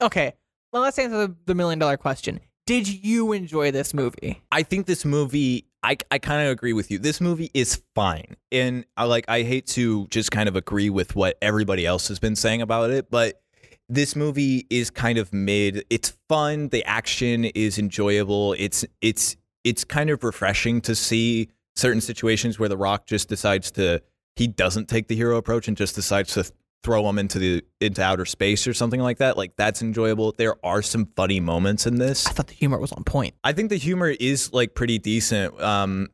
Okay, 0.00 0.32
well, 0.72 0.82
let's 0.82 0.98
answer 0.98 1.26
the, 1.26 1.36
the 1.46 1.54
million 1.54 1.78
dollar 1.78 1.96
question. 1.96 2.40
Did 2.70 2.86
you 3.04 3.32
enjoy 3.32 3.72
this 3.72 3.92
movie? 3.92 4.40
I 4.52 4.62
think 4.62 4.86
this 4.86 5.04
movie. 5.04 5.66
I, 5.82 5.96
I 6.12 6.20
kind 6.20 6.46
of 6.46 6.52
agree 6.52 6.72
with 6.72 6.88
you. 6.92 7.00
This 7.00 7.20
movie 7.20 7.50
is 7.52 7.82
fine, 7.96 8.36
and 8.52 8.84
I 8.96 9.06
like. 9.06 9.24
I 9.26 9.42
hate 9.42 9.66
to 9.70 10.06
just 10.06 10.30
kind 10.30 10.48
of 10.48 10.54
agree 10.54 10.88
with 10.88 11.16
what 11.16 11.36
everybody 11.42 11.84
else 11.84 12.06
has 12.06 12.20
been 12.20 12.36
saying 12.36 12.62
about 12.62 12.92
it, 12.92 13.10
but 13.10 13.42
this 13.88 14.14
movie 14.14 14.68
is 14.70 14.88
kind 14.88 15.18
of 15.18 15.32
mid. 15.32 15.84
It's 15.90 16.16
fun. 16.28 16.68
The 16.68 16.84
action 16.84 17.46
is 17.46 17.76
enjoyable. 17.76 18.54
It's 18.56 18.84
it's 19.00 19.36
it's 19.64 19.82
kind 19.82 20.08
of 20.08 20.22
refreshing 20.22 20.80
to 20.82 20.94
see 20.94 21.48
certain 21.74 22.00
situations 22.00 22.60
where 22.60 22.68
The 22.68 22.76
Rock 22.76 23.04
just 23.04 23.28
decides 23.28 23.72
to 23.72 24.00
he 24.36 24.46
doesn't 24.46 24.88
take 24.88 25.08
the 25.08 25.16
hero 25.16 25.38
approach 25.38 25.66
and 25.66 25.76
just 25.76 25.96
decides 25.96 26.34
to 26.34 26.48
throw 26.82 27.02
them 27.02 27.18
into 27.18 27.38
the 27.38 27.64
into 27.80 28.02
outer 28.02 28.24
space 28.24 28.66
or 28.66 28.74
something 28.74 29.00
like 29.00 29.18
that. 29.18 29.36
Like 29.36 29.56
that's 29.56 29.82
enjoyable. 29.82 30.32
There 30.32 30.54
are 30.64 30.82
some 30.82 31.06
funny 31.16 31.40
moments 31.40 31.86
in 31.86 31.96
this. 31.96 32.26
I 32.26 32.30
thought 32.30 32.46
the 32.46 32.54
humor 32.54 32.78
was 32.78 32.92
on 32.92 33.04
point. 33.04 33.34
I 33.44 33.52
think 33.52 33.70
the 33.70 33.76
humor 33.76 34.08
is 34.08 34.52
like 34.52 34.74
pretty 34.74 34.98
decent. 34.98 35.60
Um, 35.60 36.08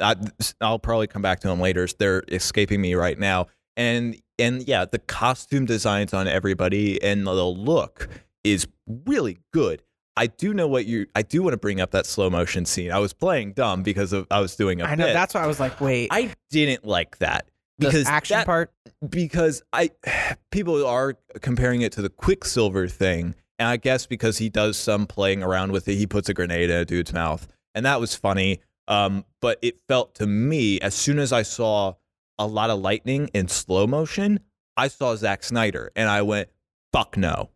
I, 0.00 0.16
I'll 0.60 0.78
probably 0.78 1.06
come 1.06 1.22
back 1.22 1.40
to 1.40 1.48
them 1.48 1.60
later. 1.60 1.86
They're 1.98 2.24
escaping 2.28 2.80
me 2.80 2.94
right 2.94 3.18
now. 3.18 3.46
And 3.76 4.16
and 4.38 4.66
yeah, 4.66 4.84
the 4.84 4.98
costume 4.98 5.66
designs 5.66 6.12
on 6.12 6.26
everybody 6.26 7.02
and 7.02 7.26
the 7.26 7.32
look 7.32 8.08
is 8.44 8.66
really 9.06 9.38
good. 9.52 9.82
I 10.14 10.26
do 10.26 10.52
know 10.52 10.68
what 10.68 10.84
you. 10.84 11.06
I 11.14 11.22
do 11.22 11.42
want 11.42 11.54
to 11.54 11.58
bring 11.58 11.80
up 11.80 11.92
that 11.92 12.04
slow 12.04 12.28
motion 12.28 12.66
scene. 12.66 12.90
I 12.90 12.98
was 12.98 13.14
playing 13.14 13.52
dumb 13.52 13.82
because 13.82 14.12
of 14.12 14.26
I 14.30 14.40
was 14.40 14.56
doing 14.56 14.82
a 14.82 14.84
I 14.84 14.94
know 14.94 15.06
bit. 15.06 15.14
that's 15.14 15.32
why 15.34 15.42
I 15.42 15.46
was 15.46 15.58
like, 15.58 15.80
wait, 15.80 16.08
I 16.10 16.34
didn't 16.50 16.84
like 16.84 17.18
that 17.18 17.46
the 17.82 17.88
because 17.90 18.06
action 18.08 18.36
that- 18.38 18.46
part. 18.46 18.72
because 19.08 19.62
I 19.72 19.90
people 20.50 20.84
are 20.86 21.14
comparing 21.40 21.82
it 21.82 21.92
to 21.92 22.02
the 22.02 22.08
Quicksilver 22.10 22.88
thing, 22.88 23.34
and 23.58 23.68
I 23.68 23.76
guess 23.76 24.06
because 24.06 24.38
he 24.38 24.48
does 24.48 24.76
some 24.76 25.06
playing 25.06 25.42
around 25.42 25.72
with 25.72 25.86
it, 25.88 25.94
he 25.96 26.06
puts 26.06 26.28
a 26.28 26.34
grenade 26.34 26.70
in 26.70 26.76
a 26.76 26.84
dude's 26.84 27.12
mouth, 27.12 27.46
and 27.74 27.84
that 27.86 28.00
was 28.00 28.14
funny. 28.14 28.60
Um, 28.88 29.24
but 29.40 29.58
it 29.62 29.78
felt 29.88 30.14
to 30.16 30.26
me 30.26 30.80
as 30.80 30.94
soon 30.94 31.18
as 31.18 31.32
I 31.32 31.42
saw 31.42 31.94
a 32.38 32.46
lot 32.46 32.70
of 32.70 32.80
lightning 32.80 33.28
in 33.32 33.46
slow 33.48 33.86
motion, 33.86 34.40
I 34.76 34.88
saw 34.88 35.14
Zack 35.16 35.44
Snyder, 35.44 35.92
and 35.94 36.08
I 36.08 36.22
went, 36.22 36.48
"Fuck 36.92 37.16
no." 37.16 37.50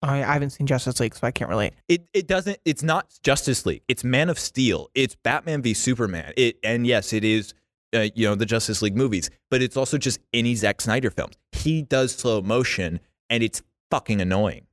I, 0.00 0.18
I 0.22 0.32
haven't 0.34 0.50
seen 0.50 0.66
Justice 0.66 1.00
League, 1.00 1.14
so 1.14 1.26
I 1.26 1.30
can't 1.32 1.50
relate. 1.50 1.74
It 1.88 2.08
it 2.12 2.26
doesn't. 2.28 2.58
It's 2.64 2.82
not 2.82 3.18
Justice 3.22 3.66
League. 3.66 3.82
It's 3.88 4.04
Man 4.04 4.28
of 4.28 4.38
Steel. 4.38 4.88
It's 4.94 5.16
Batman 5.16 5.60
v 5.62 5.74
Superman. 5.74 6.32
It 6.36 6.58
and 6.62 6.86
yes, 6.86 7.12
it 7.12 7.24
is. 7.24 7.52
Uh, 7.94 8.08
you 8.14 8.28
know 8.28 8.34
the 8.34 8.44
Justice 8.46 8.82
League 8.82 8.96
movies, 8.96 9.30
but 9.50 9.62
it's 9.62 9.76
also 9.76 9.96
just 9.96 10.20
any 10.34 10.54
Zack 10.54 10.80
Snyder 10.80 11.10
films. 11.10 11.34
He 11.52 11.82
does 11.82 12.14
slow 12.14 12.42
motion, 12.42 13.00
and 13.30 13.42
it's 13.42 13.62
fucking 13.90 14.20
annoying. 14.20 14.66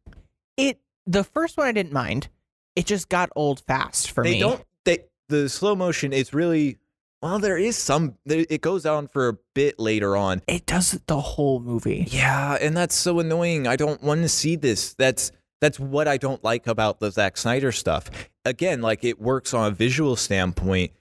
It 0.58 0.80
the 1.06 1.24
first 1.24 1.58
one 1.58 1.68
I 1.68 1.72
didn't 1.72 1.94
mind. 1.94 2.28
It 2.76 2.86
just 2.86 3.08
got 3.08 3.30
old 3.36 3.62
fast 3.62 4.12
for 4.12 4.24
they 4.24 4.34
me. 4.34 4.40
don't. 4.40 4.62
They 4.84 5.06
the 5.30 5.48
slow 5.48 5.76
motion 5.76 6.12
is 6.12 6.34
really 6.34 6.78
well. 7.22 7.40
There 7.40 7.58
is 7.58 7.78
some. 7.78 8.16
It 8.26 8.60
goes 8.62 8.86
on 8.86 9.08
for 9.08 9.30
a 9.30 9.38
bit 9.54 9.80
later 9.80 10.18
on. 10.18 10.42
It 10.48 10.66
does 10.66 11.00
the 11.08 11.20
whole 11.22 11.62
movie. 11.62 12.06
Yeah, 12.10 12.58
and 12.60 12.76
that's 12.76 12.96
so 12.96 13.20
annoying. 13.20 13.66
I 13.66 13.78
don't 13.78 14.04
want 14.04 14.24
to 14.24 14.30
see 14.30 14.58
this. 14.58 14.94
That's 14.94 15.32
that's 15.62 15.80
what 15.80 16.10
I 16.10 16.18
don't 16.18 16.44
like 16.44 16.68
about 16.68 17.00
the 17.00 17.12
Zack 17.12 17.38
Snyder 17.38 17.72
stuff. 17.72 18.10
Again, 18.44 18.82
like 18.82 19.06
it 19.06 19.22
works 19.22 19.54
on 19.54 19.72
a 19.72 19.72
visual 19.74 20.18
standpoint. 20.18 20.92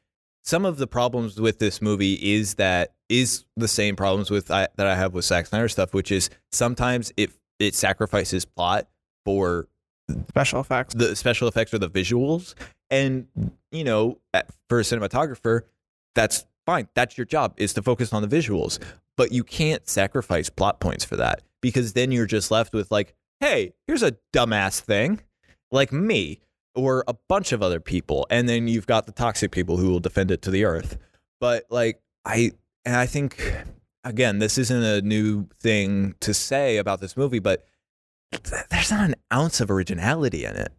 Some 0.45 0.67
of 0.67 0.77
the 0.77 0.87
problems 0.87 1.41
with 1.41 1.59
this 1.59 1.81
movie 1.81 2.15
is 2.15 2.55
that 2.55 2.93
is 3.09 3.45
the 3.57 3.69
same 3.69 3.97
problems 3.97 4.31
with 4.31 4.51
I, 4.51 4.69
that 4.77 4.87
I 4.87 4.95
have 4.95 5.15
with 5.15 5.25
Zack 5.25 5.47
Snyder 5.47 5.69
stuff, 5.69 5.95
which 5.95 6.13
is 6.13 6.31
sometimes 6.53 7.13
it 7.17 7.31
it 7.59 7.75
sacrifices 7.75 8.45
plot 8.45 8.87
for 9.25 9.69
Special 10.29 10.61
effects. 10.61 10.95
the 10.95 11.17
special 11.17 11.49
effects 11.49 11.73
or 11.73 11.79
the 11.79 11.89
visuals. 11.89 12.55
And 12.91 13.27
you 13.73 13.85
know, 13.85 14.19
for 14.69 14.81
a 14.81 14.83
cinematographer, 14.83 15.63
that's 16.15 16.45
fine. 16.67 16.89
That's 16.95 17.17
your 17.17 17.25
job 17.25 17.55
is 17.57 17.73
to 17.75 17.83
focus 17.83 18.13
on 18.13 18.27
the 18.27 18.29
visuals. 18.29 18.79
But 19.17 19.33
you 19.33 19.45
can't 19.45 19.89
sacrifice 19.89 20.51
plot 20.51 20.81
points 20.81 21.05
for 21.05 21.17
that 21.17 21.43
because 21.63 21.95
then 21.95 22.13
you're 22.13 22.27
just 22.27 22.51
left 22.51 22.75
with 22.75 22.91
like, 22.91 23.15
hey, 23.41 23.73
here's 23.87 24.03
a 24.03 24.17
dumbass 24.33 24.81
thing, 24.81 25.23
like 25.71 25.93
me 25.93 26.41
or 26.75 27.05
a 27.07 27.15
bunch 27.29 27.53
of 27.53 27.63
other 27.63 27.81
people, 27.81 28.27
and 28.31 28.49
then 28.49 28.69
you've 28.69 28.87
got 28.87 29.07
the 29.07 29.13
toxic 29.13 29.53
people 29.53 29.77
who 29.77 29.91
will 29.91 30.01
defend 30.01 30.31
it 30.31 30.43
to 30.43 30.51
the 30.51 30.65
earth. 30.65 30.97
But 31.41 31.65
like 31.71 32.01
I 32.25 32.53
and 32.85 32.97
I 32.97 33.07
think 33.07 33.41
again, 34.05 34.39
this 34.39 34.59
isn't 34.59 34.83
a 34.83 35.01
new 35.03 35.49
thing 35.61 36.15
to 36.21 36.35
say 36.35 36.77
about 36.77 37.01
this 37.01 37.17
movie, 37.17 37.39
but 37.39 37.65
th- 38.33 38.65
there's 38.71 38.91
not 38.91 39.09
an 39.09 39.15
ounce 39.33 39.61
of 39.61 39.71
originality 39.71 40.45
in 40.45 40.57
it. 40.57 40.73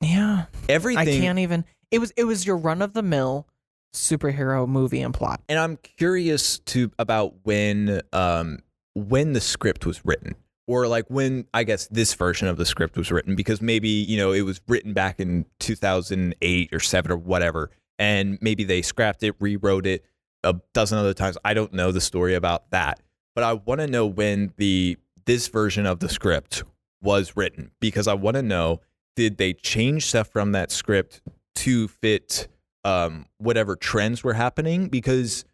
Yeah. 0.00 0.46
Everything, 0.68 1.18
I 1.18 1.20
can't 1.20 1.38
even. 1.38 1.64
It 1.90 1.98
was 1.98 2.12
it 2.16 2.24
was 2.24 2.46
your 2.46 2.56
run 2.56 2.82
of 2.82 2.92
the 2.94 3.02
mill 3.02 3.46
superhero 3.94 4.66
movie 4.66 5.02
and 5.02 5.12
plot. 5.12 5.42
and 5.50 5.58
I'm 5.58 5.76
curious 5.76 6.60
to 6.60 6.90
about 6.98 7.34
when 7.42 8.00
um 8.14 8.60
when 8.94 9.34
the 9.34 9.40
script 9.40 9.84
was 9.84 10.02
written 10.04 10.34
or 10.66 10.86
like 10.86 11.06
when 11.08 11.46
I 11.52 11.64
guess 11.64 11.88
this 11.88 12.14
version 12.14 12.48
of 12.48 12.56
the 12.56 12.66
script 12.66 12.96
was 12.96 13.10
written 13.10 13.34
because 13.34 13.60
maybe 13.60 13.88
you 13.88 14.16
know 14.16 14.32
it 14.32 14.42
was 14.42 14.60
written 14.68 14.92
back 14.92 15.20
in 15.20 15.46
2008 15.60 16.70
or 16.72 16.80
7 16.80 17.12
or 17.12 17.16
whatever 17.16 17.70
and 17.98 18.38
maybe 18.40 18.64
they 18.64 18.82
scrapped 18.82 19.22
it 19.22 19.34
rewrote 19.38 19.86
it 19.86 20.04
a 20.44 20.56
dozen 20.74 20.98
other 20.98 21.14
times. 21.14 21.38
I 21.44 21.54
don't 21.54 21.72
know 21.72 21.92
the 21.92 22.00
story 22.00 22.34
about 22.34 22.70
that 22.70 23.00
but 23.34 23.44
I 23.44 23.54
want 23.54 23.80
to 23.80 23.86
know 23.86 24.06
when 24.06 24.52
the 24.56 24.98
this 25.24 25.48
version 25.48 25.86
of 25.86 26.00
the 26.00 26.08
script 26.08 26.64
was 27.00 27.36
written 27.36 27.70
because 27.80 28.06
I 28.06 28.14
want 28.14 28.36
to 28.36 28.42
know 28.42 28.80
did 29.16 29.36
they 29.36 29.52
change 29.52 30.06
stuff 30.06 30.28
from 30.28 30.52
that 30.52 30.70
script 30.70 31.20
to 31.56 31.88
fit 31.88 32.48
um, 32.84 33.26
whatever 33.38 33.76
trends 33.76 34.24
were 34.24 34.32
happening? 34.34 34.88
Because 34.88 35.44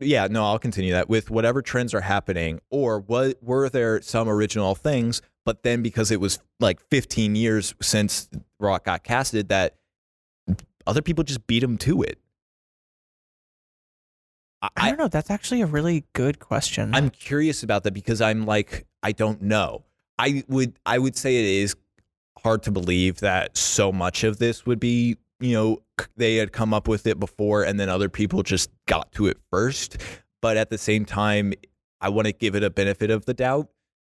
yeah 0.00 0.26
no 0.28 0.44
i'll 0.44 0.58
continue 0.58 0.92
that 0.92 1.08
with 1.08 1.30
whatever 1.30 1.62
trends 1.62 1.94
are 1.94 2.00
happening 2.00 2.60
or 2.70 3.00
what 3.00 3.42
were 3.42 3.68
there 3.68 4.00
some 4.02 4.28
original 4.28 4.74
things 4.74 5.22
but 5.44 5.62
then 5.62 5.82
because 5.82 6.10
it 6.10 6.20
was 6.20 6.38
like 6.60 6.80
15 6.90 7.34
years 7.34 7.74
since 7.80 8.28
rock 8.60 8.84
got 8.84 9.02
casted 9.02 9.48
that 9.48 9.76
other 10.86 11.02
people 11.02 11.24
just 11.24 11.46
beat 11.46 11.62
him 11.62 11.78
to 11.78 12.02
it 12.02 12.18
I 14.62 14.68
I, 14.76 14.88
don't 14.90 14.98
know. 14.98 15.08
That's 15.08 15.28
actually 15.28 15.60
a 15.62 15.66
really 15.66 16.04
good 16.12 16.38
question. 16.38 16.94
I'm 16.94 17.10
curious 17.10 17.64
about 17.64 17.82
that 17.82 17.94
because 17.94 18.20
I'm 18.20 18.46
like 18.46 18.86
I 19.02 19.10
don't 19.10 19.42
know. 19.42 19.82
I 20.18 20.44
would 20.48 20.78
I 20.86 20.98
would 20.98 21.16
say 21.16 21.36
it 21.36 21.62
is 21.62 21.74
hard 22.38 22.62
to 22.64 22.70
believe 22.70 23.20
that 23.20 23.56
so 23.56 23.92
much 23.92 24.24
of 24.24 24.38
this 24.38 24.66
would 24.66 24.80
be 24.80 25.16
you 25.42 25.54
know 25.54 25.78
they 26.16 26.36
had 26.36 26.52
come 26.52 26.72
up 26.72 26.88
with 26.88 27.06
it 27.06 27.18
before 27.18 27.62
and 27.62 27.78
then 27.78 27.88
other 27.88 28.08
people 28.08 28.42
just 28.42 28.70
got 28.86 29.12
to 29.12 29.26
it 29.26 29.38
first. 29.50 29.98
But 30.40 30.56
at 30.56 30.70
the 30.70 30.78
same 30.78 31.04
time, 31.04 31.52
I 32.00 32.08
want 32.08 32.26
to 32.26 32.32
give 32.32 32.56
it 32.56 32.64
a 32.64 32.70
benefit 32.70 33.10
of 33.10 33.26
the 33.26 33.34
doubt 33.34 33.68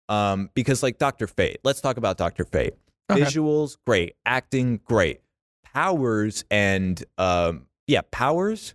um, 0.08 0.50
because 0.54 0.82
like 0.82 0.98
Doctor 0.98 1.26
Fate. 1.26 1.58
Let's 1.64 1.80
talk 1.80 1.96
about 1.96 2.16
Doctor 2.18 2.44
Fate. 2.44 2.74
Okay. 3.10 3.22
Visuals 3.22 3.76
great, 3.84 4.14
acting 4.24 4.80
great, 4.84 5.20
powers 5.64 6.44
and 6.50 7.02
um, 7.18 7.66
yeah 7.86 8.02
powers 8.10 8.74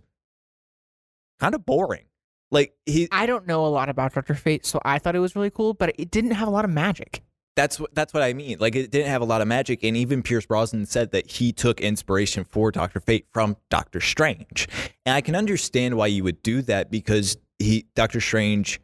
kind 1.40 1.54
of 1.54 1.64
boring. 1.64 2.04
Like 2.50 2.74
he 2.86 3.08
I 3.12 3.26
don't 3.26 3.46
know 3.46 3.66
a 3.66 3.68
lot 3.68 3.88
about 3.88 4.14
Doctor 4.14 4.34
Fate, 4.34 4.64
so 4.64 4.80
I 4.84 4.98
thought 4.98 5.14
it 5.14 5.20
was 5.20 5.36
really 5.36 5.50
cool, 5.50 5.74
but 5.74 5.94
it 5.98 6.10
didn't 6.10 6.32
have 6.32 6.48
a 6.48 6.50
lot 6.50 6.64
of 6.64 6.70
magic. 6.70 7.22
That's 7.58 7.80
what 7.80 7.92
that's 7.92 8.14
what 8.14 8.22
I 8.22 8.34
mean. 8.34 8.58
Like 8.60 8.76
it 8.76 8.92
didn't 8.92 9.08
have 9.08 9.20
a 9.20 9.24
lot 9.24 9.40
of 9.40 9.48
magic, 9.48 9.82
and 9.82 9.96
even 9.96 10.22
Pierce 10.22 10.46
Brosnan 10.46 10.86
said 10.86 11.10
that 11.10 11.28
he 11.28 11.52
took 11.52 11.80
inspiration 11.80 12.44
for 12.44 12.70
Doctor 12.70 13.00
Fate 13.00 13.26
from 13.32 13.56
Doctor 13.68 14.00
Strange, 14.00 14.68
and 15.04 15.16
I 15.16 15.20
can 15.20 15.34
understand 15.34 15.96
why 15.96 16.06
you 16.06 16.22
would 16.22 16.40
do 16.44 16.62
that 16.62 16.88
because 16.88 17.36
he 17.58 17.86
Doctor 17.96 18.20
Strange, 18.20 18.80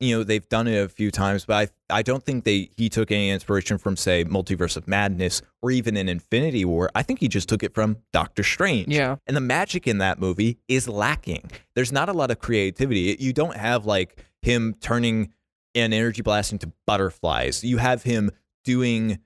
you 0.00 0.16
know, 0.16 0.24
they've 0.24 0.48
done 0.48 0.66
it 0.66 0.76
a 0.76 0.88
few 0.88 1.12
times, 1.12 1.44
but 1.44 1.70
I 1.88 1.98
I 1.98 2.02
don't 2.02 2.24
think 2.24 2.42
they 2.42 2.68
he 2.76 2.88
took 2.88 3.12
any 3.12 3.30
inspiration 3.30 3.78
from 3.78 3.96
say 3.96 4.24
Multiverse 4.24 4.76
of 4.76 4.88
Madness 4.88 5.40
or 5.62 5.70
even 5.70 5.96
in 5.96 6.08
Infinity 6.08 6.64
War. 6.64 6.90
I 6.96 7.04
think 7.04 7.20
he 7.20 7.28
just 7.28 7.48
took 7.48 7.62
it 7.62 7.74
from 7.74 7.98
Doctor 8.12 8.42
Strange. 8.42 8.88
Yeah. 8.88 9.16
And 9.28 9.36
the 9.36 9.40
magic 9.40 9.86
in 9.86 9.98
that 9.98 10.18
movie 10.18 10.58
is 10.66 10.88
lacking. 10.88 11.48
There's 11.76 11.92
not 11.92 12.08
a 12.08 12.12
lot 12.12 12.32
of 12.32 12.40
creativity. 12.40 13.16
You 13.20 13.32
don't 13.32 13.56
have 13.56 13.86
like 13.86 14.24
him 14.42 14.74
turning 14.80 15.32
an 15.74 15.92
energy 15.92 16.22
blasting 16.22 16.58
to 16.60 16.72
butterflies. 16.86 17.64
You 17.64 17.78
have 17.78 18.02
him 18.02 18.30
doing 18.64 19.18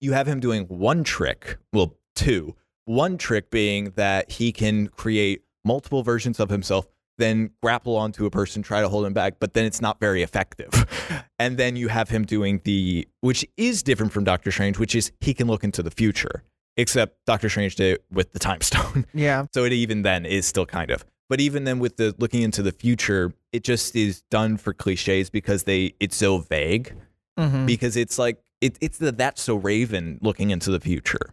you 0.00 0.12
have 0.12 0.28
him 0.28 0.40
doing 0.40 0.64
one 0.64 1.04
trick, 1.04 1.56
well, 1.72 1.96
two. 2.14 2.54
One 2.84 3.18
trick 3.18 3.50
being 3.50 3.92
that 3.96 4.30
he 4.30 4.52
can 4.52 4.88
create 4.88 5.42
multiple 5.64 6.02
versions 6.02 6.38
of 6.38 6.50
himself, 6.50 6.86
then 7.18 7.50
grapple 7.62 7.96
onto 7.96 8.26
a 8.26 8.30
person, 8.30 8.62
try 8.62 8.80
to 8.80 8.88
hold 8.88 9.06
him 9.06 9.12
back, 9.12 9.40
but 9.40 9.54
then 9.54 9.64
it's 9.64 9.80
not 9.80 9.98
very 9.98 10.22
effective. 10.22 10.86
and 11.38 11.56
then 11.56 11.76
you 11.76 11.88
have 11.88 12.08
him 12.10 12.24
doing 12.24 12.60
the 12.64 13.08
which 13.20 13.44
is 13.56 13.82
different 13.82 14.12
from 14.12 14.24
Doctor 14.24 14.50
Strange, 14.52 14.78
which 14.78 14.94
is 14.94 15.12
he 15.20 15.34
can 15.34 15.46
look 15.46 15.64
into 15.64 15.82
the 15.82 15.90
future. 15.90 16.44
Except 16.76 17.16
Doctor 17.24 17.48
Strange 17.48 17.74
did 17.76 17.94
it 17.94 18.04
with 18.10 18.32
the 18.32 18.38
time 18.38 18.60
stone. 18.60 19.06
Yeah. 19.14 19.46
So 19.54 19.64
it 19.64 19.72
even 19.72 20.02
then 20.02 20.26
is 20.26 20.46
still 20.46 20.66
kind 20.66 20.90
of. 20.90 21.04
But 21.28 21.40
even 21.40 21.64
then 21.64 21.78
with 21.80 21.96
the 21.96 22.14
looking 22.18 22.42
into 22.42 22.62
the 22.62 22.72
future, 22.72 23.32
it 23.52 23.64
just 23.64 23.96
is 23.96 24.22
done 24.30 24.56
for 24.56 24.72
cliches 24.72 25.28
because 25.30 25.64
they 25.64 25.94
it's 26.00 26.16
so 26.16 26.38
vague. 26.38 26.94
hmm 27.38 27.66
Because 27.66 27.96
it's 27.96 28.18
like 28.18 28.38
it, 28.60 28.78
it's 28.80 28.98
the 28.98 29.12
that's 29.12 29.42
so 29.42 29.56
Raven 29.56 30.18
looking 30.22 30.50
into 30.50 30.70
the 30.70 30.80
future. 30.80 31.30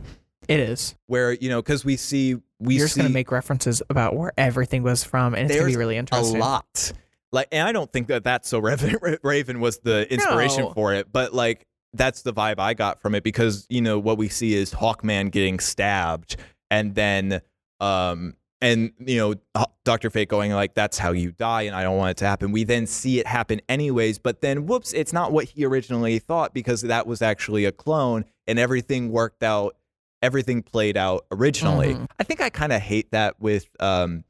It 0.47 0.59
is. 0.59 0.95
Where, 1.07 1.31
you 1.33 1.47
know, 1.49 1.61
because 1.61 1.85
we 1.85 1.95
see 1.95 2.35
we 2.59 2.75
You're 2.75 2.87
see 2.87 2.91
just 2.91 2.97
gonna 2.97 3.09
make 3.09 3.31
references 3.31 3.81
about 3.89 4.15
where 4.15 4.33
everything 4.37 4.83
was 4.83 5.03
from, 5.03 5.35
and 5.35 5.45
it's 5.49 5.55
gonna 5.59 5.69
be 5.69 5.77
really 5.77 5.97
interesting. 5.97 6.37
a 6.37 6.39
lot. 6.39 6.91
Like 7.31 7.47
and 7.51 7.67
I 7.67 7.71
don't 7.71 7.91
think 7.91 8.07
that 8.07 8.23
that's 8.23 8.49
so 8.49 8.59
Raven, 8.59 8.97
Raven 9.23 9.59
was 9.59 9.77
the 9.79 10.11
inspiration 10.11 10.63
No. 10.65 10.73
for 10.73 10.93
it, 10.93 11.11
but 11.11 11.33
like 11.33 11.65
that's 11.93 12.23
the 12.23 12.33
vibe 12.33 12.57
I 12.59 12.73
got 12.73 12.99
from 13.01 13.13
it 13.15 13.23
because 13.23 13.67
you 13.69 13.81
know 13.81 13.99
what 13.99 14.17
we 14.17 14.27
see 14.27 14.53
is 14.55 14.73
Hawkman 14.73 15.29
getting 15.31 15.59
stabbed 15.59 16.35
and 16.71 16.95
then 16.95 17.41
um 17.79 18.33
and 18.63 18.91
you 18.99 19.17
know 19.17 19.65
Dr. 19.83 20.09
Fate 20.09 20.29
going 20.29 20.51
like 20.53 20.73
that's 20.73 20.97
how 20.97 21.11
you 21.11 21.31
die 21.33 21.63
and 21.63 21.75
I 21.75 21.83
don't 21.83 21.97
want 21.97 22.11
it 22.11 22.17
to 22.17 22.25
happen. 22.25 22.51
We 22.51 22.63
then 22.63 22.87
see 22.87 23.19
it 23.19 23.27
happen 23.27 23.61
anyways, 23.69 24.17
but 24.17 24.41
then 24.41 24.65
whoops, 24.65 24.93
it's 24.93 25.13
not 25.13 25.31
what 25.31 25.45
he 25.45 25.65
originally 25.65 26.17
thought 26.19 26.53
because 26.53 26.81
that 26.83 27.05
was 27.05 27.21
actually 27.21 27.65
a 27.65 27.71
clone 27.71 28.25
and 28.47 28.57
everything 28.57 29.11
worked 29.11 29.43
out 29.43 29.75
everything 30.21 30.63
played 30.63 30.95
out 30.95 31.25
originally. 31.31 31.95
Mhm. 31.95 32.05
I 32.17 32.23
think 32.23 32.39
I 32.39 32.49
kind 32.49 32.71
of 32.71 32.81
hate 32.81 33.11
that 33.11 33.39
with 33.41 33.67
um 33.81 34.23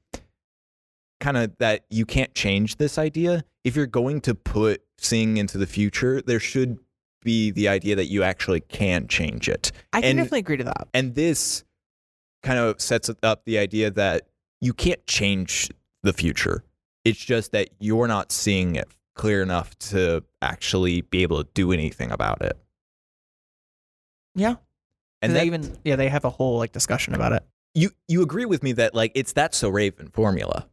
kind 1.19 1.37
of 1.37 1.55
that 1.59 1.85
you 1.89 2.05
can't 2.05 2.33
change 2.33 2.77
this 2.77 2.97
idea. 2.97 3.43
If 3.63 3.75
you're 3.75 3.85
going 3.85 4.19
to 4.21 4.35
put 4.35 4.81
seeing 4.97 5.37
into 5.37 5.57
the 5.57 5.67
future, 5.67 6.21
there 6.21 6.39
should 6.39 6.79
be 7.23 7.51
the 7.51 7.67
idea 7.69 7.95
that 7.95 8.07
you 8.07 8.23
actually 8.23 8.59
can 8.59 9.07
change 9.07 9.47
it. 9.47 9.71
I 9.93 10.01
can 10.01 10.09
And- 10.11 10.17
definitely 10.17 10.39
agree 10.39 10.57
to 10.57 10.63
that. 10.65 10.87
And 10.93 11.15
this 11.15 11.63
kind 12.43 12.59
of 12.59 12.79
sets 12.79 13.09
up 13.23 13.45
the 13.45 13.57
idea 13.57 13.89
that 13.91 14.27
you 14.61 14.73
can't 14.73 15.05
change 15.07 15.69
the 16.03 16.13
future. 16.13 16.63
It's 17.03 17.19
just 17.19 17.51
that 17.53 17.69
you're 17.79 18.07
not 18.07 18.31
seeing 18.31 18.75
it 18.75 18.87
clear 19.15 19.41
enough 19.41 19.77
to 19.77 20.23
actually 20.41 21.01
be 21.01 21.23
able 21.23 21.43
to 21.43 21.49
do 21.53 21.71
anything 21.71 22.11
about 22.11 22.41
it. 22.41 22.57
Yeah. 24.35 24.55
And 25.21 25.31
And 25.31 25.35
they 25.35 25.39
that, 25.39 25.45
even 25.45 25.77
yeah 25.83 25.95
they 25.95 26.09
have 26.09 26.25
a 26.25 26.29
whole 26.29 26.57
like 26.57 26.71
discussion 26.71 27.13
about 27.13 27.33
it. 27.33 27.43
you 27.73 27.91
you 28.07 28.21
agree 28.21 28.45
with 28.45 28.63
me 28.63 28.73
that 28.73 28.93
like 28.93 29.11
it's 29.15 29.33
that 29.33 29.55
so 29.55 29.69
Raven 29.69 30.09
formula. 30.09 30.67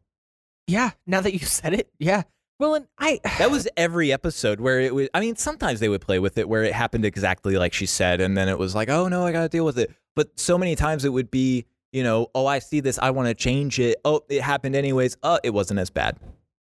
Yeah. 0.66 0.90
Now 1.06 1.20
that 1.20 1.32
you 1.32 1.40
said 1.40 1.74
it, 1.74 1.90
yeah. 1.98 2.22
Well, 2.58 2.74
and 2.74 2.86
I 2.98 3.20
That 3.38 3.50
was 3.50 3.68
every 3.76 4.12
episode 4.12 4.60
where 4.60 4.80
it 4.80 4.94
was. 4.94 5.08
I 5.14 5.20
mean, 5.20 5.36
sometimes 5.36 5.80
they 5.80 5.88
would 5.88 6.00
play 6.00 6.18
with 6.18 6.38
it 6.38 6.48
where 6.48 6.62
it 6.62 6.72
happened 6.72 7.04
exactly 7.04 7.56
like 7.56 7.72
she 7.72 7.86
said, 7.86 8.20
and 8.20 8.36
then 8.36 8.48
it 8.48 8.58
was 8.58 8.74
like, 8.74 8.88
oh 8.88 9.08
no, 9.08 9.26
I 9.26 9.32
got 9.32 9.42
to 9.42 9.48
deal 9.48 9.64
with 9.64 9.78
it. 9.78 9.92
But 10.16 10.38
so 10.38 10.58
many 10.58 10.76
times 10.76 11.04
it 11.04 11.10
would 11.12 11.30
be, 11.30 11.66
you 11.92 12.02
know, 12.02 12.28
oh, 12.34 12.46
I 12.46 12.58
see 12.58 12.80
this, 12.80 12.98
I 12.98 13.10
want 13.10 13.28
to 13.28 13.34
change 13.34 13.78
it. 13.78 13.98
Oh, 14.04 14.22
it 14.28 14.42
happened 14.42 14.74
anyways. 14.76 15.16
Oh, 15.22 15.38
it 15.42 15.50
wasn't 15.50 15.80
as 15.80 15.90
bad. 15.90 16.18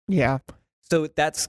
yeah. 0.08 0.40
So 0.90 1.08
that's 1.08 1.48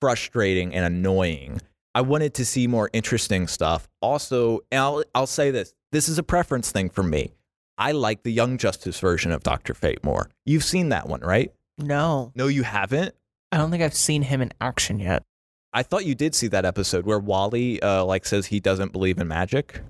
frustrating 0.00 0.74
and 0.74 0.84
annoying. 0.84 1.60
I 1.94 2.02
wanted 2.02 2.34
to 2.34 2.44
see 2.44 2.66
more 2.66 2.90
interesting 2.92 3.46
stuff. 3.48 3.88
Also, 4.00 4.60
and 4.70 4.80
I'll, 4.80 5.02
I'll 5.14 5.26
say 5.26 5.50
this 5.50 5.74
this 5.92 6.08
is 6.08 6.18
a 6.18 6.22
preference 6.22 6.70
thing 6.70 6.90
for 6.90 7.02
me. 7.02 7.32
I 7.78 7.92
like 7.92 8.22
the 8.22 8.30
Young 8.32 8.58
Justice 8.58 9.00
version 9.00 9.32
of 9.32 9.42
Dr. 9.42 9.72
Fate 9.74 10.04
more. 10.04 10.28
You've 10.44 10.62
seen 10.64 10.90
that 10.90 11.08
one, 11.08 11.20
right? 11.20 11.52
No, 11.78 12.30
No, 12.34 12.46
you 12.48 12.62
haven't? 12.62 13.14
I 13.50 13.56
don't 13.56 13.70
think 13.70 13.82
I've 13.82 13.94
seen 13.94 14.22
him 14.22 14.42
in 14.42 14.52
action 14.60 15.00
yet. 15.00 15.22
I 15.72 15.82
thought 15.82 16.04
you 16.04 16.14
did 16.14 16.34
see 16.34 16.48
that 16.48 16.64
episode 16.66 17.06
where 17.06 17.18
Wally 17.18 17.80
uh, 17.82 18.04
like 18.04 18.26
says 18.26 18.46
he 18.46 18.60
doesn't 18.60 18.92
believe 18.92 19.18
in 19.18 19.26
magic. 19.28 19.80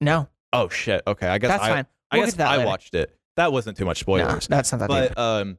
No, 0.00 0.28
Oh 0.52 0.68
shit. 0.68 1.02
Okay, 1.06 1.26
I 1.28 1.38
guess 1.38 1.50
that's 1.50 1.62
I, 1.62 1.68
fine. 1.68 1.86
I 2.10 2.16
We'll 2.16 2.26
guess 2.26 2.34
that 2.34 2.48
I 2.48 2.56
later. 2.56 2.66
watched 2.66 2.94
it. 2.94 3.16
That 3.36 3.52
wasn't 3.52 3.76
too 3.76 3.84
much 3.84 3.98
No, 4.00 4.02
spoilers. 4.02 4.48
that's 4.48 4.72
not 4.72 4.80
that 4.80 4.88
deep. 4.90 5.14
but 5.14 5.18
um, 5.18 5.58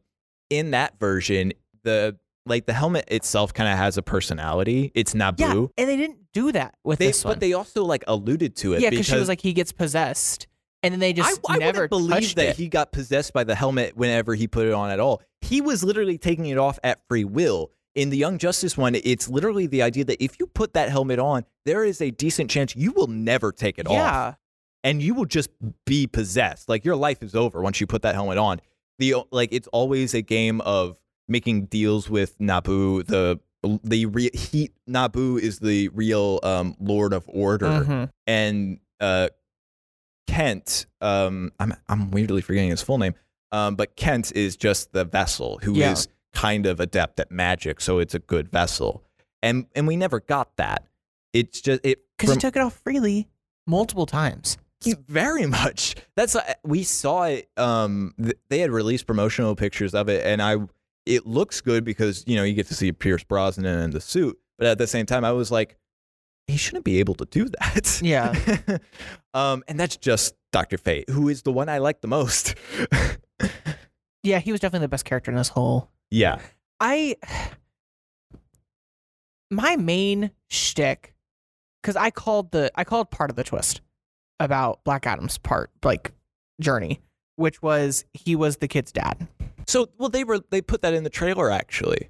in 0.50 0.72
that 0.72 1.00
version, 1.00 1.54
the 1.84 2.18
like 2.46 2.66
the 2.66 2.74
helmet 2.74 3.06
itself 3.08 3.54
kind 3.54 3.72
of 3.72 3.78
has 3.78 3.98
a 3.98 4.02
personality. 4.02 4.92
It's 4.94 5.14
Nabu. 5.16 5.44
Yeah, 5.44 5.54
and 5.78 5.89
they 5.89 5.96
didn't 5.96 6.18
do 6.34 6.52
that 6.52 6.76
with 6.84 7.00
They, 7.00 7.08
this 7.08 7.24
one. 7.24 7.36
but 7.36 7.39
they 7.39 7.54
also 7.54 7.86
like 7.86 8.04
alluded 8.08 8.56
to 8.58 8.74
it. 8.74 8.82
yeah, 8.82 8.89
because 8.89 9.06
she 9.06 9.16
was 9.16 9.30
like 9.30 9.39
he 9.42 9.54
gets 9.54 9.72
possessed, 9.72 10.48
and 10.84 10.92
then 10.92 11.00
they 11.00 11.14
just 11.14 11.39
I, 11.48 11.54
I 11.54 11.58
never 11.60 11.84
wouldn't 11.84 11.89
believe 11.92 12.36
that 12.36 12.48
it. 12.50 12.56
he 12.58 12.68
got 12.68 12.92
possessed 12.92 13.32
by 13.32 13.44
the 13.46 13.56
helmet 13.56 13.96
whenever 13.96 14.36
he 14.36 14.48
put 14.48 14.68
it 14.68 14.74
on 14.74 14.89
at 14.89 15.00
all. 15.00 15.22
He 15.42 15.62
was 15.62 15.84
literally 15.84 16.18
taking 16.18 16.48
it 16.48 16.58
off 16.58 16.80
at 16.84 17.00
free 17.08 17.24
will. 17.24 17.72
In 17.96 18.10
the 18.10 18.18
Young 18.18 18.38
Justice 18.38 18.78
one, 18.78 18.96
it's 18.96 19.28
literally 19.28 19.68
the 19.68 19.82
idea 19.82 20.06
that 20.06 20.24
if 20.24 20.39
you 20.39 20.48
put 20.48 20.74
that 20.74 20.89
helmet 20.89 21.20
on, 21.20 21.44
there 21.66 21.84
is 21.84 22.02
a 22.02 22.10
decent 22.12 22.50
chance 22.50 22.76
you 22.76 22.92
will 22.94 23.08
never 23.08 23.52
take 23.52 23.78
it 23.78 23.86
off. 23.88 23.94
yeah, 23.94 24.34
and 24.84 25.02
you 25.02 25.14
will 25.14 25.26
just 25.26 25.50
be 25.86 26.08
possessed. 26.08 26.70
Like 26.70 26.86
your 26.86 26.96
life 26.96 27.22
is 27.22 27.36
over 27.36 27.62
once 27.62 27.82
you 27.82 27.88
put 27.88 28.02
that 28.04 28.16
helmet 28.16 28.38
on. 28.38 28.62
the 29.00 29.16
like 29.32 29.50
it's 29.52 29.68
always 29.70 30.14
a 30.14 30.22
game 30.22 30.62
of 30.62 30.96
making 31.28 31.66
deals 31.66 32.10
with 32.10 32.36
Nabu. 32.39 33.04
The 33.04 33.39
the 33.84 34.06
re- 34.08 34.32
he 34.34 34.72
Nabu 34.88 35.38
is 35.38 35.60
the 35.60 35.89
real 35.89 36.39
um, 36.44 36.76
Lord 36.80 37.14
of 37.14 37.26
Order, 37.28 37.68
Mhm. 37.68 38.10
and 38.26 38.80
uh, 39.00 39.28
Kent. 40.28 40.86
Um, 41.02 41.52
I'm 41.60 41.74
I'm 41.89 42.12
weirdly 42.12 42.42
forgetting 42.42 42.70
his 42.70 42.82
full 42.82 42.98
name. 42.98 43.16
Um, 43.52 43.76
but 43.76 43.96
Kent 43.98 44.32
is 44.34 44.56
just 44.56 44.94
the 44.94 45.04
vessel 45.04 45.60
who 45.64 45.74
is 45.74 45.78
Yeah. 45.78 45.96
Kind 46.34 46.66
of 46.66 46.80
adept 46.80 47.20
at 47.20 47.32
magic, 47.32 47.82
so 47.82 48.00
it's 48.00 48.16
a 48.16 48.20
good 48.20 48.50
vessel. 48.50 49.04
And 49.42 49.66
and 49.76 49.88
we 49.88 49.96
never 49.96 50.20
got 50.20 50.56
that. 50.58 50.88
It's 51.34 51.62
just 51.62 51.86
it 51.86 52.00
Because 52.18 52.36
he 52.36 52.40
took 52.40 52.56
it 52.56 52.62
off 52.62 52.80
freely 52.84 53.28
multiple 53.68 54.06
times. 54.06 54.58
Very 55.08 55.46
much. 55.46 55.96
That's 56.16 56.36
uh, 56.36 56.54
we 56.64 56.84
saw 56.84 57.24
it. 57.24 57.50
Um, 57.58 58.14
they 58.50 58.60
had 58.60 58.72
released 58.72 59.08
promotional 59.08 59.56
pictures 59.56 59.94
of 59.94 60.10
it, 60.10 60.26
and 60.26 60.42
I 60.42 60.58
it 61.06 61.26
looks 61.26 61.62
good 61.62 61.84
because 61.84 62.24
you 62.28 62.36
know 62.36 62.44
you 62.44 62.54
get 62.54 62.68
to 62.68 62.76
see 62.76 62.92
Pierce 62.92 63.24
Brosnan 63.24 63.66
in 63.66 63.92
the 63.92 64.02
suit, 64.02 64.38
but 64.58 64.68
at 64.68 64.78
the 64.78 64.88
same 64.88 65.06
time, 65.06 65.24
I 65.24 65.32
was 65.32 65.52
like, 65.52 65.78
he 66.48 66.58
shouldn't 66.58 66.86
be 66.86 67.00
able 67.00 67.16
to 67.16 67.26
do 67.26 67.48
that. 67.60 68.00
Yeah. 68.04 68.34
um, 69.34 69.64
and 69.68 69.80
that's 69.80 69.98
just 69.98 70.36
Doctor 70.52 70.78
Fate, 70.78 71.10
who 71.10 71.30
is 71.30 71.44
the 71.44 71.52
one 71.52 71.70
I 71.70 71.78
like 71.78 72.02
the 72.02 72.08
most. 72.08 72.56
Yeah, 74.24 74.40
he 74.40 74.52
was 74.52 74.62
definitely 74.62 74.86
the 74.86 74.90
best 74.90 75.06
character 75.06 75.32
in 75.32 75.38
this 75.38 75.50
whole. 75.50 75.90
Yeah. 76.12 76.39
I 76.80 77.16
my 79.49 79.76
main 79.76 80.32
shtick 80.49 81.14
because 81.82 81.95
I 81.95 82.09
called 82.12 82.51
the 82.51 82.72
I 82.76 82.84
called 82.84 83.12
part 83.12 83.30
of 83.30 83.36
the 83.36 83.43
twist 83.43 83.82
about 84.39 84.84
Black 84.84 85.05
Adam's 85.05 85.38
part 85.38 85.72
like 85.84 86.12
journey, 86.59 87.01
which 87.36 87.62
was 87.62 88.05
he 88.14 88.36
was 88.36 88.57
the 88.57 88.68
kid's 88.68 88.91
dad. 88.91 89.28
So 89.68 89.89
well, 89.97 90.09
they 90.09 90.24
were 90.24 90.39
they 90.49 90.62
put 90.62 90.82
that 90.82 90.93
in 90.93 91.03
the 91.03 91.09
trailer 91.09 91.49
actually. 91.51 92.09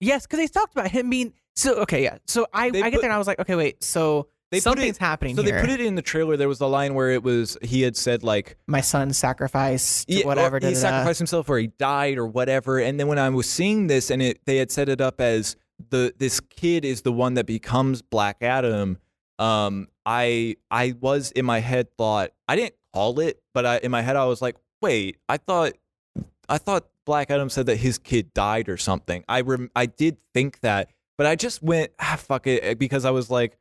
Yes, 0.00 0.26
because 0.26 0.38
they 0.38 0.46
talked 0.46 0.74
about 0.74 0.90
him 0.90 1.08
being 1.10 1.32
so 1.54 1.74
okay. 1.82 2.02
Yeah, 2.04 2.18
so 2.26 2.46
I 2.52 2.70
They 2.70 2.80
I 2.82 2.90
get 2.90 2.94
put- 2.96 3.00
there 3.02 3.10
and 3.10 3.14
I 3.14 3.18
was 3.18 3.26
like, 3.26 3.38
okay, 3.40 3.54
wait, 3.54 3.82
so 3.82 4.28
They 4.50 4.60
something's 4.60 4.96
it- 4.96 5.00
happening 5.00 5.34
So 5.36 5.42
here. 5.42 5.56
they 5.56 5.60
put 5.60 5.70
it 5.70 5.80
in 5.80 5.94
the 5.96 6.02
trailer. 6.02 6.36
There 6.36 6.48
was 6.48 6.60
a 6.60 6.66
line 6.66 6.94
where 6.94 7.10
it 7.10 7.22
was 7.22 7.58
he 7.62 7.82
had 7.82 7.96
said 7.96 8.22
like 8.22 8.56
My 8.66 8.80
son 8.80 9.12
sacrificed 9.12 10.08
Yeah, 10.08 10.24
whatever. 10.24 10.56
he 10.56 10.60
da, 10.60 10.68
da, 10.68 10.74
da. 10.74 10.80
sacrificed 10.80 11.18
himself 11.18 11.48
or 11.48 11.58
he 11.58 11.66
died 11.66 12.16
or 12.18 12.26
whatever. 12.26 12.78
And 12.78 12.98
then 13.00 13.08
when 13.08 13.18
I 13.18 13.28
was 13.30 13.48
seeing 13.50 13.86
this 13.88 14.10
and 14.10 14.22
it, 14.22 14.40
they 14.44 14.56
had 14.58 14.70
set 14.70 14.88
it 14.88 15.00
up 15.00 15.20
as 15.20 15.56
the 15.90 16.14
this 16.18 16.40
kid 16.40 16.84
is 16.84 17.02
the 17.02 17.12
one 17.12 17.34
that 17.34 17.46
becomes 17.46 18.02
Black 18.02 18.38
Adam. 18.40 18.98
Um, 19.38 19.88
I 20.06 20.56
I 20.70 20.94
was 21.00 21.30
in 21.32 21.44
my 21.44 21.58
head 21.60 21.88
thought 21.98 22.30
I 22.48 22.56
didn't 22.56 22.74
call 22.94 23.18
it, 23.20 23.42
but 23.52 23.66
I 23.66 23.78
in 23.78 23.90
my 23.90 24.02
head 24.02 24.16
I 24.16 24.24
was 24.26 24.40
like, 24.40 24.56
wait, 24.80 25.18
I 25.28 25.36
thought 25.36 25.72
I 26.48 26.58
thought 26.58 26.86
Black 27.04 27.30
Adam 27.30 27.50
said 27.50 27.66
that 27.66 27.76
his 27.76 27.98
kid 27.98 28.32
died 28.32 28.68
or 28.68 28.76
something. 28.76 29.24
I 29.28 29.40
rem- 29.42 29.70
I 29.76 29.86
did 29.86 30.18
think 30.32 30.60
that, 30.60 30.88
but 31.18 31.26
I 31.26 31.34
just 31.34 31.62
went 31.62 31.90
ah 32.00 32.16
fuck 32.18 32.46
it 32.46 32.78
because 32.78 33.04
I 33.04 33.10
was 33.10 33.28
like, 33.28 33.58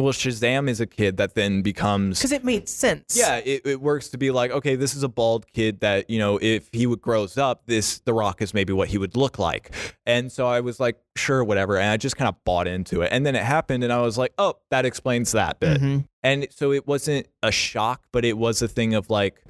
well, 0.00 0.12
Shazam 0.12 0.68
is 0.68 0.80
a 0.80 0.86
kid 0.86 1.16
that 1.18 1.34
then 1.34 1.62
becomes 1.62 2.18
because 2.18 2.32
it 2.32 2.44
made 2.44 2.68
sense. 2.68 3.16
yeah, 3.16 3.36
it, 3.36 3.62
it 3.64 3.80
works 3.80 4.08
to 4.10 4.18
be 4.18 4.30
like, 4.30 4.50
okay, 4.50 4.74
this 4.76 4.94
is 4.94 5.02
a 5.02 5.08
bald 5.08 5.46
kid 5.52 5.80
that, 5.80 6.08
you 6.10 6.18
know, 6.18 6.38
if 6.40 6.68
he 6.72 6.86
would 6.86 7.00
grows 7.00 7.36
up, 7.38 7.62
this 7.66 8.00
The 8.00 8.12
Rock 8.14 8.42
is 8.42 8.52
maybe 8.54 8.72
what 8.72 8.88
he 8.88 8.98
would 8.98 9.16
look 9.16 9.38
like. 9.38 9.72
And 10.06 10.30
so 10.32 10.46
I 10.46 10.60
was 10.60 10.80
like, 10.80 10.98
sure, 11.16 11.44
whatever. 11.44 11.76
And 11.78 11.90
I 11.90 11.96
just 11.96 12.16
kind 12.16 12.28
of 12.28 12.36
bought 12.44 12.66
into 12.66 13.02
it. 13.02 13.10
And 13.12 13.24
then 13.24 13.36
it 13.36 13.42
happened 13.44 13.84
and 13.84 13.92
I 13.92 14.00
was 14.00 14.16
like, 14.18 14.32
oh, 14.38 14.54
that 14.70 14.84
explains 14.84 15.32
that 15.32 15.60
bit. 15.60 15.80
Mhm. 15.80 16.06
And 16.22 16.46
so 16.50 16.72
it 16.72 16.86
wasn't 16.86 17.26
a 17.42 17.52
shock, 17.52 18.04
but 18.12 18.24
it 18.24 18.36
was 18.36 18.62
a 18.62 18.68
thing 18.68 18.94
of 18.94 19.08
like, 19.10 19.42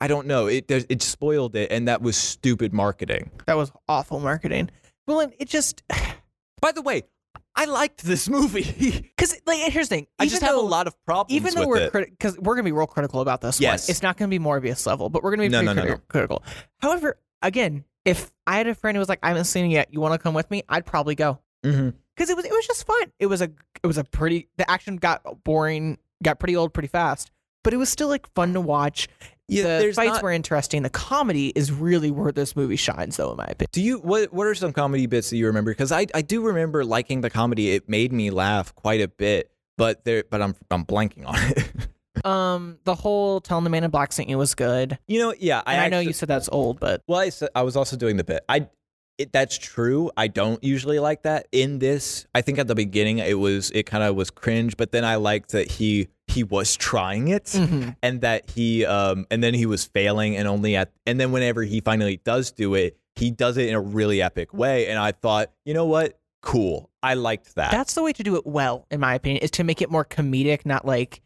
I 0.00 0.08
don't 0.08 0.26
know. 0.26 0.46
It 0.46 0.68
it 0.68 1.00
spoiled 1.00 1.54
it, 1.54 1.70
and 1.70 1.86
that 1.86 2.02
was 2.02 2.16
stupid 2.16 2.72
marketing. 2.72 3.30
that 3.46 3.56
was 3.56 3.70
awful 3.88 4.18
marketing. 4.18 4.68
Well, 5.06 5.20
and 5.20 5.32
it 5.38 5.48
just 5.48 5.82
By 6.60 6.72
the 6.72 6.82
way, 6.82 7.04
I 7.56 7.64
liked 7.64 8.02
this 8.02 8.28
movie. 8.28 8.62
because 9.16 9.34
like 9.46 9.58
here's 9.72 9.88
the 9.88 9.96
thing. 9.96 10.06
I 10.18 10.26
just 10.26 10.42
have 10.42 10.56
a 10.56 10.60
lot 10.60 10.86
of 10.86 10.94
problems 11.04 11.34
even 11.34 11.54
though 11.54 11.68
with 11.68 11.92
we're 11.92 12.00
it. 12.00 12.10
because 12.10 12.38
we're 12.38 12.54
gonna 12.54 12.64
be 12.64 12.72
real 12.72 12.86
critical 12.86 13.20
about 13.20 13.40
this 13.40 13.60
Yes. 13.60 13.88
one. 13.88 13.92
It's 13.92 14.02
not 14.02 14.16
gonna 14.16 14.28
be 14.28 14.38
Morbius 14.38 14.86
level, 14.86 15.08
but 15.10 15.22
we're 15.22 15.30
gonna 15.30 15.42
be 15.42 15.48
No, 15.48 15.58
pretty 15.62 15.66
no, 15.66 15.72
no, 15.74 15.82
criti- 15.82 15.98
no. 15.98 16.02
critical. 16.08 16.42
However, 16.78 17.18
again, 17.42 17.84
if 18.04 18.30
I 18.46 18.56
had 18.56 18.66
a 18.66 18.74
friend 18.74 18.96
who 18.96 19.00
was 19.00 19.08
like, 19.08 19.18
"I 19.22 19.28
haven't 19.28 19.44
seen 19.44 19.66
it 19.66 19.74
yet. 19.74 19.92
You 19.92 20.00
want 20.00 20.14
to 20.14 20.18
come 20.18 20.32
with 20.34 20.50
me?" 20.50 20.62
I'd 20.68 20.86
probably 20.86 21.14
go 21.14 21.40
mm-hmm. 21.64 21.90
because 22.16 22.30
it 22.30 22.36
was 22.36 22.44
it 22.44 22.52
was 22.52 22.66
just 22.66 22.86
fun. 22.86 23.12
It 23.18 23.26
was 23.26 23.42
a 23.42 23.50
it 23.82 23.86
was 23.86 23.98
a 23.98 24.04
pretty 24.04 24.48
the 24.56 24.70
action 24.70 24.96
got 24.96 25.44
boring, 25.44 25.98
got 26.22 26.38
pretty 26.38 26.56
old 26.56 26.72
pretty 26.72 26.88
fast, 26.88 27.30
but 27.62 27.74
it 27.74 27.76
was 27.76 27.88
still 27.90 28.08
like 28.08 28.32
fun 28.34 28.52
to 28.54 28.60
watch. 28.60 29.08
Yeah, 29.50 29.62
the 29.62 29.68
there's 29.84 29.96
fights 29.96 30.14
not- 30.14 30.22
were 30.22 30.32
interesting. 30.32 30.82
The 30.82 30.90
comedy 30.90 31.48
is 31.54 31.72
really 31.72 32.10
where 32.10 32.32
this 32.32 32.54
movie 32.56 32.76
shines, 32.76 33.16
though, 33.16 33.30
in 33.32 33.36
my 33.36 33.44
opinion. 33.44 33.68
Do 33.72 33.82
you 33.82 33.98
what 33.98 34.32
what 34.32 34.46
are 34.46 34.54
some 34.54 34.72
comedy 34.72 35.06
bits 35.06 35.30
that 35.30 35.36
you 35.36 35.46
remember? 35.46 35.70
Because 35.72 35.92
I 35.92 36.06
I 36.14 36.22
do 36.22 36.42
remember 36.42 36.84
liking 36.84 37.20
the 37.20 37.30
comedy. 37.30 37.72
It 37.72 37.88
made 37.88 38.12
me 38.12 38.30
laugh 38.30 38.74
quite 38.74 39.00
a 39.00 39.08
bit, 39.08 39.50
but 39.76 40.04
there 40.04 40.24
but 40.30 40.40
I'm 40.42 40.54
I'm 40.70 40.84
blanking 40.84 41.26
on 41.26 41.36
it. 41.36 41.64
Um, 42.24 42.78
the 42.84 42.94
whole 42.94 43.40
telling 43.40 43.64
the 43.64 43.70
man 43.70 43.82
in 43.82 43.90
black 43.90 44.12
singing 44.12 44.36
was 44.36 44.54
good. 44.54 44.98
you 45.06 45.20
know, 45.20 45.32
yeah, 45.38 45.62
And 45.64 45.80
I, 45.80 45.88
know 45.88 46.00
you 46.00 46.12
said 46.12 46.28
that's 46.28 46.50
old, 46.52 46.78
but 46.78 47.02
Well, 47.06 47.20
I, 47.20 47.30
said, 47.30 47.48
I 47.54 47.62
was 47.62 47.76
also 47.76 47.96
doing 47.96 48.18
the 48.18 48.24
bit. 48.24 48.44
I 48.46 48.68
it, 49.16 49.32
that's 49.32 49.56
true. 49.56 50.10
I 50.16 50.28
don't 50.28 50.62
usually 50.62 50.98
like 50.98 51.22
that. 51.22 51.46
In 51.52 51.78
this, 51.78 52.26
I 52.34 52.42
think 52.42 52.58
at 52.58 52.66
the 52.66 52.74
beginning 52.74 53.18
it 53.18 53.38
was 53.38 53.70
it 53.70 53.84
kind 53.86 54.02
of 54.04 54.16
was 54.16 54.30
cringe, 54.30 54.76
but 54.76 54.92
then 54.92 55.04
I 55.04 55.16
liked 55.16 55.52
that 55.52 55.70
he 55.70 56.08
he 56.30 56.42
was 56.44 56.76
trying 56.76 57.28
it 57.28 57.44
Mhm. 57.44 57.96
and 58.02 58.20
that 58.22 58.48
he 58.50 58.84
um 58.86 59.26
and 59.30 59.42
then 59.42 59.54
he 59.54 59.66
was 59.66 59.84
failing 59.84 60.36
and 60.36 60.46
only 60.48 60.76
at 60.76 60.92
and 61.06 61.18
then 61.20 61.32
whenever 61.32 61.62
he 61.62 61.80
finally 61.80 62.18
does 62.24 62.50
do 62.52 62.74
it, 62.74 62.96
he 63.16 63.30
does 63.30 63.56
it 63.56 63.68
in 63.68 63.74
a 63.74 63.80
really 63.80 64.22
epic 64.22 64.54
way 64.54 64.86
and 64.86 64.98
I 64.98 65.12
thought, 65.12 65.50
"You 65.64 65.74
know 65.74 65.86
what? 65.86 66.18
Cool. 66.42 66.88
I 67.02 67.14
liked 67.14 67.54
that." 67.56 67.70
that's 67.72 67.94
the 67.94 68.02
way 68.02 68.12
to 68.14 68.22
do 68.22 68.36
it 68.36 68.46
well, 68.46 68.86
in 68.90 69.00
my 69.00 69.14
opinion, 69.14 69.42
is 69.42 69.50
to 69.52 69.64
make 69.64 69.82
it 69.82 69.90
more 69.90 70.04
comedic, 70.04 70.64
not 70.64 70.86
like, 70.86 71.20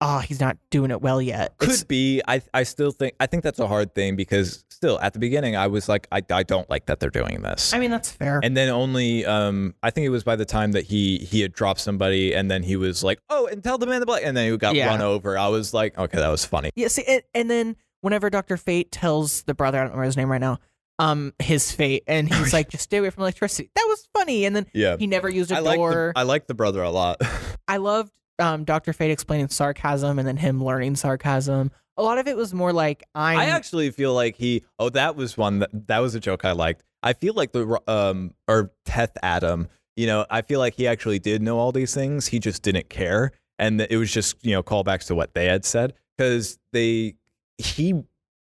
oh, 0.00 0.18
he's 0.18 0.40
not 0.40 0.56
doing 0.70 0.90
it 0.90 1.00
well 1.00 1.22
yet. 1.22 1.56
could 1.58 1.70
It's- 1.70 1.84
be. 1.84 2.20
I 2.28 2.42
I 2.52 2.62
still 2.64 2.90
think 2.92 3.14
I 3.18 3.26
think 3.26 3.42
that's 3.42 3.58
a 3.58 3.66
hard 3.68 3.94
thing 3.94 4.16
because 4.16 4.64
still 4.84 5.00
at 5.00 5.14
the 5.14 5.18
beginning 5.18 5.56
I 5.56 5.66
was 5.68 5.88
like 5.88 6.06
I 6.12 6.22
I 6.30 6.42
don't 6.42 6.68
like 6.68 6.86
that 6.86 7.00
they're 7.00 7.08
doing 7.10 7.40
this. 7.42 7.72
I 7.72 7.78
mean, 7.78 7.90
that's 7.90 8.10
fair. 8.10 8.40
and 8.42 8.54
then 8.56 8.68
only 8.68 9.24
um 9.24 9.74
I 9.82 9.90
think 9.90 10.04
it 10.04 10.10
was 10.10 10.24
by 10.24 10.36
the 10.36 10.44
time 10.44 10.72
that 10.72 10.84
he 10.84 11.18
he 11.18 11.40
had 11.40 11.52
dropped 11.54 11.80
somebody 11.80 12.34
and 12.34 12.50
then 12.50 12.62
he 12.62 12.76
was 12.76 13.02
like, 13.02 13.18
"Oh, 13.30 13.46
and 13.46 13.64
tell 13.64 13.78
the 13.78 13.86
man 13.86 14.00
the 14.00 14.06
black," 14.06 14.22
and 14.24 14.36
then 14.36 14.50
he 14.50 14.56
got 14.58 14.74
Yeah. 14.74 14.88
run 14.88 15.00
over. 15.00 15.38
I 15.38 15.48
was 15.48 15.72
like, 15.72 15.96
"Okay, 15.96 16.18
that 16.18 16.28
was 16.28 16.44
funny." 16.44 16.70
Yeah, 16.76 16.88
see, 16.88 17.04
and, 17.08 17.22
and 17.34 17.50
then 17.50 17.76
whenever 18.02 18.28
Doctor 18.28 18.56
Fate 18.58 18.92
tells 18.92 19.42
the 19.44 19.54
brother, 19.54 19.78
I 19.78 19.82
don't 19.84 19.92
remember 19.92 20.04
his 20.04 20.16
name 20.18 20.30
right 20.30 20.40
now, 20.40 20.58
um, 20.98 21.32
his 21.38 21.72
fate, 21.72 22.04
and 22.06 22.32
he's 22.32 22.52
like, 22.58 22.68
just 22.68 22.84
stay 22.84 22.98
away 22.98 23.08
from 23.10 23.22
electricity. 23.22 23.70
That 23.74 23.86
was 23.88 24.06
funny. 24.12 24.44
And 24.44 24.54
then 24.54 24.66
Yeah. 24.74 24.96
he 24.98 25.06
never 25.06 25.28
used 25.30 25.50
a 25.50 25.56
I 25.56 25.60
like 25.60 25.78
door. 25.78 26.12
the, 26.14 26.20
I 26.20 26.24
like 26.24 26.46
the 26.46 26.54
brother 26.54 26.82
a 26.82 26.90
lot. 26.90 27.20
I 27.68 27.78
loved 27.78 28.12
um 28.38 28.64
Doctor 28.64 28.92
Fate 28.92 29.10
explaining 29.12 29.48
sarcasm 29.48 30.18
and 30.18 30.28
then 30.28 30.36
him 30.36 30.62
learning 30.62 30.96
sarcasm. 30.96 31.70
A 31.96 32.02
lot 32.02 32.18
of 32.18 32.26
it 32.26 32.36
was 32.36 32.52
more 32.52 32.72
like 32.72 33.04
I'm. 33.14 33.38
I 33.38 33.46
actually 33.46 33.90
feel 33.90 34.12
like 34.14 34.36
he 34.36 34.64
Oh, 34.78 34.88
that 34.90 35.16
was 35.16 35.36
one 35.36 35.60
that 35.60 35.70
that 35.88 35.98
was 36.00 36.14
a 36.14 36.20
joke 36.20 36.44
I 36.44 36.52
liked. 36.52 36.82
I 37.02 37.12
feel 37.12 37.34
like 37.34 37.52
the 37.52 37.80
um 37.86 38.32
or 38.48 38.72
Teth 38.84 39.16
Adam, 39.22 39.68
you 39.96 40.06
know, 40.06 40.26
I 40.30 40.42
feel 40.42 40.58
like 40.58 40.74
he 40.74 40.86
actually 40.88 41.18
did 41.18 41.42
know 41.42 41.58
all 41.58 41.70
these 41.72 41.94
things. 41.94 42.26
He 42.26 42.38
just 42.38 42.62
didn't 42.62 42.88
care 42.88 43.32
and 43.58 43.80
it 43.80 43.96
was 43.96 44.12
just, 44.12 44.36
you 44.44 44.52
know, 44.52 44.62
callbacks 44.62 45.06
to 45.06 45.14
what 45.14 45.34
they 45.34 45.46
had 45.46 45.64
said 45.64 45.94
cuz 46.18 46.58
they 46.72 47.14
he 47.58 48.02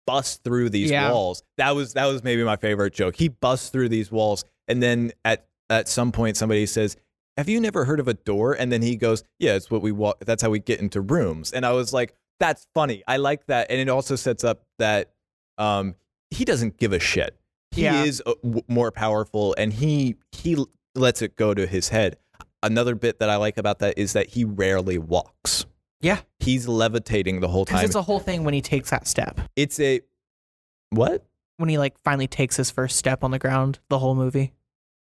busts 0.06 0.40
through 0.44 0.70
these 0.70 0.90
Yeah. 0.90 1.10
walls. 1.12 1.42
That 1.58 1.74
was 1.76 1.92
that 1.94 2.06
was 2.06 2.24
maybe 2.24 2.42
my 2.44 2.56
favorite 2.56 2.94
joke. 2.94 3.16
He 3.16 3.28
busts 3.28 3.68
through 3.70 3.90
these 3.90 4.10
walls 4.10 4.44
and 4.68 4.82
then 4.82 5.12
at 5.24 5.46
at 5.70 5.88
some 5.88 6.10
point 6.12 6.36
somebody 6.36 6.66
says 6.66 6.96
have 7.36 7.48
you 7.50 7.60
never 7.60 7.84
heard 7.84 8.00
of 8.00 8.08
a 8.08 8.14
door? 8.14 8.54
And 8.54 8.72
then 8.72 8.80
he 8.80 8.96
goes, 8.96 9.22
Yeah, 9.38 9.54
it's 9.56 9.70
what 9.70 9.82
we 9.82 9.92
walk. 9.92 10.24
That's 10.24 10.42
how 10.42 10.48
we 10.48 10.58
get 10.58 10.80
into 10.80 11.02
rooms. 11.02 11.52
And 11.52 11.66
I 11.66 11.72
was 11.72 11.92
like, 11.92 12.14
That's 12.38 12.66
funny. 12.74 13.02
I 13.06 13.16
like 13.16 13.46
that. 13.46 13.68
And 13.70 13.80
it 13.80 13.88
also 13.88 14.16
sets 14.16 14.44
up 14.44 14.62
that 14.78 15.10
um, 15.58 15.94
he 16.30 16.44
doesn't 16.44 16.76
give 16.76 16.92
a 16.92 16.98
shit. 17.00 17.36
He 17.70 17.82
Yeah. 17.82 18.04
is 18.04 18.22
uh, 18.26 18.34
w- 18.42 18.62
more 18.68 18.90
powerful, 18.90 19.54
and 19.58 19.72
he 19.72 20.16
he 20.32 20.56
lets 20.94 21.22
it 21.22 21.36
go 21.36 21.54
to 21.54 21.66
his 21.66 21.88
head. 21.90 22.16
Another 22.62 22.94
bit 22.94 23.18
that 23.20 23.28
I 23.30 23.36
like 23.36 23.58
about 23.58 23.78
that 23.80 23.98
is 23.98 24.12
that 24.14 24.28
he 24.30 24.44
rarely 24.44 24.98
walks. 24.98 25.66
Yeah. 26.00 26.20
He's 26.40 26.66
levitating 26.68 27.40
the 27.40 27.48
whole 27.48 27.64
time. 27.64 27.84
it's 27.84 27.94
a 27.94 28.02
whole 28.02 28.18
thing 28.20 28.44
when 28.44 28.54
he 28.54 28.60
takes 28.60 28.90
that 28.90 29.06
step. 29.06 29.40
it's 29.56 29.78
a 29.80 30.00
what? 30.90 31.24
When 31.58 31.68
he 31.68 31.78
like 31.78 31.98
finally 32.04 32.26
takes 32.26 32.56
his 32.56 32.70
first 32.70 32.96
step 32.96 33.24
on 33.24 33.30
the 33.30 33.38
ground, 33.38 33.78
the 33.88 33.98
whole 33.98 34.14
movie. 34.14 34.52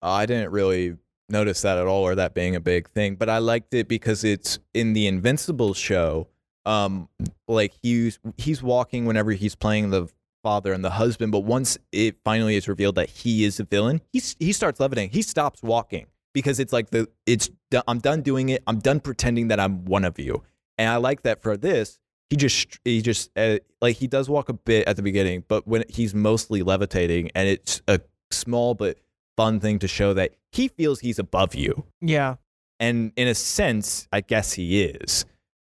Uh, 0.02 0.10
I 0.10 0.26
didn't 0.26 0.50
really 0.50 0.96
notice 1.28 1.62
that 1.62 1.78
at 1.78 1.86
all, 1.86 2.02
or 2.06 2.14
that 2.14 2.32
being 2.34 2.54
a 2.54 2.60
big 2.60 2.88
thing. 2.90 3.16
But 3.16 3.28
I 3.28 3.38
liked 3.38 3.74
it 3.74 3.88
because 3.88 4.22
it's 4.24 4.58
in 4.72 4.92
the 4.92 5.06
Invincible 5.08 5.74
show. 5.74 6.28
Um, 6.68 7.08
like 7.48 7.72
he's 7.82 8.18
he's 8.36 8.62
walking 8.62 9.06
whenever 9.06 9.32
he's 9.32 9.54
playing 9.54 9.90
the 9.90 10.08
father 10.42 10.72
and 10.72 10.84
the 10.84 10.90
husband. 10.90 11.32
But 11.32 11.40
once 11.40 11.78
it 11.92 12.16
finally 12.24 12.56
is 12.56 12.68
revealed 12.68 12.94
that 12.96 13.08
he 13.08 13.44
is 13.44 13.58
a 13.58 13.64
villain, 13.64 14.00
he's 14.12 14.36
he 14.38 14.52
starts 14.52 14.78
levitating. 14.78 15.10
He 15.10 15.22
stops 15.22 15.62
walking 15.62 16.06
because 16.34 16.60
it's 16.60 16.72
like 16.72 16.90
the 16.90 17.08
it's 17.26 17.50
I'm 17.86 17.98
done 18.00 18.22
doing 18.22 18.50
it. 18.50 18.62
I'm 18.66 18.78
done 18.80 19.00
pretending 19.00 19.48
that 19.48 19.58
I'm 19.58 19.84
one 19.86 20.04
of 20.04 20.18
you. 20.18 20.42
And 20.76 20.88
I 20.90 20.96
like 20.96 21.22
that 21.22 21.42
for 21.42 21.56
this. 21.56 21.98
he 22.30 22.36
just 22.36 22.78
he 22.84 23.00
just 23.02 23.30
uh, 23.36 23.58
like 23.80 23.96
he 23.96 24.06
does 24.06 24.28
walk 24.28 24.48
a 24.50 24.52
bit 24.52 24.86
at 24.86 24.96
the 24.96 25.02
beginning, 25.02 25.44
but 25.48 25.66
when 25.66 25.84
he's 25.88 26.14
mostly 26.14 26.62
levitating, 26.62 27.30
and 27.34 27.48
it's 27.48 27.80
a 27.88 28.00
small 28.30 28.74
but 28.74 28.98
fun 29.38 29.58
thing 29.60 29.78
to 29.78 29.88
show 29.88 30.12
that 30.14 30.32
he 30.52 30.68
feels 30.68 31.00
he's 31.00 31.18
above 31.18 31.54
you, 31.54 31.84
Yeah. 32.02 32.36
and 32.78 33.12
in 33.16 33.26
a 33.28 33.34
sense, 33.34 34.06
I 34.12 34.20
guess 34.20 34.52
he 34.52 34.82
is. 34.82 35.24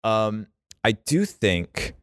Um, 0.03 0.47
I 0.83 0.91
do 0.93 1.25
think 1.25 1.95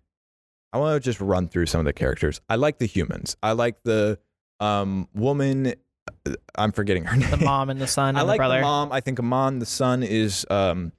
I 0.73 0.79
want 0.79 1.03
to 1.03 1.05
just 1.05 1.21
run 1.21 1.49
through 1.49 1.67
some 1.67 1.81
of 1.81 1.85
the 1.85 1.93
characters. 1.93 2.41
I 2.49 2.57
like 2.57 2.79
the 2.79 2.87
humans. 2.87 3.37
I 3.43 3.53
like 3.53 3.83
the 3.83 4.19
um 4.61 5.09
woman. 5.15 5.75
uh, 6.27 6.35
I'm 6.57 6.73
forgetting 6.73 7.05
her 7.05 7.17
name. 7.19 7.31
The 7.31 7.37
mom 7.39 7.71
and 7.71 7.81
the 7.81 7.87
son 7.87 8.11
and 8.11 8.19
I 8.19 8.23
the 8.23 8.27
like 8.29 8.39
brother. 8.39 8.57
the 8.57 8.63
mom. 8.63 8.93
I 8.93 9.01
think 9.01 9.19
Amon, 9.19 9.59
the 9.59 9.67
son, 9.67 10.03
is 10.03 10.47
um 10.51 10.93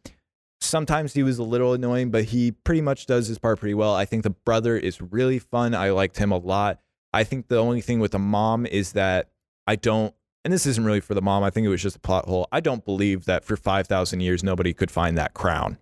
sometimes 0.59 1.13
he 1.13 1.23
was 1.23 1.39
a 1.39 1.43
little 1.43 1.73
annoying, 1.73 2.11
but 2.11 2.25
he 2.25 2.51
pretty 2.51 2.81
much 2.81 3.05
does 3.07 3.27
his 3.27 3.39
part 3.39 3.59
pretty 3.59 3.73
well. 3.73 3.95
I 3.95 4.05
think 4.05 4.23
the 4.23 4.29
brother 4.29 4.77
is 4.77 5.01
really 5.01 5.39
fun. 5.39 5.73
I 5.73 5.89
liked 5.91 6.17
him 6.17 6.31
a 6.31 6.37
lot. 6.37 6.79
I 7.13 7.23
think 7.23 7.47
the 7.47 7.57
only 7.57 7.81
thing 7.81 7.99
with 7.99 8.11
the 8.11 8.19
mom 8.19 8.65
is 8.65 8.93
that 8.93 9.29
I 9.67 9.75
don't 9.75 10.13
and 10.43 10.51
this 10.51 10.65
isn't 10.65 10.83
really 10.83 11.01
for 11.01 11.13
the 11.13 11.21
mom. 11.21 11.43
I 11.43 11.51
think 11.51 11.65
it 11.65 11.69
was 11.69 11.83
just 11.83 11.95
a 11.95 11.99
plot 11.99 12.25
hole. 12.25 12.47
I 12.51 12.61
don't 12.61 12.83
believe 12.83 13.25
that 13.25 13.43
for 13.45 13.55
5,000 13.55 14.21
years 14.21 14.43
nobody 14.43 14.73
could 14.73 14.89
find 14.89 15.15
that 15.17 15.33
crown. 15.35 15.77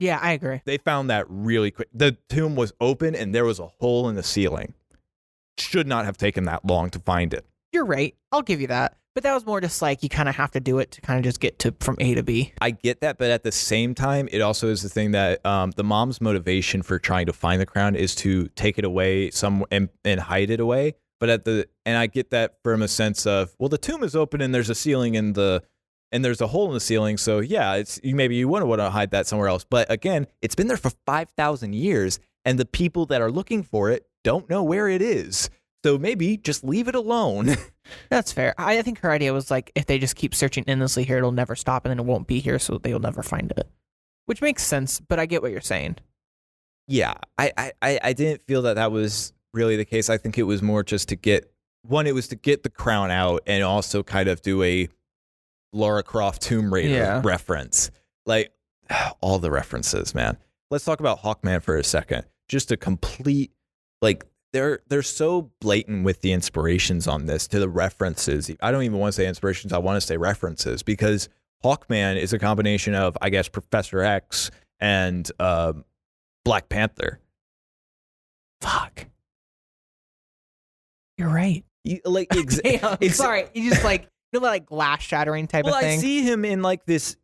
Yeah, 0.00 0.18
I 0.20 0.32
agree. 0.32 0.62
They 0.64 0.78
found 0.78 1.10
that 1.10 1.26
really 1.28 1.70
quick. 1.70 1.88
The 1.92 2.16
tomb 2.28 2.56
was 2.56 2.72
open 2.80 3.14
and 3.14 3.34
there 3.34 3.44
was 3.44 3.60
a 3.60 3.68
hole 3.80 4.08
in 4.08 4.16
the 4.16 4.22
ceiling. 4.22 4.74
Should 5.58 5.86
not 5.86 6.06
have 6.06 6.16
taken 6.16 6.44
that 6.44 6.64
long 6.64 6.88
to 6.90 6.98
find 6.98 7.32
it. 7.34 7.44
You're 7.70 7.84
right. 7.84 8.16
I'll 8.32 8.42
give 8.42 8.60
you 8.60 8.66
that. 8.68 8.96
But 9.14 9.24
that 9.24 9.34
was 9.34 9.44
more 9.44 9.60
just 9.60 9.82
like 9.82 10.02
you 10.02 10.08
kind 10.08 10.28
of 10.28 10.36
have 10.36 10.52
to 10.52 10.60
do 10.60 10.78
it 10.78 10.92
to 10.92 11.00
kind 11.00 11.18
of 11.18 11.24
just 11.24 11.40
get 11.40 11.58
to 11.60 11.74
from 11.80 11.96
A 12.00 12.14
to 12.14 12.22
B. 12.22 12.54
I 12.60 12.70
get 12.70 13.00
that, 13.00 13.18
but 13.18 13.30
at 13.30 13.42
the 13.42 13.52
same 13.52 13.94
time, 13.94 14.28
it 14.30 14.40
also 14.40 14.68
is 14.68 14.82
the 14.82 14.88
thing 14.88 15.10
that 15.10 15.44
um, 15.44 15.72
the 15.72 15.84
mom's 15.84 16.20
motivation 16.20 16.80
for 16.82 16.98
trying 16.98 17.26
to 17.26 17.32
find 17.32 17.60
the 17.60 17.66
crown 17.66 17.96
is 17.96 18.14
to 18.16 18.46
take 18.54 18.78
it 18.78 18.84
away 18.84 19.30
some 19.30 19.64
and, 19.70 19.88
and 20.04 20.20
hide 20.20 20.48
it 20.48 20.60
away. 20.60 20.94
But 21.18 21.28
at 21.28 21.44
the 21.44 21.68
and 21.84 21.98
I 21.98 22.06
get 22.06 22.30
that 22.30 22.54
from 22.62 22.82
a 22.82 22.88
sense 22.88 23.26
of 23.26 23.54
well, 23.58 23.68
the 23.68 23.78
tomb 23.78 24.02
is 24.04 24.16
open 24.16 24.40
and 24.40 24.54
there's 24.54 24.70
a 24.70 24.74
ceiling 24.74 25.16
in 25.16 25.34
the 25.34 25.62
and 26.12 26.24
there's 26.24 26.40
a 26.40 26.46
hole 26.46 26.68
in 26.68 26.74
the 26.74 26.80
ceiling, 26.80 27.16
so 27.16 27.40
yeah, 27.40 27.74
it's 27.74 28.00
you 28.02 28.14
maybe 28.14 28.36
you 28.36 28.48
wouldn't 28.48 28.68
want 28.68 28.80
to 28.80 28.90
hide 28.90 29.10
that 29.12 29.26
somewhere 29.26 29.48
else. 29.48 29.64
But 29.64 29.90
again, 29.90 30.26
it's 30.42 30.54
been 30.54 30.66
there 30.66 30.76
for 30.76 30.90
five 31.06 31.30
thousand 31.30 31.74
years, 31.74 32.18
and 32.44 32.58
the 32.58 32.64
people 32.64 33.06
that 33.06 33.20
are 33.20 33.30
looking 33.30 33.62
for 33.62 33.90
it 33.90 34.06
don't 34.24 34.48
know 34.50 34.62
where 34.62 34.88
it 34.88 35.02
is. 35.02 35.50
So 35.82 35.96
maybe 35.96 36.36
just 36.36 36.62
leave 36.62 36.88
it 36.88 36.94
alone. 36.94 37.56
That's 38.10 38.32
fair. 38.32 38.54
I, 38.58 38.82
think 38.82 38.98
her 38.98 39.10
idea 39.10 39.32
was 39.32 39.50
like 39.50 39.72
if 39.74 39.86
they 39.86 39.98
just 39.98 40.14
keep 40.14 40.34
searching 40.34 40.64
endlessly 40.66 41.04
here, 41.04 41.16
it'll 41.16 41.32
never 41.32 41.56
stop 41.56 41.86
and 41.86 41.90
then 41.90 41.98
it 41.98 42.04
won't 42.04 42.26
be 42.26 42.38
here, 42.40 42.58
so 42.58 42.76
they'll 42.76 42.98
never 42.98 43.22
find 43.22 43.50
it. 43.56 43.66
Which 44.26 44.42
makes 44.42 44.62
sense, 44.62 45.00
but 45.00 45.18
I 45.18 45.24
get 45.24 45.40
what 45.40 45.52
you're 45.52 45.62
saying. 45.62 45.96
yeah, 46.86 47.14
I, 47.38 47.52
I, 47.56 47.72
I 47.80 48.00
I 48.04 48.12
didn't 48.12 48.42
feel 48.42 48.62
that 48.62 48.74
that 48.74 48.92
was 48.92 49.32
really 49.54 49.76
the 49.76 49.84
case. 49.84 50.10
I 50.10 50.18
think 50.18 50.38
it 50.38 50.42
was 50.42 50.60
more 50.62 50.82
just 50.82 51.08
to 51.08 51.16
get 51.16 51.50
one, 51.82 52.06
it 52.06 52.14
was 52.14 52.28
to 52.28 52.36
get 52.36 52.62
the 52.62 52.70
crown 52.70 53.10
out 53.10 53.42
and 53.46 53.64
also 53.64 54.02
kind 54.02 54.28
of 54.28 54.42
do 54.42 54.62
a 54.62 54.88
Laura 55.72 56.02
Croft 56.02 56.42
Tomb 56.42 56.72
Raider 56.72 56.94
Yeah. 56.94 57.20
reference. 57.24 57.90
Like 58.26 58.52
all 59.20 59.38
the 59.38 59.50
references, 59.50 60.14
man. 60.14 60.36
Let's 60.70 60.84
talk 60.84 61.00
about 61.00 61.22
Hawkman 61.22 61.62
for 61.62 61.76
a 61.76 61.84
second. 61.84 62.24
Just 62.48 62.70
a 62.72 62.76
complete 62.76 63.52
like 64.02 64.24
they're 64.52 64.80
they're 64.88 65.02
so 65.02 65.50
blatant 65.60 66.04
with 66.04 66.20
the 66.22 66.32
inspirations 66.32 67.06
on 67.06 67.26
this 67.26 67.46
to 67.48 67.58
the 67.60 67.68
references. 67.68 68.50
I 68.62 68.70
don't 68.72 68.82
even 68.82 68.98
want 68.98 69.12
to 69.14 69.16
say 69.16 69.26
inspirations. 69.28 69.72
I 69.72 69.78
want 69.78 70.00
to 70.00 70.06
say 70.06 70.16
references 70.16 70.82
because 70.82 71.28
Hawkman 71.64 72.16
is 72.20 72.32
a 72.32 72.38
combination 72.38 72.94
of 72.94 73.16
I 73.20 73.30
guess 73.30 73.48
Professor 73.48 74.00
X 74.02 74.50
and 74.80 75.30
um, 75.38 75.84
Black 76.44 76.68
Panther. 76.68 77.20
Fuck. 78.60 79.06
You're 81.18 81.28
right. 81.28 81.64
You, 81.84 82.00
like 82.04 82.28
exa- 82.30 82.62
Damn, 82.80 82.98
ex- 83.00 83.16
sorry. 83.16 83.46
You 83.54 83.70
just 83.70 83.84
like 83.84 84.08
know 84.32 84.40
like 84.40 84.66
glass 84.66 85.02
shattering 85.02 85.46
type 85.46 85.64
well, 85.64 85.74
of 85.74 85.80
thing. 85.80 85.98
I 85.98 86.02
see 86.02 86.22
him 86.22 86.44
in 86.44 86.62
like 86.62 86.84
this 86.86 87.16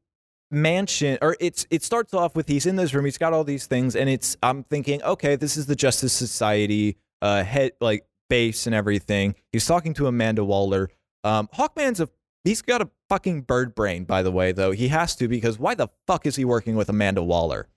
mansion, 0.51 1.19
or 1.23 1.37
it's 1.41 1.67
it 1.71 1.83
starts 1.83 2.15
off 2.15 2.35
with 2.35 2.49
he's 2.49 2.67
in 2.67 2.77
this 2.77 2.95
room, 2.95 3.05
he's 3.05 3.19
got 3.19 3.33
all 3.33 3.45
these 3.45 3.67
things, 3.67 3.97
and 3.97 4.09
it's 4.09 4.37
I'm 4.43 4.65
thinking, 4.65 5.03
okay, 5.03 5.37
this 5.37 5.57
is 5.57 5.67
the 5.67 5.77
Justice 5.77 6.13
Society 6.13 6.97
uh 7.23 7.43
head 7.43 7.73
like 7.81 8.07
base 8.29 8.67
and 8.67 8.75
everything. 8.75 9.35
He's 9.53 9.67
talking 9.67 9.95
to 9.95 10.07
Amanda 10.07 10.45
Waller. 10.45 10.91
Um, 11.25 11.49
Hawkman's 11.55 12.01
a 12.01 12.09
he's 12.45 12.63
got 12.63 12.83
a 12.83 12.91
fucking 13.09 13.43
bird 13.43 13.75
brain, 13.75 14.05
by 14.05 14.23
the 14.23 14.31
way, 14.31 14.53
though 14.53 14.73
he 14.73 14.89
has 14.89 15.17
to 15.17 15.29
because 15.29 15.59
why 15.59 15.75
the 15.75 15.89
fuck 16.07 16.27
is 16.27 16.37
he 16.37 16.45
working 16.45 16.77
with 16.77 16.89
Amanda 16.89 17.23
Waller? 17.23 17.69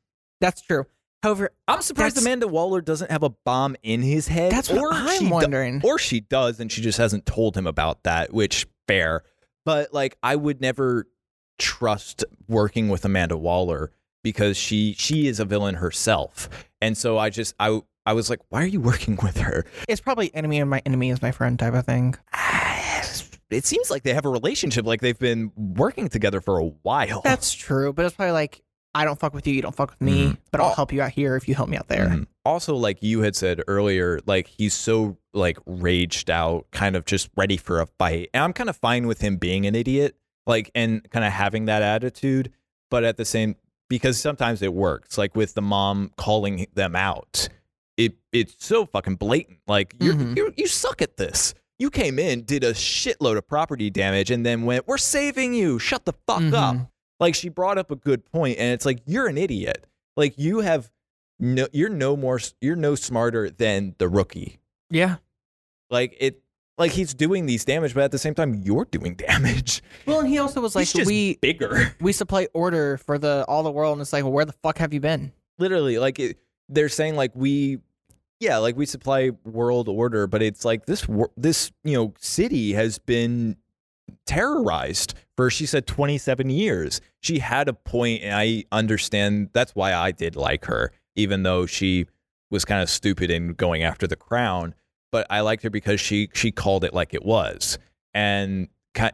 That's 0.42 0.62
true. 0.62 0.86
However, 1.22 1.52
I'm 1.68 1.82
surprised 1.82 2.18
Amanda 2.18 2.48
Waller 2.48 2.80
doesn't 2.80 3.12
have 3.12 3.24
a 3.24 3.30
bomb 3.30 3.76
in 3.84 4.02
his 4.02 4.30
head. 4.30 4.54
that's 4.54 4.70
what 4.70 4.96
I'm 4.96 5.20
do- 5.26 5.30
wondering. 5.30 5.82
or 5.84 6.00
she 6.00 6.22
does 6.22 6.62
and 6.62 6.72
she 6.72 6.82
just 6.82 6.98
hasn't 6.98 7.26
told 7.26 7.58
him 7.58 7.68
about 7.68 8.04
that 8.04 8.34
which 8.34 8.66
fair 8.90 9.24
but 9.66 9.94
like 9.94 10.18
i 10.24 10.36
would 10.36 10.62
never 10.62 11.08
trust 11.58 12.24
working 12.48 12.90
with 12.90 13.06
amanda 13.06 13.38
waller 13.38 13.92
because 14.24 14.58
she 14.58 14.94
she 14.98 15.28
is 15.28 15.40
a 15.40 15.46
villain 15.46 15.76
herself. 15.76 16.50
And 16.82 16.98
so 16.98 17.18
i 17.18 17.30
just 17.30 17.54
i 17.60 17.82
i 18.06 18.14
was 18.14 18.30
like 18.30 18.40
why 18.50 18.64
are 18.64 18.68
you 18.68 18.82
working 18.82 19.18
with 19.22 19.38
her? 19.38 19.66
It's 19.88 20.02
probably 20.02 20.34
enemy 20.34 20.60
of 20.60 20.68
my 20.68 20.82
enemy 20.86 21.10
is 21.10 21.22
my 21.22 21.32
friend 21.32 21.58
type 21.58 21.74
of 21.74 21.86
thing. 21.86 22.16
it 23.50 23.66
seems 23.66 23.90
like 23.90 24.04
they 24.04 24.14
have 24.14 24.26
a 24.26 24.30
relationship 24.30 24.86
like 24.86 25.02
they've 25.02 25.18
been 25.18 25.52
working 25.56 26.10
together 26.10 26.42
for 26.42 26.60
a 26.60 26.66
while. 26.84 27.22
That's 27.24 27.54
true, 27.54 27.94
but 27.94 28.06
it's 28.06 28.16
probably 28.16 28.34
like 28.34 28.62
I 28.96 29.06
don't 29.06 29.20
fuck 29.20 29.34
with 29.34 29.46
you, 29.46 29.54
you 29.54 29.62
don't 29.62 29.76
fuck 29.76 29.92
with 29.92 30.02
me, 30.02 30.28
Mhm. 30.30 30.38
but 30.52 30.60
I'll 30.62 30.74
help 30.74 30.92
you 30.92 31.02
out 31.02 31.12
here 31.12 31.36
if 31.36 31.48
you 31.48 31.54
help 31.56 31.70
me 31.70 31.78
out 31.78 31.88
there. 31.90 32.08
Mhm. 32.08 32.28
Also, 32.44 32.76
like 32.76 33.04
you 33.04 33.22
had 33.22 33.36
said 33.36 33.62
earlier, 33.68 34.20
like 34.26 34.48
he's 34.48 34.74
so 34.74 35.18
like 35.34 35.58
raged 35.68 36.30
out, 36.32 36.66
kind 36.72 36.96
of 36.96 37.06
just 37.06 37.30
ready 37.38 37.56
for 37.58 37.80
a 37.82 37.86
fight. 37.86 38.30
And 38.34 38.44
I'm 38.44 38.54
kind 38.54 38.70
of 38.70 38.76
fine 38.78 39.06
with 39.06 39.22
him 39.22 39.38
being 39.38 39.66
an 39.68 39.76
idiot, 39.76 40.16
like 40.48 40.72
and 40.74 41.08
kind 41.12 41.24
of 41.24 41.32
having 41.32 41.66
that 41.66 41.84
attitude, 41.84 42.52
but 42.90 43.04
at 43.04 43.18
the 43.18 43.26
same 43.26 43.56
because 43.90 44.20
sometimes 44.20 44.62
it 44.64 44.74
works, 44.74 45.18
like 45.18 45.36
with 45.36 45.54
the 45.54 45.62
mom 45.62 46.12
calling 46.18 46.66
them 46.74 46.96
out. 46.96 47.48
It 47.96 48.16
it's 48.32 48.56
so 48.66 48.86
fucking 48.88 49.16
blatant. 49.18 49.60
Like 49.68 49.96
you're, 50.00 50.16
Mhm. 50.16 50.36
you 50.36 50.54
you 50.58 50.68
suck 50.68 51.02
at 51.04 51.18
this. 51.18 51.54
You 51.78 51.90
came 51.92 52.18
in, 52.20 52.44
did 52.44 52.64
a 52.64 52.74
shitload 52.74 53.38
of 53.38 53.48
property 53.48 53.90
damage, 53.90 54.32
and 54.32 54.46
then 54.46 54.64
went, 54.64 54.88
"We're 54.88 54.98
saving 54.98 55.54
you. 55.54 55.78
Shut 55.80 56.06
the 56.06 56.14
fuck 56.26 56.42
up." 56.54 56.76
Like 57.20 57.36
she 57.36 57.50
brought 57.50 57.78
up 57.78 57.92
a 57.92 57.96
good 57.96 58.26
point, 58.26 58.58
and 58.58 58.74
it's 58.74 58.86
like 58.86 59.00
you're 59.06 59.28
an 59.28 59.38
idiot. 59.38 59.86
Like 60.16 60.36
you 60.38 60.60
have 60.60 60.90
no, 61.40 61.68
you're 61.72 61.90
no 61.90 62.16
more, 62.16 62.40
you're 62.62 62.76
no 62.76 62.96
smarter 62.96 63.50
than 63.50 63.96
the 63.98 64.08
rookie. 64.08 64.60
Yeah. 64.90 65.18
Like 65.90 66.16
it, 66.20 66.42
like 66.78 66.92
he's 66.92 67.14
doing 67.14 67.46
these 67.46 67.66
damage, 67.66 67.94
but 67.94 68.04
at 68.04 68.12
the 68.12 68.18
same 68.18 68.34
time, 68.34 68.62
you're 68.64 68.86
doing 68.86 69.16
damage. 69.16 69.84
Well, 70.06 70.22
and 70.22 70.30
he 70.30 70.40
also 70.40 70.62
was 70.62 70.76
like, 70.76 70.88
we 71.06 71.38
bigger. 71.38 71.96
we 72.02 72.14
supply 72.14 72.48
order 72.54 72.98
for 72.98 73.18
the 73.18 73.46
all 73.48 73.64
the 73.64 73.72
world, 73.72 73.94
and 73.94 74.02
it's 74.02 74.14
like, 74.14 74.24
well, 74.24 74.34
where 74.34 74.46
the 74.46 74.54
fuck 74.64 74.78
have 74.78 74.94
you 74.94 75.00
been? 75.00 75.34
Literally, 75.58 76.00
like 76.00 76.20
it, 76.20 76.38
they're 76.70 76.90
saying, 76.90 77.16
like 77.16 77.32
we, 77.36 77.80
yeah, 78.40 78.58
like 78.58 78.78
we 78.78 78.86
supply 78.86 79.32
world 79.44 79.90
order, 79.90 80.26
but 80.26 80.42
it's 80.42 80.64
like 80.64 80.86
this, 80.86 81.06
this 81.36 81.72
you 81.84 81.96
know, 81.96 82.14
city 82.18 82.74
has 82.74 82.98
been 82.98 83.58
terrorized 84.30 85.16
for 85.36 85.50
she 85.50 85.66
said 85.66 85.88
27 85.88 86.52
years. 86.52 87.02
She 87.20 87.40
had 87.40 87.68
a 87.68 87.74
point, 87.74 88.22
and 88.22 88.36
I 88.36 88.66
understand 88.72 89.50
that's 89.54 89.74
why 89.74 89.94
I 89.94 90.12
did 90.12 90.36
like 90.36 90.66
her, 90.66 90.92
even 91.16 91.42
though 91.42 91.66
she 91.66 92.06
was 92.52 92.64
kind 92.64 92.82
of 92.82 92.90
stupid 92.90 93.32
in 93.32 93.54
going 93.54 93.82
after 93.82 94.06
the 94.06 94.16
crown. 94.16 94.76
But 95.12 95.26
I 95.32 95.40
liked 95.42 95.64
her 95.64 95.72
because 95.72 96.00
she 96.00 96.30
she 96.34 96.52
called 96.52 96.84
it 96.84 96.94
like 96.94 97.16
it 97.16 97.26
was, 97.26 97.80
and 98.14 98.68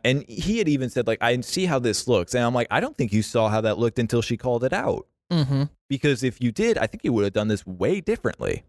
and 0.03 0.25
he 0.27 0.57
had 0.57 0.67
even 0.67 0.89
said 0.89 1.07
like 1.07 1.19
I 1.21 1.39
see 1.39 1.65
how 1.65 1.79
this 1.79 2.09
looks, 2.09 2.35
and 2.35 2.43
I'm 2.43 2.53
like 2.53 2.67
I 2.69 2.81
don't 2.81 2.97
think 2.97 3.13
you 3.13 3.21
saw 3.21 3.47
how 3.47 3.61
that 3.61 3.77
looked 3.77 3.97
until 3.97 4.21
she 4.21 4.35
called 4.35 4.65
it 4.65 4.73
out. 4.73 5.07
Mm-hmm. 5.31 5.63
Because 5.87 6.23
if 6.23 6.41
you 6.41 6.51
did, 6.51 6.77
I 6.77 6.87
think 6.87 7.05
you 7.05 7.13
would 7.13 7.23
have 7.23 7.33
done 7.33 7.47
this 7.47 7.65
way 7.65 8.01
differently. 8.01 8.63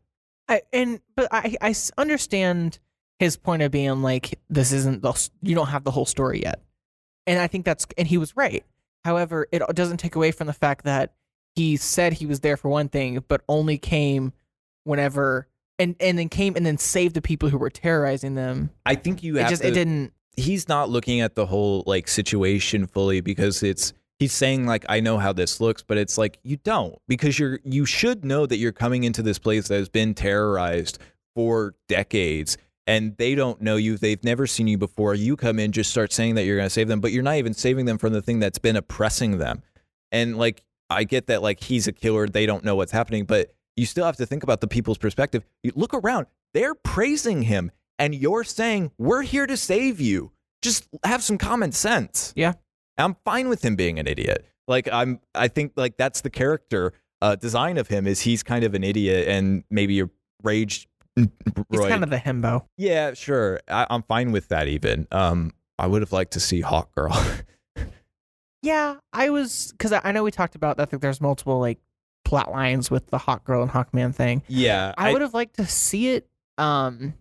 I, 0.49 0.63
and 0.73 1.01
but 1.17 1.27
I 1.33 1.57
I 1.61 1.75
understand 1.99 2.79
his 3.19 3.37
point 3.37 3.63
of 3.63 3.71
being 3.71 4.03
like 4.03 4.39
this 4.51 4.73
isn't 4.73 5.03
the 5.03 5.29
you 5.43 5.55
don't 5.55 5.69
have 5.69 5.85
the 5.85 5.91
whole 5.91 6.07
story 6.07 6.43
yet, 6.43 6.61
and 7.27 7.39
I 7.39 7.47
think 7.47 7.65
that's 7.65 7.87
and 7.97 8.07
he 8.07 8.19
was 8.19 8.37
right. 8.37 8.65
However, 9.05 9.47
it 9.53 9.63
doesn't 9.75 9.99
take 9.99 10.17
away 10.17 10.33
from 10.33 10.47
the 10.49 10.53
fact 10.53 10.85
that 10.85 11.15
he 11.55 11.77
said 11.77 12.13
he 12.13 12.27
was 12.27 12.41
there 12.41 12.57
for 12.57 12.69
one 12.69 12.89
thing, 12.89 13.23
but 13.29 13.43
only 13.49 13.79
came 13.79 14.33
whenever 14.85 15.47
and 15.79 15.95
and 16.01 16.19
then 16.19 16.29
came 16.29 16.57
and 16.57 16.65
then 16.67 16.79
saved 16.79 17.15
the 17.15 17.23
people 17.23 17.49
who 17.49 17.59
were 17.59 17.71
terrorizing 17.71 18.35
them. 18.35 18.71
I 18.85 18.95
think 18.95 19.23
you 19.23 19.39
It 19.39 19.49
just 19.49 19.63
to. 19.63 19.69
it 19.69 19.73
didn't. 19.73 20.13
he's 20.37 20.69
not 20.69 20.91
looking 20.91 21.21
at 21.21 21.35
the 21.35 21.47
whole 21.47 21.85
like 21.87 22.09
situation 22.09 22.87
fully 22.87 23.21
because 23.21 23.63
it's 23.63 23.93
he's 24.19 24.33
saying 24.33 24.67
like 24.67 24.85
I 24.89 25.01
know 25.01 25.19
how 25.19 25.33
this 25.33 25.61
looks, 25.61 25.83
but 25.83 25.99
it's 25.99 26.19
like 26.19 26.39
you 26.43 26.57
don't 26.57 26.97
because 27.09 27.39
you're 27.39 27.61
you 27.65 27.87
should 27.87 28.25
know 28.25 28.45
that 28.47 28.57
you're 28.59 28.73
coming 28.73 29.05
into 29.05 29.23
this 29.23 29.39
place 29.39 29.69
that 29.69 29.77
has 29.77 29.89
been 29.89 30.15
terrorized 30.15 30.99
for 31.35 31.75
decades 31.89 32.57
and 32.87 33.17
they 33.17 33.35
don't 33.35 33.61
know 33.61 33.77
you. 33.77 33.97
They've 33.97 34.23
never 34.23 34.47
seen 34.47 34.69
you 34.69 34.79
before. 34.79 35.15
You 35.15 35.37
come 35.37 35.59
in, 35.59 35.73
just 35.73 35.91
start 35.91 36.13
saying 36.13 36.37
that 36.37 36.45
you're 36.45 36.57
going 36.57 36.67
to 36.67 36.71
save 36.71 36.89
them, 36.89 37.01
but 37.01 37.13
you're 37.13 37.23
not 37.23 37.37
even 37.37 37.55
saving 37.55 37.87
them 37.87 37.99
from 37.99 38.13
the 38.13 38.23
thing 38.23 38.39
that's 38.39 38.59
been 38.59 38.77
oppressing 38.77 39.39
them. 39.39 39.63
And 40.13 40.39
like 40.39 40.63
I 40.89 41.05
get 41.05 41.27
that 41.27 41.43
like 41.43 41.63
he's 41.63 41.89
a 41.89 41.93
killer, 41.93 42.29
they 42.29 42.47
don't 42.47 42.65
know 42.65 42.77
what's 42.77 42.93
happening, 42.93 43.25
but 43.25 43.55
you 43.77 43.87
still 43.87 44.07
have 44.07 44.17
to 44.17 44.27
think 44.27 44.43
about 44.43 44.61
the 44.61 44.69
people's 44.69 44.99
perspective. 44.99 45.45
You 45.63 45.73
look 45.75 45.93
around, 45.93 46.27
they're 46.55 46.75
praising 46.75 47.43
him, 47.43 47.71
and 47.99 48.15
you're 48.15 48.45
saying, 48.45 48.93
We're 48.99 49.23
here 49.23 49.47
to 49.47 49.57
save 49.57 50.01
you. 50.01 50.33
Just 50.63 50.89
have 51.05 51.23
some 51.23 51.39
common 51.39 51.73
sense. 51.73 52.33
Yeah. 52.37 52.55
I'm 52.99 53.17
fine 53.25 53.49
with 53.49 53.63
him 53.65 53.77
being 53.77 53.99
an 53.99 54.07
idiot. 54.07 54.47
Like 54.69 54.89
I'm 54.91 55.21
I 55.35 55.49
think 55.49 55.73
like 55.77 55.97
that's 55.97 56.23
the 56.23 56.31
character 56.31 56.93
uh, 57.23 57.37
design 57.37 57.79
of 57.79 57.89
him 57.89 58.07
is 58.07 58.23
he's 58.23 58.43
kind 58.43 58.65
of 58.65 58.75
an 58.75 58.85
idiot 58.85 59.29
and 59.29 59.65
maybe 59.71 60.01
a 60.01 60.11
rage 60.43 60.89
He's 61.17 61.81
kind 61.81 62.05
of 62.05 62.11
the 62.11 62.19
himbo. 62.19 62.67
yeah, 62.77 63.15
sure. 63.15 63.61
I, 63.69 63.87
I'm 63.91 64.03
fine 64.03 64.33
with 64.33 64.49
that 64.49 64.69
even. 64.69 65.07
Um 65.11 65.53
I 65.79 65.87
would 65.87 66.03
have 66.03 66.13
liked 66.13 66.33
to 66.35 66.41
see 66.41 66.61
Hawk 66.61 66.95
Girl. 66.95 67.13
Yeah, 68.63 68.97
I 69.13 69.31
was 69.31 69.71
because 69.73 69.93
I 69.93 70.01
I 70.03 70.13
know 70.13 70.25
we 70.25 70.31
talked 70.33 70.57
about 70.57 70.77
that. 70.79 70.93
Like, 70.93 71.01
there's 71.01 71.21
multiple 71.21 71.61
like 71.61 71.79
plot 72.25 72.51
lines 72.51 72.91
with 72.91 73.07
the 73.09 73.19
Hawk 73.19 73.45
Girl 73.45 73.63
and 73.63 73.71
Hawkman 73.71 74.13
thing. 74.13 74.43
yeah. 74.49 74.93
I 74.99 75.13
would 75.13 75.23
have 75.23 75.35
liked 75.35 75.57
to 75.57 75.67
see 75.67 76.09
it. 76.09 76.27
Um, 76.59 77.15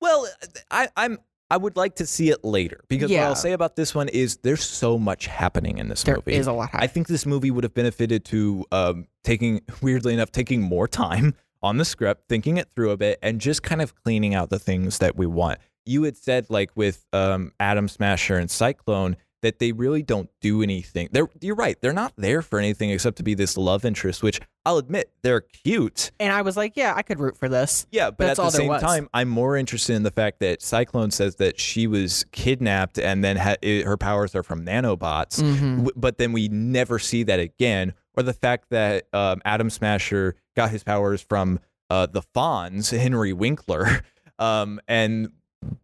Well, 0.00 0.26
I, 0.70 0.88
I'm. 0.96 1.18
I 1.48 1.56
would 1.56 1.76
like 1.76 1.94
to 1.96 2.06
see 2.06 2.28
it 2.30 2.44
later 2.44 2.80
because 2.88 3.08
what 3.08 3.20
I'll 3.20 3.36
say 3.36 3.52
about 3.52 3.76
this 3.76 3.94
one 3.94 4.08
is 4.08 4.38
there's 4.38 4.64
so 4.64 4.98
much 4.98 5.26
happening 5.26 5.78
in 5.78 5.88
this 5.88 6.02
there 6.02 6.16
movie. 6.16 6.34
is 6.34 6.48
a 6.48 6.52
lot. 6.52 6.70
I 6.74 6.88
think 6.88 7.06
this 7.06 7.24
movie 7.24 7.52
would 7.52 7.62
have 7.62 7.72
benefited 7.72 8.24
to 8.26 8.64
um, 8.72 9.06
taking, 9.22 9.62
weirdly 9.80 10.12
enough, 10.12 10.32
taking 10.32 10.60
more 10.60 10.88
time 10.88 11.34
on 11.62 11.76
the 11.78 11.84
script, 11.84 12.24
thinking 12.28 12.56
it 12.56 12.68
through 12.74 12.90
a 12.90 12.96
bit, 12.96 13.18
and 13.22 13.40
just 13.40 13.62
kind 13.62 13.80
of 13.82 13.94
cleaning 14.02 14.34
out 14.34 14.50
the 14.50 14.58
things 14.58 14.98
that 14.98 15.16
we 15.16 15.26
want. 15.26 15.58
You 15.84 16.02
had 16.04 16.16
said, 16.16 16.46
like 16.50 16.70
with 16.74 17.04
um, 17.12 17.52
Atom 17.60 17.88
Smasher 17.88 18.36
and 18.36 18.50
Cyclone, 18.50 19.16
that 19.42 19.58
they 19.60 19.70
really 19.70 20.02
don't 20.02 20.28
do 20.40 20.62
anything. 20.62 21.08
They're, 21.12 21.28
you're 21.40 21.54
right. 21.54 21.76
They're 21.80 21.92
not 21.92 22.12
there 22.16 22.42
for 22.42 22.58
anything 22.58 22.90
except 22.90 23.18
to 23.18 23.22
be 23.22 23.34
this 23.34 23.56
love 23.56 23.84
interest, 23.84 24.22
which 24.22 24.40
I'll 24.64 24.78
admit 24.78 25.12
they're 25.22 25.42
cute. 25.42 26.10
and 26.18 26.32
I 26.32 26.42
was 26.42 26.56
like, 26.56 26.72
yeah, 26.74 26.94
I 26.96 27.02
could 27.02 27.20
root 27.20 27.36
for 27.36 27.48
this. 27.48 27.86
Yeah, 27.92 28.10
but 28.10 28.26
That's 28.26 28.38
at 28.40 28.44
the 28.46 28.50
same 28.50 28.78
time, 28.80 29.08
I'm 29.14 29.28
more 29.28 29.56
interested 29.56 29.94
in 29.94 30.02
the 30.02 30.10
fact 30.10 30.40
that 30.40 30.62
Cyclone 30.62 31.12
says 31.12 31.36
that 31.36 31.60
she 31.60 31.86
was 31.86 32.24
kidnapped 32.32 32.98
and 32.98 33.22
then 33.22 33.36
ha- 33.36 33.56
it, 33.62 33.84
her 33.84 33.96
powers 33.98 34.34
are 34.34 34.42
from 34.42 34.64
nanobots, 34.64 35.40
Mhm. 35.40 35.76
w- 35.76 35.90
but 35.94 36.18
then 36.18 36.32
we 36.32 36.48
never 36.48 36.98
see 36.98 37.22
that 37.24 37.38
again. 37.38 37.92
Or 38.16 38.22
the 38.22 38.32
fact 38.32 38.70
that 38.70 39.06
um, 39.12 39.42
Atom 39.44 39.70
Smasher 39.70 40.36
got 40.56 40.70
his 40.70 40.82
powers 40.82 41.20
from 41.22 41.60
uh, 41.90 42.06
the 42.06 42.22
Fonz, 42.34 42.96
Henry 42.96 43.32
Winkler, 43.32 44.00
um, 44.38 44.80
and 44.88 45.30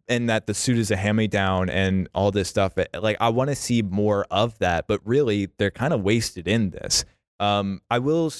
and 0.08 0.28
that 0.28 0.46
the 0.46 0.54
suit 0.54 0.78
is 0.78 0.90
a 0.90 0.96
hand-me-down 0.96 1.68
and 1.68 2.08
all 2.14 2.30
this 2.30 2.48
stuff. 2.48 2.76
Eh, 2.78 2.84
Like 2.98 3.16
I 3.20 3.30
want 3.30 3.50
to 3.50 3.56
see 3.56 3.82
more 3.82 4.26
of 4.30 4.58
that, 4.58 4.86
but 4.86 5.00
really 5.04 5.48
they're 5.58 5.70
kind 5.70 5.92
of 5.92 6.02
wasted 6.02 6.46
in 6.48 6.70
this. 6.70 7.04
Um, 7.40 7.80
I 7.90 7.98
will. 7.98 8.32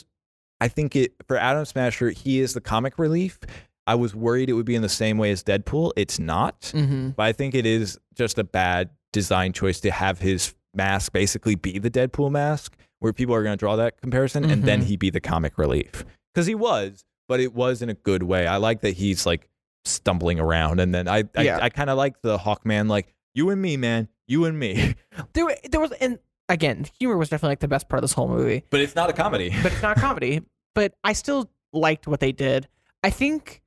I 0.60 0.69
think 0.69 0.94
it 0.94 1.12
for 1.27 1.36
Atom 1.36 1.64
Smasher, 1.64 2.10
he 2.10 2.39
is 2.40 2.55
the 2.55 2.60
comic 2.60 2.98
relief. 2.98 3.39
I 3.86 3.97
was 3.97 4.14
worried 4.14 4.48
it 4.48 4.52
would 4.52 4.66
be 4.66 4.77
in 4.77 4.82
the 4.82 4.89
same 4.89 5.19
way 5.19 5.32
as 5.32 5.43
Deadpool. 5.43 5.90
It's 5.97 6.20
not, 6.20 6.60
Mm-hmm. 6.60 7.10
but 7.10 7.24
I 7.24 7.32
think 7.32 7.55
it 7.56 7.66
is 7.66 7.98
just 8.14 8.39
a 8.39 8.44
bad 8.44 8.90
design 9.12 9.52
choice 9.52 9.81
to 9.81 9.90
have 9.90 10.20
his 10.20 10.55
mask 10.74 11.12
basically 11.12 11.55
be 11.55 11.78
the 11.78 11.90
Deadpool 11.90 12.31
mask, 12.31 12.77
where 13.01 13.12
people 13.12 13.35
are 13.35 13.43
going 13.43 13.53
to 13.55 13.59
draw 13.61 13.77
that 13.77 14.01
comparison, 14.01 14.44
and 14.44 14.65
then 14.65 14.81
Mhm. 14.82 14.85
he 14.86 14.97
be 14.97 15.11
the 15.11 15.20
comic 15.20 15.59
relief 15.59 16.05
because 16.35 16.47
he 16.47 16.55
was, 16.55 17.05
but 17.28 17.40
it 17.40 17.55
was 17.55 17.82
in 17.82 17.89
a 17.89 17.94
good 17.94 18.23
way. 18.23 18.47
I 18.47 18.57
like 18.57 18.81
that 18.82 18.93
he's 18.97 19.27
like 19.27 19.49
stumbling 19.85 20.39
around, 20.40 20.81
and 20.81 20.94
then 20.94 21.09
I 21.09 21.24
I, 21.36 21.43
Yeah. 21.43 21.59
I 21.61 21.69
kind 21.69 21.90
of 21.90 21.97
like 21.99 22.23
the 22.23 22.39
Hawkman, 22.39 22.89
like 22.89 23.12
you 23.35 23.51
and 23.51 23.61
me, 23.61 23.77
man, 23.77 24.09
you 24.28 24.44
and 24.44 24.59
me. 24.59 24.94
There, 25.35 25.57
there 25.70 25.81
was, 25.81 25.93
and 25.93 26.19
again, 26.49 26.86
humor 26.99 27.16
was 27.16 27.28
definitely 27.28 27.53
like 27.53 27.61
the 27.61 27.69
best 27.69 27.89
part 27.89 27.99
of 27.99 28.03
this 28.03 28.12
whole 28.12 28.28
movie. 28.28 28.65
But 28.70 28.81
it's 28.81 28.94
not 28.94 29.11
a 29.11 29.12
comedy. 29.12 29.51
but 29.62 29.73
it's 29.73 29.82
not 29.82 29.97
a 29.97 30.01
comedy. 30.01 30.43
But 30.74 30.94
I 31.05 31.12
still 31.12 31.51
liked 31.74 32.07
what 32.07 32.20
they 32.20 32.32
did. 32.32 32.66
I 33.05 33.11
think 33.11 33.61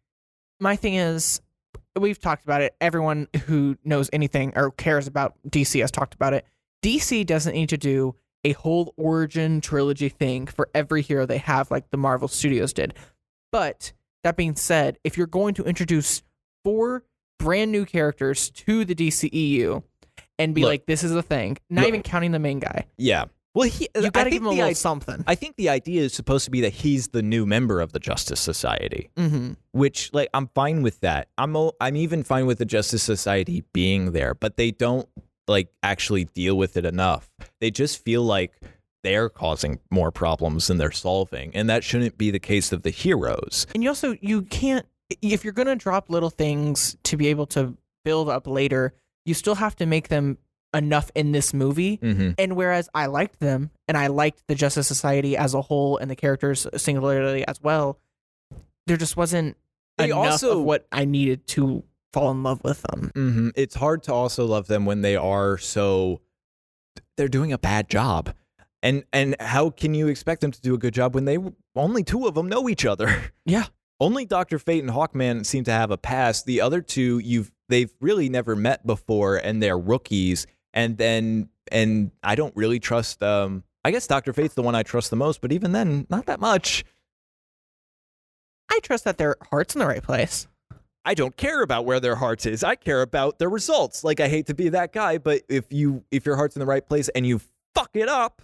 my 0.60 0.76
thing 0.76 0.96
is 0.96 1.40
we've 2.00 2.18
talked 2.20 2.44
about 2.44 2.62
it. 2.62 2.76
Everyone 2.82 3.28
who 3.46 3.78
knows 3.84 4.10
anything 4.12 4.54
or 4.56 4.72
cares 4.72 5.06
about 5.06 5.36
DC 5.48 5.82
has 5.82 5.92
talked 5.92 6.16
about 6.16 6.34
it. 6.34 6.46
DC 6.86 7.26
doesn't 7.26 7.54
need 7.54 7.70
to 7.70 7.78
do 7.78 8.16
a 8.44 8.52
whole 8.54 8.94
origin 8.96 9.60
trilogy 9.60 10.08
thing 10.08 10.46
for 10.46 10.70
every 10.76 11.02
hero 11.02 11.26
they 11.26 11.40
have 11.40 11.72
like 11.72 11.90
the 11.90 11.98
Marvel 11.98 12.28
Studios 12.28 12.74
did. 12.74 12.94
But 13.52 13.92
that 14.24 14.38
being 14.38 14.56
said, 14.56 15.00
if 15.04 15.18
you're 15.18 15.26
going 15.26 15.56
to 15.56 15.64
introduce 15.64 16.22
four 16.64 17.04
brand 17.40 17.72
new 17.72 17.86
characters 17.86 18.52
to 18.52 18.86
the 18.86 18.94
DCEU 18.94 19.82
and 20.38 20.54
be 20.54 20.62
Look. 20.62 20.70
like, 20.70 20.86
this 20.86 21.04
is 21.04 21.12
the 21.12 21.24
thing, 21.24 21.58
not 21.72 21.82
Look. 21.82 21.88
even 21.88 22.04
counting 22.04 22.32
the 22.32 22.40
main 22.40 22.60
guy, 22.60 22.86
yeah. 22.98 23.26
Well, 23.56 23.70
he, 23.70 23.88
you 23.96 24.12
gotta 24.12 24.30
give 24.30 24.42
him 24.42 24.48
a 24.48 24.50
little 24.50 24.66
i- 24.66 24.74
something. 24.74 25.24
I 25.26 25.36
think 25.36 25.56
the 25.56 25.70
idea 25.70 26.02
is 26.02 26.14
supposed 26.14 26.44
to 26.44 26.52
be 26.52 26.62
that 26.62 26.74
he's 26.74 27.08
the 27.08 27.22
new 27.22 27.46
member 27.46 27.80
of 27.80 27.94
the 27.94 28.00
Justice 28.00 28.42
Society, 28.42 29.10
mm-hmm. 29.16 29.54
which 29.72 30.14
like 30.14 30.30
I'm 30.34 30.50
fine 30.50 30.84
with 30.84 31.00
that. 31.00 31.30
I'm 31.38 31.56
I'm 31.80 31.96
even 31.96 32.24
fine 32.24 32.48
with 32.48 32.58
the 32.58 32.66
Justice 32.66 33.02
Society 33.02 33.64
being 33.72 34.12
there, 34.12 34.36
but 34.36 34.58
they 34.58 34.72
don't 34.72 35.08
like 35.48 35.70
actually 35.84 36.26
deal 36.26 36.58
with 36.58 36.78
it 36.78 36.86
enough. 36.86 37.30
They 37.60 37.72
just 37.72 38.04
feel 38.04 38.24
like 38.24 38.54
they're 39.04 39.30
causing 39.30 39.80
more 39.92 40.12
problems 40.12 40.68
than 40.68 40.78
they're 40.78 40.92
solving, 40.92 41.56
and 41.56 41.70
that 41.70 41.84
shouldn't 41.84 42.18
be 42.18 42.32
the 42.32 42.40
case 42.40 42.72
of 42.72 42.82
the 42.84 42.90
heroes. 42.90 43.68
and 43.76 43.84
you 43.84 43.90
also 43.90 44.16
you 44.22 44.42
can't 44.44 44.86
if 45.22 45.44
you're 45.44 45.54
gonna 45.54 45.76
drop 45.76 46.10
little 46.10 46.32
things 46.32 46.98
to 47.04 47.16
be 47.16 47.28
able 47.28 47.46
to 47.46 47.78
build 48.04 48.28
up 48.30 48.48
later 48.48 48.94
you 49.26 49.34
still 49.36 49.54
have 49.56 49.76
to 49.76 49.86
make 49.86 50.08
them 50.08 50.38
enough 50.74 51.12
in 51.16 51.32
this 51.32 51.54
movie 51.54 51.98
Mm-hmm. 51.98 52.32
and 52.40 52.56
whereas 52.56 52.90
i 52.96 53.06
liked 53.06 53.40
them 53.40 53.70
and 53.88 53.96
i 53.98 54.08
liked 54.08 54.42
the 54.48 54.56
justice 54.56 54.88
society 54.88 55.38
as 55.38 55.54
a 55.54 55.62
whole 55.62 55.98
and 55.98 56.10
the 56.12 56.16
characters 56.16 56.66
singularly 56.76 57.48
as 57.48 57.62
well 57.62 58.00
there 58.88 58.98
just 58.98 59.16
wasn't 59.16 59.58
They 60.00 60.06
enough 60.06 60.18
also- 60.34 60.60
of 60.60 60.66
what 60.66 60.88
i 60.92 61.06
needed 61.06 61.46
to 61.50 61.84
fall 62.16 62.32
in 62.32 62.42
love 62.44 62.62
with 62.64 62.82
them 62.84 63.12
hmm 63.14 63.50
It's 63.56 63.76
hard 63.76 64.04
to 64.04 64.14
also 64.14 64.46
love 64.46 64.68
them 64.68 64.86
when 64.86 65.02
they 65.02 65.16
are 65.16 65.58
so 65.58 66.22
they're 67.18 67.28
doing 67.28 67.54
a 67.54 67.58
bad 67.58 67.90
job. 67.90 68.34
And 68.84 69.04
and 69.12 69.36
how 69.40 69.70
can 69.70 69.94
you 69.94 70.08
expect 70.08 70.42
them 70.42 70.52
to 70.52 70.62
do 70.62 70.74
a 70.74 70.78
good 70.78 70.94
job 70.94 71.16
when 71.16 71.26
they 71.26 71.38
only 71.76 72.04
two 72.04 72.28
of 72.28 72.36
them 72.36 72.48
know 72.48 72.70
each 72.70 72.86
other? 72.86 73.08
Yeah. 73.46 73.66
Only 74.00 74.26
Doctor 74.26 74.60
Fate 74.60 74.84
and 74.84 74.92
Hawkman 74.92 75.46
seem 75.46 75.64
to 75.66 75.72
have 75.72 75.90
a 75.92 75.98
past. 75.98 76.46
The 76.46 76.60
other 76.62 76.82
two 76.82 77.20
you've 77.20 77.52
they've 77.70 77.94
really 78.02 78.30
never 78.30 78.56
met 78.56 78.86
before 78.86 79.38
and 79.38 79.62
they're 79.64 79.78
rookies. 79.78 80.46
And 80.74 80.98
then 80.98 81.50
and 81.72 82.12
I 82.24 82.36
don't 82.36 82.56
really 82.56 82.80
trust 82.80 83.24
um 83.24 83.64
I 83.84 83.92
guess 83.92 84.08
Doctor 84.08 84.34
Fate's 84.34 84.56
the 84.56 84.64
one 84.64 84.76
I 84.76 84.84
trust 84.84 85.10
the 85.10 85.16
most, 85.16 85.42
but 85.42 85.52
even 85.52 85.72
then, 85.72 86.06
not 86.10 86.26
that 86.26 86.40
much. 86.40 86.84
i 88.70 88.80
trust 88.84 89.04
that 89.06 89.18
their 89.18 89.36
heart's 89.52 89.76
in 89.76 89.80
the 89.80 89.88
right 89.88 90.04
place 90.04 90.48
I 91.06 91.14
don't 91.14 91.38
care 91.38 91.62
about 91.62 91.86
where 91.86 92.00
their 92.00 92.16
heart 92.16 92.46
is. 92.46 92.64
I 92.64 92.76
care 92.76 93.02
about 93.02 93.40
the 93.40 93.48
results. 93.48 94.04
Like 94.04 94.20
I 94.20 94.28
hate 94.28 94.48
to 94.48 94.54
be 94.54 94.70
that 94.70 94.92
guy, 94.92 95.18
but 95.20 95.44
if 95.48 95.72
you 95.72 96.04
if 96.12 96.26
your 96.26 96.36
heart's 96.36 96.56
in 96.56 96.60
the 96.60 96.66
right 96.66 96.86
place 96.86 97.10
and 97.10 97.26
you 97.26 97.40
fuck 97.76 97.92
it 97.94 98.10
up, 98.10 98.42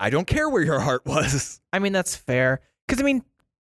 I 0.00 0.10
don't 0.10 0.26
care 0.26 0.48
where 0.48 0.62
your 0.62 0.80
heart 0.80 1.06
was. 1.06 1.60
i 1.72 1.78
mean 1.78 1.92
that's 1.92 2.14
fair 2.16 2.60
because 2.86 3.00
i 3.00 3.04
mean 3.04 3.22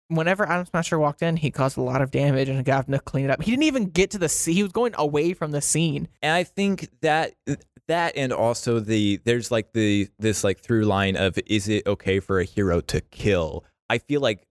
whenever 0.10 0.46
atom 0.46 0.66
smasher 0.66 1.00
walked 1.00 1.22
in 1.22 1.38
he 1.38 1.50
caused 1.50 1.78
a 1.78 1.82
lot 1.82 2.02
of 2.02 2.12
damage 2.12 2.50
and 2.50 2.64
got 2.66 2.86
to 2.90 3.00
clean 3.00 3.26
it 3.26 3.32
up 3.32 3.42
he 3.42 3.52
didn't 3.52 3.64
even 3.64 3.86
get 3.86 4.12
to 4.12 4.18
the 4.18 4.28
scene 4.28 4.56
he 4.56 4.64
was 4.64 4.72
going 4.72 4.94
away 4.98 5.34
from 5.34 5.52
the 5.52 5.62
scene 5.62 6.08
And 6.22 6.34
I 6.34 6.44
think 6.44 6.90
that 7.02 7.34
that 7.88 8.14
and 8.16 8.32
also 8.32 8.80
the 8.80 9.20
there's 9.26 9.52
like 9.52 9.74
the 9.74 10.10
this 10.20 10.44
like 10.44 10.60
through 10.60 10.84
line 10.84 11.16
of 11.16 11.38
is 11.46 11.68
it 11.68 11.86
okay 11.88 12.20
for 12.20 12.40
a 12.40 12.44
hero 12.44 12.82
to 12.82 13.02
kill? 13.02 13.66
I 13.90 13.98
feel 13.98 14.22
like 14.22 14.48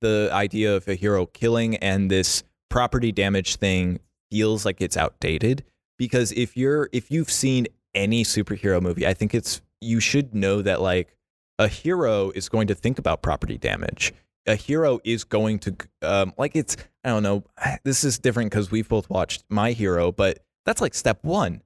the 0.00 0.28
idea 0.32 0.76
of 0.76 0.86
a 0.88 0.94
hero 0.94 1.26
killing 1.26 1.76
and 1.76 2.10
this 2.10 2.42
property 2.74 3.12
damage 3.12 3.54
thing 3.54 4.00
feels 4.32 4.64
like 4.64 4.80
it's 4.80 4.96
outdated 4.96 5.62
because 5.96 6.32
if 6.32 6.56
you're 6.56 6.88
if 6.92 7.08
you've 7.08 7.30
seen 7.30 7.68
any 7.94 8.24
superhero 8.24 8.82
movie, 8.82 9.06
I 9.06 9.14
think 9.14 9.32
it's 9.32 9.62
you 9.80 10.00
should 10.00 10.34
know 10.34 10.60
that 10.60 10.80
like 10.80 11.16
a 11.60 11.68
hero 11.68 12.32
is 12.34 12.48
going 12.48 12.66
to 12.66 12.74
think 12.74 12.98
about 12.98 13.22
property 13.22 13.56
damage. 13.58 14.12
A 14.46 14.56
hero 14.56 14.98
is 15.04 15.22
going 15.22 15.60
to 15.60 15.76
um 16.02 16.32
like 16.36 16.56
it's 16.56 16.76
I 17.04 17.10
don't 17.10 17.22
know. 17.22 17.44
This 17.84 18.02
is 18.02 18.18
different 18.18 18.50
cuz 18.50 18.72
we've 18.72 18.88
both 18.88 19.08
watched 19.08 19.44
My 19.48 19.70
Hero, 19.70 20.10
but 20.10 20.40
that's 20.66 20.80
like 20.80 20.94
step 20.94 21.22
1 21.22 21.62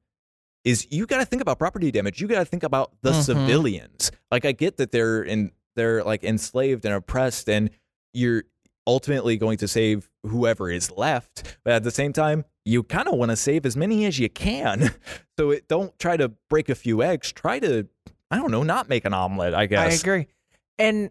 is 0.65 0.87
you 0.91 1.07
got 1.07 1.19
to 1.21 1.25
think 1.25 1.41
about 1.41 1.59
property 1.59 1.91
damage. 1.91 2.21
You 2.21 2.27
got 2.29 2.41
to 2.41 2.45
think 2.45 2.65
about 2.65 2.93
the 3.01 3.13
Mhm. 3.13 3.23
civilians. 3.25 4.11
Like 4.31 4.45
I 4.45 4.53
get 4.53 4.77
that 4.77 4.93
they're 4.93 5.23
in 5.23 5.53
they're 5.75 6.05
like 6.05 6.23
enslaved 6.23 6.85
and 6.85 6.95
oppressed 6.95 7.49
and 7.49 7.71
you're 8.13 8.45
ultimately 8.89 9.36
going 9.36 9.59
to 9.59 9.69
save 9.69 10.09
whoever 10.27 10.70
is 10.70 10.90
left, 10.90 11.59
but 11.62 11.74
at 11.74 11.85
the 11.85 11.90
same 11.93 12.12
time, 12.12 12.44
you 12.65 12.82
kind 12.82 13.06
of 13.06 13.15
want 13.15 13.31
to 13.31 13.36
save 13.36 13.65
as 13.66 13.77
many 13.77 14.05
as 14.06 14.19
you 14.19 14.28
can. 14.28 14.90
So 15.39 15.52
it, 15.52 15.69
don't 15.69 15.97
try 16.01 16.16
to 16.16 16.32
break 16.51 16.69
a 16.69 16.74
few 16.74 17.01
eggs. 17.01 17.31
Try 17.31 17.60
to 17.60 17.86
I 18.28 18.39
don't 18.39 18.51
know, 18.51 18.65
not 18.65 18.89
make 18.89 19.05
an 19.05 19.15
omelet, 19.15 19.55
I 19.55 19.66
guess. 19.66 19.93
I 19.93 19.94
agree. 20.01 20.27
And 20.81 21.10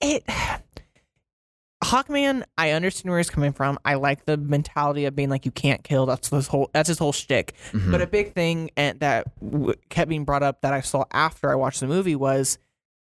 it 0.00 0.24
Hawkman, 1.84 2.44
I 2.58 2.70
understand 2.70 3.10
where 3.10 3.18
he's 3.18 3.28
coming 3.30 3.52
from. 3.52 3.78
I 3.84 3.94
like 3.94 4.24
the 4.26 4.36
mentality 4.36 5.06
of 5.06 5.16
being 5.16 5.28
like 5.30 5.44
you 5.44 5.50
can't 5.50 5.82
kill. 5.84 6.06
That's 6.06 6.28
his 6.28 6.46
whole 6.46 6.70
that's 6.72 6.88
his 6.88 6.98
whole 6.98 7.12
shtick. 7.12 7.54
Mhm. 7.72 7.90
But 7.90 8.00
a 8.00 8.06
big 8.06 8.32
thing 8.34 8.70
and 8.76 8.98
that 9.00 9.26
w- 9.40 9.74
kept 9.90 10.08
being 10.08 10.24
brought 10.24 10.42
up 10.42 10.62
that 10.62 10.72
I 10.72 10.80
saw 10.80 11.04
after 11.12 11.50
I 11.50 11.54
watched 11.56 11.80
the 11.80 11.86
movie 11.88 12.16
was 12.16 12.58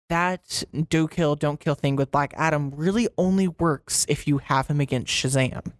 that 0.08 0.64
do 0.88 1.08
kill, 1.08 1.36
don't 1.36 1.60
kill 1.60 1.74
thing 1.74 1.96
with 1.96 2.10
Black 2.10 2.32
Adam 2.36 2.72
really 2.74 3.08
only 3.18 3.48
works 3.48 4.06
if 4.08 4.26
you 4.26 4.38
have 4.38 4.68
him 4.68 4.80
against 4.80 5.12
Shazam. 5.12 5.72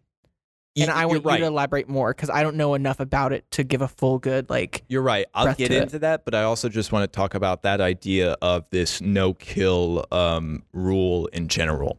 And 0.78 0.90
I 0.90 1.06
want 1.06 1.24
right. 1.24 1.38
you 1.38 1.44
to 1.44 1.46
elaborate 1.46 1.88
more 1.88 2.12
because 2.12 2.28
I 2.28 2.42
don't 2.42 2.56
know 2.56 2.74
enough 2.74 3.00
about 3.00 3.32
it 3.32 3.50
to 3.52 3.64
give 3.64 3.80
a 3.80 3.88
full 3.88 4.18
good 4.18 4.50
like. 4.50 4.84
You're 4.88 5.02
right. 5.02 5.26
I'll 5.32 5.54
get 5.54 5.68
to 5.68 5.76
it. 5.76 5.82
into 5.82 5.98
that, 6.00 6.24
but 6.24 6.34
I 6.34 6.42
also 6.42 6.68
just 6.68 6.92
want 6.92 7.10
to 7.10 7.16
talk 7.16 7.34
about 7.34 7.62
that 7.62 7.80
idea 7.80 8.36
of 8.42 8.68
this 8.70 9.00
no 9.00 9.32
kill 9.32 10.04
um, 10.12 10.64
rule 10.74 11.26
in 11.28 11.48
general. 11.48 11.98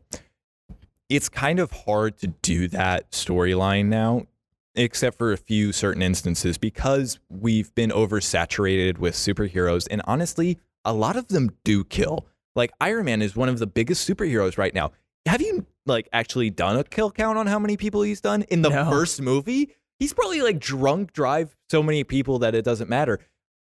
It's 1.10 1.30
kind 1.30 1.60
of 1.60 1.72
hard 1.72 2.18
to 2.20 2.28
do 2.28 2.68
that 2.68 3.12
storyline 3.12 3.86
now, 3.86 4.28
except 4.76 5.18
for 5.18 5.32
a 5.32 5.38
few 5.38 5.72
certain 5.72 6.04
instances, 6.04 6.60
because 6.60 7.18
we've 7.30 7.74
been 7.74 7.90
oversaturated 7.90 9.00
with 9.00 9.16
superheroes. 9.16 9.88
And 9.90 10.04
honestly, 10.06 10.60
a 10.88 10.94
lot 10.94 11.16
of 11.18 11.28
them 11.28 11.52
do 11.64 11.84
kill. 11.84 12.26
Like 12.56 12.72
Iron 12.82 13.06
Man 13.06 13.22
is 13.22 13.36
one 13.36 13.50
of 13.50 13.60
the 13.60 13.68
biggest 13.68 14.10
superheroes 14.10 14.58
right 14.58 14.74
now. 14.74 14.92
Have 15.28 15.42
you 15.42 15.66
like 15.86 16.10
actually 16.14 16.50
done 16.50 16.78
a 16.78 16.84
kill 16.84 17.12
count 17.12 17.38
on 17.38 17.46
how 17.46 17.60
many 17.60 17.78
people 17.78 18.02
he's 18.02 18.22
done 18.22 18.44
in 18.44 18.62
the 18.64 18.70
No. 18.70 18.90
first 18.90 19.22
movie? 19.22 19.76
He's 20.00 20.14
probably 20.14 20.42
like 20.42 20.60
drunk 20.60 21.12
drive 21.14 21.56
so 21.70 21.84
many 21.84 22.04
people 22.04 22.40
that 22.40 22.56
it 22.56 22.64
doesn't 22.66 22.90
matter. 22.90 23.20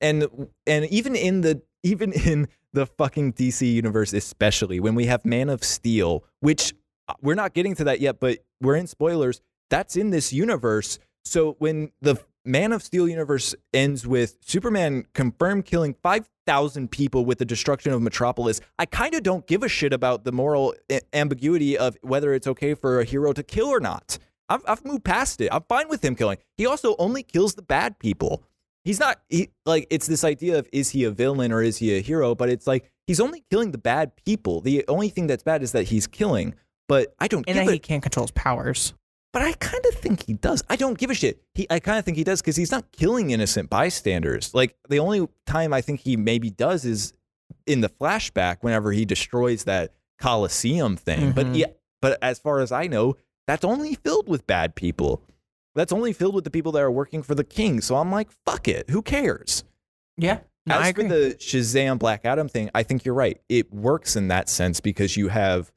And 0.02 0.28
and 0.66 0.86
even 0.86 1.16
in 1.16 1.42
the 1.42 1.62
even 1.84 2.12
in 2.26 2.48
the 2.74 2.86
fucking 2.86 3.34
DC 3.34 3.72
universe 3.72 4.14
especially 4.14 4.80
when 4.80 4.96
we 4.96 5.06
have 5.06 5.26
Man 5.26 5.50
of 5.50 5.64
Steel, 5.64 6.24
which 6.40 6.74
uh, 7.08 7.14
we're 7.22 7.36
not 7.36 7.54
getting 7.54 7.76
to 7.76 7.84
that 7.84 8.00
yet, 8.00 8.20
but 8.20 8.40
we're 8.62 8.76
in 8.76 8.88
spoilers. 8.88 9.42
That's 9.70 9.96
in 9.96 10.10
this 10.12 10.32
universe. 10.32 10.98
So 11.26 11.56
when 11.60 11.92
the 12.02 12.16
Man 12.46 12.72
of 12.72 12.82
Steel 12.82 13.08
universe 13.08 13.54
ends 13.74 14.08
with 14.08 14.38
Superman 14.42 15.06
confirmed 15.14 15.66
killing 15.66 15.94
5,000 16.50 16.90
people 16.90 17.26
with 17.26 17.38
the 17.38 17.46
destruction 17.46 17.94
of 17.94 18.02
Metropolis, 18.02 18.60
I 18.80 18.88
kind 18.88 19.14
of 19.14 19.22
don't 19.22 19.46
give 19.46 19.62
a 19.62 19.70
shit 19.70 19.94
about 19.94 20.24
the 20.24 20.32
moral 20.32 20.74
a- 20.90 21.02
ambiguity 21.14 21.78
of 21.78 21.96
whether 22.02 22.34
it's 22.34 22.48
okay 22.48 22.74
for 22.74 23.00
a 23.00 23.04
hero 23.04 23.34
to 23.34 23.44
kill 23.44 23.68
or 23.68 23.80
not. 23.80 24.18
I've, 24.50 24.64
I've 24.68 24.84
moved 24.84 25.04
past 25.04 25.42
it. 25.42 25.50
I'm 25.52 25.62
fine 25.70 25.90
with 25.90 26.04
him 26.04 26.16
killing. 26.16 26.40
He 26.58 26.66
also 26.66 26.96
only 26.98 27.22
kills 27.22 27.54
the 27.54 27.62
bad 27.62 28.00
people. 28.00 28.42
He's 28.84 29.00
not 29.00 29.20
he, 29.30 29.50
like 29.68 29.86
it's 29.92 30.08
this 30.08 30.24
idea 30.24 30.58
of 30.58 30.68
is 30.74 30.90
he 30.90 31.04
a 31.04 31.12
villain 31.12 31.52
or 31.52 31.62
is 31.62 31.78
he 31.78 31.96
a 31.96 32.02
hero? 32.02 32.34
But 32.34 32.50
it's 32.50 32.66
like 32.66 32.90
he's 33.06 33.20
only 33.20 33.44
killing 33.52 33.70
the 33.70 33.78
bad 33.78 34.16
people. 34.16 34.62
The 34.62 34.84
only 34.88 35.10
thing 35.10 35.28
that's 35.28 35.44
bad 35.44 35.62
is 35.62 35.74
that 35.74 35.84
he's 35.84 36.08
killing. 36.08 36.56
But 36.88 37.14
I 37.20 37.28
don't 37.28 37.48
And 37.48 37.60
that 37.60 37.68
a 37.68 37.74
he 37.74 37.78
can't 37.78 38.02
control 38.02 38.24
his 38.24 38.32
powers. 38.32 38.96
But 39.34 39.42
I 39.42 39.54
kind 39.54 39.84
of 39.88 39.96
think 39.96 40.26
he 40.26 40.34
does. 40.34 40.64
I 40.70 40.76
don't 40.76 40.98
give 40.98 41.10
a 41.10 41.14
shit. 41.14 41.42
He, 41.54 41.68
I 41.70 41.80
kind 41.80 42.00
of 42.00 42.06
think 42.06 42.18
he 42.18 42.24
does 42.24 42.42
because 42.42 42.56
he's 42.56 42.72
not 42.72 42.92
killing 42.92 43.32
innocent 43.32 43.70
bystanders. 43.70 44.54
Like 44.54 44.76
the 44.90 45.00
only 45.00 45.28
time 45.46 45.74
I 45.74 45.82
think 45.82 46.00
he 46.02 46.18
maybe 46.18 46.50
does 46.50 46.86
is 46.86 47.14
in 47.68 47.82
the 47.82 47.90
flashback 47.90 48.58
whenever 48.62 48.92
he 48.92 49.06
destroys 49.06 49.64
that 49.66 49.94
Coliseum 50.20 50.96
thing. 50.98 51.32
But 51.32 51.48
Mhm. 51.48 51.58
yeah, 51.58 51.68
but 52.02 52.18
as 52.22 52.40
far 52.40 52.60
as 52.60 52.72
I 52.72 52.88
know, 52.88 53.16
that's 53.48 53.64
only 53.64 53.96
filled 53.96 54.28
with 54.28 54.46
bad 54.48 54.76
people. 54.76 55.24
That's 55.76 55.94
only 55.94 56.14
filled 56.14 56.36
with 56.36 56.44
the 56.44 56.50
people 56.52 56.72
that 56.74 56.82
are 56.82 56.92
working 56.92 57.24
for 57.24 57.36
the 57.36 57.44
king. 57.44 57.80
So 57.82 57.96
I'm 57.96 58.12
like, 58.12 58.30
fuck 58.46 58.68
it. 58.68 58.90
Who 58.90 59.02
cares? 59.02 59.64
Yeah. 60.18 60.40
No, 60.66 60.76
As 60.76 60.88
I 60.88 60.94
for 60.94 61.02
agree. 61.02 61.08
the 61.30 61.36
Shazam 61.36 61.98
Black 62.00 62.26
Adam 62.26 62.50
thing, 62.50 62.70
I 62.76 62.84
think 62.84 63.06
you're 63.06 63.16
right. 63.16 63.40
It 63.48 63.72
works 63.74 64.16
in 64.16 64.28
that 64.28 64.50
sense 64.50 64.80
because 64.82 65.16
you 65.16 65.30
have 65.30 65.72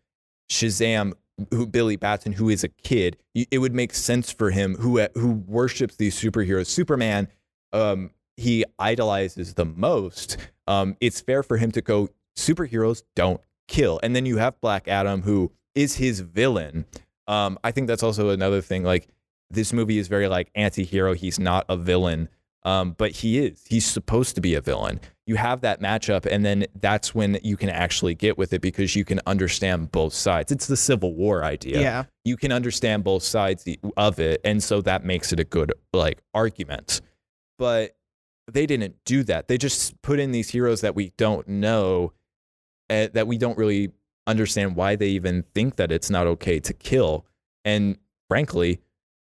Shazam, 0.51 1.13
who 1.51 1.67
Billy 1.67 1.97
Batson, 1.97 2.33
who 2.33 2.49
is 2.49 2.65
a 2.65 2.69
kid. 2.69 3.17
It 3.35 3.59
would 3.59 3.75
make 3.75 3.95
sense 3.95 4.33
for 4.33 4.51
him, 4.51 4.77
who 4.77 5.01
who 5.15 5.33
worships 5.47 5.97
these 5.97 6.19
superheroes. 6.19 6.67
Superman, 6.67 7.29
um, 7.73 8.11
he 8.37 8.65
idolizes 8.79 9.55
the 9.55 9.65
most. 9.65 10.37
Um, 10.67 10.97
it's 11.01 11.21
fair 11.21 11.43
for 11.43 11.57
him 11.57 11.71
to 11.73 11.83
go. 11.83 12.09
Superheroes 12.37 13.03
don't 13.15 13.41
kill, 13.69 14.01
and 14.03 14.15
then 14.15 14.27
you 14.27 14.39
have 14.39 14.61
Black 14.61 14.89
Adam, 14.89 15.23
who 15.23 15.53
is 15.75 15.97
his 15.97 16.21
villain. 16.21 16.85
Um, 17.27 17.59
I 17.65 17.71
think 17.71 17.87
that's 17.87 18.03
also 18.03 18.31
another 18.31 18.61
thing. 18.61 18.83
Like 18.83 19.09
this 19.51 19.73
movie 19.73 19.99
is 19.99 20.09
very 20.09 20.29
like 20.29 20.51
anti-hero. 20.55 21.15
He's 21.15 21.39
not 21.39 21.67
a 21.69 21.77
villain. 21.77 22.29
Um, 22.65 22.95
but 22.97 23.11
he 23.11 23.39
is. 23.39 23.65
He's 23.69 23.85
supposed 23.85 24.35
to 24.37 24.41
be 24.41 24.55
a 24.55 24.61
villain. 24.61 25.01
You 25.27 25.37
have 25.37 25.63
that 25.63 25.81
matchup, 25.81 26.27
and 26.27 26.45
then 26.45 26.67
that's 26.81 27.15
when 27.15 27.39
you 27.43 27.57
can 27.57 27.69
actually 27.69 28.15
get 28.15 28.39
with 28.39 28.53
it 28.53 28.61
because 28.61 28.95
you 28.95 29.05
can 29.05 29.21
understand 29.27 29.91
both 29.93 30.13
sides. 30.15 30.53
It's 30.53 30.67
the 30.67 30.77
Civil 30.77 31.15
War 31.15 31.45
idea. 31.45 31.81
yeah. 31.81 32.05
You 32.25 32.37
can 32.37 32.53
understand 32.53 33.03
both 33.05 33.23
sides 33.23 33.67
of 33.97 34.21
it, 34.21 34.41
and 34.45 34.63
so 34.63 34.81
that 34.83 35.05
makes 35.05 35.33
it 35.33 35.41
a 35.41 35.45
good 35.45 35.73
like 35.93 36.23
argument. 36.35 37.01
But 37.59 37.97
they 38.51 38.67
didn't 38.67 38.97
do 39.05 39.23
that. 39.25 39.49
They 39.49 39.59
just 39.59 40.01
put 40.03 40.19
in 40.19 40.33
these 40.33 40.51
heroes 40.51 40.81
that 40.81 40.95
we 40.95 41.13
don't 41.17 41.47
know, 41.49 42.13
uh, 42.91 43.09
that 43.13 43.27
we 43.27 43.39
don't 43.39 43.57
really 43.59 43.93
understand 44.27 44.77
why 44.77 44.97
they 44.97 45.09
even 45.09 45.45
think 45.55 45.77
that 45.77 45.91
it's 45.91 46.11
not 46.11 46.27
okay 46.27 46.61
to 46.61 46.73
kill. 46.73 47.27
And 47.65 47.99
frankly, 48.29 48.81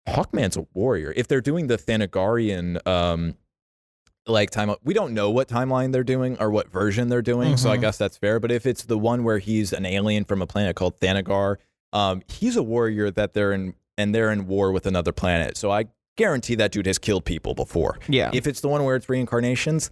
Hawkman's 0.07 0.57
a 0.57 0.65
warrior. 0.73 1.14
If 1.15 1.27
they're 1.27 1.41
doing 1.41 1.68
the 1.68 1.77
Thanagarian 1.77 2.86
um 2.88 3.36
like 4.27 4.49
time 4.49 4.73
we 4.84 4.94
don't 4.94 5.14
know 5.14 5.30
what 5.30 5.48
timeline 5.48 5.91
they're 5.91 6.03
doing 6.03 6.36
or 6.40 6.49
what 6.49 6.72
version 6.72 7.10
they're 7.10 7.22
doing, 7.22 7.57
so 7.57 7.69
I 7.72 7.77
Mhm. 7.77 7.82
guess 7.82 7.98
that's 7.98 8.18
fair. 8.18 8.40
But 8.40 8.52
if 8.52 8.65
it's 8.65 8.84
the 8.86 8.98
one 8.98 9.23
where 9.23 9.38
he's 9.38 9.72
an 9.72 9.86
alien 9.86 10.26
from 10.26 10.41
a 10.41 10.48
planet 10.48 10.76
called 10.76 10.99
Thanagar, 10.99 11.57
um, 11.94 12.23
he's 12.27 12.56
a 12.56 12.64
warrior 12.64 13.11
that 13.11 13.34
they're 13.34 13.52
in 13.53 13.76
and 13.98 14.14
they're 14.15 14.32
in 14.32 14.48
war 14.48 14.72
with 14.72 14.86
another 14.88 15.11
planet. 15.11 15.56
So 15.57 15.69
I 15.72 15.86
guarantee 16.18 16.56
that 16.56 16.72
dude 16.72 16.86
has 16.88 16.98
killed 16.98 17.23
people 17.23 17.53
before. 17.53 17.98
Yeah. 18.10 18.32
If 18.34 18.48
it's 18.48 18.61
the 18.61 18.68
one 18.68 18.84
where 18.84 18.95
it's 18.95 19.07
reincarnations, 19.10 19.91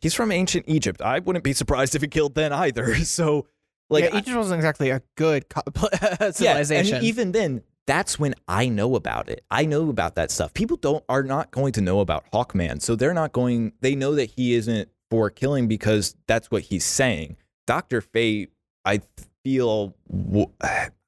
he's 0.00 0.14
from 0.14 0.30
ancient 0.30 0.64
Egypt. 0.68 1.02
I 1.02 1.18
wouldn't 1.18 1.44
be 1.44 1.52
surprised 1.52 1.94
if 1.94 2.02
he 2.02 2.08
killed 2.08 2.34
then 2.34 2.52
either. 2.52 2.94
So 3.04 3.46
like 3.90 4.04
yeah, 4.04 4.16
Egypt 4.18 4.36
wasn't 4.36 4.58
exactly 4.60 4.90
a 4.90 5.02
good 5.16 5.48
co- 5.50 5.62
yeah, 5.92 6.30
civilization. 6.30 6.96
and 6.96 7.04
even 7.04 7.32
then, 7.32 7.62
that's 7.86 8.18
when 8.18 8.34
I 8.48 8.68
know 8.68 8.94
about 8.94 9.28
it. 9.28 9.44
I 9.50 9.64
know 9.64 9.88
about 9.88 10.14
that 10.14 10.30
stuff. 10.30 10.54
People 10.54 10.76
don't 10.76 11.04
are 11.08 11.22
not 11.22 11.50
going 11.50 11.72
to 11.74 11.80
know 11.80 12.00
about 12.00 12.30
Hawkman, 12.32 12.80
so 12.80 12.94
they're 12.94 13.14
not 13.14 13.32
going. 13.32 13.72
They 13.80 13.94
know 13.94 14.14
that 14.14 14.30
he 14.30 14.54
isn't 14.54 14.88
for 15.10 15.30
killing 15.30 15.68
because 15.68 16.14
that's 16.26 16.50
what 16.50 16.62
he's 16.62 16.84
saying. 16.84 17.36
Doctor 17.66 18.00
Fate, 18.00 18.50
I 18.84 19.00
feel. 19.44 19.94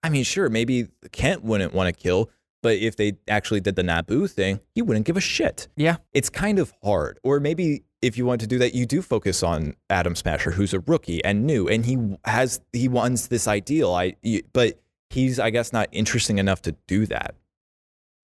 I 0.02 0.08
mean, 0.10 0.24
sure, 0.24 0.48
maybe 0.48 0.88
Kent 1.12 1.44
wouldn't 1.44 1.72
want 1.72 1.94
to 1.94 2.00
kill, 2.00 2.30
but 2.62 2.76
if 2.76 2.96
they 2.96 3.14
actually 3.28 3.60
did 3.60 3.76
the 3.76 3.82
Nabu 3.82 4.26
thing, 4.26 4.60
he 4.74 4.82
wouldn't 4.82 5.06
give 5.06 5.16
a 5.16 5.20
shit. 5.20 5.68
yeah. 5.76 5.96
It's 6.12 6.28
kind 6.28 6.58
of 6.58 6.72
hard. 6.82 7.18
Or 7.22 7.40
maybe 7.40 7.84
if 8.02 8.18
you 8.18 8.26
want 8.26 8.40
to 8.42 8.46
do 8.46 8.58
that, 8.58 8.74
you 8.74 8.84
do 8.84 9.00
focus 9.00 9.42
on 9.42 9.74
Atom 9.88 10.14
Smasher, 10.14 10.50
who's 10.50 10.74
a 10.74 10.80
rookie 10.80 11.24
and 11.24 11.46
new, 11.46 11.68
and 11.68 11.86
he 11.86 12.16
has 12.24 12.60
he 12.72 12.88
wants 12.88 13.28
this 13.28 13.48
ideal. 13.48 13.94
I, 13.94 14.16
but 14.52 14.78
he's 15.10 15.38
I 15.38 15.50
guess 15.50 15.72
not 15.72 15.88
interesting 15.92 16.38
enough 16.38 16.62
to 16.62 16.72
do 16.86 17.06
that. 17.06 17.34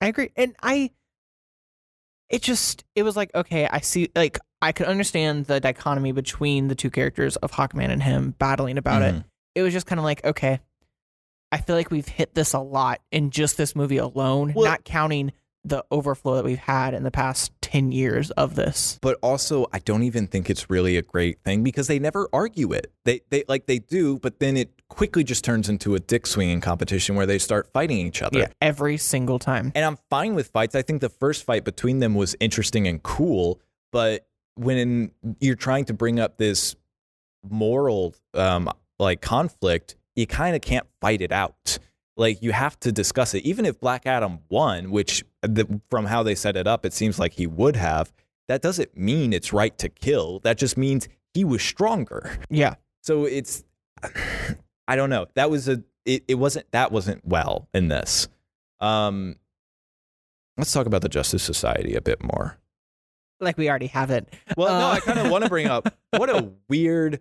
I 0.00 0.06
agree. 0.08 0.30
And 0.36 0.54
I 0.62 0.90
it 2.28 2.42
just 2.42 2.84
it 2.94 3.02
was 3.02 3.16
like, 3.16 3.34
okay, 3.34 3.66
I 3.66 3.80
see 3.80 4.10
like 4.14 4.38
I 4.62 4.72
could 4.72 4.86
understand 4.86 5.46
the 5.46 5.60
dichotomy 5.60 6.12
between 6.12 6.68
the 6.68 6.74
two 6.74 6.90
characters 6.90 7.36
of 7.36 7.50
Hawkman 7.52 7.88
and 7.90 8.02
him 8.02 8.34
battling 8.38 8.78
about 8.78 9.02
it. 9.02 9.14
Mhm. 9.14 9.24
It 9.54 9.62
was 9.62 9.72
just 9.72 9.86
kind 9.86 9.98
of 9.98 10.04
like, 10.04 10.24
okay, 10.24 10.60
I 11.50 11.58
feel 11.58 11.74
like 11.76 11.90
we've 11.90 12.06
hit 12.06 12.34
this 12.34 12.52
a 12.52 12.60
lot 12.60 13.00
in 13.10 13.30
just 13.30 13.56
this 13.56 13.74
movie 13.74 13.96
alone, 13.96 14.52
Well- 14.54 14.64
not 14.66 14.84
counting 14.84 15.32
the 15.64 15.84
overflow 15.90 16.36
that 16.36 16.44
we've 16.44 16.58
had 16.58 16.94
in 16.94 17.02
the 17.02 17.10
past 17.10 17.52
10 17.60 17.92
years 17.92 18.30
of 18.32 18.54
this. 18.54 18.98
But 19.02 19.18
also, 19.22 19.66
I 19.72 19.78
don't 19.78 20.02
even 20.02 20.26
think 20.26 20.48
it's 20.48 20.70
really 20.70 20.96
a 20.96 21.02
great 21.02 21.38
thing 21.44 21.62
because 21.62 21.86
they 21.86 21.98
never 21.98 22.28
argue 22.32 22.72
it. 22.72 22.92
They 23.04 23.20
they 23.30 23.44
like 23.48 23.66
they 23.66 23.78
do, 23.78 24.18
but 24.18 24.40
then 24.40 24.56
it 24.56 24.70
quickly 24.88 25.22
just 25.22 25.44
turns 25.44 25.68
into 25.68 25.94
a 25.94 26.00
dick 26.00 26.26
swinging 26.26 26.60
competition 26.60 27.14
where 27.14 27.26
they 27.26 27.38
start 27.38 27.72
fighting 27.72 27.98
each 27.98 28.22
other. 28.22 28.40
Yeah, 28.40 28.46
every 28.60 28.96
single 28.96 29.38
time. 29.38 29.72
And 29.74 29.84
I'm 29.84 29.98
fine 30.08 30.34
with 30.34 30.48
fights. 30.48 30.74
I 30.74 30.82
think 30.82 31.00
the 31.00 31.08
first 31.08 31.44
fight 31.44 31.64
between 31.64 31.98
them 32.00 32.14
was 32.14 32.34
interesting 32.40 32.86
and 32.88 33.02
cool, 33.02 33.60
but 33.92 34.26
when 34.56 35.12
you're 35.40 35.56
trying 35.56 35.84
to 35.86 35.94
bring 35.94 36.18
up 36.18 36.38
this 36.38 36.74
moral 37.48 38.14
um 38.34 38.70
like 38.98 39.20
conflict, 39.20 39.96
you 40.16 40.26
kind 40.26 40.56
of 40.56 40.62
can't 40.62 40.86
fight 41.00 41.20
it 41.20 41.32
out. 41.32 41.78
Like 42.16 42.42
you 42.42 42.52
have 42.52 42.78
to 42.80 42.92
discuss 42.92 43.34
it. 43.34 43.44
Even 43.44 43.64
if 43.64 43.80
Black 43.80 44.06
Adam 44.06 44.40
won, 44.50 44.90
which 44.90 45.24
the, 45.42 45.80
from 45.90 46.06
how 46.06 46.22
they 46.22 46.34
set 46.34 46.56
it 46.56 46.66
up, 46.66 46.84
it 46.84 46.92
seems 46.92 47.18
like 47.18 47.32
he 47.34 47.46
would 47.46 47.76
have. 47.76 48.12
That 48.48 48.62
doesn't 48.62 48.96
mean 48.96 49.32
it's 49.32 49.52
right 49.52 49.76
to 49.78 49.88
kill. 49.88 50.40
That 50.40 50.58
just 50.58 50.76
means 50.76 51.08
he 51.34 51.44
was 51.44 51.62
stronger. 51.62 52.36
Yeah. 52.48 52.74
So 53.02 53.24
it's 53.24 53.64
I 54.88 54.96
don't 54.96 55.10
know. 55.10 55.26
That 55.34 55.50
was 55.50 55.68
a 55.68 55.82
it, 56.04 56.24
it 56.26 56.34
wasn't 56.34 56.70
that 56.72 56.90
wasn't 56.90 57.24
well 57.24 57.68
in 57.72 57.88
this. 57.88 58.28
Um 58.80 59.36
let's 60.56 60.72
talk 60.72 60.86
about 60.86 61.02
the 61.02 61.08
Justice 61.08 61.42
Society 61.42 61.94
a 61.94 62.00
bit 62.00 62.22
more. 62.22 62.58
Like 63.38 63.56
we 63.56 63.70
already 63.70 63.86
have 63.86 64.10
it. 64.10 64.28
Well, 64.56 64.78
no, 64.78 64.86
Uh, 64.86 64.90
I 64.90 65.00
kind 65.00 65.18
of 65.20 65.30
want 65.30 65.44
to 65.44 65.50
bring 65.50 65.66
up 65.66 65.94
what 66.10 66.28
a 66.28 66.50
weird 66.68 67.20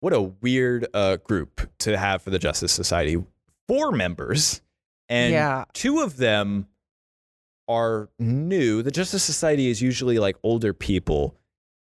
what 0.00 0.12
a 0.12 0.20
weird 0.22 0.86
uh 0.94 1.16
group 1.16 1.68
to 1.78 1.98
have 1.98 2.22
for 2.22 2.30
the 2.30 2.38
Justice 2.38 2.72
Society. 2.72 3.22
Four 3.66 3.90
members 3.90 4.62
and 5.08 5.32
yeah. 5.32 5.64
two 5.72 6.00
of 6.00 6.18
them 6.18 6.68
are 7.68 8.08
new. 8.18 8.82
The 8.82 8.90
Justice 8.90 9.22
Society 9.22 9.68
is 9.68 9.80
usually 9.82 10.18
like 10.18 10.36
older 10.42 10.72
people. 10.72 11.34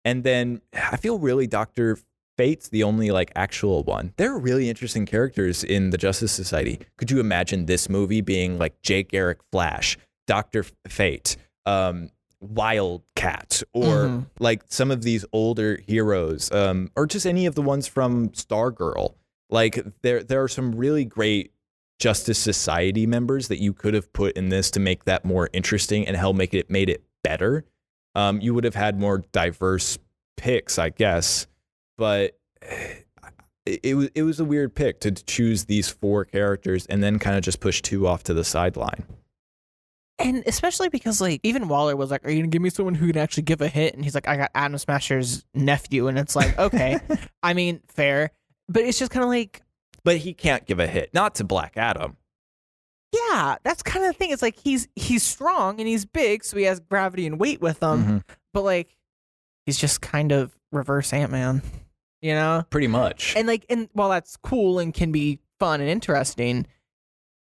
And 0.05 0.24
then 0.24 0.61
I 0.74 0.97
feel 0.97 1.19
really 1.19 1.47
Dr. 1.47 1.98
Fate's 2.36 2.69
the 2.69 2.82
only 2.82 3.11
like 3.11 3.31
actual 3.36 3.85
one. 3.85 4.12
There 4.16 4.32
are 4.35 4.39
really 4.39 4.69
interesting 4.69 5.06
characters 5.06 5.62
in 5.62 5.90
the 5.90 5.98
Justice 5.98 6.32
Society. 6.32 6.81
Could 6.97 7.11
you 7.11 7.20
imagine 7.20 7.66
this 7.66 7.89
movie 7.89 8.20
being 8.20 8.59
like 8.59 8.81
Jay 8.82 9.02
Garrick 9.02 9.39
Flash, 9.52 9.97
Doctor 10.27 10.65
Fate, 10.89 11.36
um, 11.65 12.11
Wildcat, 12.40 13.62
or 13.73 14.06
Mhm. 14.06 14.27
like 14.40 14.62
some 14.69 14.90
of 14.90 15.02
these 15.02 15.24
older 15.32 15.81
heroes, 15.86 16.51
um, 16.52 16.90
or 16.97 17.06
just 17.06 17.24
any 17.27 17.47
of 17.47 17.55
the 17.55 17.62
ones 17.62 17.86
from 17.86 18.31
Stargirl? 18.31 19.15
Like 19.51 19.82
there, 20.02 20.23
there 20.23 20.43
are 20.43 20.48
some 20.48 20.74
really 20.74 21.05
great 21.05 21.52
Justice 22.05 22.39
Society 22.39 23.07
members 23.07 23.49
that 23.49 23.63
you 23.63 23.73
could 23.73 23.95
have 23.95 24.13
put 24.13 24.37
in 24.37 24.51
this 24.51 24.71
to 24.73 24.79
make 24.79 25.07
that 25.07 25.25
more 25.25 25.49
interesting 25.55 26.07
and 26.07 26.15
help 26.19 26.37
make 26.37 26.53
it 26.53 26.69
made 26.69 26.91
it 26.91 27.03
better. 27.23 27.65
Um, 28.15 28.43
you 28.43 28.53
would 28.53 28.65
have 28.65 28.75
had 28.75 29.01
more 29.01 29.25
diverse 29.33 29.97
picks, 30.37 30.79
I 30.79 30.91
guess, 30.91 31.47
but 31.97 32.39
it, 33.65 33.81
it 33.83 33.95
was 33.95 34.11
it 34.15 34.23
was 34.23 34.39
a 34.39 34.45
weird 34.45 34.75
pick 34.75 35.01
to 35.01 35.13
choose 35.13 35.65
these 35.65 35.89
four 35.89 36.27
characters 36.27 36.85
and 36.85 37.03
then 37.03 37.19
kind 37.19 37.39
of 37.39 37.43
just 37.43 37.61
push 37.61 37.81
two 37.81 38.07
off 38.07 38.23
to 38.25 38.35
the 38.35 38.45
sideline. 38.45 39.07
And 40.19 40.43
especially 40.47 40.91
because 40.91 41.23
like 41.23 41.41
even 41.43 41.69
Waller 41.69 41.97
was 41.97 42.11
like, 42.11 42.27
"Are 42.27 42.31
you 42.31 42.41
gonna 42.41 42.49
give 42.49 42.61
me 42.61 42.69
someone 42.69 42.97
who 42.97 43.07
can 43.07 43.17
actually 43.17 43.45
give 43.45 43.63
a 43.63 43.69
hit?" 43.69 43.95
And 43.95 44.05
he's 44.05 44.15
like, 44.15 44.29
"I 44.29 44.37
got 44.37 44.51
Atom 44.55 44.77
Smasher's 44.77 45.47
nephew," 45.55 46.09
and 46.09 46.19
it's 46.19 46.37
like, 46.37 46.59
okay, 46.59 47.01
I 47.43 47.55
mean, 47.55 47.81
fair, 47.89 48.31
but 48.69 48.83
it's 48.83 48.99
just 48.99 49.11
kind 49.11 49.25
of 49.25 49.31
like, 49.31 49.63
But 50.05 50.19
he 50.19 50.35
can't 50.35 50.67
give 50.67 50.79
a 50.79 50.87
hit, 50.87 51.13
not 51.15 51.35
to 51.37 51.45
Black 51.45 51.77
Adam. 51.77 52.17
yeah, 53.13 53.57
that's 53.63 53.83
kind 53.83 54.05
of 54.05 54.13
the 54.13 54.19
thing. 54.19 54.31
It's 54.31 54.43
like 54.43 54.59
he's 54.59 54.89
he's 54.97 55.23
strong 55.23 55.79
and 55.81 55.89
he's 55.89 56.05
big, 56.05 56.45
so 56.45 56.57
he 56.57 56.65
has 56.65 56.81
gravity 56.81 57.27
and 57.27 57.39
weight 57.39 57.61
with 57.61 57.83
him, 57.83 58.05
Mhm. 58.05 58.23
but 58.53 58.63
like 58.63 58.97
he's 59.67 59.79
just 59.79 60.01
kind 60.01 60.33
of 60.33 60.57
reverse 60.73 61.13
Ant 61.13 61.31
Man, 61.31 61.63
you 62.21 62.35
know? 62.35 62.65
Pretty 62.71 62.89
much. 62.89 63.35
And 63.37 63.47
like, 63.47 63.65
and 63.71 63.89
while 63.93 64.09
that's 64.11 64.37
cool 64.37 64.79
and 64.81 64.93
can 64.93 65.13
be 65.13 65.39
fun 65.61 65.81
and 65.81 65.89
interesting, 65.89 66.67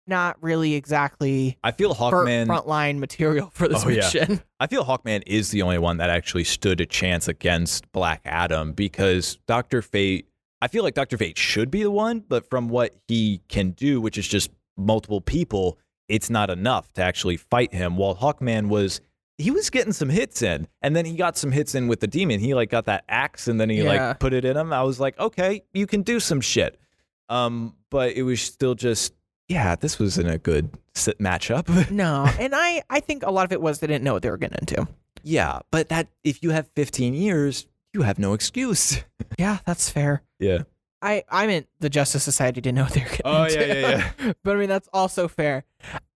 not 0.08 0.42
really 0.42 0.74
exactly 0.74 1.58
I 1.64 1.72
feel 1.72 1.94
Hawkman. 1.94 2.48
frontline 2.48 2.98
material 2.98 3.52
for 3.54 3.68
this 3.68 3.86
Oh, 3.86 3.90
yeah. 3.90 3.98
mission. 3.98 4.42
I 4.60 4.66
feel 4.68 4.84
Hawkman 4.84 5.22
is 5.28 5.52
the 5.52 5.62
only 5.62 5.78
one 5.78 5.98
that 5.98 6.10
actually 6.10 6.44
stood 6.44 6.82
a 6.82 6.86
chance 6.88 7.28
against 7.28 7.90
Black 7.92 8.22
Adam 8.26 8.74
because 8.74 9.38
Doctor 9.48 9.82
Fate. 9.84 10.28
I 10.62 10.68
feel 10.68 10.84
like 10.84 10.94
Doctor 10.94 11.18
Fate 11.18 11.38
should 11.38 11.72
be 11.72 11.84
the 11.84 11.92
one, 11.92 12.24
but 12.28 12.50
from 12.50 12.70
what 12.70 12.94
he 13.08 13.42
can 13.48 13.72
do, 13.72 14.00
which 14.00 14.18
is 14.18 14.28
just 14.28 14.52
multiple 14.78 15.22
people, 15.22 15.78
it's 16.08 16.30
not 16.30 16.50
enough 16.50 16.92
to 16.94 17.02
actually 17.02 17.38
fight 17.38 17.74
him. 17.74 17.98
While 17.98 18.16
Hawkman 18.16 18.68
was. 18.70 19.02
He 19.38 19.50
was 19.50 19.72
getting 19.72 19.92
some 19.94 20.10
hits 20.10 20.44
in, 20.44 20.68
and 20.84 20.96
then 20.96 21.04
he 21.04 21.16
got 21.16 21.36
some 21.36 21.52
hits 21.52 21.74
in 21.74 21.88
with 21.88 22.00
the 22.00 22.06
demon. 22.06 22.40
He 22.40 22.54
like 22.54 22.70
got 22.70 22.86
that 22.86 23.04
axe, 23.10 23.48
and 23.48 23.60
then 23.60 23.72
he 23.72 23.82
Yeah. 23.82 24.10
like 24.10 24.20
put 24.20 24.34
it 24.34 24.46
in 24.46 24.56
him. 24.56 24.72
I 24.72 24.84
was 24.84 25.00
like, 25.00 25.18
okay, 25.20 25.64
you 25.74 25.88
can 25.88 26.04
do 26.04 26.20
some 26.20 26.42
shit. 26.42 26.80
Um, 27.28 27.76
but 27.90 28.12
it 28.12 28.22
was 28.22 28.40
still 28.40 28.76
just, 28.76 29.14
yeah, 29.48 29.76
this 29.76 29.98
wasn't 30.00 30.30
a 30.30 30.38
good 30.38 30.70
sit 30.94 31.18
matchup. 31.18 31.90
No, 31.92 32.26
and 32.40 32.54
I 32.54 32.84
I 32.88 33.00
think 33.00 33.24
a 33.24 33.32
lot 33.32 33.46
of 33.46 33.52
it 33.52 33.62
was 33.62 33.80
they 33.80 33.88
didn't 33.88 34.04
know 34.04 34.14
what 34.14 34.22
they 34.22 34.30
were 34.30 34.38
getting 34.38 34.60
into. 34.62 34.88
Yeah, 35.24 35.60
but 35.72 35.90
that 35.90 36.10
if 36.24 36.44
you 36.44 36.52
have 36.52 36.68
15 36.76 37.16
years, 37.16 37.66
you 37.94 38.02
have 38.04 38.20
no 38.20 38.34
excuse. 38.34 39.04
Yeah, 39.40 39.60
that's 39.66 39.90
fair. 39.90 40.24
Yeah. 40.40 40.64
I 41.02 41.24
I 41.30 41.48
meant 41.48 41.68
the 41.80 41.90
Justice 41.90 42.22
Society 42.24 42.60
didn't 42.62 42.76
know 42.76 42.84
what 42.84 42.94
they 42.94 43.02
were 43.02 43.10
getting 43.10 43.22
Oh, 43.26 43.44
into. 43.46 43.60
yeah, 43.60 43.74
yeah, 43.74 44.12
yeah. 44.24 44.34
but 44.44 44.56
I 44.56 44.60
mean 44.60 44.68
that's 44.70 44.90
also 44.94 45.28
fair. 45.30 45.64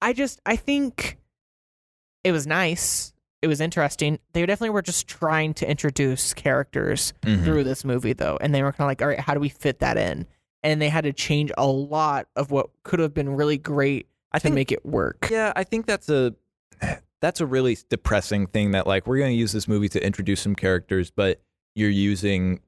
I 0.02 0.12
just 0.14 0.42
I 0.46 0.58
think 0.58 1.18
it 2.24 2.32
was 2.34 2.46
nice. 2.46 3.14
It 3.42 3.48
was 3.48 3.62
interesting. 3.62 4.20
They 4.34 4.46
definitely 4.46 4.72
were 4.72 4.82
just 4.82 5.08
trying 5.08 5.54
to 5.56 5.70
introduce 5.70 6.34
characters 6.34 7.14
Mm-hmm. 7.22 7.46
through 7.46 7.64
this 7.64 7.86
movie 7.86 8.14
though, 8.14 8.38
and 8.42 8.54
they 8.54 8.62
were 8.64 8.72
kind 8.74 8.82
of 8.86 8.90
like, 8.90 9.02
all 9.02 9.08
right, 9.08 9.20
how 9.20 9.34
do 9.34 9.40
we 9.40 9.50
fit 9.50 9.80
that 9.80 9.98
in? 9.98 10.28
And 10.62 10.82
they 10.82 10.90
had 10.90 11.06
to 11.06 11.14
change 11.14 11.52
a 11.58 11.66
lot 11.66 12.28
of 12.36 12.52
what 12.52 12.70
could 12.84 13.00
have 13.00 13.14
been 13.14 13.30
really 13.30 13.58
great 13.58 14.08
I 14.34 14.40
to 14.40 14.44
think 14.44 14.56
make 14.56 14.72
it 14.74 14.86
work. 14.86 15.30
yeah, 15.32 15.54
I 15.56 15.64
think 15.64 15.86
that's 15.86 16.10
a 16.10 16.36
that's 17.22 17.40
a 17.40 17.46
really 17.46 17.78
depressing 17.90 18.48
thing 18.48 18.72
that 18.72 18.86
like 18.86 19.08
we're 19.08 19.18
going 19.20 19.32
to 19.32 19.38
use 19.38 19.52
this 19.54 19.68
movie 19.68 19.90
to 19.90 20.06
introduce 20.06 20.42
some 20.42 20.54
characters, 20.54 21.10
but 21.12 21.42
you're 21.76 21.90
using 21.90 22.62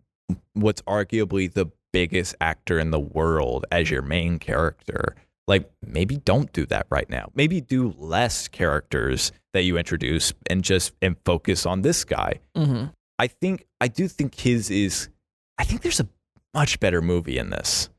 what's 0.53 0.81
arguably 0.83 1.51
the 1.51 1.71
biggest 1.93 2.35
actor 2.41 2.77
in 2.77 2.91
the 2.91 2.99
world 2.99 3.65
as 3.71 3.89
your 3.89 4.01
main 4.01 4.39
character. 4.39 5.15
Like 5.47 5.69
maybe 5.85 6.17
don't 6.17 6.51
do 6.51 6.65
that 6.67 6.87
right 6.89 7.09
now. 7.09 7.31
Maybe 7.33 7.61
do 7.61 7.95
less 7.97 8.47
characters 8.47 9.31
that 9.53 9.63
you 9.63 9.77
introduce 9.77 10.33
and 10.49 10.63
just 10.63 10.91
and 11.01 11.15
focus 11.23 11.65
on 11.65 11.81
this 11.81 12.03
guy. 12.03 12.39
Mm-hmm. 12.55 12.87
I 13.17 13.27
think 13.27 13.65
I 13.79 13.87
do 13.87 14.07
think 14.07 14.35
his 14.35 14.69
is 14.69 15.09
I 15.57 15.63
think 15.63 15.81
there's 15.81 16.01
a 16.01 16.07
much 16.53 16.79
better 16.79 17.01
movie 17.01 17.37
in 17.37 17.49
this. 17.49 17.89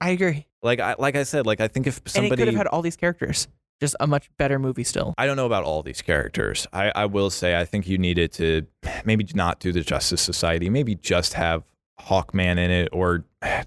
I 0.00 0.10
agree. 0.10 0.46
Like 0.62 0.80
I 0.80 0.94
like 0.98 1.16
I 1.16 1.24
said, 1.24 1.46
like 1.46 1.60
I 1.60 1.68
think 1.68 1.86
if 1.86 1.98
and 1.98 2.06
it 2.06 2.10
somebody 2.10 2.36
could 2.36 2.48
have 2.48 2.56
had 2.56 2.66
all 2.66 2.82
these 2.82 2.96
characters. 2.96 3.46
Just 3.80 3.94
a 4.00 4.06
much 4.06 4.30
better 4.38 4.58
movie 4.58 4.84
still. 4.84 5.12
I 5.18 5.26
don't 5.26 5.36
know 5.36 5.46
about 5.46 5.64
all 5.64 5.82
these 5.82 6.00
characters. 6.00 6.66
I, 6.72 6.90
I 6.94 7.06
will 7.06 7.28
say 7.30 7.58
I 7.58 7.64
think 7.64 7.86
you 7.86 7.98
needed 7.98 8.32
to 8.34 8.66
maybe 9.04 9.26
not 9.34 9.60
do 9.60 9.72
the 9.72 9.82
Justice 9.82 10.22
Society, 10.22 10.70
maybe 10.70 10.94
just 10.94 11.34
have 11.34 11.62
Hawkman 12.00 12.58
in 12.58 12.70
it 12.70 12.88
or 12.92 13.24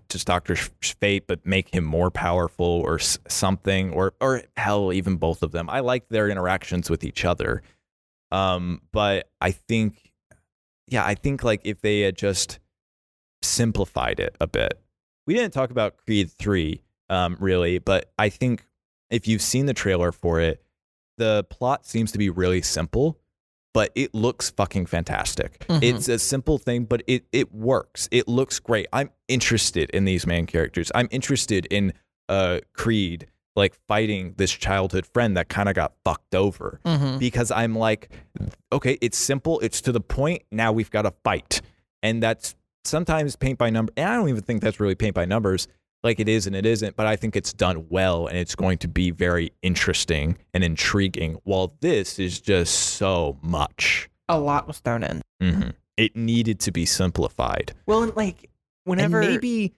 just 0.09 0.27
Doctor 0.27 0.55
Fate, 0.55 1.25
but 1.27 1.45
make 1.45 1.73
him 1.73 1.83
more 1.83 2.09
powerful 2.09 2.65
or 2.65 2.99
something, 2.99 3.91
or 3.91 4.13
or 4.19 4.43
hell, 4.57 4.93
even 4.93 5.17
both 5.17 5.43
of 5.43 5.51
them. 5.51 5.69
I 5.69 5.81
like 5.81 6.09
their 6.09 6.29
interactions 6.29 6.89
with 6.89 7.03
each 7.03 7.25
other. 7.25 7.61
Um, 8.31 8.81
but 8.91 9.29
I 9.41 9.51
think, 9.51 10.11
yeah, 10.87 11.03
I 11.03 11.15
think 11.15 11.43
like 11.43 11.61
if 11.63 11.81
they 11.81 12.01
had 12.01 12.17
just 12.17 12.59
simplified 13.41 14.19
it 14.19 14.35
a 14.39 14.47
bit. 14.47 14.79
We 15.25 15.33
didn't 15.33 15.53
talk 15.53 15.71
about 15.71 15.97
Creed 15.97 16.31
3 16.31 16.81
um, 17.09 17.37
really, 17.39 17.79
but 17.79 18.11
I 18.17 18.29
think 18.29 18.65
if 19.09 19.27
you've 19.27 19.41
seen 19.41 19.65
the 19.65 19.73
trailer 19.73 20.11
for 20.11 20.39
it, 20.39 20.61
the 21.17 21.45
plot 21.49 21.85
seems 21.85 22.11
to 22.13 22.17
be 22.17 22.29
really 22.29 22.61
simple, 22.61 23.17
but 23.73 23.91
it 23.95 24.13
looks 24.15 24.49
fucking 24.51 24.85
fantastic. 24.85 25.59
Mhm. 25.67 25.83
It's 25.83 26.07
a 26.07 26.17
simple 26.19 26.57
thing, 26.57 26.85
but 26.85 27.03
it 27.07 27.25
it 27.31 27.53
works. 27.53 28.07
It 28.11 28.27
looks 28.27 28.59
great. 28.59 28.87
I'm 28.93 29.09
interested 29.27 29.89
in 29.91 30.05
these 30.05 30.25
main 30.25 30.45
characters. 30.45 30.91
I'm 30.95 31.07
interested 31.11 31.65
in 31.67 31.93
uh 32.29 32.59
Creed 32.73 33.27
like 33.55 33.73
fighting 33.87 34.35
this 34.37 34.51
childhood 34.51 35.05
friend 35.05 35.35
that 35.35 35.49
kind 35.49 35.67
of 35.67 35.75
got 35.75 35.93
fucked 36.05 36.33
over 36.35 36.79
Mm-hmm. 36.85 37.17
because 37.17 37.51
I'm 37.51 37.75
like, 37.75 38.09
okay, 38.71 38.97
it's 39.01 39.17
simple, 39.17 39.59
it's 39.59 39.81
to 39.81 39.91
the 39.91 39.99
point. 39.99 40.43
Now 40.51 40.71
we've 40.71 40.91
got 40.91 41.01
to 41.01 41.11
fight, 41.25 41.61
and 42.01 42.23
that's 42.23 42.55
sometimes 42.85 43.35
paint 43.35 43.57
by 43.57 43.69
number. 43.69 43.91
And 43.97 44.07
I 44.09 44.15
don't 44.15 44.29
even 44.29 44.43
think 44.43 44.61
that's 44.61 44.79
really 44.79 44.95
paint 44.95 45.13
by 45.15 45.25
numbers. 45.25 45.67
Like 46.03 46.19
it 46.19 46.29
is 46.29 46.47
and 46.47 46.55
it 46.55 46.65
isn't, 46.65 46.95
but 46.95 47.05
I 47.07 47.15
think 47.17 47.35
it's 47.35 47.51
done 47.51 47.87
well, 47.89 48.27
and 48.27 48.37
it's 48.37 48.55
going 48.55 48.77
to 48.79 48.87
be 48.87 49.11
very 49.11 49.51
interesting 49.61 50.37
and 50.53 50.63
intriguing. 50.63 51.37
While 51.43 51.75
this 51.81 52.19
is 52.19 52.39
just 52.39 52.73
so 52.73 53.37
much, 53.41 54.09
A 54.29 54.39
lot 54.39 54.67
was 54.67 54.79
thrown 54.79 55.03
in. 55.03 55.21
Mhm. 55.41 55.73
it 55.97 56.15
needed 56.15 56.59
to 56.61 56.71
be 56.71 56.85
simplified 56.85 57.73
Well, 57.85 58.03
and 58.03 58.15
like 58.15 58.49
whenever 58.85 59.19
and 59.19 59.31
maybe 59.31 59.73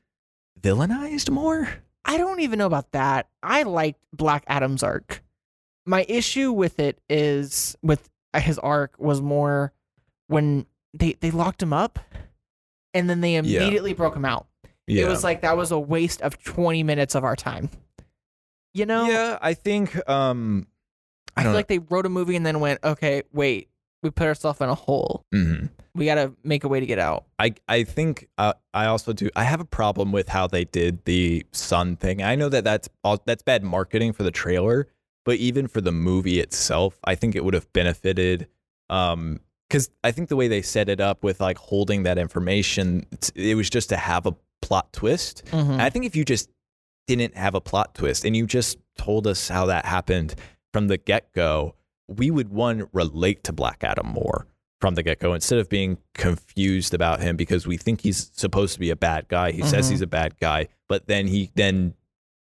villainized 0.62 1.30
more. 1.32 1.68
I 2.06 2.18
don't 2.18 2.40
even 2.42 2.60
know 2.60 2.66
about 2.68 2.92
that. 2.92 3.28
I 3.42 3.64
liked 3.64 4.00
Black 4.14 4.44
Adam's 4.48 4.84
arc. 4.84 5.24
My 5.86 6.06
issue 6.08 6.52
with 6.52 6.80
it 6.80 7.00
is 7.10 7.76
with 7.82 8.08
his 8.38 8.60
arc 8.60 8.94
was 9.00 9.22
more 9.22 9.74
when 10.28 10.66
they 10.94 11.14
they 11.14 11.32
locked 11.32 11.64
him 11.64 11.74
up 11.74 11.98
and 12.94 13.10
then 13.10 13.22
they 13.22 13.36
immediately 13.36 13.94
broke 13.94 14.16
him 14.16 14.26
out. 14.26 14.46
Yeah, 14.92 15.06
It 15.06 15.08
was 15.08 15.24
like 15.24 15.42
that 15.42 15.56
was 15.56 15.72
a 15.72 15.80
waste 15.80 16.22
of 16.22 16.42
20 16.44 16.84
minutes 16.84 17.16
of 17.16 17.24
our 17.24 17.36
time. 17.36 17.70
You 18.74 18.86
know? 18.86 19.08
yeah. 19.08 19.38
I 19.42 19.54
think 19.54 19.98
um, 20.10 20.68
I 21.36 21.42
I, 21.42 21.44
feel 21.44 21.54
like 21.54 21.68
they 21.68 21.80
wrote 21.80 22.06
a 22.06 22.10
movie 22.10 22.36
and 22.36 22.46
then 22.46 22.60
went, 22.60 22.84
"Okay, 22.84 23.24
wait. 23.34 23.70
We 24.04 24.10
put 24.10 24.28
ourselves 24.28 24.60
in 24.62 24.70
a 24.70 24.76
hole. 24.76 25.26
know. 25.32 25.40
Mhm. 25.40 25.70
We 25.94 26.06
got 26.06 26.16
to 26.16 26.34
make 26.44 26.64
a 26.64 26.68
way 26.68 26.80
to 26.80 26.86
get 26.86 27.00
out." 27.00 27.26
I 27.40 27.54
I 27.68 27.84
think 27.84 28.28
uh, 28.38 28.54
I 28.74 28.86
also 28.86 29.14
do. 29.14 29.30
I 29.36 29.44
have 29.44 29.60
a 29.60 29.66
problem 29.66 30.12
with 30.12 30.30
how 30.30 30.48
they 30.48 30.66
did 30.66 31.04
the 31.06 31.46
sun 31.52 31.96
thing. 31.98 32.22
I 32.22 32.36
know 32.36 32.50
that 32.50 32.64
that's 32.64 32.90
all, 33.04 33.22
that's 33.26 33.44
bad 33.44 33.64
marketing 33.64 34.14
for 34.14 34.24
the 34.24 34.32
trailer, 34.32 34.88
but 35.26 35.36
even 35.38 35.68
for 35.68 35.82
the 35.82 35.92
movie 35.92 36.40
itself, 36.40 37.00
I 37.04 37.16
think 37.16 37.36
it 37.36 37.44
would 37.44 37.54
have 37.54 37.72
benefited. 37.74 38.48
Um, 38.90 39.40
because 39.70 39.90
I 40.04 40.12
think 40.12 40.28
the 40.28 40.36
way 40.36 40.50
they 40.50 40.62
set 40.62 40.90
it 40.90 41.00
up 41.00 41.24
with 41.24 41.40
like 41.40 41.58
holding 41.58 42.04
that 42.04 42.18
information, 42.18 43.06
it 43.36 43.56
was 43.56 43.70
just 43.70 43.88
to 43.90 43.96
have 43.96 44.26
a 44.26 44.36
plot 44.62 44.92
twist. 44.94 45.44
Mhm. 45.52 45.72
And 45.74 45.82
I 45.82 45.90
think 45.90 46.06
if 46.06 46.16
you 46.16 46.24
just 46.26 46.50
didn't 47.08 47.36
have 47.36 47.56
a 47.56 47.62
plot 47.62 47.96
twist 47.96 48.24
and 48.26 48.36
you 48.36 48.46
just 48.46 48.78
told 48.98 49.28
us 49.28 49.50
how 49.50 49.66
that 49.66 49.86
happened 49.86 50.36
from 50.74 50.88
the 50.88 50.98
get 50.98 51.32
go, 51.34 51.76
we 52.08 52.30
would 52.32 52.50
one 52.50 52.88
relate 52.94 53.44
to 53.46 53.54
Black 53.54 53.84
Adam 53.84 54.08
more 54.08 54.48
from 54.80 54.96
the 54.96 55.04
get 55.04 55.20
go 55.20 55.34
instead 55.34 55.60
of 55.60 55.70
being 55.70 55.98
confused 56.14 56.94
about 56.94 57.22
him 57.22 57.36
because 57.36 57.68
we 57.68 57.78
think 57.78 58.02
he's 58.02 58.32
supposed 58.34 58.74
to 58.74 58.80
be 58.80 58.90
a 58.90 58.96
bad 58.96 59.28
guy. 59.28 59.52
He 59.52 59.62
says 59.64 59.88
Mhm. 59.88 59.92
he's 59.92 60.02
a 60.02 60.08
bad 60.08 60.38
guy, 60.40 60.68
but 60.90 61.08
then 61.08 61.28
he 61.28 61.52
then 61.56 61.94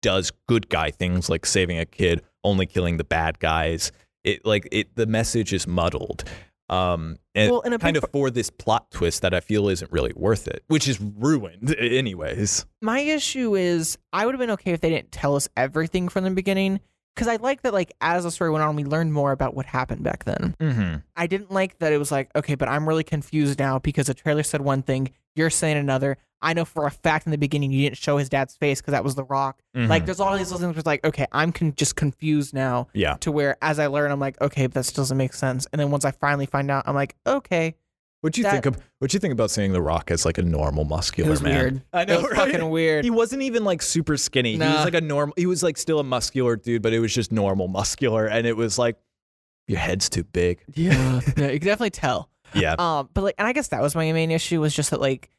does 0.02 0.32
good 0.48 0.68
guy 0.70 0.90
things 0.90 1.28
like 1.28 1.44
saving 1.44 1.78
a 1.78 1.84
kid, 1.84 2.22
only 2.42 2.64
killing 2.66 2.96
the 2.96 3.04
bad 3.04 3.38
guys. 3.38 3.92
It 4.24 4.44
like 4.46 4.66
it 4.72 4.96
the 4.96 5.06
message 5.06 5.52
is 5.52 5.66
muddled. 5.66 6.24
Um, 6.70 7.16
and 7.34 7.50
Well, 7.50 7.62
and 7.64 7.78
kind 7.80 7.96
of 7.96 8.04
for 8.12 8.30
this 8.30 8.48
plot 8.48 8.90
twist 8.92 9.22
that 9.22 9.34
I 9.34 9.40
feel 9.40 9.68
isn't 9.68 9.90
really 9.90 10.12
worth 10.14 10.46
it, 10.46 10.62
which 10.68 10.86
is 10.86 11.00
ruined 11.00 11.74
anyways. 11.76 12.64
My 12.80 13.00
issue 13.00 13.56
is 13.56 13.98
I 14.12 14.24
would 14.24 14.34
have 14.34 14.40
been 14.40 14.52
okay 14.52 14.70
if 14.70 14.80
they 14.80 14.90
didn't 14.90 15.10
tell 15.10 15.34
us 15.34 15.48
everything 15.56 16.08
from 16.08 16.22
the 16.22 16.30
beginning 16.30 16.78
because 17.14 17.28
I 17.28 17.36
like 17.36 17.62
that 17.62 17.72
like 17.72 17.92
as 18.00 18.24
the 18.24 18.30
story 18.30 18.50
went 18.50 18.62
on 18.62 18.76
we 18.76 18.84
learned 18.84 19.12
more 19.12 19.32
about 19.32 19.54
what 19.54 19.66
happened 19.66 20.02
back 20.02 20.24
then. 20.24 20.54
Mm-hmm. 20.60 20.96
I 21.16 21.26
didn't 21.26 21.50
like 21.50 21.78
that 21.78 21.92
it 21.92 21.98
was 21.98 22.10
like 22.10 22.30
okay, 22.34 22.54
but 22.54 22.68
I'm 22.68 22.88
really 22.88 23.04
confused 23.04 23.58
now 23.58 23.78
because 23.78 24.06
the 24.06 24.14
trailer 24.14 24.42
said 24.42 24.60
one 24.60 24.82
thing, 24.82 25.10
you're 25.34 25.50
saying 25.50 25.76
another. 25.76 26.16
I 26.42 26.54
know 26.54 26.64
for 26.64 26.86
a 26.86 26.90
fact 26.90 27.26
in 27.26 27.32
the 27.32 27.38
beginning 27.38 27.70
you 27.70 27.82
didn't 27.82 27.98
show 27.98 28.16
his 28.16 28.30
dad's 28.30 28.56
face 28.56 28.80
because 28.80 28.92
that 28.92 29.04
was 29.04 29.14
The 29.14 29.24
Rock. 29.24 29.60
Mm-hmm. 29.76 29.90
Like 29.90 30.06
there's 30.06 30.20
all 30.20 30.36
these 30.36 30.50
little 30.50 30.60
things 30.60 30.74
where 30.74 30.78
it's 30.78 30.86
like 30.86 31.04
okay, 31.04 31.26
I'm 31.32 31.52
con- 31.52 31.74
just 31.76 31.96
confused 31.96 32.54
now 32.54 32.88
yeah. 32.94 33.16
to 33.20 33.30
where 33.30 33.56
as 33.60 33.78
I 33.78 33.88
learn 33.88 34.10
I'm 34.10 34.20
like 34.20 34.40
okay, 34.40 34.66
but 34.66 34.74
that 34.74 34.84
still 34.84 35.02
doesn't 35.02 35.18
make 35.18 35.34
sense. 35.34 35.66
And 35.72 35.80
then 35.80 35.90
once 35.90 36.04
I 36.04 36.12
finally 36.12 36.46
find 36.46 36.70
out, 36.70 36.84
I'm 36.86 36.94
like 36.94 37.16
okay, 37.26 37.74
What 38.22 38.36
you 38.36 38.42
That- 38.42 38.52
think 38.52 38.66
of 38.66 38.78
what 38.98 39.14
you 39.14 39.20
think 39.20 39.32
about 39.32 39.50
seeing 39.50 39.72
The 39.72 39.80
Rock 39.80 40.10
as 40.10 40.24
like 40.26 40.36
a 40.38 40.42
normal 40.42 40.84
it 40.84 40.88
muscular 40.88 41.30
was 41.30 41.40
man? 41.42 41.54
weird. 41.54 41.82
I 41.92 42.04
know, 42.04 42.14
it 42.18 42.22
was 42.22 42.30
right? 42.32 42.52
fucking 42.52 42.68
weird. 42.70 43.04
He 43.04 43.10
wasn't 43.10 43.42
even 43.42 43.64
like 43.64 43.80
super 43.80 44.16
skinny. 44.18 44.52
He 44.52 44.58
was 44.58 44.84
like 44.84 44.94
a 44.94 45.00
normal. 45.00 45.34
He 45.38 45.46
was 45.46 45.62
like 45.62 45.78
still 45.78 45.98
a 46.00 46.04
muscular 46.04 46.56
dude, 46.56 46.82
but 46.82 46.92
it 46.92 47.00
was 47.00 47.14
just 47.14 47.32
normal 47.32 47.68
muscular, 47.68 48.26
and 48.26 48.46
it 48.46 48.56
was 48.56 48.78
like 48.78 48.96
your 49.68 49.78
head's 49.78 50.08
too 50.10 50.24
big. 50.24 50.62
yeah, 50.74 51.20
yeah, 51.36 51.48
you 51.48 51.58
can 51.60 51.66
definitely 51.68 51.90
tell. 51.90 52.28
Yeah. 52.52 52.74
Um, 52.78 53.08
but 53.14 53.22
like, 53.24 53.34
and 53.38 53.46
I 53.48 53.52
guess 53.52 53.68
that 53.68 53.80
was 53.80 53.94
my 53.94 54.12
main 54.12 54.30
issue 54.30 54.60
was 54.60 54.74
just 54.74 54.90
that 54.90 55.00
like 55.00 55.30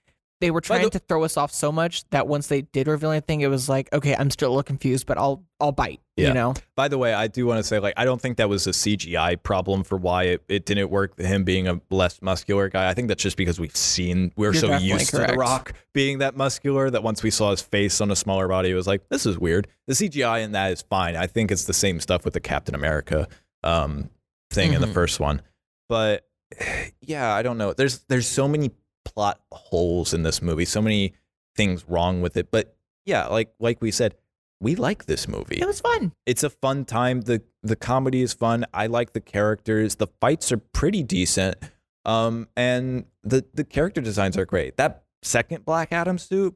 they 0.42 0.52
were 0.52 0.60
trying 0.60 0.84
the- 0.84 0.90
to 0.90 1.00
throw 1.00 1.24
us 1.24 1.38
off 1.38 1.54
so 1.54 1.72
much 1.72 2.04
that 2.10 2.28
once 2.28 2.48
they 2.48 2.64
did 2.64 2.88
reveal 2.88 3.12
anything, 3.12 3.40
it 3.42 3.48
was 3.48 3.70
like, 3.70 3.88
okay, 3.94 4.14
I'm 4.16 4.30
still 4.30 4.50
a 4.50 4.52
little 4.52 4.64
confused, 4.64 5.06
but 5.06 5.18
I'll 5.18 5.44
I'll 5.62 5.72
bite. 5.72 6.02
Yeah. 6.18 6.28
You 6.30 6.34
know, 6.34 6.54
By 6.76 6.88
the 6.90 6.98
way, 6.98 7.14
I 7.14 7.28
do 7.28 7.46
want 7.46 7.60
to 7.60 7.64
say 7.64 7.80
like 7.80 7.94
I 7.96 8.04
don't 8.04 8.22
think 8.22 8.38
that 8.38 8.50
was 8.50 8.68
a 8.68 8.72
CGI 8.72 9.42
problem 9.42 9.84
for 9.86 9.98
why 9.98 10.24
it, 10.24 10.44
it 10.50 10.66
didn't 10.66 10.90
work. 10.90 11.18
Him 11.18 11.44
being 11.46 11.68
a 11.68 11.80
less 11.90 12.22
muscular 12.22 12.68
guy, 12.70 12.90
I 12.90 12.94
think 12.94 13.08
that's 13.08 13.24
just 13.24 13.38
because 13.38 13.60
we've 13.60 13.76
seen 13.76 14.34
we're 14.36 14.52
You're 14.52 14.62
so 14.62 14.78
used 14.78 15.12
to. 15.12 15.20
The 15.20 15.36
Rock 15.38 15.74
being 15.94 16.18
that 16.20 16.36
muscular 16.36 16.90
that 16.90 17.02
once 17.04 17.24
we 17.24 17.32
saw 17.32 17.52
his 17.52 17.62
face 17.62 18.02
on 18.02 18.12
a 18.12 18.16
smaller 18.16 18.48
body, 18.50 18.70
it 18.70 18.76
was 18.76 18.88
like 18.88 19.08
this 19.10 19.26
is 19.26 19.40
weird. 19.40 19.68
The 19.88 19.94
CGI 19.94 20.44
in 20.44 20.52
that 20.52 20.72
is 20.74 20.82
fine. 20.82 21.16
I 21.16 21.28
think 21.28 21.52
it's 21.52 21.64
the 21.66 21.74
same 21.74 22.00
stuff 22.02 22.26
with 22.26 22.34
the 22.34 22.42
Captain 22.42 22.76
America 22.76 23.28
um, 23.64 24.10
thing 24.52 24.74
in 24.74 24.82
the 24.82 24.88
Mhm. 24.88 24.94
first 24.94 25.20
one, 25.20 25.42
but 25.88 26.28
yeah, 27.02 27.34
I 27.34 27.42
don't 27.42 27.58
know. 27.58 27.74
There's 27.74 28.00
there's 28.10 28.28
so 28.28 28.48
many 28.48 28.72
plot 29.03 29.41
holes 29.52 30.14
in 30.14 30.23
this 30.23 30.41
movie, 30.41 30.65
so 30.65 30.82
many 30.82 31.14
things 31.56 31.86
wrong 31.88 32.22
with 32.22 32.38
it. 32.38 32.52
But 32.52 32.76
yeah, 33.06 33.28
like 33.28 33.53
like 33.60 33.82
we 33.82 33.91
said, 33.91 34.15
we 34.60 34.76
like 34.76 35.06
this 35.06 35.28
movie 35.28 35.57
it 35.60 35.65
was 35.65 35.82
fun. 35.82 36.14
it's 36.26 36.44
a 36.44 36.49
fun 36.49 36.86
time. 36.86 37.22
the 37.22 37.41
The 37.64 37.76
comedy 37.76 38.22
is 38.22 38.34
fun. 38.34 38.65
I 38.73 38.88
like 38.88 39.14
the 39.14 39.22
characters. 39.22 39.95
The 39.95 40.07
fights 40.19 40.52
are 40.52 40.57
pretty 40.57 41.03
decent, 41.03 41.57
um, 42.06 42.48
and 42.56 43.06
the 43.23 43.45
the 43.53 43.64
character 43.64 44.02
designs 44.02 44.38
are 44.38 44.45
great. 44.45 44.78
That 44.78 45.03
second 45.23 45.65
Black 45.65 45.91
Adam 45.91 46.18
suit, 46.18 46.56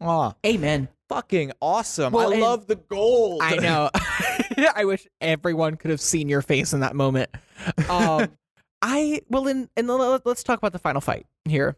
ah, 0.00 0.34
Amen. 0.44 0.88
fucking 1.08 1.52
awesome! 1.60 2.12
Well, 2.12 2.32
I 2.32 2.36
love 2.38 2.66
the 2.66 2.76
gold. 2.76 3.40
I 3.42 3.56
know. 3.56 3.90
I 4.74 4.84
wish 4.84 5.06
everyone 5.20 5.76
could 5.76 5.90
have 5.90 6.00
seen 6.00 6.28
your 6.28 6.42
face 6.42 6.72
in 6.72 6.80
that 6.80 6.94
moment. 6.94 7.30
Um, 7.88 8.28
I 8.82 9.22
well, 9.30 9.46
in 9.46 9.70
and 9.76 9.88
let's 9.88 10.42
talk 10.42 10.58
about 10.58 10.72
the 10.72 10.78
final 10.78 11.00
fight 11.00 11.26
here 11.46 11.76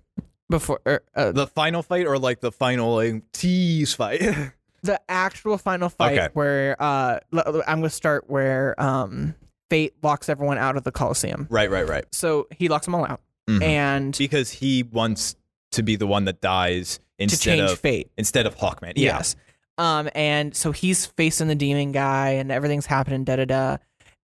before 0.49 0.81
er, 0.87 1.03
uh, 1.15 1.33
the 1.33 1.47
final 1.47 1.83
fight, 1.83 2.07
or 2.07 2.19
like 2.19 2.41
the 2.41 2.53
final 2.53 2.95
like, 2.97 3.23
tease 3.33 3.95
fight. 3.95 4.21
the 4.83 5.01
actual 5.09 5.59
final 5.59 5.89
fight 5.89 6.19
Okay. 6.19 6.29
where 6.35 6.77
uh 6.81 7.19
I'm 7.67 7.81
gonna 7.81 7.91
start 7.91 8.29
where 8.29 8.81
um 8.81 9.35
Fate 9.69 9.95
locks 10.01 10.29
everyone 10.29 10.59
out 10.59 10.77
of 10.77 10.85
the 10.85 10.93
Coliseum. 10.93 11.49
right, 11.51 11.69
right, 11.69 11.89
right. 11.89 12.05
So 12.13 12.47
he 12.57 12.69
locks 12.69 12.87
them 12.87 12.95
all 12.95 13.05
out, 13.05 13.21
Mhm. 13.51 13.63
and 13.65 14.17
because 14.17 14.51
he 14.51 14.85
wants 14.85 15.35
to 15.73 15.83
be 15.83 15.97
the 15.97 16.07
one 16.07 16.25
that 16.27 16.41
dies 16.41 16.99
to 16.99 17.03
instead 17.25 17.59
change 17.59 17.71
of 17.73 17.81
fate. 17.81 18.11
instead 18.17 18.47
of 18.47 18.57
Hawkman. 18.57 18.93
Yeah. 18.95 19.17
Yes. 19.17 19.35
Um, 19.79 20.09
and 20.15 20.55
so 20.55 20.71
he's 20.71 21.07
facing 21.07 21.49
the 21.49 21.55
demon 21.57 21.91
guy, 21.91 22.31
and 22.31 22.53
everything's 22.53 22.87
happening. 22.87 23.25
Da 23.25 23.37
da 23.37 23.45
da, 23.45 23.77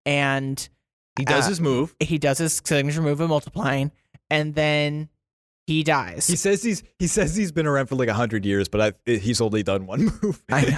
and 0.06 0.69
he 1.19 1.24
does 1.24 1.47
Uh, 1.47 1.48
his 1.48 1.60
move. 1.60 1.94
he 1.98 2.19
does 2.19 2.39
his 2.39 2.62
signature 2.64 3.02
move 3.02 3.20
of 3.20 3.28
multiplying, 3.28 3.90
and 4.31 4.55
then 4.55 5.09
he 5.66 5.82
dies. 5.82 6.26
He 6.26 6.36
says 6.36 6.62
he's 6.62 6.82
he 6.98 7.06
says 7.06 7.34
he's 7.36 7.52
been 7.52 7.66
around 7.66 7.86
for 7.86 7.94
like 7.97 8.09
hundred 8.09 8.44
years, 8.44 8.68
but 8.68 8.80
I, 9.06 9.10
he's 9.10 9.40
only 9.40 9.62
done 9.62 9.86
one 9.86 10.05
move. 10.22 10.43
I. 10.51 10.76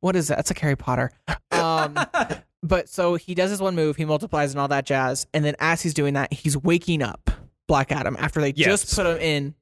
What 0.00 0.16
is 0.16 0.28
that? 0.28 0.36
That's 0.36 0.50
like 0.50 0.58
Harry 0.60 0.76
Potter. 0.76 1.10
Um, 1.50 1.98
but 2.62 2.88
so 2.88 3.16
he 3.16 3.34
does 3.34 3.50
his 3.50 3.60
one 3.60 3.74
move, 3.74 3.96
he 3.96 4.04
multiplies 4.04 4.52
and 4.52 4.60
all 4.60 4.68
that 4.68 4.86
jazz, 4.86 5.26
and 5.34 5.44
then 5.44 5.56
as 5.58 5.82
he's 5.82 5.94
doing 5.94 6.14
that, 6.14 6.32
he's 6.32 6.56
waking 6.56 7.02
up 7.02 7.30
Black 7.68 7.90
Adam 7.92 8.16
after 8.18 8.40
they 8.40 8.52
Yes. 8.56 8.82
just 8.82 8.96
put 8.96 9.06
him 9.06 9.18
in 9.18 9.54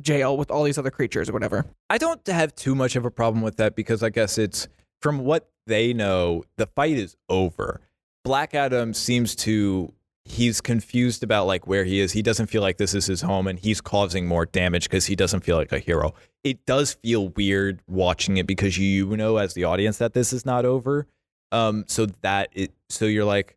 jail 0.00 0.36
with 0.36 0.50
all 0.50 0.62
these 0.64 0.78
other 0.78 0.90
creatures 0.90 1.28
or 1.28 1.32
whatever. 1.32 1.64
I 1.90 1.98
don't 1.98 2.24
have 2.26 2.54
too 2.54 2.74
much 2.74 2.96
of 2.96 3.04
a 3.04 3.10
problem 3.10 3.42
with 3.42 3.56
that 3.56 3.74
because 3.76 4.02
I 4.02 4.10
guess 4.10 4.38
it's 4.38 4.68
from 5.02 5.18
what 5.18 5.48
they 5.66 5.92
know, 5.92 6.44
the 6.56 6.66
fight 6.66 6.96
is 6.96 7.16
over. 7.28 7.80
Black 8.24 8.54
Adam 8.54 8.94
seems 8.94 9.34
to 9.36 9.92
he's 10.24 10.60
confused 10.60 11.22
about 11.22 11.46
like 11.46 11.66
where 11.66 11.84
he 11.84 12.00
is. 12.00 12.12
He 12.12 12.22
doesn't 12.22 12.46
feel 12.46 12.62
like 12.62 12.78
this 12.78 12.94
is 12.94 13.06
his 13.06 13.20
home 13.20 13.46
and 13.46 13.58
he's 13.58 13.80
causing 13.80 14.26
more 14.26 14.46
damage 14.46 14.84
because 14.84 15.06
he 15.06 15.16
doesn't 15.16 15.40
feel 15.40 15.56
like 15.56 15.72
a 15.72 15.78
hero. 15.78 16.14
It 16.42 16.64
does 16.66 16.94
feel 16.94 17.28
weird 17.28 17.80
watching 17.86 18.36
it 18.36 18.46
because 18.46 18.78
you 18.78 19.16
know 19.16 19.36
as 19.36 19.54
the 19.54 19.64
audience 19.64 19.98
that 19.98 20.14
this 20.14 20.32
is 20.32 20.46
not 20.46 20.64
over. 20.64 21.06
Um 21.52 21.84
so 21.86 22.06
that 22.22 22.48
it 22.52 22.72
so 22.88 23.04
you're 23.04 23.24
like 23.24 23.56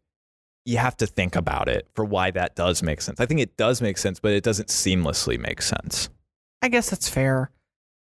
you 0.66 0.78
have 0.78 0.98
to 0.98 1.08
think 1.08 1.38
about 1.38 1.70
it 1.70 1.88
for 1.94 2.04
why 2.04 2.30
that 2.32 2.56
does 2.56 2.84
make 2.84 3.00
sense. 3.00 3.22
I 3.22 3.26
think 3.26 3.40
it 3.40 3.56
does 3.56 3.82
make 3.82 3.98
sense, 3.98 4.20
but 4.20 4.34
it 4.34 4.44
doesn't 4.44 4.68
seamlessly 4.68 5.40
make 5.40 5.62
sense. 5.62 6.10
I 6.62 6.68
guess 6.68 6.90
that's 6.90 7.08
fair. 7.08 7.50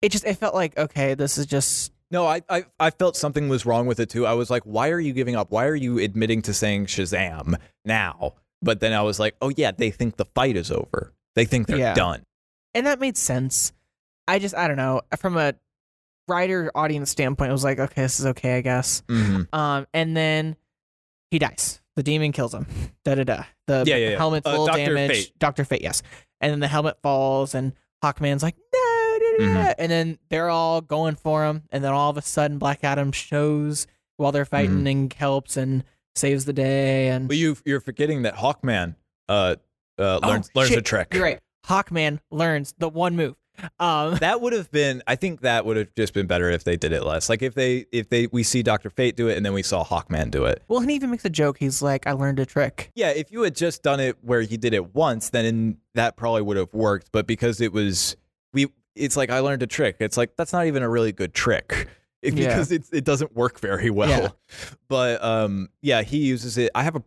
It 0.03 0.11
just 0.11 0.25
it 0.25 0.37
felt 0.37 0.53
like 0.53 0.77
okay, 0.77 1.15
this 1.15 1.37
is 1.39 1.47
just 1.47 1.91
No, 2.11 2.27
I, 2.27 2.41
I 2.47 2.65
I 2.79 2.89
felt 2.91 3.17
something 3.17 3.49
was 3.49 3.65
wrong 3.65 3.87
with 3.87 3.99
it 3.99 4.09
too. 4.09 4.27
I 4.27 4.33
was 4.33 4.51
like, 4.51 4.63
why 4.63 4.89
are 4.89 4.99
you 4.99 5.13
giving 5.13 5.35
up? 5.35 5.51
Why 5.51 5.65
are 5.65 5.75
you 5.75 5.97
admitting 5.97 6.43
to 6.43 6.53
saying 6.53 6.85
Shazam 6.85 7.55
now? 7.85 8.35
But 8.61 8.79
then 8.79 8.93
I 8.93 9.01
was 9.01 9.19
like, 9.19 9.35
oh 9.41 9.51
yeah, 9.55 9.71
they 9.71 9.91
think 9.91 10.17
the 10.17 10.25
fight 10.25 10.55
is 10.55 10.71
over. 10.71 11.13
They 11.35 11.45
think 11.45 11.67
they're 11.67 11.77
Yeah. 11.77 11.93
done. 11.93 12.23
and 12.73 12.85
that 12.87 12.99
made 12.99 13.17
sense. 13.17 13.73
I 14.27 14.39
just 14.39 14.55
I 14.55 14.67
don't 14.67 14.77
know 14.77 15.01
from 15.17 15.35
a 15.37 15.53
writer 16.27 16.71
audience 16.75 17.09
standpoint, 17.09 17.49
it 17.49 17.53
was 17.53 17.63
like 17.63 17.79
okay, 17.79 18.01
this 18.03 18.19
is 18.19 18.25
okay, 18.27 18.57
I 18.57 18.61
guess. 18.61 19.01
Mm-hmm. 19.07 19.53
Um, 19.53 19.87
and 19.93 20.15
then 20.15 20.55
he 21.29 21.39
dies. 21.39 21.81
The 21.95 22.03
demon 22.03 22.31
kills 22.31 22.53
him. 22.53 22.65
Da 23.03 23.15
da 23.15 23.23
da. 23.23 23.43
The 23.67 23.83
Yeah, 23.87 23.95
yeah, 23.97 24.09
yeah. 24.11 24.17
helmet's 24.17 24.45
Uh, 24.47 24.55
full 24.55 24.67
Dr. 24.67 24.85
damage. 24.85 25.11
Fate. 25.11 25.39
Doctor 25.39 25.65
Fate, 25.65 25.81
yes. 25.81 26.03
And 26.39 26.51
then 26.51 26.59
the 26.59 26.67
helmet 26.67 26.97
falls, 27.01 27.53
and 27.55 27.73
Hawkman's 28.03 28.43
like, 28.43 28.55
no, 28.73 29.17
da, 29.19 29.37
da, 29.37 29.43
Mm-hmm. 29.43 29.53
da. 29.55 29.73
and 29.79 29.91
then 29.91 30.17
they're 30.29 30.49
all 30.49 30.81
going 30.81 31.15
for 31.15 31.45
him, 31.45 31.63
and 31.71 31.83
then 31.83 31.91
all 31.91 32.09
of 32.09 32.17
a 32.17 32.21
sudden, 32.21 32.57
Black 32.59 32.83
Adam 32.83 33.11
shows 33.11 33.87
while 34.17 34.31
they're 34.31 34.45
fighting 34.45 34.77
Mm-hmm. 34.79 34.87
and 34.87 35.13
helps 35.13 35.57
and 35.57 35.83
saves 36.15 36.45
the 36.45 36.53
day. 36.53 37.09
And 37.09 37.27
But 37.27 37.37
you 37.37 37.57
you're 37.65 37.81
forgetting 37.81 38.23
that 38.23 38.35
Hawkman 38.35 38.95
uh 39.29 39.55
uh 39.97 40.19
Oh, 40.23 40.27
learns 40.27 40.49
learns 40.55 40.69
shit. 40.69 40.77
a 40.79 40.81
trick. 40.81 41.13
You're 41.13 41.23
right. 41.23 41.39
Hawkman 41.65 42.19
learns 42.31 42.73
the 42.77 42.89
one 42.89 43.15
move. 43.15 43.35
Um, 43.79 44.15
That 44.19 44.41
would 44.41 44.53
have 44.53 44.71
been 44.71 45.03
I 45.05 45.15
think 45.15 45.41
that 45.41 45.65
would 45.65 45.77
have 45.77 45.93
just 45.95 46.13
been 46.13 46.25
better 46.25 46.49
if 46.49 46.63
they 46.63 46.75
did 46.77 46.91
it 46.91 47.03
less. 47.03 47.29
Like 47.29 47.41
if 47.41 47.53
they 47.53 47.85
if 47.91 48.09
they 48.09 48.27
we 48.27 48.43
see 48.43 48.63
Dr. 48.63 48.89
Fate 48.89 49.15
do 49.15 49.27
it 49.27 49.37
and 49.37 49.45
then 49.45 49.53
we 49.53 49.61
saw 49.61 49.83
Hawkman 49.83 50.31
do 50.31 50.45
it. 50.45 50.63
well, 50.67 50.79
and 50.79 50.89
he 50.89 50.95
even 50.95 51.11
makes 51.11 51.25
a 51.25 51.29
joke. 51.29 51.57
He's 51.59 51.81
like, 51.81 52.07
"I 52.07 52.13
learned 52.13 52.39
a 52.39 52.45
trick." 52.45 52.91
Yeah, 52.95 53.09
if 53.09 53.31
you 53.31 53.41
had 53.43 53.55
just 53.55 53.83
done 53.83 53.99
it 53.99 54.17
where 54.21 54.41
he 54.41 54.57
did 54.57 54.73
it 54.73 54.95
once, 54.95 55.29
then 55.29 55.45
in, 55.45 55.77
that 55.95 56.15
probably 56.17 56.41
would 56.41 56.57
have 56.57 56.73
worked. 56.73 57.11
But 57.11 57.27
because 57.27 57.61
it 57.61 57.71
was 57.73 58.15
we, 58.53 58.67
it's 58.95 59.15
like 59.15 59.29
I 59.29 59.39
learned 59.39 59.61
a 59.63 59.67
trick. 59.67 59.97
It's 59.99 60.17
like 60.17 60.35
that's 60.37 60.53
not 60.53 60.65
even 60.65 60.81
a 60.81 60.89
really 60.89 61.11
good 61.11 61.33
trick 61.33 61.87
It- 62.21 62.33
Yeah. 62.37 62.49
because 62.49 62.71
it's 62.71 62.89
it 62.91 63.03
doesn't 63.03 63.35
work 63.35 63.59
very 63.59 63.89
well. 63.89 64.09
Yeah. 64.09 64.29
But 64.87 65.23
um, 65.23 65.69
yeah, 65.81 66.01
he 66.01 66.17
uses 66.17 66.57
it. 66.57 66.71
I 66.75 66.83
have 66.83 66.95
a 66.95 67.03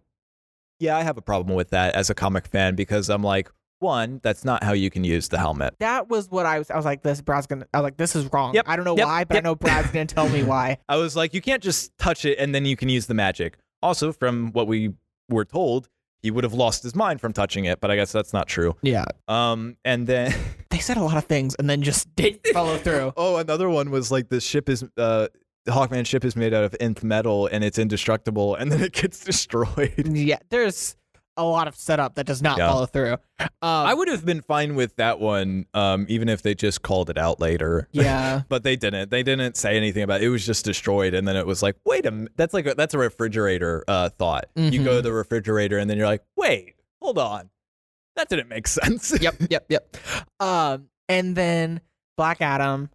yeah, 0.80 0.96
I 0.96 1.02
have 1.02 1.16
a 1.16 1.22
problem 1.22 1.54
with 1.54 1.70
that 1.70 1.94
as 1.94 2.10
a 2.10 2.14
comic 2.14 2.46
fan 2.46 2.74
because 2.74 3.08
I'm 3.08 3.22
like, 3.22 3.50
one, 3.78 4.20
that's 4.22 4.44
not 4.44 4.64
how 4.64 4.72
you 4.72 4.90
can 4.90 5.04
use 5.04 5.28
the 5.28 5.38
helmet. 5.38 5.74
That 5.78 6.08
was 6.08 6.30
what 6.30 6.46
I 6.46 6.58
was. 6.58 6.70
I 6.70 6.76
was 6.76 6.84
like, 6.84 7.02
"This 7.02 7.20
Brad's 7.20 7.46
gonna." 7.46 7.66
I 7.74 7.78
was 7.78 7.84
like, 7.84 7.96
"This 7.96 8.16
is 8.16 8.32
wrong." 8.32 8.54
Yep, 8.54 8.64
I 8.68 8.76
don't 8.76 8.84
know 8.84 8.96
yep, 8.96 9.06
why, 9.06 9.24
but 9.24 9.34
yep. 9.34 9.44
I 9.44 9.48
know 9.48 9.54
Brad's 9.54 9.90
gonna 9.90 10.06
tell 10.06 10.28
me 10.28 10.42
why. 10.52 10.78
I 10.88 10.96
was 10.96 11.14
like, 11.14 11.34
you 11.34 11.42
can't 11.42 11.62
just 11.62 11.96
touch 11.98 12.24
it 12.24 12.38
and 12.38 12.54
then 12.54 12.64
you 12.64 12.76
can 12.76 12.88
use 12.88 13.06
the 13.06 13.14
magic. 13.14 13.58
Also, 13.82 14.12
from 14.12 14.52
what 14.52 14.66
we 14.66 14.94
were 15.28 15.44
told, 15.44 15.88
he 16.24 16.30
would 16.30 16.42
have 16.42 16.54
lost 16.54 16.82
his 16.82 16.94
mind 16.96 17.20
from 17.20 17.34
touching 17.34 17.66
it, 17.66 17.80
but 17.82 17.90
I 17.90 17.96
guess 17.96 18.10
that's 18.10 18.32
not 18.32 18.48
true. 18.48 18.74
Yeah, 18.80 19.04
Um, 19.28 19.76
and 19.84 20.06
then. 20.06 20.34
they 20.70 20.78
said 20.78 20.96
a 20.96 21.02
lot 21.02 21.18
of 21.18 21.24
things 21.26 21.54
and 21.58 21.68
then 21.68 21.82
just 21.82 22.08
didn't 22.16 22.46
follow 22.54 22.78
through. 22.78 23.12
Oh, 23.18 23.36
another 23.36 23.68
one 23.68 23.90
was 23.90 24.10
like 24.10 24.30
the 24.30 24.40
ship 24.40 24.68
is 24.70 24.82
uh 24.96 25.28
the 25.66 25.72
Hawkman 25.72 26.06
ship 26.06 26.24
is 26.24 26.34
made 26.34 26.52
out 26.54 26.64
of 26.64 26.74
nth 26.80 27.04
metal 27.04 27.46
and 27.46 27.62
it's 27.62 27.78
indestructible 27.78 28.54
and 28.54 28.72
then 28.72 28.80
it 28.82 28.92
gets 28.92 29.20
destroyed. 29.22 29.92
yeah, 30.08 30.38
there's 30.48 30.96
a 31.36 31.44
lot 31.44 31.66
of 31.68 31.74
setup 31.74 32.14
that 32.14 32.26
does 32.26 32.40
not 32.42 32.58
Yeah. 32.58 32.68
follow 32.70 32.86
through. 32.86 33.14
Um, 33.40 33.48
I 33.62 33.92
would 33.94 34.08
have 34.08 34.24
been 34.24 34.40
fine 34.40 34.74
with 34.76 34.94
that 34.96 35.18
one, 35.20 35.66
um, 35.74 36.06
even 36.08 36.28
if 36.28 36.42
they 36.42 36.54
just 36.54 36.82
called 36.82 37.10
it 37.10 37.18
out 37.18 37.40
later. 37.40 37.88
yeah, 37.92 38.42
but 38.48 38.62
they 38.62 38.76
didn't. 38.76 39.10
They 39.10 39.22
didn't 39.22 39.56
say 39.56 39.76
anything 39.76 40.02
about 40.02 40.20
it. 40.22 40.26
It 40.26 40.28
was 40.28 40.46
just 40.46 40.64
destroyed, 40.64 41.12
and 41.14 41.26
then 41.26 41.36
it 41.36 41.46
was 41.46 41.62
like, 41.62 41.76
wait 41.84 42.06
a 42.06 42.10
minute. 42.12 42.32
That's 42.36 42.54
like 42.54 42.66
a, 42.66 42.74
that's 42.74 42.94
a 42.94 42.98
refrigerator 42.98 43.82
uh, 43.88 44.10
thought. 44.10 44.44
You 44.54 44.80
Mhm. 44.80 44.84
go 44.84 44.96
to 44.96 45.02
the 45.02 45.12
refrigerator, 45.12 45.78
and 45.78 45.90
then 45.90 45.96
you're 45.98 46.06
like, 46.06 46.22
wait, 46.36 46.74
hold 47.02 47.18
on. 47.18 47.50
that 48.16 48.28
didn't 48.28 48.48
make 48.48 48.66
sense. 48.68 49.12
yep, 49.20 49.34
yep, 49.50 49.66
yep. 49.68 49.96
Um, 50.38 50.88
and 51.08 51.34
then 51.34 51.80
Black 52.16 52.40
Adam, 52.40 52.90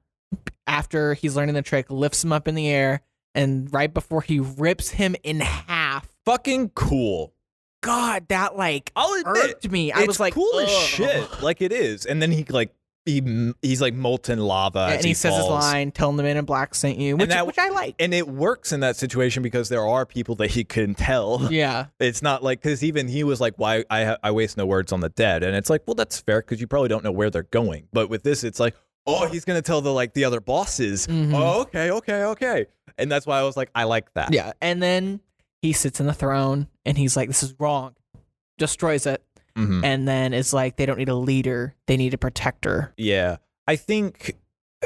after 0.66 1.14
he's 1.14 1.36
learning 1.36 1.56
the 1.56 1.62
trick, 1.62 1.90
lifts 1.92 2.24
him 2.24 2.32
up 2.32 2.48
in 2.48 2.56
the 2.56 2.70
air, 2.70 3.02
and 3.36 3.72
right 3.74 3.94
before 3.94 4.22
he 4.22 4.40
rips 4.40 4.92
him 4.92 5.16
in 5.24 5.42
half, 5.42 6.08
Fucking 6.26 6.70
cool. 6.70 7.34
God, 7.82 8.28
that 8.30 8.58
like 8.58 8.92
I'll 8.96 9.14
admit, 9.20 9.52
irked 9.52 9.72
me. 9.72 9.92
I 9.92 10.00
it's 10.00 10.08
was 10.08 10.20
like, 10.20 10.34
cool 10.34 10.60
as 10.60 10.70
shit. 10.70 11.42
Like 11.42 11.62
it 11.62 11.72
is, 11.72 12.06
and 12.06 12.22
then 12.22 12.32
he 12.32 12.44
like 12.46 12.74
he 13.06 13.54
he's 13.62 13.82
like 13.82 13.94
molten 13.94 14.38
lava, 14.40 14.90
and 14.92 15.04
he, 15.04 15.14
says 15.14 15.34
his 15.36 15.46
line, 15.46 15.92
"Tell 15.92 16.10
him 16.10 16.18
the 16.18 16.24
man 16.24 16.36
in 16.38 16.44
black 16.46 16.76
sent 16.76 16.98
you," 16.98 17.16
which, 17.16 17.30
that- 17.30 17.48
which 17.48 17.58
I 17.58 17.70
like. 17.70 17.96
and 17.98 18.14
it 18.14 18.28
works 18.28 18.72
in 18.74 18.82
that 18.82 18.98
situation 18.98 19.42
because 19.42 19.70
there 19.70 19.86
are 19.88 20.06
people 20.06 20.36
that 20.36 20.52
he 20.52 20.64
can 20.66 20.94
tell. 20.94 21.48
yeah, 21.52 21.86
It's 22.00 22.22
not 22.22 22.44
like 22.44 22.62
because 22.62 22.84
even 22.84 23.08
he 23.08 23.24
was 23.24 23.40
like, 23.40 23.54
"Why 23.58 23.86
I 23.90 24.18
I 24.22 24.32
waste 24.32 24.58
no 24.58 24.66
words 24.66 24.92
on 24.92 25.00
the 25.00 25.10
dead," 25.10 25.44
and 25.44 25.56
it's 25.56 25.70
like, 25.70 25.84
well, 25.88 25.96
that's 25.96 26.20
fair 26.20 26.42
because 26.42 26.60
you 26.60 26.68
probably 26.68 26.90
don't 26.90 27.04
know 27.04 27.12
where 27.14 27.30
they're 27.30 27.44
going. 27.44 27.88
But 27.94 28.10
with 28.10 28.24
this, 28.24 28.44
it's 28.44 28.60
like, 28.60 28.76
oh, 29.08 29.26
he's 29.28 29.46
gonna 29.46 29.62
tell 29.62 29.80
the 29.82 29.94
like 29.94 30.14
the 30.14 30.26
other 30.26 30.42
bosses. 30.42 31.08
Mhm. 31.08 31.34
Oh, 31.34 31.62
okay, 31.62 31.90
okay, 31.92 32.24
okay, 32.26 32.66
and 32.98 33.10
that's 33.10 33.26
why 33.26 33.40
I 33.40 33.44
was 33.44 33.56
like, 33.56 33.72
I 33.74 33.86
like 33.86 34.14
that. 34.16 34.34
yeah. 34.34 34.52
And 34.62 34.84
then 34.84 35.22
he 35.62 35.74
sits 35.74 36.00
in 36.00 36.06
the 36.06 36.14
throne, 36.14 36.68
and 36.90 36.98
he's 36.98 37.16
like, 37.16 37.28
"This 37.30 37.44
is 37.44 37.54
wrong," 37.60 37.96
destroys 38.58 39.06
it, 39.06 39.24
Mhm. 39.56 39.84
and 39.86 40.08
then 40.08 40.34
it's 40.34 40.52
like, 40.52 40.76
"They 40.76 40.86
don't 40.86 40.98
need 40.98 41.08
a 41.10 41.16
leader; 41.16 41.76
they 41.88 41.96
need 41.96 42.14
a 42.14 42.18
protector." 42.18 42.94
Yeah, 42.98 43.38
I 43.68 43.76
think. 43.78 44.36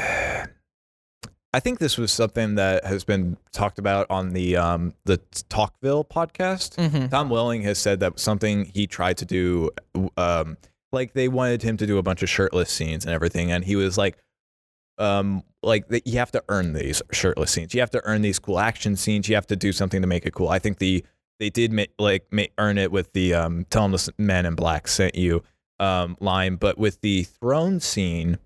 I 1.56 1.60
think 1.60 1.78
this 1.78 2.00
was 2.00 2.12
something 2.12 2.56
that 2.56 2.84
has 2.84 3.04
been 3.04 3.38
talked 3.52 3.78
about 3.78 4.08
on 4.10 4.30
the 4.30 4.58
um, 4.58 4.96
the 5.06 5.20
Talkville 5.50 6.04
podcast. 6.08 6.76
Mm-hmm. 6.78 7.08
Tom 7.10 7.30
Welling 7.30 7.62
has 7.62 7.78
said 7.78 8.00
that 8.00 8.20
something 8.20 8.66
he 8.66 8.88
tried 8.88 9.18
to 9.18 9.26
do, 9.26 9.70
um, 10.18 10.58
like 10.92 11.14
they 11.14 11.28
wanted 11.28 11.62
him 11.62 11.78
to 11.78 11.86
do 11.86 12.00
a 12.00 12.04
bunch 12.04 12.24
of 12.24 12.30
shirtless 12.30 12.72
scenes 12.72 13.06
and 13.06 13.14
everything, 13.14 13.52
and 13.52 13.64
he 13.64 13.76
was 13.76 14.00
like, 14.00 14.18
um, 14.98 15.44
like 15.62 15.86
you 16.06 16.18
have 16.18 16.32
to 16.32 16.44
earn 16.50 16.74
these 16.74 17.04
shirtless 17.12 17.52
scenes. 17.52 17.76
You 17.76 17.82
have 17.82 17.92
to 17.92 18.02
earn 18.04 18.24
these 18.24 18.40
cool 18.40 18.58
action 18.60 18.96
scenes. 18.96 19.30
You 19.30 19.36
have 19.36 19.48
to 19.48 19.56
do 19.56 19.72
something 19.72 20.02
to 20.02 20.08
make 20.08 20.26
it 20.26 20.34
cool. 20.34 20.50
I 20.50 20.58
think 20.58 20.80
the 20.80 21.06
they 21.40 21.50
did 21.50 21.72
ma- 21.72 21.84
like 22.00 22.26
ma- 22.32 22.44
earn 22.58 22.78
it 22.78 22.92
with 22.92 23.14
the 23.14 23.34
um, 23.34 23.66
"Tell 23.70 23.84
'em 23.86 23.92
the 23.92 24.14
man 24.18 24.46
in 24.46 24.56
black 24.56 24.88
sent 24.88 25.16
you" 25.16 25.44
um, 25.80 26.18
line, 26.20 26.56
but 26.56 26.78
with 26.78 27.02
the 27.02 27.24
throne 27.24 27.80
scene, 27.80 28.38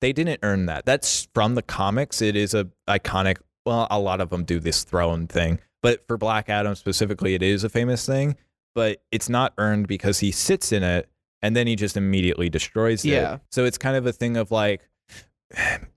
they 0.00 0.12
didn't 0.12 0.40
earn 0.42 0.66
that. 0.66 0.84
That's 0.86 1.28
from 1.34 1.54
the 1.54 1.62
comics. 1.62 2.22
It 2.22 2.36
is 2.36 2.54
a 2.54 2.68
iconic. 2.88 3.38
Well, 3.66 3.86
a 3.90 3.98
lot 3.98 4.20
of 4.20 4.30
them 4.30 4.44
do 4.44 4.60
this 4.60 4.84
throne 4.84 5.26
thing, 5.26 5.58
but 5.82 6.06
for 6.06 6.16
Black 6.18 6.48
Adam 6.48 6.74
specifically, 6.74 7.34
it 7.34 7.42
is 7.42 7.64
a 7.64 7.68
famous 7.68 8.04
thing. 8.06 8.36
But 8.74 9.02
it's 9.12 9.28
not 9.28 9.54
earned 9.56 9.86
because 9.86 10.18
he 10.18 10.32
sits 10.32 10.72
in 10.72 10.82
it 10.82 11.08
and 11.42 11.54
then 11.54 11.66
he 11.66 11.76
just 11.76 11.96
immediately 11.96 12.48
destroys 12.48 13.04
it. 13.04 13.10
Yeah. 13.10 13.38
So 13.52 13.64
it's 13.64 13.78
kind 13.78 13.96
of 13.96 14.04
a 14.06 14.12
thing 14.12 14.36
of 14.36 14.50
like 14.50 14.80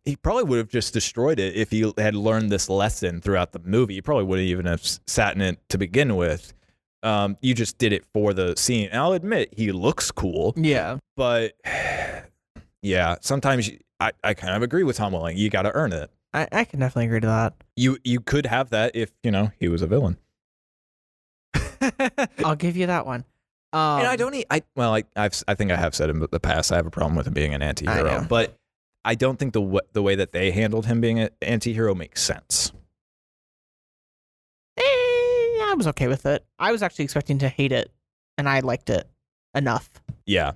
he 0.05 0.15
probably 0.15 0.43
would 0.43 0.57
have 0.57 0.69
just 0.69 0.93
destroyed 0.93 1.39
it 1.39 1.55
if 1.55 1.71
he 1.71 1.91
had 1.97 2.15
learned 2.15 2.51
this 2.51 2.69
lesson 2.69 3.21
throughout 3.21 3.51
the 3.51 3.59
movie. 3.59 3.95
He 3.95 4.01
probably 4.01 4.23
wouldn't 4.25 4.47
even 4.47 4.65
have 4.65 4.81
sat 4.83 5.35
in 5.35 5.41
it 5.41 5.59
to 5.69 5.77
begin 5.77 6.15
with. 6.15 6.53
Um, 7.03 7.37
you 7.41 7.53
just 7.53 7.77
did 7.77 7.93
it 7.93 8.03
for 8.13 8.33
the 8.33 8.55
scene. 8.55 8.89
And 8.91 8.99
I'll 9.01 9.13
admit 9.13 9.53
he 9.55 9.71
looks 9.71 10.11
cool 10.11 10.53
Yeah, 10.57 10.97
but 11.15 11.53
yeah, 12.81 13.15
sometimes 13.21 13.67
you, 13.67 13.79
I, 13.99 14.11
I 14.23 14.33
kind 14.33 14.55
of 14.55 14.63
agree 14.63 14.83
with 14.83 14.97
Tom 14.97 15.13
Welling. 15.13 15.37
You 15.37 15.49
got 15.49 15.63
to 15.63 15.73
earn 15.73 15.93
it. 15.93 16.09
I, 16.33 16.47
I 16.51 16.63
can 16.65 16.79
definitely 16.79 17.05
agree 17.05 17.21
to 17.21 17.27
that. 17.27 17.53
You 17.75 17.97
you 18.03 18.19
could 18.19 18.45
have 18.45 18.69
that 18.71 18.95
if 18.95 19.11
you 19.23 19.31
know 19.31 19.51
he 19.59 19.67
was 19.67 19.81
a 19.81 19.87
villain. 19.87 20.17
I'll 22.43 22.55
give 22.55 22.75
you 22.77 22.87
that 22.87 23.05
one. 23.05 23.25
Um, 23.73 23.99
and 23.99 24.07
I 24.07 24.15
don't. 24.15 24.33
e- 24.33 24.45
I 24.49 24.63
well, 24.75 24.93
I 24.93 25.03
I've 25.15 25.41
I 25.47 25.55
think 25.55 25.71
I 25.71 25.75
have 25.75 25.95
said 25.95 26.09
in 26.09 26.25
the 26.31 26.39
past 26.39 26.71
I 26.71 26.75
have 26.75 26.85
a 26.85 26.91
problem 26.91 27.15
with 27.15 27.27
him 27.27 27.33
being 27.33 27.53
an 27.53 27.61
anti-hero, 27.61 28.25
but 28.27 28.56
I 29.07 29.15
don't 29.15 29.39
think 29.39 29.53
the 29.53 29.61
w- 29.61 29.79
the 29.93 30.01
way 30.03 30.15
that 30.15 30.33
they 30.33 30.51
handled 30.51 30.85
him 30.85 30.99
being 30.99 31.17
an 31.19 31.29
anti-hero 31.41 31.95
makes 31.95 32.21
sense. 32.21 32.73
Eh, 34.77 34.81
I 34.83 35.73
was 35.77 35.87
okay 35.87 36.07
with 36.07 36.25
it. 36.25 36.45
I 36.59 36.71
was 36.71 36.83
actually 36.83 37.05
expecting 37.05 37.37
to 37.39 37.47
hate 37.49 37.71
it, 37.71 37.89
and 38.37 38.47
I 38.49 38.59
liked 38.59 38.89
it 38.89 39.07
enough. 39.55 39.89
Yeah, 40.25 40.53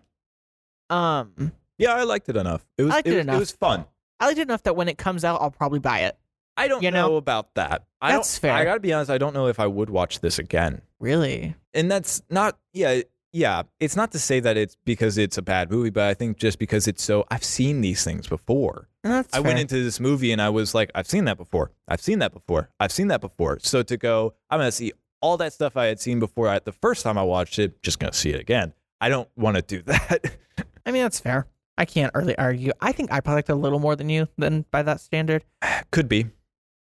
Um, 0.90 1.54
yeah, 1.78 1.94
I 1.94 2.04
liked 2.04 2.28
it 2.28 2.36
enough. 2.36 2.66
It 2.78 2.84
was 2.84 2.92
I 2.92 2.96
liked 2.98 3.08
it 3.08 3.12
was, 3.12 3.20
enough. 3.22 3.36
It 3.36 3.40
was 3.40 3.52
fun. 3.52 3.86
I 4.20 4.26
liked 4.28 4.38
it 4.40 4.44
enough 4.44 4.64
that 4.64 4.76
when 4.76 4.90
it 4.90 4.98
comes 4.98 5.24
out, 5.24 5.42
I'll 5.42 5.50
probably 5.52 5.80
buy 5.80 6.00
it. 6.02 6.18
I 6.58 6.68
don't 6.68 6.84
You 6.84 6.92
know, 6.92 7.08
know? 7.12 7.16
about 7.16 7.54
that. 7.56 7.86
I 8.02 8.12
That's 8.12 8.38
fair. 8.38 8.52
I 8.54 8.66
got 8.66 8.74
to 8.76 8.80
be 8.82 8.92
honest. 8.92 9.10
I 9.10 9.18
don't 9.18 9.34
know 9.34 9.48
if 9.48 9.60
I 9.62 9.66
would 9.68 9.90
watch 9.90 10.20
this 10.20 10.38
again. 10.40 10.82
Really? 11.00 11.56
and 11.74 11.90
that's 11.90 12.22
not 12.30 12.60
yeah 12.74 13.00
yeah 13.34 13.64
it's 13.80 13.96
not 13.96 14.12
to 14.12 14.20
say 14.20 14.40
that 14.40 14.58
it's 14.58 14.76
because 14.86 15.18
it's 15.18 15.38
a 15.38 15.42
bad 15.42 15.72
movie 15.72 15.90
but 15.90 16.04
i 16.04 16.14
think 16.14 16.38
just 16.38 16.60
because 16.60 16.88
it's 16.88 17.04
so 17.04 17.26
i've 17.32 17.44
seen 17.44 17.82
these 17.82 18.04
things 18.04 18.28
before 18.28 18.88
that's 19.04 19.34
i 19.34 19.40
went 19.40 19.58
into 19.60 19.82
this 19.84 20.00
movie 20.00 20.32
and 20.32 20.42
i 20.42 20.50
was 20.50 20.74
like 20.76 20.92
i've 20.96 21.08
seen 21.08 21.26
that 21.26 21.38
before 21.38 21.72
i've 21.88 22.02
seen 22.02 22.20
that 22.20 22.34
before 22.34 22.70
i've 22.80 22.92
seen 22.92 23.08
that 23.08 23.22
before 23.22 23.58
so 23.62 23.82
to 23.84 23.98
go 23.98 24.34
i'm 24.50 24.60
gonna 24.60 24.72
see 24.72 24.92
all 25.22 25.38
that 25.38 25.54
stuff 25.54 25.78
i 25.78 25.86
had 25.86 26.00
seen 26.00 26.20
before 26.20 26.48
I, 26.48 26.60
the 26.60 26.72
first 26.74 27.04
time 27.04 27.18
i 27.18 27.24
watched 27.24 27.58
it 27.60 27.82
just 27.82 28.00
gonna 28.00 28.14
see 28.14 28.32
it 28.32 28.40
again 28.40 28.74
i 29.00 29.08
don't 29.10 29.30
want 29.36 29.56
to 29.56 29.62
do 29.62 29.82
that 29.86 30.38
I 30.84 30.92
mean, 30.92 31.04
that's 31.04 31.20
fair. 31.20 31.46
I 31.78 31.86
can't 31.86 32.12
really 32.16 32.36
argue. 32.40 32.72
I 32.82 32.92
think 32.92 33.12
I 33.12 33.20
probably 33.20 33.38
liked 33.38 33.50
it 33.50 33.54
a 33.54 33.56
little 33.56 33.78
more 33.78 33.96
than 33.96 34.10
you, 34.10 34.28
than 34.40 34.66
by 34.72 34.82
that 34.82 35.00
standard. 35.00 35.46
could 35.92 36.10
be 36.10 36.26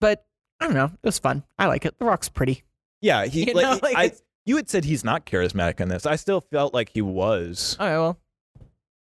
But 0.02 0.26
I 0.60 0.66
don't 0.66 0.74
know. 0.74 0.86
It 0.86 1.00
was 1.02 1.18
fun. 1.18 1.44
I 1.58 1.68
like 1.68 1.86
it. 1.86 1.98
The 1.98 2.04
Rock's 2.04 2.28
pretty. 2.28 2.64
yeah 3.02 3.26
he 3.26 3.46
You 3.48 3.54
like, 3.54 3.64
know, 3.64 3.80
like 3.82 3.96
I, 3.96 4.04
it's- 4.06 4.22
you 4.46 4.56
had 4.56 4.70
said 4.70 4.86
he's 4.86 5.04
not 5.04 5.26
charismatic 5.26 5.80
in 5.80 5.90
this 5.90 6.06
i 6.06 6.16
still 6.16 6.42
felt 6.52 6.74
like 6.74 6.90
he 6.90 7.02
was 7.02 7.76
All 7.80 7.88
right, 7.88 7.98
well, 7.98 8.20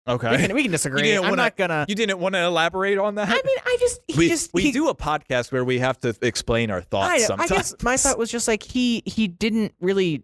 okay 0.07 0.31
we 0.31 0.37
can, 0.37 0.55
we 0.55 0.61
can 0.63 0.71
disagree. 0.71 1.03
didn't 1.03 1.23
I'm 1.25 1.29
wanna- 1.31 1.43
not 1.43 1.57
gonna. 1.57 1.85
you 1.87 1.95
didn't 1.95 2.19
want 2.19 2.35
to 2.35 2.43
elaborate 2.43 2.97
on 2.97 3.15
that 3.15 3.29
I 3.29 3.33
mean, 3.33 3.57
I 3.65 3.77
just 3.79 4.01
he 4.07 4.17
we, 4.17 4.27
just 4.29 4.53
we 4.53 4.61
he, 4.63 4.71
do 4.71 4.89
a 4.89 4.95
podcast 4.95 5.51
where 5.51 5.63
we 5.63 5.79
have 5.79 5.99
to 6.01 6.15
explain 6.21 6.71
our 6.71 6.81
thoughts 6.81 7.09
I, 7.09 7.15
I 7.15 7.19
sometimes. 7.19 7.49
guess 7.51 7.75
my 7.83 7.97
thought 7.97 8.17
was 8.17 8.29
just 8.31 8.47
like 8.47 8.63
he 8.63 9.03
he 9.05 9.27
didn't 9.27 9.73
really 9.79 10.23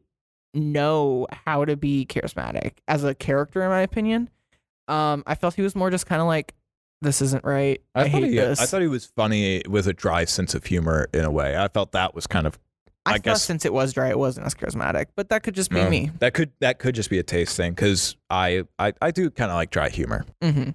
know 0.53 1.27
how 1.45 1.65
to 1.65 1.75
be 1.77 2.05
charismatic 2.07 2.77
as 2.88 3.03
a 3.03 3.13
character, 3.13 3.61
in 3.61 3.69
my 3.69 3.81
opinion. 3.81 4.29
Um, 4.88 5.21
I 5.27 5.35
felt 5.35 5.53
he 5.53 5.61
was 5.61 5.75
more 5.75 5.91
just 5.91 6.07
kind 6.07 6.21
of 6.21 6.27
like, 6.27 6.55
"This 7.01 7.21
isn't 7.21 7.43
right. 7.43 7.81
I, 7.93 8.03
I, 8.03 8.07
hate 8.07 8.23
he, 8.23 8.35
this." 8.38 8.59
I 8.59 8.65
thought 8.65 8.81
he 8.81 8.88
was 8.88 9.05
funny 9.05 9.61
with 9.69 9.85
a 9.88 9.93
dry 9.93 10.25
sense 10.25 10.55
of 10.55 10.65
humor 10.65 11.09
in 11.13 11.25
a 11.25 11.29
way. 11.29 11.55
I 11.57 11.67
felt 11.67 11.91
that 11.91 12.15
was 12.15 12.25
kind 12.25 12.47
of 12.47 12.57
I, 13.07 13.11
I 13.11 13.13
thought 13.13 13.23
guess- 13.23 13.43
since 13.43 13.65
it 13.65 13.73
was 13.73 13.93
dry, 13.93 14.09
it 14.09 14.17
wasn't 14.19 14.45
as 14.47 14.53
charismatic. 14.55 15.07
But 15.15 15.29
that 15.29 15.43
could 15.43 15.55
just 15.55 15.69
be 15.69 15.79
um, 15.79 15.89
me. 15.89 16.11
That 16.19 16.34
could 16.34 16.51
that 16.59 16.79
could 16.79 16.95
just 16.95 17.09
be 17.09 17.19
a 17.19 17.23
taste 17.23 17.55
thing 17.57 17.71
because 17.73 18.15
I, 18.29 18.63
I 18.77 18.93
I 19.01 19.11
do 19.11 19.29
kind 19.29 19.51
of 19.51 19.55
like 19.55 19.71
dry 19.71 19.89
humor. 19.89 20.25
hmm 20.41 20.69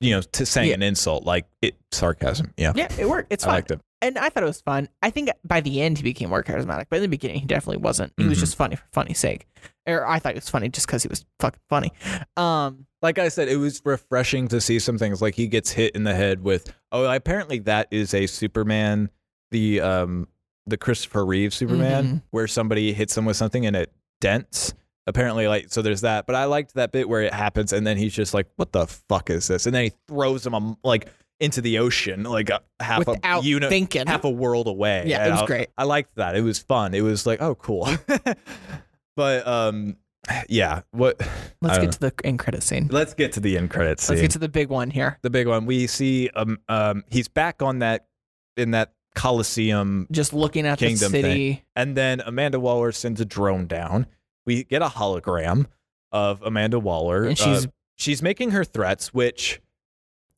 You 0.00 0.10
know, 0.16 0.20
to 0.22 0.44
saying 0.46 0.68
Yeah. 0.68 0.74
an 0.74 0.82
insult 0.82 1.24
like 1.24 1.46
it 1.62 1.76
sarcasm. 1.92 2.52
Yeah, 2.56 2.72
Yeah, 2.74 2.88
it 2.98 3.08
worked. 3.08 3.32
It's 3.32 3.44
I 3.44 3.46
fine. 3.46 3.54
liked 3.54 3.70
it. 3.70 3.80
and 4.02 4.18
I 4.18 4.28
thought 4.28 4.42
it 4.42 4.46
was 4.46 4.60
fun. 4.60 4.88
I 5.02 5.08
think 5.10 5.30
by 5.44 5.60
the 5.62 5.80
end 5.80 5.96
he 5.98 6.02
became 6.02 6.28
more 6.28 6.42
charismatic, 6.42 6.86
but 6.90 6.96
in 6.96 7.02
the 7.02 7.08
beginning 7.08 7.40
he 7.40 7.46
definitely 7.46 7.78
wasn't. 7.82 8.12
He 8.18 8.24
was 8.24 8.36
Mhm. 8.38 8.40
just 8.40 8.56
funny 8.56 8.76
for 8.76 8.84
funny's 8.92 9.18
sake, 9.18 9.46
or 9.86 10.06
I 10.06 10.18
thought 10.18 10.32
it 10.32 10.36
was 10.42 10.50
funny 10.50 10.68
just 10.68 10.86
because 10.86 11.02
he 11.02 11.08
was 11.08 11.24
fucking 11.40 11.60
funny. 11.70 11.90
Um, 12.36 12.86
Like 13.02 13.18
I 13.18 13.28
said, 13.28 13.48
it 13.48 13.56
was 13.56 13.80
refreshing 13.84 14.48
to 14.48 14.60
see 14.60 14.78
some 14.78 14.96
things 14.98 15.20
like 15.22 15.34
he 15.34 15.46
gets 15.46 15.70
hit 15.70 15.94
in 15.94 16.04
the 16.04 16.14
head 16.14 16.42
with. 16.42 16.72
Oh, 16.90 17.04
apparently 17.10 17.58
that 17.60 17.88
is 17.90 18.14
a 18.14 18.26
Superman, 18.26 19.10
the 19.50 19.80
um 19.80 20.28
the 20.66 20.76
Christopher 20.76 21.24
Reeve 21.26 21.52
Superman, 21.54 22.04
Mhm. 22.04 22.22
where 22.30 22.46
somebody 22.46 22.92
hits 22.92 23.16
him 23.16 23.24
with 23.24 23.36
something 23.36 23.66
and 23.66 23.76
it 23.76 23.92
dents. 24.20 24.74
Apparently, 25.06 25.46
like 25.46 25.66
so, 25.70 25.82
there's 25.82 26.00
that. 26.00 26.26
But 26.26 26.34
I 26.34 26.44
liked 26.46 26.74
that 26.74 26.90
bit 26.90 27.08
where 27.08 27.20
it 27.20 27.34
happens, 27.34 27.72
and 27.74 27.86
then 27.86 27.98
he's 27.98 28.14
just 28.14 28.32
like, 28.32 28.46
"What 28.56 28.72
the 28.72 28.86
fuck 28.86 29.28
is 29.28 29.46
this?" 29.48 29.66
And 29.66 29.74
then 29.74 29.84
he 29.84 29.92
throws 30.08 30.46
him 30.46 30.54
um, 30.54 30.78
like 30.82 31.08
into 31.40 31.60
the 31.60 31.78
ocean, 31.78 32.22
like 32.22 32.48
a, 32.48 32.60
half 32.80 33.06
without 33.06 33.42
a 33.42 33.46
unit, 33.46 33.68
thinking, 33.68 34.06
half 34.06 34.24
a 34.24 34.30
world 34.30 34.66
away. 34.66 35.04
Yeah, 35.06 35.26
it 35.26 35.30
was 35.32 35.42
I- 35.42 35.46
great. 35.46 35.68
I 35.76 35.84
liked 35.84 36.14
that. 36.16 36.36
It 36.36 36.40
was 36.40 36.58
fun. 36.60 36.94
It 36.94 37.02
was 37.02 37.26
like, 37.26 37.42
oh, 37.42 37.54
cool. 37.56 37.86
but 39.16 39.46
um, 39.46 39.96
yeah. 40.48 40.80
What? 40.92 41.20
let's 41.60 41.76
get 41.78 41.82
don't 41.82 41.92
to 41.92 42.00
the 42.00 42.12
end 42.24 42.38
credit 42.38 42.62
scene. 42.62 42.88
Let's 42.90 43.12
get 43.14 43.32
to 43.32 43.40
the 43.40 43.58
end 43.58 43.70
credits. 43.70 44.08
Let's 44.08 44.20
get 44.22 44.30
to 44.32 44.38
the 44.38 44.48
big 44.48 44.68
one 44.70 44.90
here. 44.90 45.18
the 45.22 45.30
big 45.30 45.46
one. 45.46 45.66
We 45.66 45.86
see 45.86 46.30
um 46.34 46.58
um 46.68 47.04
he's 47.10 47.28
back 47.28 47.60
on 47.62 47.80
that 47.80 48.06
in 48.56 48.70
that 48.70 48.92
Coliseum, 49.14 50.06
Just 50.10 50.32
looking 50.32 50.66
at 50.66 50.78
Kingdom 50.78 51.12
the 51.12 51.22
city. 51.22 51.64
and 51.76 51.96
then 51.96 52.20
Amanda 52.20 52.58
Waller 52.60 52.92
sends 52.92 53.20
a 53.20 53.24
drone 53.24 53.66
down. 53.66 54.06
We 54.46 54.64
get 54.64 54.82
a 54.82 54.86
hologram 54.88 55.66
of 56.12 56.42
Amanda 56.42 56.78
Waller, 56.78 57.24
And 57.24 57.40
Uh, 57.40 57.44
she's 57.60 57.66
she's 57.96 58.22
making 58.22 58.50
her 58.50 58.64
threats, 58.64 59.14
which 59.14 59.60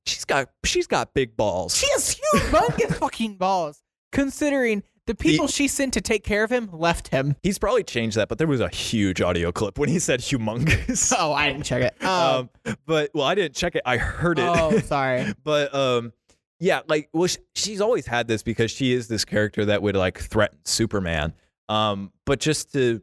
she's 0.05 0.25
got 0.25 0.49
she's 0.65 0.87
got 0.87 1.15
big 1.15 1.37
balls. 1.37 1.77
she 1.77 1.87
has 1.93 2.17
humongous 2.35 2.95
fucking 2.99 3.37
balls. 3.37 3.83
Considering 4.13 4.83
the 5.07 5.15
people 5.15 5.47
she 5.47 5.69
sent 5.69 5.93
to 5.95 6.01
take 6.01 6.25
care 6.25 6.43
of 6.45 6.51
him 6.51 6.69
left 6.73 7.09
him. 7.09 7.37
He's 7.43 7.59
probably 7.59 7.85
changed 7.85 8.17
that, 8.17 8.29
but 8.29 8.39
there 8.39 8.47
was 8.47 8.61
a 8.61 8.69
huge 8.69 9.21
audio 9.21 9.53
clip 9.53 9.79
when 9.79 9.89
he 9.89 9.99
said 9.99 10.21
humongous. 10.21 11.13
Oh, 11.19 11.33
I 11.33 11.51
didn't 11.53 11.65
check 11.65 11.83
it. 11.83 12.05
Um, 12.05 12.51
um, 12.65 12.77
but 12.87 13.11
well, 13.15 13.25
I 13.25 13.35
didn't 13.35 13.55
check 13.55 13.75
it. 13.77 13.83
I 13.85 13.97
heard 13.99 14.39
it. 14.39 14.45
oh, 14.49 14.79
sorry. 14.85 15.33
but 15.45 15.75
um 15.75 16.13
yeah 16.61 16.81
like 16.89 17.09
well 17.13 17.27
sh- 17.29 17.37
she's 17.55 17.81
always 17.81 18.07
had 18.07 18.27
this 18.29 18.43
because 18.43 18.71
she 18.71 18.93
is 18.93 19.09
this 19.09 19.25
character 19.25 19.65
that 19.67 19.83
would 19.83 19.95
like 19.97 20.19
threaten 20.19 20.59
superman 20.65 21.35
um 21.69 22.11
but 22.25 22.41
just 22.41 22.73
to 22.73 23.01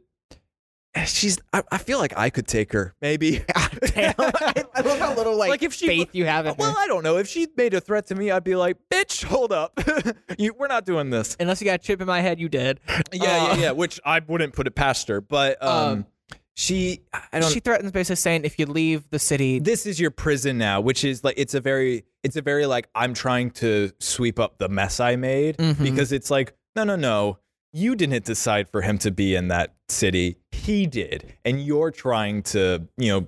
she's. 1.06 1.38
I, 1.52 1.62
I 1.72 1.78
feel 1.78 1.98
like 1.98 2.16
I 2.16 2.30
could 2.30 2.46
take 2.46 2.72
her. 2.72 2.94
Maybe. 3.02 3.44
Damn, 3.86 4.14
I, 4.16 4.64
I 4.74 4.80
love 4.82 4.98
how 5.00 5.14
little 5.14 5.36
like, 5.36 5.50
Like, 5.50 5.62
if 5.64 5.74
she- 5.74 5.86
faith 5.88 6.10
you 6.12 6.24
have 6.26 6.46
in 6.46 6.54
well, 6.56 6.70
her. 6.72 6.78
I 6.78 6.86
don't 6.86 7.02
know. 7.02 7.16
If 7.16 7.26
she 7.28 7.48
made 7.56 7.74
a 7.74 7.80
threat 7.80 8.06
to 8.06 8.14
me, 8.14 8.30
I'd 8.30 8.44
be 8.44 8.54
like, 8.54 8.76
"Bitch, 8.92 9.24
hold 9.24 9.52
up. 9.52 9.78
you, 10.38 10.54
we're 10.56 10.68
not 10.68 10.84
doing 10.86 11.10
this." 11.10 11.36
Unless 11.40 11.60
you 11.60 11.64
got 11.64 11.74
a 11.80 11.82
chip 11.82 12.00
in 12.00 12.06
my 12.06 12.20
head, 12.20 12.38
you 12.38 12.48
did. 12.48 12.78
Yeah, 12.88 12.94
Uh, 13.22 13.24
yeah, 13.24 13.56
yeah. 13.56 13.70
Which 13.72 13.98
I 14.04 14.20
wouldn't 14.20 14.52
put 14.54 14.66
it 14.68 14.76
past 14.76 15.08
her, 15.08 15.20
but 15.20 15.60
um, 15.62 15.68
Um, 15.92 16.06
she. 16.54 17.02
I 17.32 17.40
don't. 17.40 17.50
She 17.52 17.60
threatens 17.60 17.92
basically 17.92 18.16
saying 18.16 18.44
if 18.44 18.58
you 18.58 18.66
leave 18.66 19.08
the 19.10 19.18
city, 19.18 19.58
this 19.58 19.86
is 19.86 19.98
your 20.00 20.10
prison 20.10 20.56
now, 20.58 20.80
which 20.80 21.04
is 21.04 21.22
like 21.24 21.34
it's 21.36 21.54
a 21.54 21.60
very 21.60 22.04
it's 22.22 22.36
a 22.36 22.42
very 22.42 22.66
like 22.66 22.88
I'm 22.94 23.14
trying 23.14 23.50
to 23.52 23.90
sweep 24.00 24.38
up 24.38 24.58
the 24.58 24.68
mess 24.68 25.00
I 25.00 25.16
made 25.16 25.56
Mhm. 25.58 25.82
because 25.82 26.12
it's 26.12 26.30
like 26.30 26.54
no 26.76 26.84
no 26.84 26.96
no 26.96 27.38
you 27.72 27.96
didn't 27.96 28.24
decide 28.24 28.68
for 28.68 28.82
him 28.82 28.98
to 28.98 29.10
be 29.10 29.34
in 29.34 29.48
that 29.48 29.74
city 29.88 30.36
he 30.52 30.86
did 30.86 31.34
and 31.44 31.60
you're 31.60 31.90
trying 31.90 32.40
to 32.42 32.86
you 32.96 33.08
know 33.10 33.26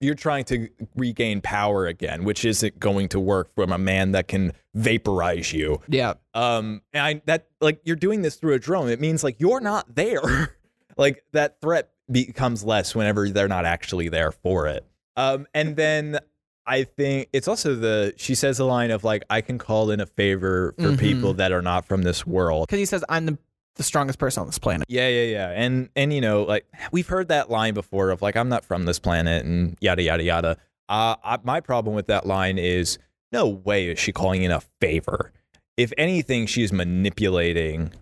you're 0.00 0.14
trying 0.14 0.44
to 0.44 0.68
regain 0.94 1.40
power 1.40 1.86
again 1.88 2.22
which 2.24 2.44
isn't 2.44 2.78
going 2.78 3.08
to 3.08 3.18
work 3.18 3.52
from 3.56 3.72
a 3.72 3.78
man 3.78 4.12
that 4.12 4.28
can 4.28 4.52
vaporize 4.74 5.52
you 5.52 5.80
yeah, 5.88 6.14
um 6.34 6.80
and 6.92 7.02
I, 7.02 7.22
that 7.26 7.48
like 7.60 7.80
you're 7.84 7.96
doing 7.96 8.22
this 8.22 8.36
through 8.36 8.54
a 8.54 8.58
drone 8.58 8.88
it 8.88 9.00
means 9.00 9.24
like 9.24 9.40
you're 9.40 9.60
not 9.60 9.94
there 9.96 10.56
like 10.96 11.24
that 11.32 11.60
threat 11.60 11.90
becomes 12.10 12.64
less 12.64 12.94
whenever 12.94 13.28
they're 13.28 13.48
not 13.48 13.64
actually 13.64 14.08
there 14.08 14.32
for 14.32 14.66
it. 14.66 14.84
Um 15.16 15.46
and 15.54 15.76
then 15.76 16.18
i 16.66 16.84
think 16.84 17.28
it's 17.32 17.48
also 17.48 17.74
the 17.74 18.12
she 18.18 18.34
says 18.34 18.58
a 18.58 18.64
line 18.64 18.90
of 18.90 19.02
like 19.02 19.22
i 19.30 19.40
can 19.40 19.56
call 19.58 19.90
in 19.90 20.00
a 20.00 20.06
favor 20.06 20.74
for 20.78 20.90
Mhm. 20.90 20.98
people 21.00 21.32
that 21.34 21.50
are 21.50 21.62
not 21.62 21.86
from 21.86 22.02
this 22.02 22.26
world. 22.26 22.68
Because 22.68 22.78
he 22.78 22.84
says 22.86 23.02
I'm 23.08 23.26
the 23.26 23.38
the 23.76 23.82
strongest 23.82 24.18
person 24.18 24.40
on 24.42 24.46
this 24.48 24.58
planet. 24.58 24.86
yeah 24.90 25.08
yeah 25.08 25.24
yeah. 25.24 25.50
And 25.54 25.88
and 25.96 26.12
you 26.12 26.20
know 26.20 26.42
like 26.42 26.66
we've 26.92 27.06
heard 27.06 27.28
that 27.28 27.48
line 27.50 27.74
before 27.74 28.10
of 28.10 28.22
like 28.22 28.36
i'm 28.36 28.48
not 28.48 28.64
from 28.64 28.84
this 28.84 28.98
planet 28.98 29.44
and 29.44 29.76
yada 29.80 30.02
yada 30.02 30.22
yada. 30.22 30.56
Uh 30.88 31.16
I, 31.24 31.38
my 31.42 31.60
problem 31.60 31.94
with 31.94 32.06
that 32.08 32.26
line 32.26 32.58
is 32.58 32.98
no 33.32 33.46
way 33.48 33.88
is 33.88 33.98
she 33.98 34.12
calling 34.12 34.42
in 34.42 34.50
a 34.50 34.60
favor. 34.80 35.32
If 35.76 35.92
anything 35.98 36.46
she's 36.46 36.72
manipulating 36.72 37.92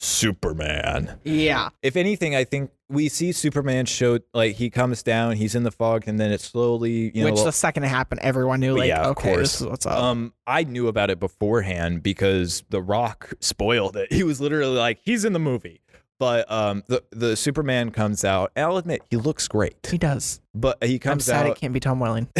superman. 0.00 1.18
Yeah, 1.24 1.68
if 1.82 1.96
anything 1.96 2.34
i 2.34 2.44
think 2.44 2.70
we 2.92 3.08
see 3.08 3.32
superman 3.32 3.86
show 3.86 4.18
like 4.34 4.54
he 4.56 4.68
comes 4.70 5.02
down 5.02 5.34
he's 5.36 5.54
in 5.54 5.62
the 5.62 5.70
fog 5.70 6.04
and 6.06 6.20
then 6.20 6.30
it 6.30 6.40
slowly 6.40 7.10
you 7.14 7.24
know 7.24 7.30
which 7.32 7.42
the 7.42 7.50
second 7.50 7.84
it 7.84 7.88
happened, 7.88 8.20
everyone 8.22 8.60
knew 8.60 8.76
like, 8.76 8.88
Yeah, 8.88 9.00
of 9.02 9.06
okay, 9.16 9.32
course. 9.34 9.40
this 9.52 9.60
is 9.62 9.66
what's 9.66 9.86
up. 9.86 9.98
um, 9.98 10.32
I 10.46 10.64
knew 10.64 10.86
about 10.88 11.10
it 11.10 11.18
beforehand 11.18 12.02
because 12.02 12.62
The 12.68 12.80
Rock 12.82 13.32
spoiled 13.40 13.96
it. 13.96 14.12
He 14.12 14.22
was 14.22 14.40
literally 14.40 14.76
like, 14.76 14.98
"He's 15.02 15.24
in 15.24 15.32
the 15.32 15.38
movie," 15.38 15.80
but 16.18 16.50
um, 16.50 16.82
the 16.86 17.02
the 17.10 17.34
Superman 17.36 17.90
comes 17.90 18.24
out. 18.24 18.52
And 18.54 18.66
I'll 18.66 18.76
admit, 18.76 19.02
he 19.10 19.16
looks 19.16 19.48
great, 19.48 19.74
he 19.90 19.98
does. 19.98 20.40
but 20.54 20.82
he 20.84 20.94
I'm 20.94 20.98
comes 21.00 21.24
sad 21.24 21.46
it 21.46 21.56
can't 21.56 21.72
be 21.72 21.80
Tom 21.80 21.98
Welling. 21.98 22.28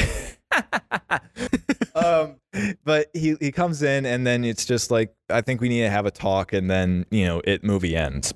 um, 1.95 2.37
but 2.85 3.09
he 3.15 3.37
he 3.41 3.53
comes 3.53 3.83
in, 3.83 4.05
and 4.07 4.27
then 4.27 4.45
it's 4.45 4.65
just 4.65 4.91
like, 4.91 5.15
I 5.31 5.41
think 5.41 5.61
we 5.61 5.69
need 5.69 5.81
to 5.83 5.91
have 5.91 6.07
a 6.07 6.11
talk, 6.11 6.53
and 6.53 6.71
then 6.71 7.07
you 7.11 7.25
know, 7.27 7.41
it 7.45 7.65
movie 7.65 7.97
ends. 7.97 8.35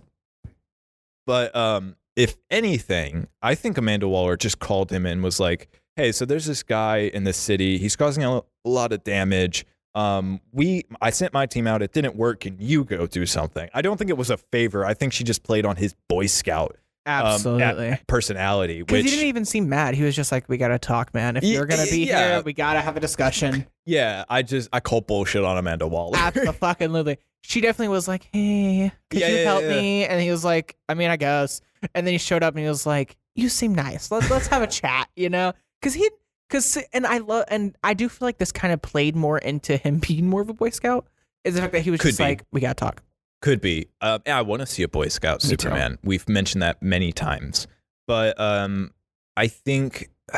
But 1.27 1.55
um, 1.57 1.97
if 2.17 2.37
anything, 2.51 3.29
I 3.43 3.55
think 3.55 3.79
Amanda 3.79 4.09
Waller 4.09 4.37
just 4.37 4.59
called 4.59 4.91
him 4.91 5.07
and 5.07 5.23
was 5.23 5.39
like, 5.39 5.69
"Hey, 5.95 6.13
so 6.13 6.25
there's 6.25 6.47
this 6.47 6.63
guy 6.63 7.11
in 7.13 7.25
the 7.25 7.33
city. 7.33 7.79
He's 7.79 7.95
causing 7.95 8.25
a, 8.25 8.43
lot 8.65 8.93
of 8.93 9.05
damage. 9.05 9.65
Um, 9.95 10.41
we 10.53 10.85
I 11.01 11.11
sent 11.11 11.33
my 11.33 11.47
team 11.47 11.67
out. 11.67 11.83
It 11.83 11.93
didn't 11.93 12.17
work. 12.17 12.41
Can 12.41 12.57
you 12.59 12.85
go 12.85 13.07
do 13.07 13.27
something?" 13.27 13.69
I 13.75 13.83
don't 13.83 13.97
think 13.97 14.11
it 14.11 14.17
was 14.17 14.31
a 14.31 14.37
favor. 14.37 14.85
I 14.85 14.95
think 14.95 15.13
she 15.13 15.23
just 15.25 15.43
played 15.43 15.65
on 15.65 15.77
his 15.77 15.95
Boy 16.09 16.27
Scout 16.27 16.77
um, 17.07 17.13
Absolutely. 17.27 17.89
at- 17.91 18.07
personality, 18.07 18.83
Because 18.83 19.05
he 19.05 19.11
didn't 19.11 19.29
even 19.29 19.45
seem 19.45 19.69
mad. 19.69 19.95
He 19.95 20.03
was 20.03 20.17
just 20.17 20.33
like, 20.33 20.49
"We 20.49 20.57
gotta 20.57 20.79
talk, 20.79 21.15
man. 21.15 21.37
If 21.37 21.45
you're 21.45 21.67
gonna 21.67 21.87
be 21.87 22.07
yeah. 22.07 22.35
here, 22.35 22.43
we 22.43 22.53
gotta 22.53 22.81
have 22.81 22.97
a 22.97 23.01
discussion." 23.01 23.67
yeah, 23.87 24.25
I 24.29 24.43
just 24.43 24.69
I 24.73 24.81
call 24.81 25.03
bullshit 25.03 25.45
on 25.45 25.57
Amanda 25.57 25.87
Waller. 25.87 26.17
Absolutely. 26.19 27.19
She 27.43 27.61
definitely 27.61 27.89
was 27.95 28.09
like, 28.09 28.29
"Hey, 28.33 28.91
could 29.11 29.21
Yeah, 29.21 29.29
you 29.29 29.37
yeah, 29.37 29.45
help 29.45 29.65
me?" 29.65 30.05
And 30.05 30.21
he 30.21 30.31
was 30.31 30.45
like, 30.45 30.77
"I 30.89 30.95
mean, 30.95 31.11
I 31.11 31.17
guess." 31.17 31.61
And 31.95 32.07
then 32.07 32.13
he 32.13 32.19
showed 32.19 32.43
up 32.43 32.55
and 32.55 32.63
he 32.63 32.69
was 32.69 32.87
like, 32.87 33.17
"You 33.35 33.49
seem 33.49 33.75
nice. 33.75 34.11
Let's 34.11 34.31
let's 34.31 34.47
have 34.49 34.63
a 34.63 34.67
chat." 34.67 35.09
You 35.17 35.29
know, 35.31 35.53
because 35.81 35.95
he 35.95 36.09
because 36.49 36.79
and 36.93 37.07
I 37.07 37.19
love 37.19 37.45
and 37.49 37.77
I 37.83 37.95
do 37.95 38.09
feel 38.09 38.27
like 38.27 38.39
this 38.39 38.53
kind 38.53 38.73
of 38.73 38.81
played 38.83 39.17
more 39.17 39.39
into 39.39 39.77
him 39.77 39.99
being 40.07 40.29
more 40.29 40.43
of 40.43 40.49
a 40.49 40.55
Boy 40.55 40.71
Scout. 40.71 41.07
Is 41.45 41.55
the 41.55 41.61
fact 41.61 41.73
that 41.75 41.83
he 41.83 41.91
was 41.91 42.01
Could 42.01 42.09
just 42.09 42.19
be. 42.19 42.25
like, 42.25 42.45
"We 42.53 42.61
gotta 42.61 42.75
talk." 42.75 43.03
Could 43.43 43.61
be. 43.61 43.89
Yeah, 44.03 44.19
I 44.27 44.43
want 44.43 44.61
to 44.61 44.67
see 44.67 44.83
a 44.83 44.89
Boy 44.89 45.09
Scout 45.09 45.45
Me 45.45 45.51
too. 45.51 45.63
Superman. 45.63 45.99
We've 46.03 46.29
mentioned 46.29 46.63
that 46.63 46.83
many 46.83 47.13
times, 47.13 47.67
but 48.07 48.39
um, 48.41 48.93
I 49.37 49.47
think 49.47 50.11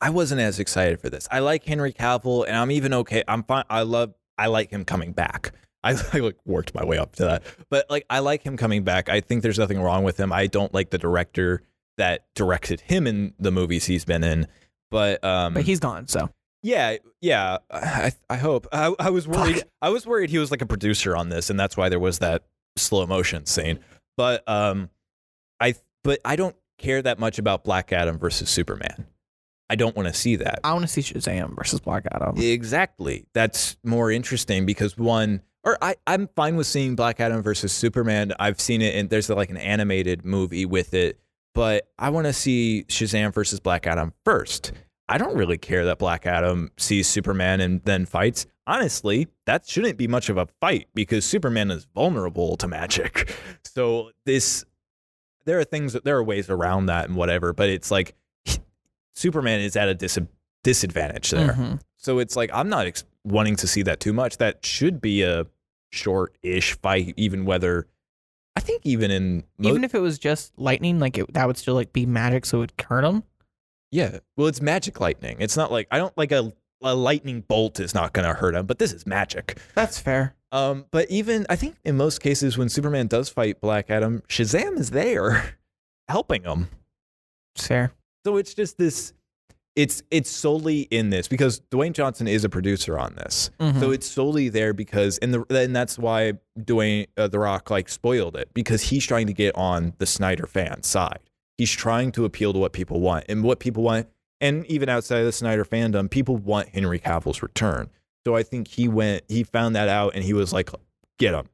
I 0.00 0.10
wasn't 0.10 0.40
as 0.40 0.58
excited 0.58 1.00
for 1.00 1.08
this. 1.08 1.26
I 1.30 1.38
like 1.38 1.64
Henry 1.64 1.92
Cavill, 1.92 2.44
and 2.46 2.56
I'm 2.56 2.70
even 2.70 2.92
okay. 2.92 3.24
I'm 3.26 3.42
fine. 3.44 3.64
I 3.70 3.82
love. 3.82 4.12
I 4.36 4.48
like 4.48 4.70
him 4.70 4.84
coming 4.84 5.12
back. 5.12 5.52
I, 5.86 5.94
I 6.12 6.18
like 6.18 6.36
worked 6.44 6.74
my 6.74 6.84
way 6.84 6.98
up 6.98 7.16
to 7.16 7.24
that, 7.24 7.42
but 7.70 7.86
like 7.90 8.04
I 8.10 8.18
like 8.20 8.42
him 8.42 8.56
coming 8.56 8.84
back. 8.84 9.08
I 9.08 9.20
think 9.20 9.42
there's 9.42 9.58
nothing 9.58 9.80
wrong 9.80 10.04
with 10.04 10.18
him. 10.18 10.32
I 10.32 10.46
don't 10.46 10.72
like 10.74 10.90
the 10.90 10.98
director 10.98 11.62
that 11.98 12.26
directed 12.34 12.80
him 12.80 13.06
in 13.06 13.34
the 13.38 13.50
movies 13.50 13.86
he's 13.86 14.04
been 14.04 14.22
in, 14.22 14.46
but 14.90 15.22
um, 15.24 15.54
But 15.54 15.64
he's 15.64 15.80
gone, 15.80 16.08
so 16.08 16.30
yeah, 16.62 16.96
yeah. 17.20 17.58
I 17.70 18.12
I 18.28 18.36
hope. 18.36 18.66
I, 18.72 18.94
I 18.98 19.10
was 19.10 19.28
worried. 19.28 19.56
Fuck. 19.56 19.68
I 19.80 19.88
was 19.90 20.06
worried 20.06 20.30
he 20.30 20.38
was 20.38 20.50
like 20.50 20.62
a 20.62 20.66
producer 20.66 21.16
on 21.16 21.28
this, 21.28 21.50
and 21.50 21.58
that's 21.58 21.76
why 21.76 21.88
there 21.88 22.00
was 22.00 22.18
that 22.18 22.44
slow 22.76 23.06
motion 23.06 23.46
scene. 23.46 23.78
But 24.16 24.42
um, 24.48 24.90
I 25.60 25.74
but 26.02 26.20
I 26.24 26.36
don't 26.36 26.56
care 26.78 27.00
that 27.02 27.18
much 27.18 27.38
about 27.38 27.64
Black 27.64 27.92
Adam 27.92 28.18
versus 28.18 28.50
Superman. 28.50 29.06
I 29.68 29.74
don't 29.74 29.96
want 29.96 30.08
to 30.08 30.14
see 30.14 30.36
that. 30.36 30.60
I 30.62 30.72
want 30.72 30.82
to 30.84 30.88
see 30.88 31.02
Shazam 31.02 31.56
versus 31.56 31.80
Black 31.80 32.04
Adam. 32.12 32.36
Exactly. 32.36 33.26
That's 33.34 33.76
more 33.82 34.10
interesting 34.10 34.64
because 34.64 34.96
one, 34.96 35.42
or 35.66 35.76
I, 35.82 35.96
I'm 36.06 36.28
fine 36.36 36.56
with 36.56 36.66
seeing 36.68 36.94
Black 36.96 37.20
Adam 37.20 37.42
versus 37.42 37.72
Superman. 37.72 38.32
I've 38.38 38.60
seen 38.60 38.80
it, 38.80 38.94
and 38.94 39.10
there's 39.10 39.28
like 39.28 39.50
an 39.50 39.56
animated 39.58 40.24
movie 40.24 40.64
with 40.64 40.94
it, 40.94 41.18
but 41.54 41.88
I 41.98 42.08
want 42.10 42.26
to 42.26 42.32
see 42.32 42.84
Shazam 42.88 43.34
versus 43.34 43.60
Black 43.60 43.86
Adam 43.86 44.14
first. 44.24 44.72
I 45.08 45.18
don't 45.18 45.36
really 45.36 45.58
care 45.58 45.84
that 45.84 45.98
Black 45.98 46.24
Adam 46.26 46.70
sees 46.78 47.06
Superman 47.08 47.60
and 47.60 47.82
then 47.84 48.06
fights. 48.06 48.46
Honestly, 48.66 49.28
that 49.44 49.68
shouldn't 49.68 49.96
be 49.98 50.08
much 50.08 50.28
of 50.28 50.36
a 50.36 50.46
fight 50.60 50.88
because 50.94 51.24
Superman 51.24 51.70
is 51.70 51.86
vulnerable 51.94 52.56
to 52.56 52.66
magic. 52.68 53.34
So 53.76 54.10
this, 54.24 54.64
there 55.44 55.58
are 55.60 55.64
things, 55.64 55.92
there 55.92 56.16
are 56.16 56.24
ways 56.24 56.48
around 56.48 56.86
that 56.86 57.08
and 57.08 57.14
whatever, 57.14 57.52
but 57.52 57.68
it's 57.68 57.90
like 57.90 58.14
Superman 59.14 59.60
is 59.60 59.76
at 59.76 59.86
a 59.88 59.94
dis- 59.94 60.18
disadvantage 60.64 61.30
there. 61.30 61.52
Mhm. 61.52 61.80
So 61.96 62.18
it's 62.18 62.36
like 62.36 62.48
I'm 62.54 62.70
not 62.70 62.86
ex- 62.86 63.04
wanting 63.24 63.56
to 63.56 63.66
see 63.66 63.82
that 63.82 64.00
too 64.00 64.14
much. 64.14 64.38
That 64.38 64.64
should 64.64 65.02
be 65.02 65.20
a 65.22 65.44
short-ish 65.96 66.74
fight, 66.80 67.14
even 67.16 67.44
whether 67.44 67.86
I 68.54 68.60
think 68.60 68.82
even 68.86 69.10
in 69.10 69.44
mo- 69.58 69.70
Even 69.70 69.84
if 69.84 69.94
it 69.94 70.00
was 70.00 70.18
just 70.18 70.52
lightning, 70.58 70.98
like 70.98 71.18
it, 71.18 71.32
that 71.34 71.46
would 71.46 71.56
still 71.58 71.74
like 71.74 71.92
be 71.92 72.06
magic, 72.06 72.46
so 72.46 72.58
it 72.58 72.60
would 72.60 72.72
hurt 72.88 73.04
him. 73.04 73.22
yeah, 73.90 74.18
well, 74.36 74.46
it's 74.46 74.60
magic 74.60 75.00
lightning. 75.00 75.36
It's 75.40 75.56
not 75.56 75.70
like 75.72 75.88
I 75.90 75.98
don't 75.98 76.16
like 76.16 76.32
a 76.32 76.52
a 76.82 76.94
lightning 76.94 77.40
bolt 77.40 77.80
is 77.80 77.94
not 77.94 78.12
going 78.12 78.26
to 78.28 78.34
hurt 78.34 78.54
him, 78.54 78.66
but 78.66 78.78
this 78.78 78.92
is 78.92 79.06
magic. 79.06 79.58
That's 79.74 79.98
fair. 79.98 80.34
Um, 80.52 80.84
but 80.90 81.10
even 81.10 81.46
I 81.48 81.56
think 81.56 81.76
in 81.84 81.96
most 81.96 82.20
cases 82.20 82.56
when 82.58 82.68
Superman 82.68 83.06
does 83.08 83.28
fight 83.28 83.60
Black 83.60 83.90
Adam, 83.90 84.22
Shazam 84.28 84.78
is 84.78 84.90
there 84.90 85.54
helping 86.08 86.42
him. 86.44 86.68
It's 87.54 87.66
fair. 87.66 87.92
So 88.24 88.36
it's 88.36 88.54
just 88.54 88.76
this. 88.78 89.12
It's 89.76 90.02
it's 90.10 90.30
solely 90.30 90.80
in 90.90 91.10
this 91.10 91.28
because 91.28 91.60
Dwayne 91.70 91.92
Johnson 91.92 92.26
is 92.26 92.44
a 92.44 92.48
producer 92.48 92.98
on 92.98 93.14
this. 93.16 93.50
Mhm. 93.60 93.78
So 93.78 93.90
it's 93.90 94.06
solely 94.06 94.48
there 94.48 94.72
because, 94.72 95.18
and 95.18 95.34
the 95.34 95.44
and 95.50 95.76
that's 95.76 95.98
why 95.98 96.32
Dwayne 96.58 97.06
uh, 97.18 97.28
the 97.28 97.38
Rock 97.38 97.70
like 97.70 97.88
spoiled 97.90 98.36
it 98.36 98.48
because 98.54 98.84
he's 98.84 99.04
trying 99.06 99.26
to 99.26 99.34
get 99.34 99.54
on 99.54 99.92
the 99.98 100.06
Snyder 100.06 100.46
fan 100.46 100.82
side. 100.82 101.20
He's 101.58 101.70
trying 101.70 102.10
to 102.12 102.24
appeal 102.24 102.52
to 102.54 102.58
what 102.58 102.72
people 102.72 103.00
want, 103.00 103.26
and 103.28 103.44
what 103.44 103.60
people 103.60 103.82
want, 103.82 104.08
and 104.40 104.64
even 104.66 104.88
outside 104.88 105.18
of 105.18 105.26
the 105.26 105.32
Snyder 105.32 105.64
fandom, 105.64 106.10
people 106.10 106.36
want 106.38 106.70
Henry 106.70 106.98
Cavill's 106.98 107.42
return. 107.42 107.88
So 108.26 108.34
I 108.34 108.42
think 108.42 108.68
he 108.68 108.88
went, 108.88 109.24
he 109.28 109.44
found 109.44 109.76
that 109.76 109.88
out, 109.88 110.14
and 110.14 110.24
he 110.24 110.32
was 110.32 110.52
like, 110.54 110.70
"Get 111.18 111.34
him, 111.34 111.46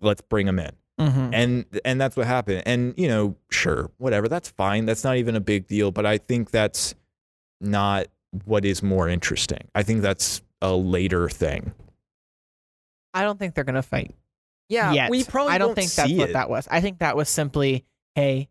let's 0.00 0.22
bring 0.22 0.48
him 0.48 0.58
in." 0.58 0.72
Mhm. 1.00 1.30
and 1.34 1.64
and 1.84 2.00
that's 2.00 2.16
what 2.16 2.24
happened 2.28 2.62
and 2.66 2.94
you 2.96 3.08
know 3.08 3.34
sure 3.50 3.90
whatever 3.98 4.28
that's 4.28 4.48
fine 4.50 4.86
that's 4.86 5.02
not 5.02 5.16
even 5.16 5.34
a 5.34 5.40
big 5.40 5.66
deal 5.66 5.90
but 5.90 6.06
i 6.06 6.16
think 6.18 6.52
that's 6.52 6.94
not 7.64 8.06
what 8.44 8.64
is 8.64 8.82
more 8.82 9.08
interesting 9.08 9.68
i 9.74 9.82
think 9.82 10.02
that's 10.02 10.42
a 10.62 10.72
later 10.74 11.28
thing 11.28 11.72
I 13.16 13.22
don't 13.22 13.38
think 13.38 13.54
they're 13.54 13.62
gonna 13.64 13.80
fight. 13.82 14.12
yeah 14.68 14.92
yet. 14.92 15.08
we 15.10 15.22
probably 15.22 15.52
I 15.52 15.58
don't 15.58 15.68
won't 15.68 15.78
think 15.78 15.92
that's 15.92 16.08
see 16.10 16.18
what 16.18 16.32
that 16.32 16.50
was. 16.50 16.66
I 16.68 16.80
think 16.80 16.98
that 16.98 17.16
was 17.16 17.28
simply, 17.28 17.84
hey, 18.16 18.48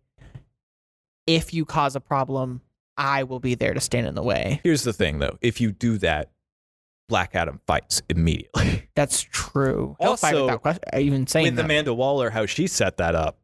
if 1.27 1.53
you 1.53 1.65
cause 1.65 1.97
a 1.97 1.99
problem, 1.99 2.61
I 2.95 3.23
will 3.23 3.41
be 3.41 3.55
there 3.55 3.73
to 3.73 3.81
stand 3.81 4.07
in 4.07 4.15
the 4.15 4.23
way. 4.23 4.61
here's 4.63 4.83
the 4.83 4.93
thing 4.93 5.19
though 5.19 5.37
if 5.41 5.59
you 5.59 5.71
do 5.73 5.97
that 5.97 6.29
black 7.09 7.35
adam 7.35 7.59
fights 7.67 8.01
immediately 8.09 8.87
That's 8.95 9.21
true. 9.21 9.97
He'll 9.99 10.15
fight 10.15 10.33
Also, 10.35 10.45
without 10.45 10.61
question. 10.61 10.83
Even 10.97 11.27
saying 11.27 11.45
with 11.45 11.55
that. 11.57 11.65
amanda 11.65 11.93
waller 11.93 12.29
how 12.29 12.45
she 12.45 12.67
set 12.67 12.95
that 12.97 13.15
up 13.15 13.37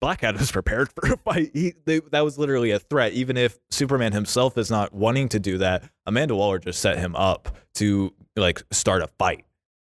Black 0.00 0.24
Adam's 0.24 0.50
prepared 0.50 0.90
for 0.92 1.12
a 1.12 1.16
fight. 1.18 1.50
He, 1.52 1.74
they, 1.84 2.00
that 2.10 2.24
was 2.24 2.38
literally 2.38 2.70
a 2.70 2.78
threat. 2.78 3.12
Even 3.12 3.36
if 3.36 3.58
Superman 3.70 4.12
himself 4.12 4.56
is 4.56 4.70
not 4.70 4.92
wanting 4.94 5.28
to 5.30 5.38
do 5.38 5.58
that, 5.58 5.84
Amanda 6.06 6.34
Waller 6.34 6.58
just 6.58 6.80
set 6.80 6.98
him 6.98 7.14
up 7.16 7.56
to 7.74 8.12
like 8.36 8.62
start 8.70 9.02
a 9.02 9.08
fight. 9.18 9.44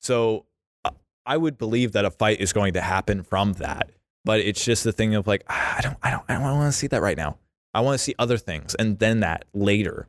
So 0.00 0.46
I 1.24 1.36
would 1.36 1.58
believe 1.58 1.92
that 1.92 2.04
a 2.04 2.10
fight 2.10 2.40
is 2.40 2.52
going 2.52 2.74
to 2.74 2.80
happen 2.80 3.24
from 3.24 3.54
that. 3.54 3.90
But 4.24 4.40
it's 4.40 4.64
just 4.64 4.84
the 4.84 4.92
thing 4.92 5.14
of 5.16 5.26
like 5.26 5.42
I 5.48 5.80
don't 5.82 5.96
I 6.02 6.10
don't 6.10 6.24
I 6.28 6.34
don't 6.34 6.42
want 6.42 6.72
to 6.72 6.78
see 6.78 6.86
that 6.88 7.02
right 7.02 7.16
now. 7.16 7.38
I 7.74 7.80
want 7.80 7.94
to 7.98 7.98
see 8.02 8.14
other 8.18 8.38
things 8.38 8.74
and 8.76 8.98
then 8.98 9.20
that 9.20 9.44
later. 9.52 10.08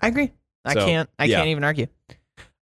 I 0.00 0.08
agree. 0.08 0.32
I 0.64 0.74
So, 0.74 0.86
can't. 0.86 1.10
I 1.18 1.26
yeah. 1.26 1.36
can't 1.36 1.48
even 1.48 1.64
argue. 1.64 1.86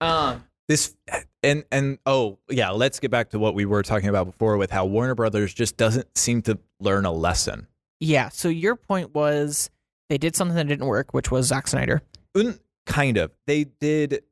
Um. 0.01 0.45
this 0.69 0.97
and 1.43 1.65
and 1.73 1.99
oh 2.07 2.39
yeah 2.49 2.71
let's 2.71 3.01
get 3.01 3.11
back 3.11 3.31
to 3.31 3.39
what 3.39 3.55
we 3.55 3.65
were 3.65 3.83
talking 3.83 4.09
about 4.09 4.27
before 4.27 4.57
with 4.57 4.71
how 4.71 4.85
warner 4.85 5.15
brothers 5.15 5.53
just 5.53 5.77
doesn't 5.77 6.07
seem 6.17 6.43
to 6.43 6.59
learn 6.81 7.05
a 7.05 7.13
lesson 7.13 7.67
Yeah. 8.01 8.31
So 8.31 8.49
your 8.49 8.75
point 8.75 9.15
was 9.15 9.71
they 10.09 10.19
did 10.19 10.35
something 10.35 10.57
that 10.57 10.67
didn't 10.67 10.87
work, 10.87 11.15
which 11.15 11.31
was 11.31 11.47
Zack 11.47 11.69
Snyder. 11.69 12.03
Un- 12.35 12.59
kind 12.85 13.17
of 13.17 13.31
they 13.47 13.65
did 13.65 14.23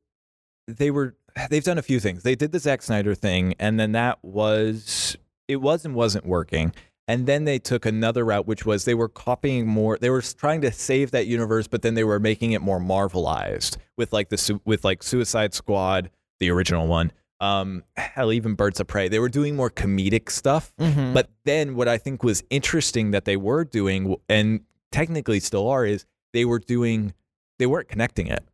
they 0.66 0.90
were 0.90 1.14
they've 1.50 1.62
done 1.62 1.78
a 1.78 1.82
few 1.82 2.00
things 2.00 2.24
they 2.24 2.34
did 2.34 2.50
the 2.50 2.58
Zack 2.58 2.82
snyder 2.82 3.14
thing 3.14 3.54
and 3.60 3.78
then 3.78 3.92
that 3.92 4.18
was 4.22 5.16
it 5.46 5.56
was 5.56 5.84
and 5.84 5.94
wasn't 5.94 6.26
working 6.26 6.72
and 7.06 7.26
then 7.26 7.44
they 7.44 7.60
took 7.60 7.86
another 7.86 8.24
route 8.24 8.48
which 8.48 8.66
was 8.66 8.84
they 8.84 8.94
were 8.94 9.08
copying 9.08 9.68
more 9.68 9.96
they 9.98 10.10
were 10.10 10.20
trying 10.20 10.60
to 10.62 10.72
save 10.72 11.12
that 11.12 11.28
universe 11.28 11.68
but 11.68 11.82
then 11.82 11.94
they 11.94 12.02
were 12.02 12.18
making 12.18 12.50
it 12.50 12.60
more 12.60 12.80
marvelized 12.80 13.76
with 13.96 14.12
like 14.12 14.30
the 14.30 14.60
with 14.64 14.84
like 14.84 15.02
suicide 15.04 15.54
squad 15.54 16.10
the 16.40 16.50
original 16.50 16.86
one 16.86 17.12
um 17.40 17.82
hell 17.96 18.32
even 18.32 18.54
birds 18.54 18.80
of 18.80 18.86
prey 18.86 19.08
they 19.08 19.18
were 19.18 19.28
doing 19.28 19.56
more 19.56 19.70
comedic 19.70 20.30
stuff 20.30 20.72
Mm-hmm. 20.78 21.14
But 21.14 21.30
then 21.44 21.74
what 21.74 21.88
I 21.88 21.96
think 21.98 22.22
was 22.22 22.42
interesting 22.50 23.12
that 23.12 23.24
they 23.24 23.36
were 23.36 23.64
doing 23.64 24.16
and 24.28 24.60
technically 24.92 25.40
still 25.40 25.68
are 25.68 25.84
is 25.86 26.04
they 26.32 26.44
were 26.44 26.58
doing 26.58 27.14
they 27.58 27.66
weren't 27.66 27.88
connecting 27.88 28.26
it. 28.26 28.44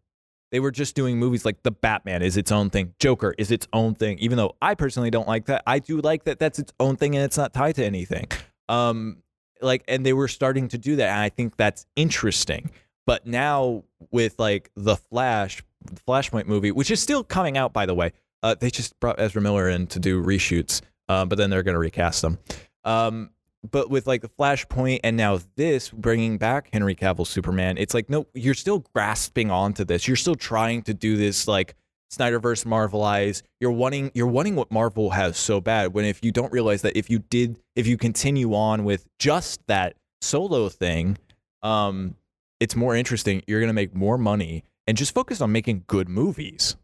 They 0.52 0.60
were 0.60 0.70
just 0.70 0.94
doing 0.94 1.18
movies 1.18 1.44
like 1.44 1.62
The 1.64 1.70
Batman 1.72 2.22
is 2.22 2.36
its 2.36 2.52
own 2.52 2.70
thing, 2.70 2.94
Joker 2.98 3.34
is 3.38 3.50
its 3.50 3.66
own 3.72 3.94
thing. 3.94 4.18
Even 4.18 4.36
though 4.36 4.54
I 4.62 4.74
personally 4.74 5.10
don't 5.10 5.26
like 5.26 5.46
that, 5.46 5.62
I 5.66 5.78
do 5.80 6.00
like 6.00 6.24
that 6.24 6.38
that's 6.38 6.58
its 6.58 6.72
own 6.78 6.96
thing 6.96 7.16
and 7.16 7.24
it's 7.24 7.36
not 7.36 7.52
tied 7.52 7.74
to 7.76 7.84
anything. 7.84 8.26
Um 8.68 9.18
like 9.60 9.82
and 9.88 10.04
they 10.06 10.12
were 10.12 10.28
starting 10.28 10.68
to 10.68 10.78
do 10.78 10.96
that 10.96 11.08
and 11.08 11.20
I 11.20 11.28
think 11.28 11.56
that's 11.56 11.86
interesting. 11.96 12.70
But 13.06 13.26
now 13.26 13.84
with 14.10 14.38
like 14.38 14.70
The 14.76 14.96
Flash, 14.96 15.62
Flashpoint 15.86 16.46
movie, 16.46 16.70
which 16.70 16.90
is 16.90 17.00
still 17.00 17.24
coming 17.24 17.56
out 17.56 17.72
by 17.72 17.86
the 17.86 17.94
way. 17.94 18.12
Uh, 18.42 18.54
they 18.58 18.70
just 18.70 18.98
brought 19.00 19.18
Ezra 19.18 19.40
Miller 19.42 19.68
in 19.68 19.86
to 19.88 19.98
do 19.98 20.22
reshoots, 20.22 20.82
uh, 21.08 21.24
but 21.24 21.36
then 21.38 21.50
they're 21.50 21.62
going 21.62 21.74
to 21.74 21.80
recast 21.80 22.22
them. 22.22 22.38
Um, 22.84 23.30
but 23.70 23.90
with 23.90 24.06
like 24.06 24.22
the 24.22 24.28
Flashpoint 24.28 25.00
and 25.02 25.16
now 25.16 25.40
this 25.56 25.90
bringing 25.90 26.38
back 26.38 26.68
Henry 26.72 26.94
Cavill 26.94 27.26
Superman, 27.26 27.78
it's 27.78 27.94
like 27.94 28.08
no, 28.08 28.26
you're 28.34 28.54
still 28.54 28.84
grasping 28.94 29.50
onto 29.50 29.84
this. 29.84 30.06
You're 30.06 30.16
still 30.16 30.34
trying 30.34 30.82
to 30.82 30.94
do 30.94 31.16
this 31.16 31.48
like 31.48 31.74
Snyderverse 32.12 32.64
Marvelize. 32.64 33.42
You're 33.60 33.72
wanting 33.72 34.12
you're 34.14 34.26
wanting 34.26 34.54
what 34.54 34.70
Marvel 34.70 35.10
has 35.10 35.36
so 35.36 35.60
bad. 35.60 35.94
When 35.94 36.04
if 36.04 36.24
you 36.24 36.32
don't 36.32 36.52
realize 36.52 36.82
that 36.82 36.96
if 36.96 37.10
you 37.10 37.18
did 37.18 37.58
if 37.74 37.86
you 37.86 37.96
continue 37.96 38.54
on 38.54 38.84
with 38.84 39.06
just 39.18 39.66
that 39.66 39.96
solo 40.20 40.68
thing, 40.68 41.18
um, 41.62 42.14
it's 42.60 42.76
more 42.76 42.94
interesting. 42.94 43.42
You're 43.46 43.60
gonna 43.60 43.72
make 43.72 43.94
more 43.94 44.18
money 44.18 44.64
and 44.86 44.96
just 44.96 45.14
focus 45.14 45.40
on 45.40 45.52
making 45.52 45.84
good 45.86 46.08
movies 46.08 46.76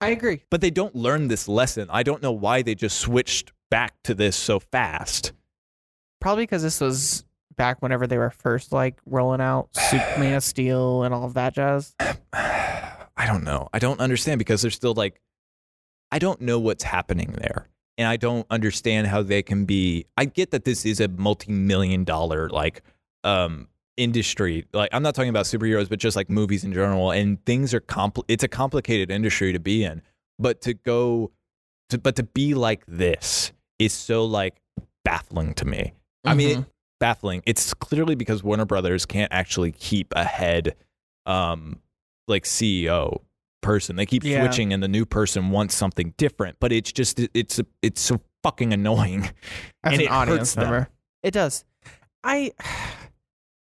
I 0.00 0.08
agree. 0.10 0.44
but 0.50 0.60
they 0.60 0.70
don't 0.70 0.94
learn 0.94 1.28
this 1.28 1.48
lesson. 1.48 1.88
I 1.90 2.02
don't 2.02 2.22
know 2.22 2.32
why 2.32 2.62
they 2.62 2.74
just 2.74 2.98
switched 2.98 3.52
back 3.70 3.94
to 4.04 4.14
this 4.14 4.36
so 4.36 4.58
fast. 4.58 5.32
Probably 6.20 6.44
because 6.44 6.62
this 6.62 6.80
was 6.80 7.24
back 7.56 7.82
whenever 7.82 8.06
they 8.06 8.18
were 8.18 8.30
first 8.30 8.72
like 8.72 8.96
rolling 9.06 9.40
out 9.40 9.68
Superman 9.74 10.34
of 10.34 10.44
Steel 10.44 11.02
and 11.04 11.14
all 11.14 11.24
of 11.24 11.34
that 11.34 11.54
jazz. 11.54 11.94
I 12.32 13.26
don't 13.26 13.44
know. 13.44 13.68
I 13.72 13.78
don't 13.78 14.00
understand 14.00 14.38
because 14.38 14.62
they're 14.62 14.70
still 14.70 14.94
like, 14.94 15.20
I 16.10 16.18
don't 16.18 16.40
know 16.40 16.58
what's 16.58 16.84
happening 16.84 17.32
there. 17.38 17.68
And 17.98 18.08
I 18.08 18.16
don't 18.16 18.46
understand 18.50 19.06
how 19.06 19.22
they 19.22 19.42
can 19.42 19.64
be. 19.64 20.06
I 20.16 20.24
get 20.24 20.50
that 20.50 20.64
this 20.64 20.84
is 20.84 20.98
a 20.98 21.08
multi 21.08 21.52
million 21.52 22.04
dollar, 22.04 22.48
like, 22.48 22.82
um, 23.22 23.68
industry 23.96 24.64
like 24.72 24.88
i'm 24.92 25.02
not 25.02 25.14
talking 25.14 25.28
about 25.28 25.44
superheroes 25.44 25.88
but 25.88 25.98
just 25.98 26.16
like 26.16 26.30
movies 26.30 26.64
in 26.64 26.72
general 26.72 27.10
and 27.10 27.44
things 27.44 27.74
are 27.74 27.80
compl- 27.80 28.24
it's 28.28 28.42
a 28.42 28.48
complicated 28.48 29.10
industry 29.10 29.52
to 29.52 29.58
be 29.60 29.84
in 29.84 30.00
but 30.38 30.60
to 30.62 30.72
go 30.74 31.30
to 31.90 31.98
but 31.98 32.16
to 32.16 32.22
be 32.22 32.54
like 32.54 32.82
this 32.86 33.52
is 33.78 33.92
so 33.92 34.24
like 34.24 34.60
baffling 35.04 35.52
to 35.52 35.66
me 35.66 35.92
i 36.24 36.32
mean 36.34 36.60
Mhm. 36.60 36.66
baffling 37.00 37.42
it's 37.44 37.74
clearly 37.74 38.14
because 38.14 38.42
warner 38.42 38.64
brothers 38.64 39.04
can't 39.04 39.30
actually 39.32 39.72
keep 39.72 40.12
a 40.16 40.24
head 40.24 40.74
um 41.26 41.78
like 42.28 42.44
ceo 42.44 43.20
person 43.60 43.96
they 43.96 44.06
keep 44.06 44.24
Yeah. 44.24 44.42
switching 44.42 44.72
and 44.72 44.82
the 44.82 44.88
new 44.88 45.04
person 45.04 45.50
wants 45.50 45.74
something 45.74 46.14
different 46.16 46.56
but 46.60 46.72
it's 46.72 46.90
just 46.92 47.20
it's 47.34 47.60
it's 47.82 48.00
so 48.00 48.20
fucking 48.42 48.72
annoying 48.72 49.24
as 49.84 49.92
and 49.92 49.94
an 49.94 50.00
it 50.00 50.06
hurts 50.08 50.12
audience 50.12 50.54
them. 50.54 50.86
It 51.22 51.30
does. 51.32 51.64
I 52.24 52.50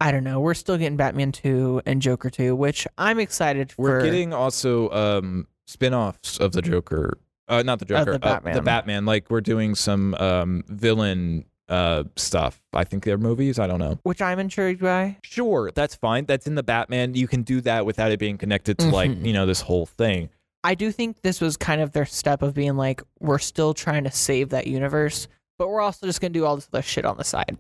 I 0.05 0.13
don't 0.13 0.23
know. 0.23 0.39
We're 0.39 0.53
still 0.53 0.77
getting 0.77 0.99
Batman 0.99 1.33
2 1.33 1.81
and 1.87 2.03
Joker 2.03 2.29
2, 2.29 2.55
which 2.55 2.87
I'm 2.99 3.19
excited 3.19 3.73
for. 3.73 3.85
We're 3.85 4.03
getting 4.05 4.35
also 4.35 4.91
um 4.91 5.47
spin-offs 5.67 6.39
of 6.39 6.53
the 6.53 6.61
Joker. 6.61 7.17
Uh 7.49 7.63
not 7.63 7.79
the 7.79 7.87
Joker, 7.87 8.19
the 8.19 8.27
uh, 8.27 8.35
Batman. 8.35 8.55
the 8.55 8.61
Batman. 8.63 9.07
Like 9.07 9.31
we're 9.31 9.41
doing 9.41 9.75
some 9.75 10.15
um 10.17 10.63
villain 10.69 11.47
uh 11.71 12.05
stuff. 12.17 12.61
I 12.75 12.85
think 12.85 13.05
they're 13.05 13.17
movies, 13.17 13.59
I 13.59 13.67
don't 13.67 13.79
know. 13.81 13.99
which 14.03 14.21
I'm 14.21 14.39
intrigued 14.39 14.83
by. 14.83 15.17
Sure, 15.25 15.71
that's 15.75 15.95
fine. 15.95 16.27
That's 16.27 16.47
in 16.47 16.55
the 16.55 16.63
Batman. 16.63 17.15
You 17.15 17.27
can 17.27 17.43
do 17.43 17.63
that 17.63 17.87
without 17.87 18.13
it 18.13 18.19
being 18.19 18.37
connected 18.37 18.79
to 18.81 18.89
like, 18.91 19.11
Mhm. 19.11 19.25
you 19.25 19.33
know, 19.33 19.47
this 19.47 19.63
whole 19.63 19.87
thing. 19.87 20.29
I 20.63 20.75
do 20.75 20.93
think 20.93 21.23
this 21.23 21.41
was 21.41 21.57
kind 21.57 21.81
of 21.81 21.93
their 21.93 22.05
step 22.07 22.43
of 22.43 22.53
being 22.53 22.77
like, 22.77 23.03
we're 23.21 23.39
still 23.39 23.73
trying 23.73 24.05
to 24.05 24.11
save 24.11 24.51
that 24.51 24.67
universe, 24.67 25.29
but 25.59 25.69
we're 25.69 25.81
also 25.81 26.07
just 26.07 26.21
going 26.21 26.33
to 26.35 26.39
do 26.39 26.45
all 26.45 26.57
this 26.57 26.69
other 26.73 26.83
shit 26.83 27.07
on 27.07 27.17
the 27.17 27.25
side. 27.25 27.57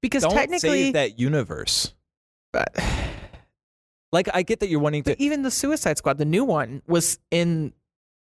Because 0.00 0.22
Don't 0.22 0.32
technically, 0.34 0.84
save 0.84 0.92
that 0.94 1.18
universe. 1.18 1.94
but, 2.52 2.74
Like 4.12 4.28
I 4.32 4.42
get 4.42 4.60
that 4.60 4.68
you're 4.68 4.80
wanting 4.80 5.02
to 5.04 5.10
but 5.12 5.20
even 5.20 5.42
the 5.42 5.50
Suicide 5.50 5.98
Squad, 5.98 6.18
the 6.18 6.24
new 6.24 6.44
one, 6.44 6.82
was 6.86 7.18
in 7.30 7.72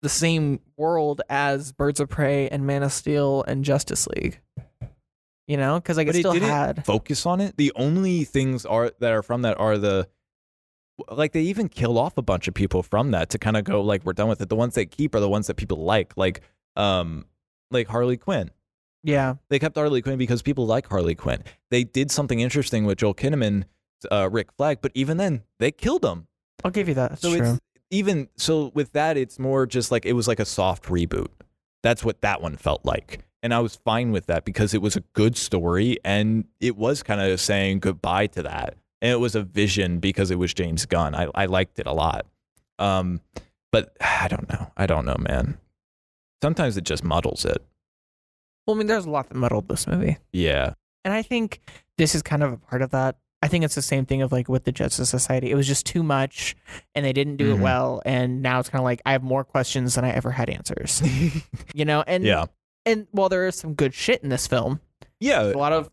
the 0.01 0.09
same 0.09 0.59
world 0.77 1.21
as 1.29 1.71
Birds 1.73 1.99
of 1.99 2.09
Prey 2.09 2.47
and 2.49 2.65
Man 2.65 2.83
of 2.83 2.91
Steel 2.93 3.43
and 3.47 3.63
Justice 3.65 4.07
League. 4.07 4.39
You 5.47 5.57
know, 5.57 5.75
because 5.75 5.97
like 5.97 6.07
But 6.07 6.15
it 6.15 6.19
it 6.19 6.21
still 6.21 6.33
didn't 6.33 6.47
had. 6.49 6.85
focus 6.85 7.25
on 7.25 7.41
it. 7.41 7.57
The 7.57 7.73
only 7.75 8.23
things 8.23 8.65
are 8.65 8.91
that 8.99 9.11
are 9.11 9.21
from 9.23 9.41
that 9.41 9.59
are 9.59 9.77
the 9.77 10.07
like 11.11 11.33
they 11.33 11.41
even 11.41 11.67
kill 11.67 11.97
off 11.97 12.17
a 12.17 12.21
bunch 12.21 12.47
of 12.47 12.53
people 12.53 12.81
from 12.83 13.11
that 13.11 13.29
to 13.31 13.37
kind 13.39 13.57
of 13.57 13.65
go 13.65 13.81
like 13.81 14.05
we're 14.05 14.13
done 14.13 14.29
with 14.29 14.39
it. 14.41 14.47
The 14.47 14.55
ones 14.55 14.75
they 14.75 14.85
keep 14.85 15.13
are 15.15 15.19
the 15.19 15.27
ones 15.27 15.47
that 15.47 15.55
people 15.55 15.83
like, 15.83 16.13
like 16.15 16.41
um 16.77 17.25
like 17.71 17.87
Harley 17.87 18.15
Quinn. 18.15 18.51
Yeah, 19.03 19.35
They 19.49 19.59
kept 19.59 19.75
Harley 19.75 20.01
Quinn 20.01 20.17
because 20.17 20.41
people 20.41 20.65
like 20.65 20.87
Harley 20.87 21.15
Quinn. 21.15 21.43
They 21.69 21.83
did 21.83 22.09
something 22.09 22.39
interesting 22.39 22.85
with 22.85 22.99
Joel 22.99 23.13
Kinnaman, 23.13 23.65
uh, 24.11 24.29
Rick 24.31 24.53
Flag, 24.53 24.79
but 24.81 24.91
even 24.95 25.17
then 25.17 25.43
they 25.59 25.71
killed 25.71 26.05
him. 26.05 26.27
I'll 26.63 26.71
give 26.71 26.87
you 26.87 26.93
that. 26.93 27.09
That's 27.09 27.21
so 27.21 27.35
true. 27.35 27.51
it's 27.53 27.59
even 27.93 28.27
so 28.37 28.71
with 28.73 28.93
that, 28.93 29.17
it's 29.17 29.37
more 29.37 29.65
just 29.65 29.91
like 29.91 30.05
it 30.05 30.13
was 30.13 30.27
like 30.27 30.39
a 30.39 30.45
soft 30.45 30.85
reboot. 30.85 31.27
That's 31.83 32.03
what 32.03 32.21
that 32.21 32.41
one 32.41 32.57
felt 32.57 32.83
like. 32.85 33.19
And 33.43 33.53
I 33.53 33.59
was 33.59 33.75
fine 33.75 34.11
with 34.11 34.27
that 34.27 34.45
because 34.45 34.73
it 34.73 34.81
was 34.81 34.95
a 34.95 35.01
good 35.13 35.35
story 35.35 35.97
and 36.05 36.45
it 36.61 36.77
was 36.77 37.03
kind 37.03 37.19
of 37.19 37.39
saying 37.41 37.79
goodbye 37.79 38.27
to 38.27 38.43
that. 38.43 38.77
And 39.01 39.11
it 39.11 39.19
was 39.19 39.35
a 39.35 39.43
vision 39.43 39.99
because 39.99 40.31
it 40.31 40.39
was 40.39 40.53
James 40.53 40.85
Gunn. 40.85 41.13
I, 41.13 41.27
I 41.35 41.45
liked 41.45 41.77
it 41.77 41.85
a 41.85 41.91
lot. 41.91 42.25
Um, 42.79 43.19
but 43.71 43.95
I 44.01 44.29
don't 44.29 44.49
know. 44.49 44.71
I 44.77 44.85
don't 44.85 45.05
know, 45.05 45.17
man. 45.19 45.57
Sometimes 46.41 46.77
it 46.77 46.85
just 46.85 47.03
muddles 47.03 47.45
it. 47.45 47.61
Well, 48.65 48.75
I 48.75 48.77
mean, 48.77 48.87
there's 48.87 49.05
a 49.05 49.09
lot 49.09 49.29
that 49.29 49.35
muddled 49.35 49.67
this 49.67 49.87
movie. 49.87 50.17
Yeah. 50.31 50.73
And 51.05 51.13
I 51.13 51.21
think 51.21 51.59
this 51.97 52.15
is 52.15 52.21
kind 52.21 52.43
of 52.43 52.53
a 52.53 52.57
part 52.57 52.81
of 52.81 52.91
that. 52.91 53.17
I 53.41 53.47
think 53.49 53.65
it's 53.65 53.75
the 53.75 53.81
same 53.81 54.05
thing 54.05 54.21
of 54.21 54.31
like 54.31 54.47
with 54.47 54.63
the 54.63 54.71
Justice 54.71 55.09
Society. 55.09 55.51
It 55.51 55.55
was 55.55 55.67
just 55.67 55.85
too 55.85 56.01
much 56.01 56.55
and 56.95 57.05
they 57.05 57.11
didn't 57.11 57.35
do 57.37 57.53
Mhm. 57.53 57.57
it 57.57 57.61
well. 57.61 58.01
And 58.05 58.41
now 58.41 58.59
it's 58.59 58.69
kind 58.69 58.79
of 58.79 58.85
like 58.85 59.01
I 59.05 59.11
have 59.11 59.21
more 59.23 59.43
questions 59.43 59.95
than 59.95 60.05
I 60.05 60.11
ever 60.11 60.31
had 60.31 60.49
answers. 60.49 61.01
you 61.73 61.83
know? 61.83 62.03
And 62.07 62.23
yeah. 62.23 62.45
and 62.85 63.07
while 63.11 63.27
there 63.29 63.45
is 63.47 63.55
some 63.55 63.73
good 63.73 63.93
shit 63.93 64.23
in 64.23 64.29
this 64.29 64.47
film, 64.47 64.79
Yeah. 65.19 65.41
a 65.43 65.57
lot 65.57 65.73
of 65.73 65.89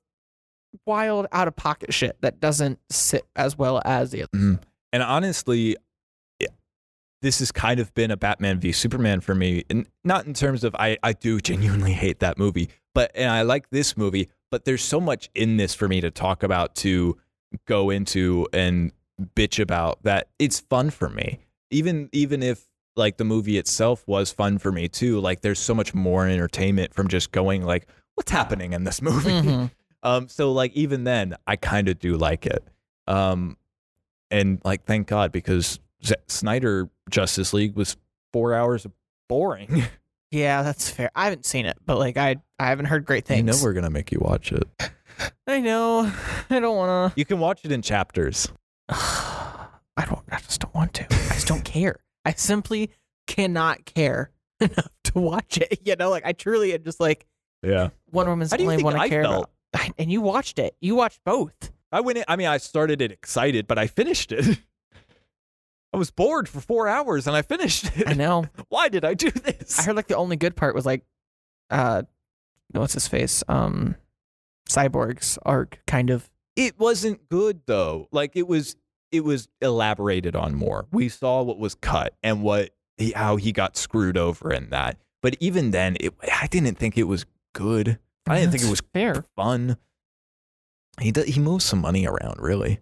wild 0.86 1.26
out 1.32 1.48
of 1.48 1.56
pocket 1.56 1.92
shit 1.92 2.16
that 2.20 2.38
doesn't 2.38 2.78
sit 2.90 3.26
as 3.34 3.58
well 3.58 3.82
as 3.84 4.12
the 4.12 4.22
other. 4.32 4.60
And 4.92 5.02
honestly, 5.02 5.76
this 7.22 7.38
has 7.40 7.52
kind 7.52 7.80
of 7.80 7.92
been 7.94 8.10
a 8.10 8.16
Batman 8.16 8.60
v 8.60 8.72
Superman 8.72 9.20
for 9.20 9.34
me. 9.34 9.64
And 9.68 9.86
not 10.04 10.26
in 10.26 10.34
terms 10.34 10.64
of 10.64 10.74
I, 10.76 10.96
I 11.02 11.12
do 11.12 11.40
genuinely 11.40 11.92
hate 11.92 12.20
that 12.20 12.38
movie, 12.38 12.70
but 12.94 13.10
and 13.14 13.30
I 13.30 13.42
like 13.42 13.70
this 13.70 13.96
movie, 13.96 14.28
but 14.50 14.64
there's 14.64 14.82
so 14.82 15.00
much 15.00 15.28
in 15.34 15.56
this 15.56 15.74
for 15.74 15.86
me 15.88 16.00
to 16.00 16.10
talk 16.10 16.42
about 16.42 16.74
to 16.76 17.18
go 17.66 17.90
into 17.90 18.46
and 18.52 18.92
bitch 19.36 19.60
about 19.60 20.02
that 20.04 20.28
it's 20.38 20.60
fun 20.60 20.90
for 20.90 21.08
me. 21.08 21.40
Even 21.70 22.08
even 22.12 22.42
if 22.42 22.66
like 22.96 23.18
the 23.18 23.24
movie 23.24 23.58
itself 23.58 24.02
was 24.06 24.32
fun 24.32 24.58
for 24.58 24.72
me 24.72 24.88
too, 24.88 25.20
like 25.20 25.42
there's 25.42 25.58
so 25.58 25.74
much 25.74 25.94
more 25.94 26.26
entertainment 26.26 26.94
from 26.94 27.08
just 27.08 27.32
going 27.32 27.62
like 27.64 27.86
what's 28.14 28.30
happening 28.32 28.72
in 28.72 28.84
this 28.84 29.02
movie? 29.02 29.30
Mhm. 29.30 29.70
Um, 30.02 30.28
so 30.28 30.52
like 30.52 30.72
even 30.72 31.04
then, 31.04 31.36
I 31.46 31.56
kind 31.56 31.88
of 31.88 31.98
do 31.98 32.16
like 32.16 32.46
it. 32.46 32.66
Um, 33.06 33.56
and 34.30 34.60
like 34.64 34.84
thank 34.84 35.06
God 35.06 35.32
because 35.32 35.78
Z- 36.04 36.14
Snyder 36.28 36.88
Justice 37.10 37.52
League 37.52 37.76
was 37.76 37.96
four 38.32 38.54
hours 38.54 38.84
of 38.84 38.92
boring. 39.28 39.84
Yeah, 40.32 40.62
that's 40.62 40.88
fair. 40.88 41.10
I 41.16 41.24
haven't 41.24 41.44
seen 41.44 41.66
it, 41.66 41.76
but 41.84 41.98
like 41.98 42.16
I 42.16 42.36
I 42.56 42.66
haven't 42.66 42.84
heard 42.84 43.04
great 43.04 43.24
things. 43.24 43.40
I 43.40 43.42
know 43.42 43.64
we're 43.64 43.72
gonna 43.72 43.90
make 43.90 44.12
you 44.12 44.20
watch 44.20 44.52
it. 44.52 44.62
I 45.44 45.58
know. 45.60 46.02
I 46.50 46.60
don't 46.60 46.76
want 46.76 47.12
to. 47.12 47.18
You 47.18 47.24
can 47.24 47.40
watch 47.40 47.64
it 47.64 47.72
in 47.72 47.82
chapters. 47.82 48.46
I 48.88 50.04
don't. 50.06 50.20
I 50.30 50.38
just 50.38 50.60
don't 50.60 50.72
want 50.72 50.94
to. 50.94 51.04
I 51.10 51.34
just 51.34 51.48
don't 51.48 51.64
care. 51.64 51.96
I 52.24 52.32
simply 52.34 52.92
cannot 53.26 53.84
care 53.84 54.30
enough 54.60 54.88
to 55.04 55.18
watch 55.18 55.58
it. 55.58 55.80
You 55.84 55.96
know, 55.96 56.10
like 56.10 56.24
I 56.24 56.32
truly 56.32 56.74
am 56.74 56.84
just 56.84 57.00
like 57.00 57.26
Yeah. 57.64 57.88
One 58.10 58.28
Woman's 58.28 58.52
How 58.52 58.56
the 58.56 58.62
only 58.64 58.84
one 58.84 58.94
I 58.94 59.00
I 59.00 59.08
care 59.08 59.24
felt? 59.24 59.50
about. 59.72 59.94
And 59.98 60.12
you 60.12 60.20
watched 60.20 60.60
it. 60.60 60.76
You 60.80 60.94
watched 60.94 61.18
both. 61.24 61.72
I 61.90 62.02
went. 62.02 62.18
In, 62.18 62.24
I 62.28 62.36
mean, 62.36 62.46
I 62.46 62.58
started 62.58 63.02
it 63.02 63.10
excited, 63.10 63.66
but 63.66 63.78
I 63.78 63.88
finished 63.88 64.30
it. 64.30 64.60
I 65.92 65.96
was 65.96 66.10
bored 66.10 66.48
for 66.48 66.60
four 66.60 66.86
hours 66.88 67.26
and 67.26 67.34
I 67.36 67.42
finished 67.42 67.96
it. 67.96 68.08
I 68.08 68.12
know. 68.14 68.44
Why 68.68 68.88
did 68.88 69.04
I 69.04 69.14
do 69.14 69.30
this? 69.30 69.78
I 69.78 69.82
heard 69.82 69.96
like 69.96 70.06
the 70.08 70.16
only 70.16 70.36
good 70.36 70.54
part 70.56 70.74
was 70.74 70.86
like, 70.86 71.04
uh, 71.70 72.02
what's 72.72 72.94
his 72.94 73.08
face? 73.08 73.42
Um, 73.48 73.96
Cyborg's 74.68 75.38
arc, 75.44 75.80
kind 75.86 76.10
of. 76.10 76.30
it 76.54 76.78
wasn't 76.78 77.28
good 77.28 77.62
though. 77.66 78.08
Like 78.12 78.32
it 78.36 78.46
was. 78.46 78.76
It 79.12 79.24
was 79.24 79.48
elaborated 79.60 80.36
on 80.36 80.54
more. 80.54 80.86
We 80.92 81.08
saw 81.08 81.42
what 81.42 81.58
was 81.58 81.74
cut 81.74 82.14
and 82.22 82.44
what 82.44 82.70
he, 82.96 83.10
how 83.10 83.34
he 83.34 83.50
got 83.50 83.76
screwed 83.76 84.16
over 84.16 84.52
in 84.52 84.70
that. 84.70 84.98
But 85.20 85.36
even 85.40 85.72
then, 85.72 85.96
it. 85.98 86.14
I 86.40 86.46
didn't 86.46 86.76
think 86.78 86.96
it 86.96 87.08
was 87.08 87.26
good. 87.52 87.98
I 88.28 88.38
didn't 88.38 88.52
think 88.52 88.62
it 88.62 88.70
was 88.70 88.82
fair. 88.92 89.24
fun. 89.34 89.78
He 91.00 91.10
does, 91.10 91.24
he 91.24 91.40
moves 91.40 91.64
some 91.64 91.80
money 91.80 92.06
around, 92.06 92.36
really. 92.38 92.78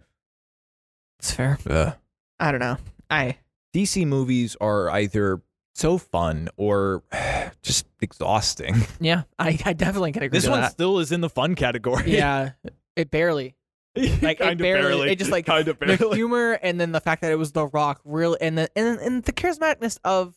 It's 1.19 1.33
fair. 1.33 1.59
Yeah. 1.67 1.95
I 2.39 2.51
don't 2.51 2.61
know. 2.61 2.77
I 3.11 3.37
DC 3.75 4.07
movies 4.07 4.57
are 4.61 4.91
either 4.91 5.41
so 5.75 5.99
fun 5.99 6.49
or 6.57 7.03
just 7.63 7.87
exhausting. 8.01 8.77
yeah. 9.01 9.23
I, 9.39 9.59
I 9.65 9.73
definitely 9.73 10.13
can 10.13 10.23
agree 10.25 10.39
This 10.39 10.49
one 10.49 10.61
that. 10.63 10.73
still 10.73 10.99
is 10.99 11.13
in 11.13 11.21
the 11.21 11.31
fun 11.31 11.55
category. 11.55 12.11
Yeah, 12.17 12.51
it 12.97 13.11
barely. 13.11 13.55
Like, 14.23 14.41
it 14.41 14.59
barely- 14.59 14.59
barely. 14.59 15.11
it 15.11 15.19
just, 15.19 15.31
like, 15.33 15.47
kind 15.47 15.67
of 15.67 15.79
the 15.79 16.11
humor 16.15 16.53
and 16.63 16.79
then 16.81 16.93
the 16.93 17.01
fact 17.01 17.23
that 17.23 17.33
it 17.33 17.37
was 17.37 17.51
The 17.53 17.67
Rock 17.67 18.01
really 18.05 18.39
and 18.41 18.57
the 18.57 18.71
and, 18.77 19.01
and 19.01 19.25
the 19.25 19.33
charismaticness 19.33 19.99
of 20.05 20.37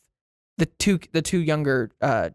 the 0.58 0.66
two 0.66 1.00
the 1.12 1.22
two 1.22 1.40
younger 1.40 1.92
uh 2.02 2.30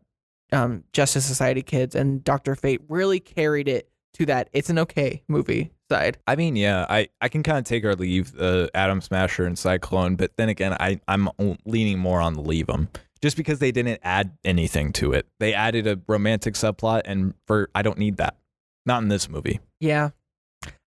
um 0.53 0.85
Justice 0.93 1.25
Society 1.27 1.63
kids 1.63 1.95
and 1.97 2.23
Doctor 2.23 2.55
Fate 2.55 2.81
really 2.89 3.19
carried 3.19 3.67
it 3.67 3.89
to 4.15 4.27
that 4.27 4.49
it's 4.53 4.71
an 4.71 4.79
okay 4.81 5.23
movie 5.27 5.71
side. 5.91 6.19
I 6.27 6.37
mean, 6.37 6.57
yeah, 6.57 6.87
I, 6.89 7.09
I 7.21 7.29
can 7.29 7.43
kind 7.43 7.59
of 7.59 7.65
take 7.65 7.85
or 7.85 7.95
leave 7.95 8.39
uh, 8.39 8.69
Atom 8.75 9.01
Smasher 9.01 9.45
and 9.45 9.59
Cyclone, 9.59 10.17
but 10.17 10.37
then 10.37 10.49
again, 10.49 10.75
I 10.79 11.01
I'm 11.09 11.29
leaning 11.65 11.99
more 11.99 12.21
on 12.21 12.35
the 12.35 12.43
leave 12.43 12.67
them 12.67 12.89
just 13.23 13.37
because 13.37 13.59
they 13.59 13.73
didn't 13.73 14.01
add 14.03 14.37
anything 14.45 14.93
to 14.95 15.13
it. 15.13 15.27
They 15.41 15.55
added 15.55 15.87
a 15.87 16.01
romantic 16.07 16.55
subplot, 16.55 17.03
and 17.05 17.35
for 17.47 17.71
I 17.75 17.83
don't 17.83 17.99
need 17.99 18.17
that. 18.19 18.37
Not 18.85 19.03
in 19.03 19.09
this 19.09 19.29
movie. 19.29 19.61
Yeah, 19.81 20.11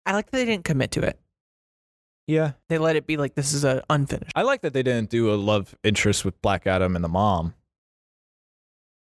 I 0.06 0.12
like 0.12 0.30
that 0.30 0.38
they 0.38 0.44
didn't 0.44 0.64
commit 0.64 0.92
to 0.92 1.02
it. 1.02 1.18
Yeah, 2.28 2.52
They 2.68 2.76
let 2.76 2.94
it 2.94 3.06
be 3.06 3.16
like 3.16 3.34
this 3.34 3.54
is 3.54 3.64
a 3.64 3.82
unfinished. 3.88 4.32
I 4.36 4.42
like 4.42 4.60
that 4.60 4.74
they 4.74 4.82
didn't 4.82 5.08
do 5.08 5.32
a 5.32 5.36
love 5.36 5.74
interest 5.82 6.26
with 6.26 6.40
Black 6.42 6.66
Adam 6.66 6.94
and 6.94 7.02
the 7.02 7.08
mom. 7.08 7.54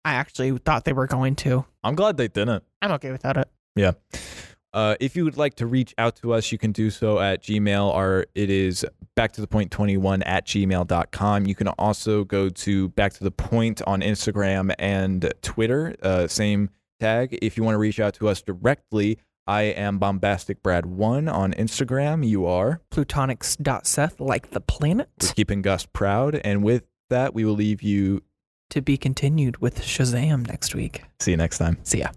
I 0.04 0.16
actually 0.16 0.58
thought 0.58 0.84
they 0.84 0.92
were 0.92 1.08
going 1.08 1.36
to. 1.38 1.66
I'm 1.86 1.96
glad 1.96 2.18
they 2.18 2.28
didn't. 2.28 2.66
I'm 2.82 2.92
okay 2.92 3.12
without 3.12 3.38
it. 3.38 3.48
Yeah. 3.78 3.94
Uh, 4.74 4.96
if 5.00 5.16
you 5.16 5.24
would 5.24 5.38
like 5.38 5.54
to 5.56 5.68
reach 5.68 5.94
out 5.98 6.16
to 6.18 6.34
us, 6.34 6.52
you 6.52 6.58
can 6.58 6.72
do 6.72 6.90
so 6.90 7.20
at 7.20 7.44
Gmail. 7.44 7.94
Our 7.94 8.26
it 8.34 8.50
is 8.50 8.86
back 9.16 9.32
to 9.34 9.42
the 9.42 9.48
point 9.48 9.70
21 9.72 10.24
at 10.24 10.48
gmail.com. 10.48 11.46
You 11.46 11.56
can 11.56 11.68
also 11.68 12.24
go 12.24 12.50
to 12.50 12.90
back 12.90 13.14
to 13.14 13.24
the 13.24 13.32
point 13.32 13.82
on 13.86 14.02
Instagram 14.02 14.74
and 14.80 15.32
Twitter, 15.42 15.96
uh, 16.02 16.28
same 16.28 16.70
tag. 17.00 17.38
If 17.42 17.58
you 17.58 17.64
want 17.64 17.76
to 17.76 17.80
reach 17.80 18.00
out 18.00 18.16
to 18.16 18.28
us 18.28 18.42
directly, 18.42 19.20
I 19.46 19.64
am 19.64 20.00
bombastic 20.00 20.64
brad 20.64 20.86
one 20.86 21.28
on 21.28 21.54
Instagram. 21.54 22.28
You 22.28 22.46
are. 22.48 22.82
Plutonics.seth 22.92 24.20
like 24.20 24.52
the 24.52 24.62
planet 24.62 25.10
We're 25.22 25.34
keeping 25.34 25.62
Gus 25.62 25.86
proud. 25.86 26.36
And 26.36 26.64
with 26.64 26.86
that, 27.10 27.34
we 27.34 27.46
will 27.46 27.54
leave 27.54 27.82
you. 27.84 28.22
to 28.70 28.82
be 28.82 28.98
continued 28.98 29.58
with 29.58 29.82
Shazam 29.82 30.48
next 30.48 30.74
week. 30.74 31.04
See 31.20 31.32
you 31.32 31.38
next 31.38 31.60
time. 31.60 31.78
See 31.84 32.00
ya. 32.00 32.10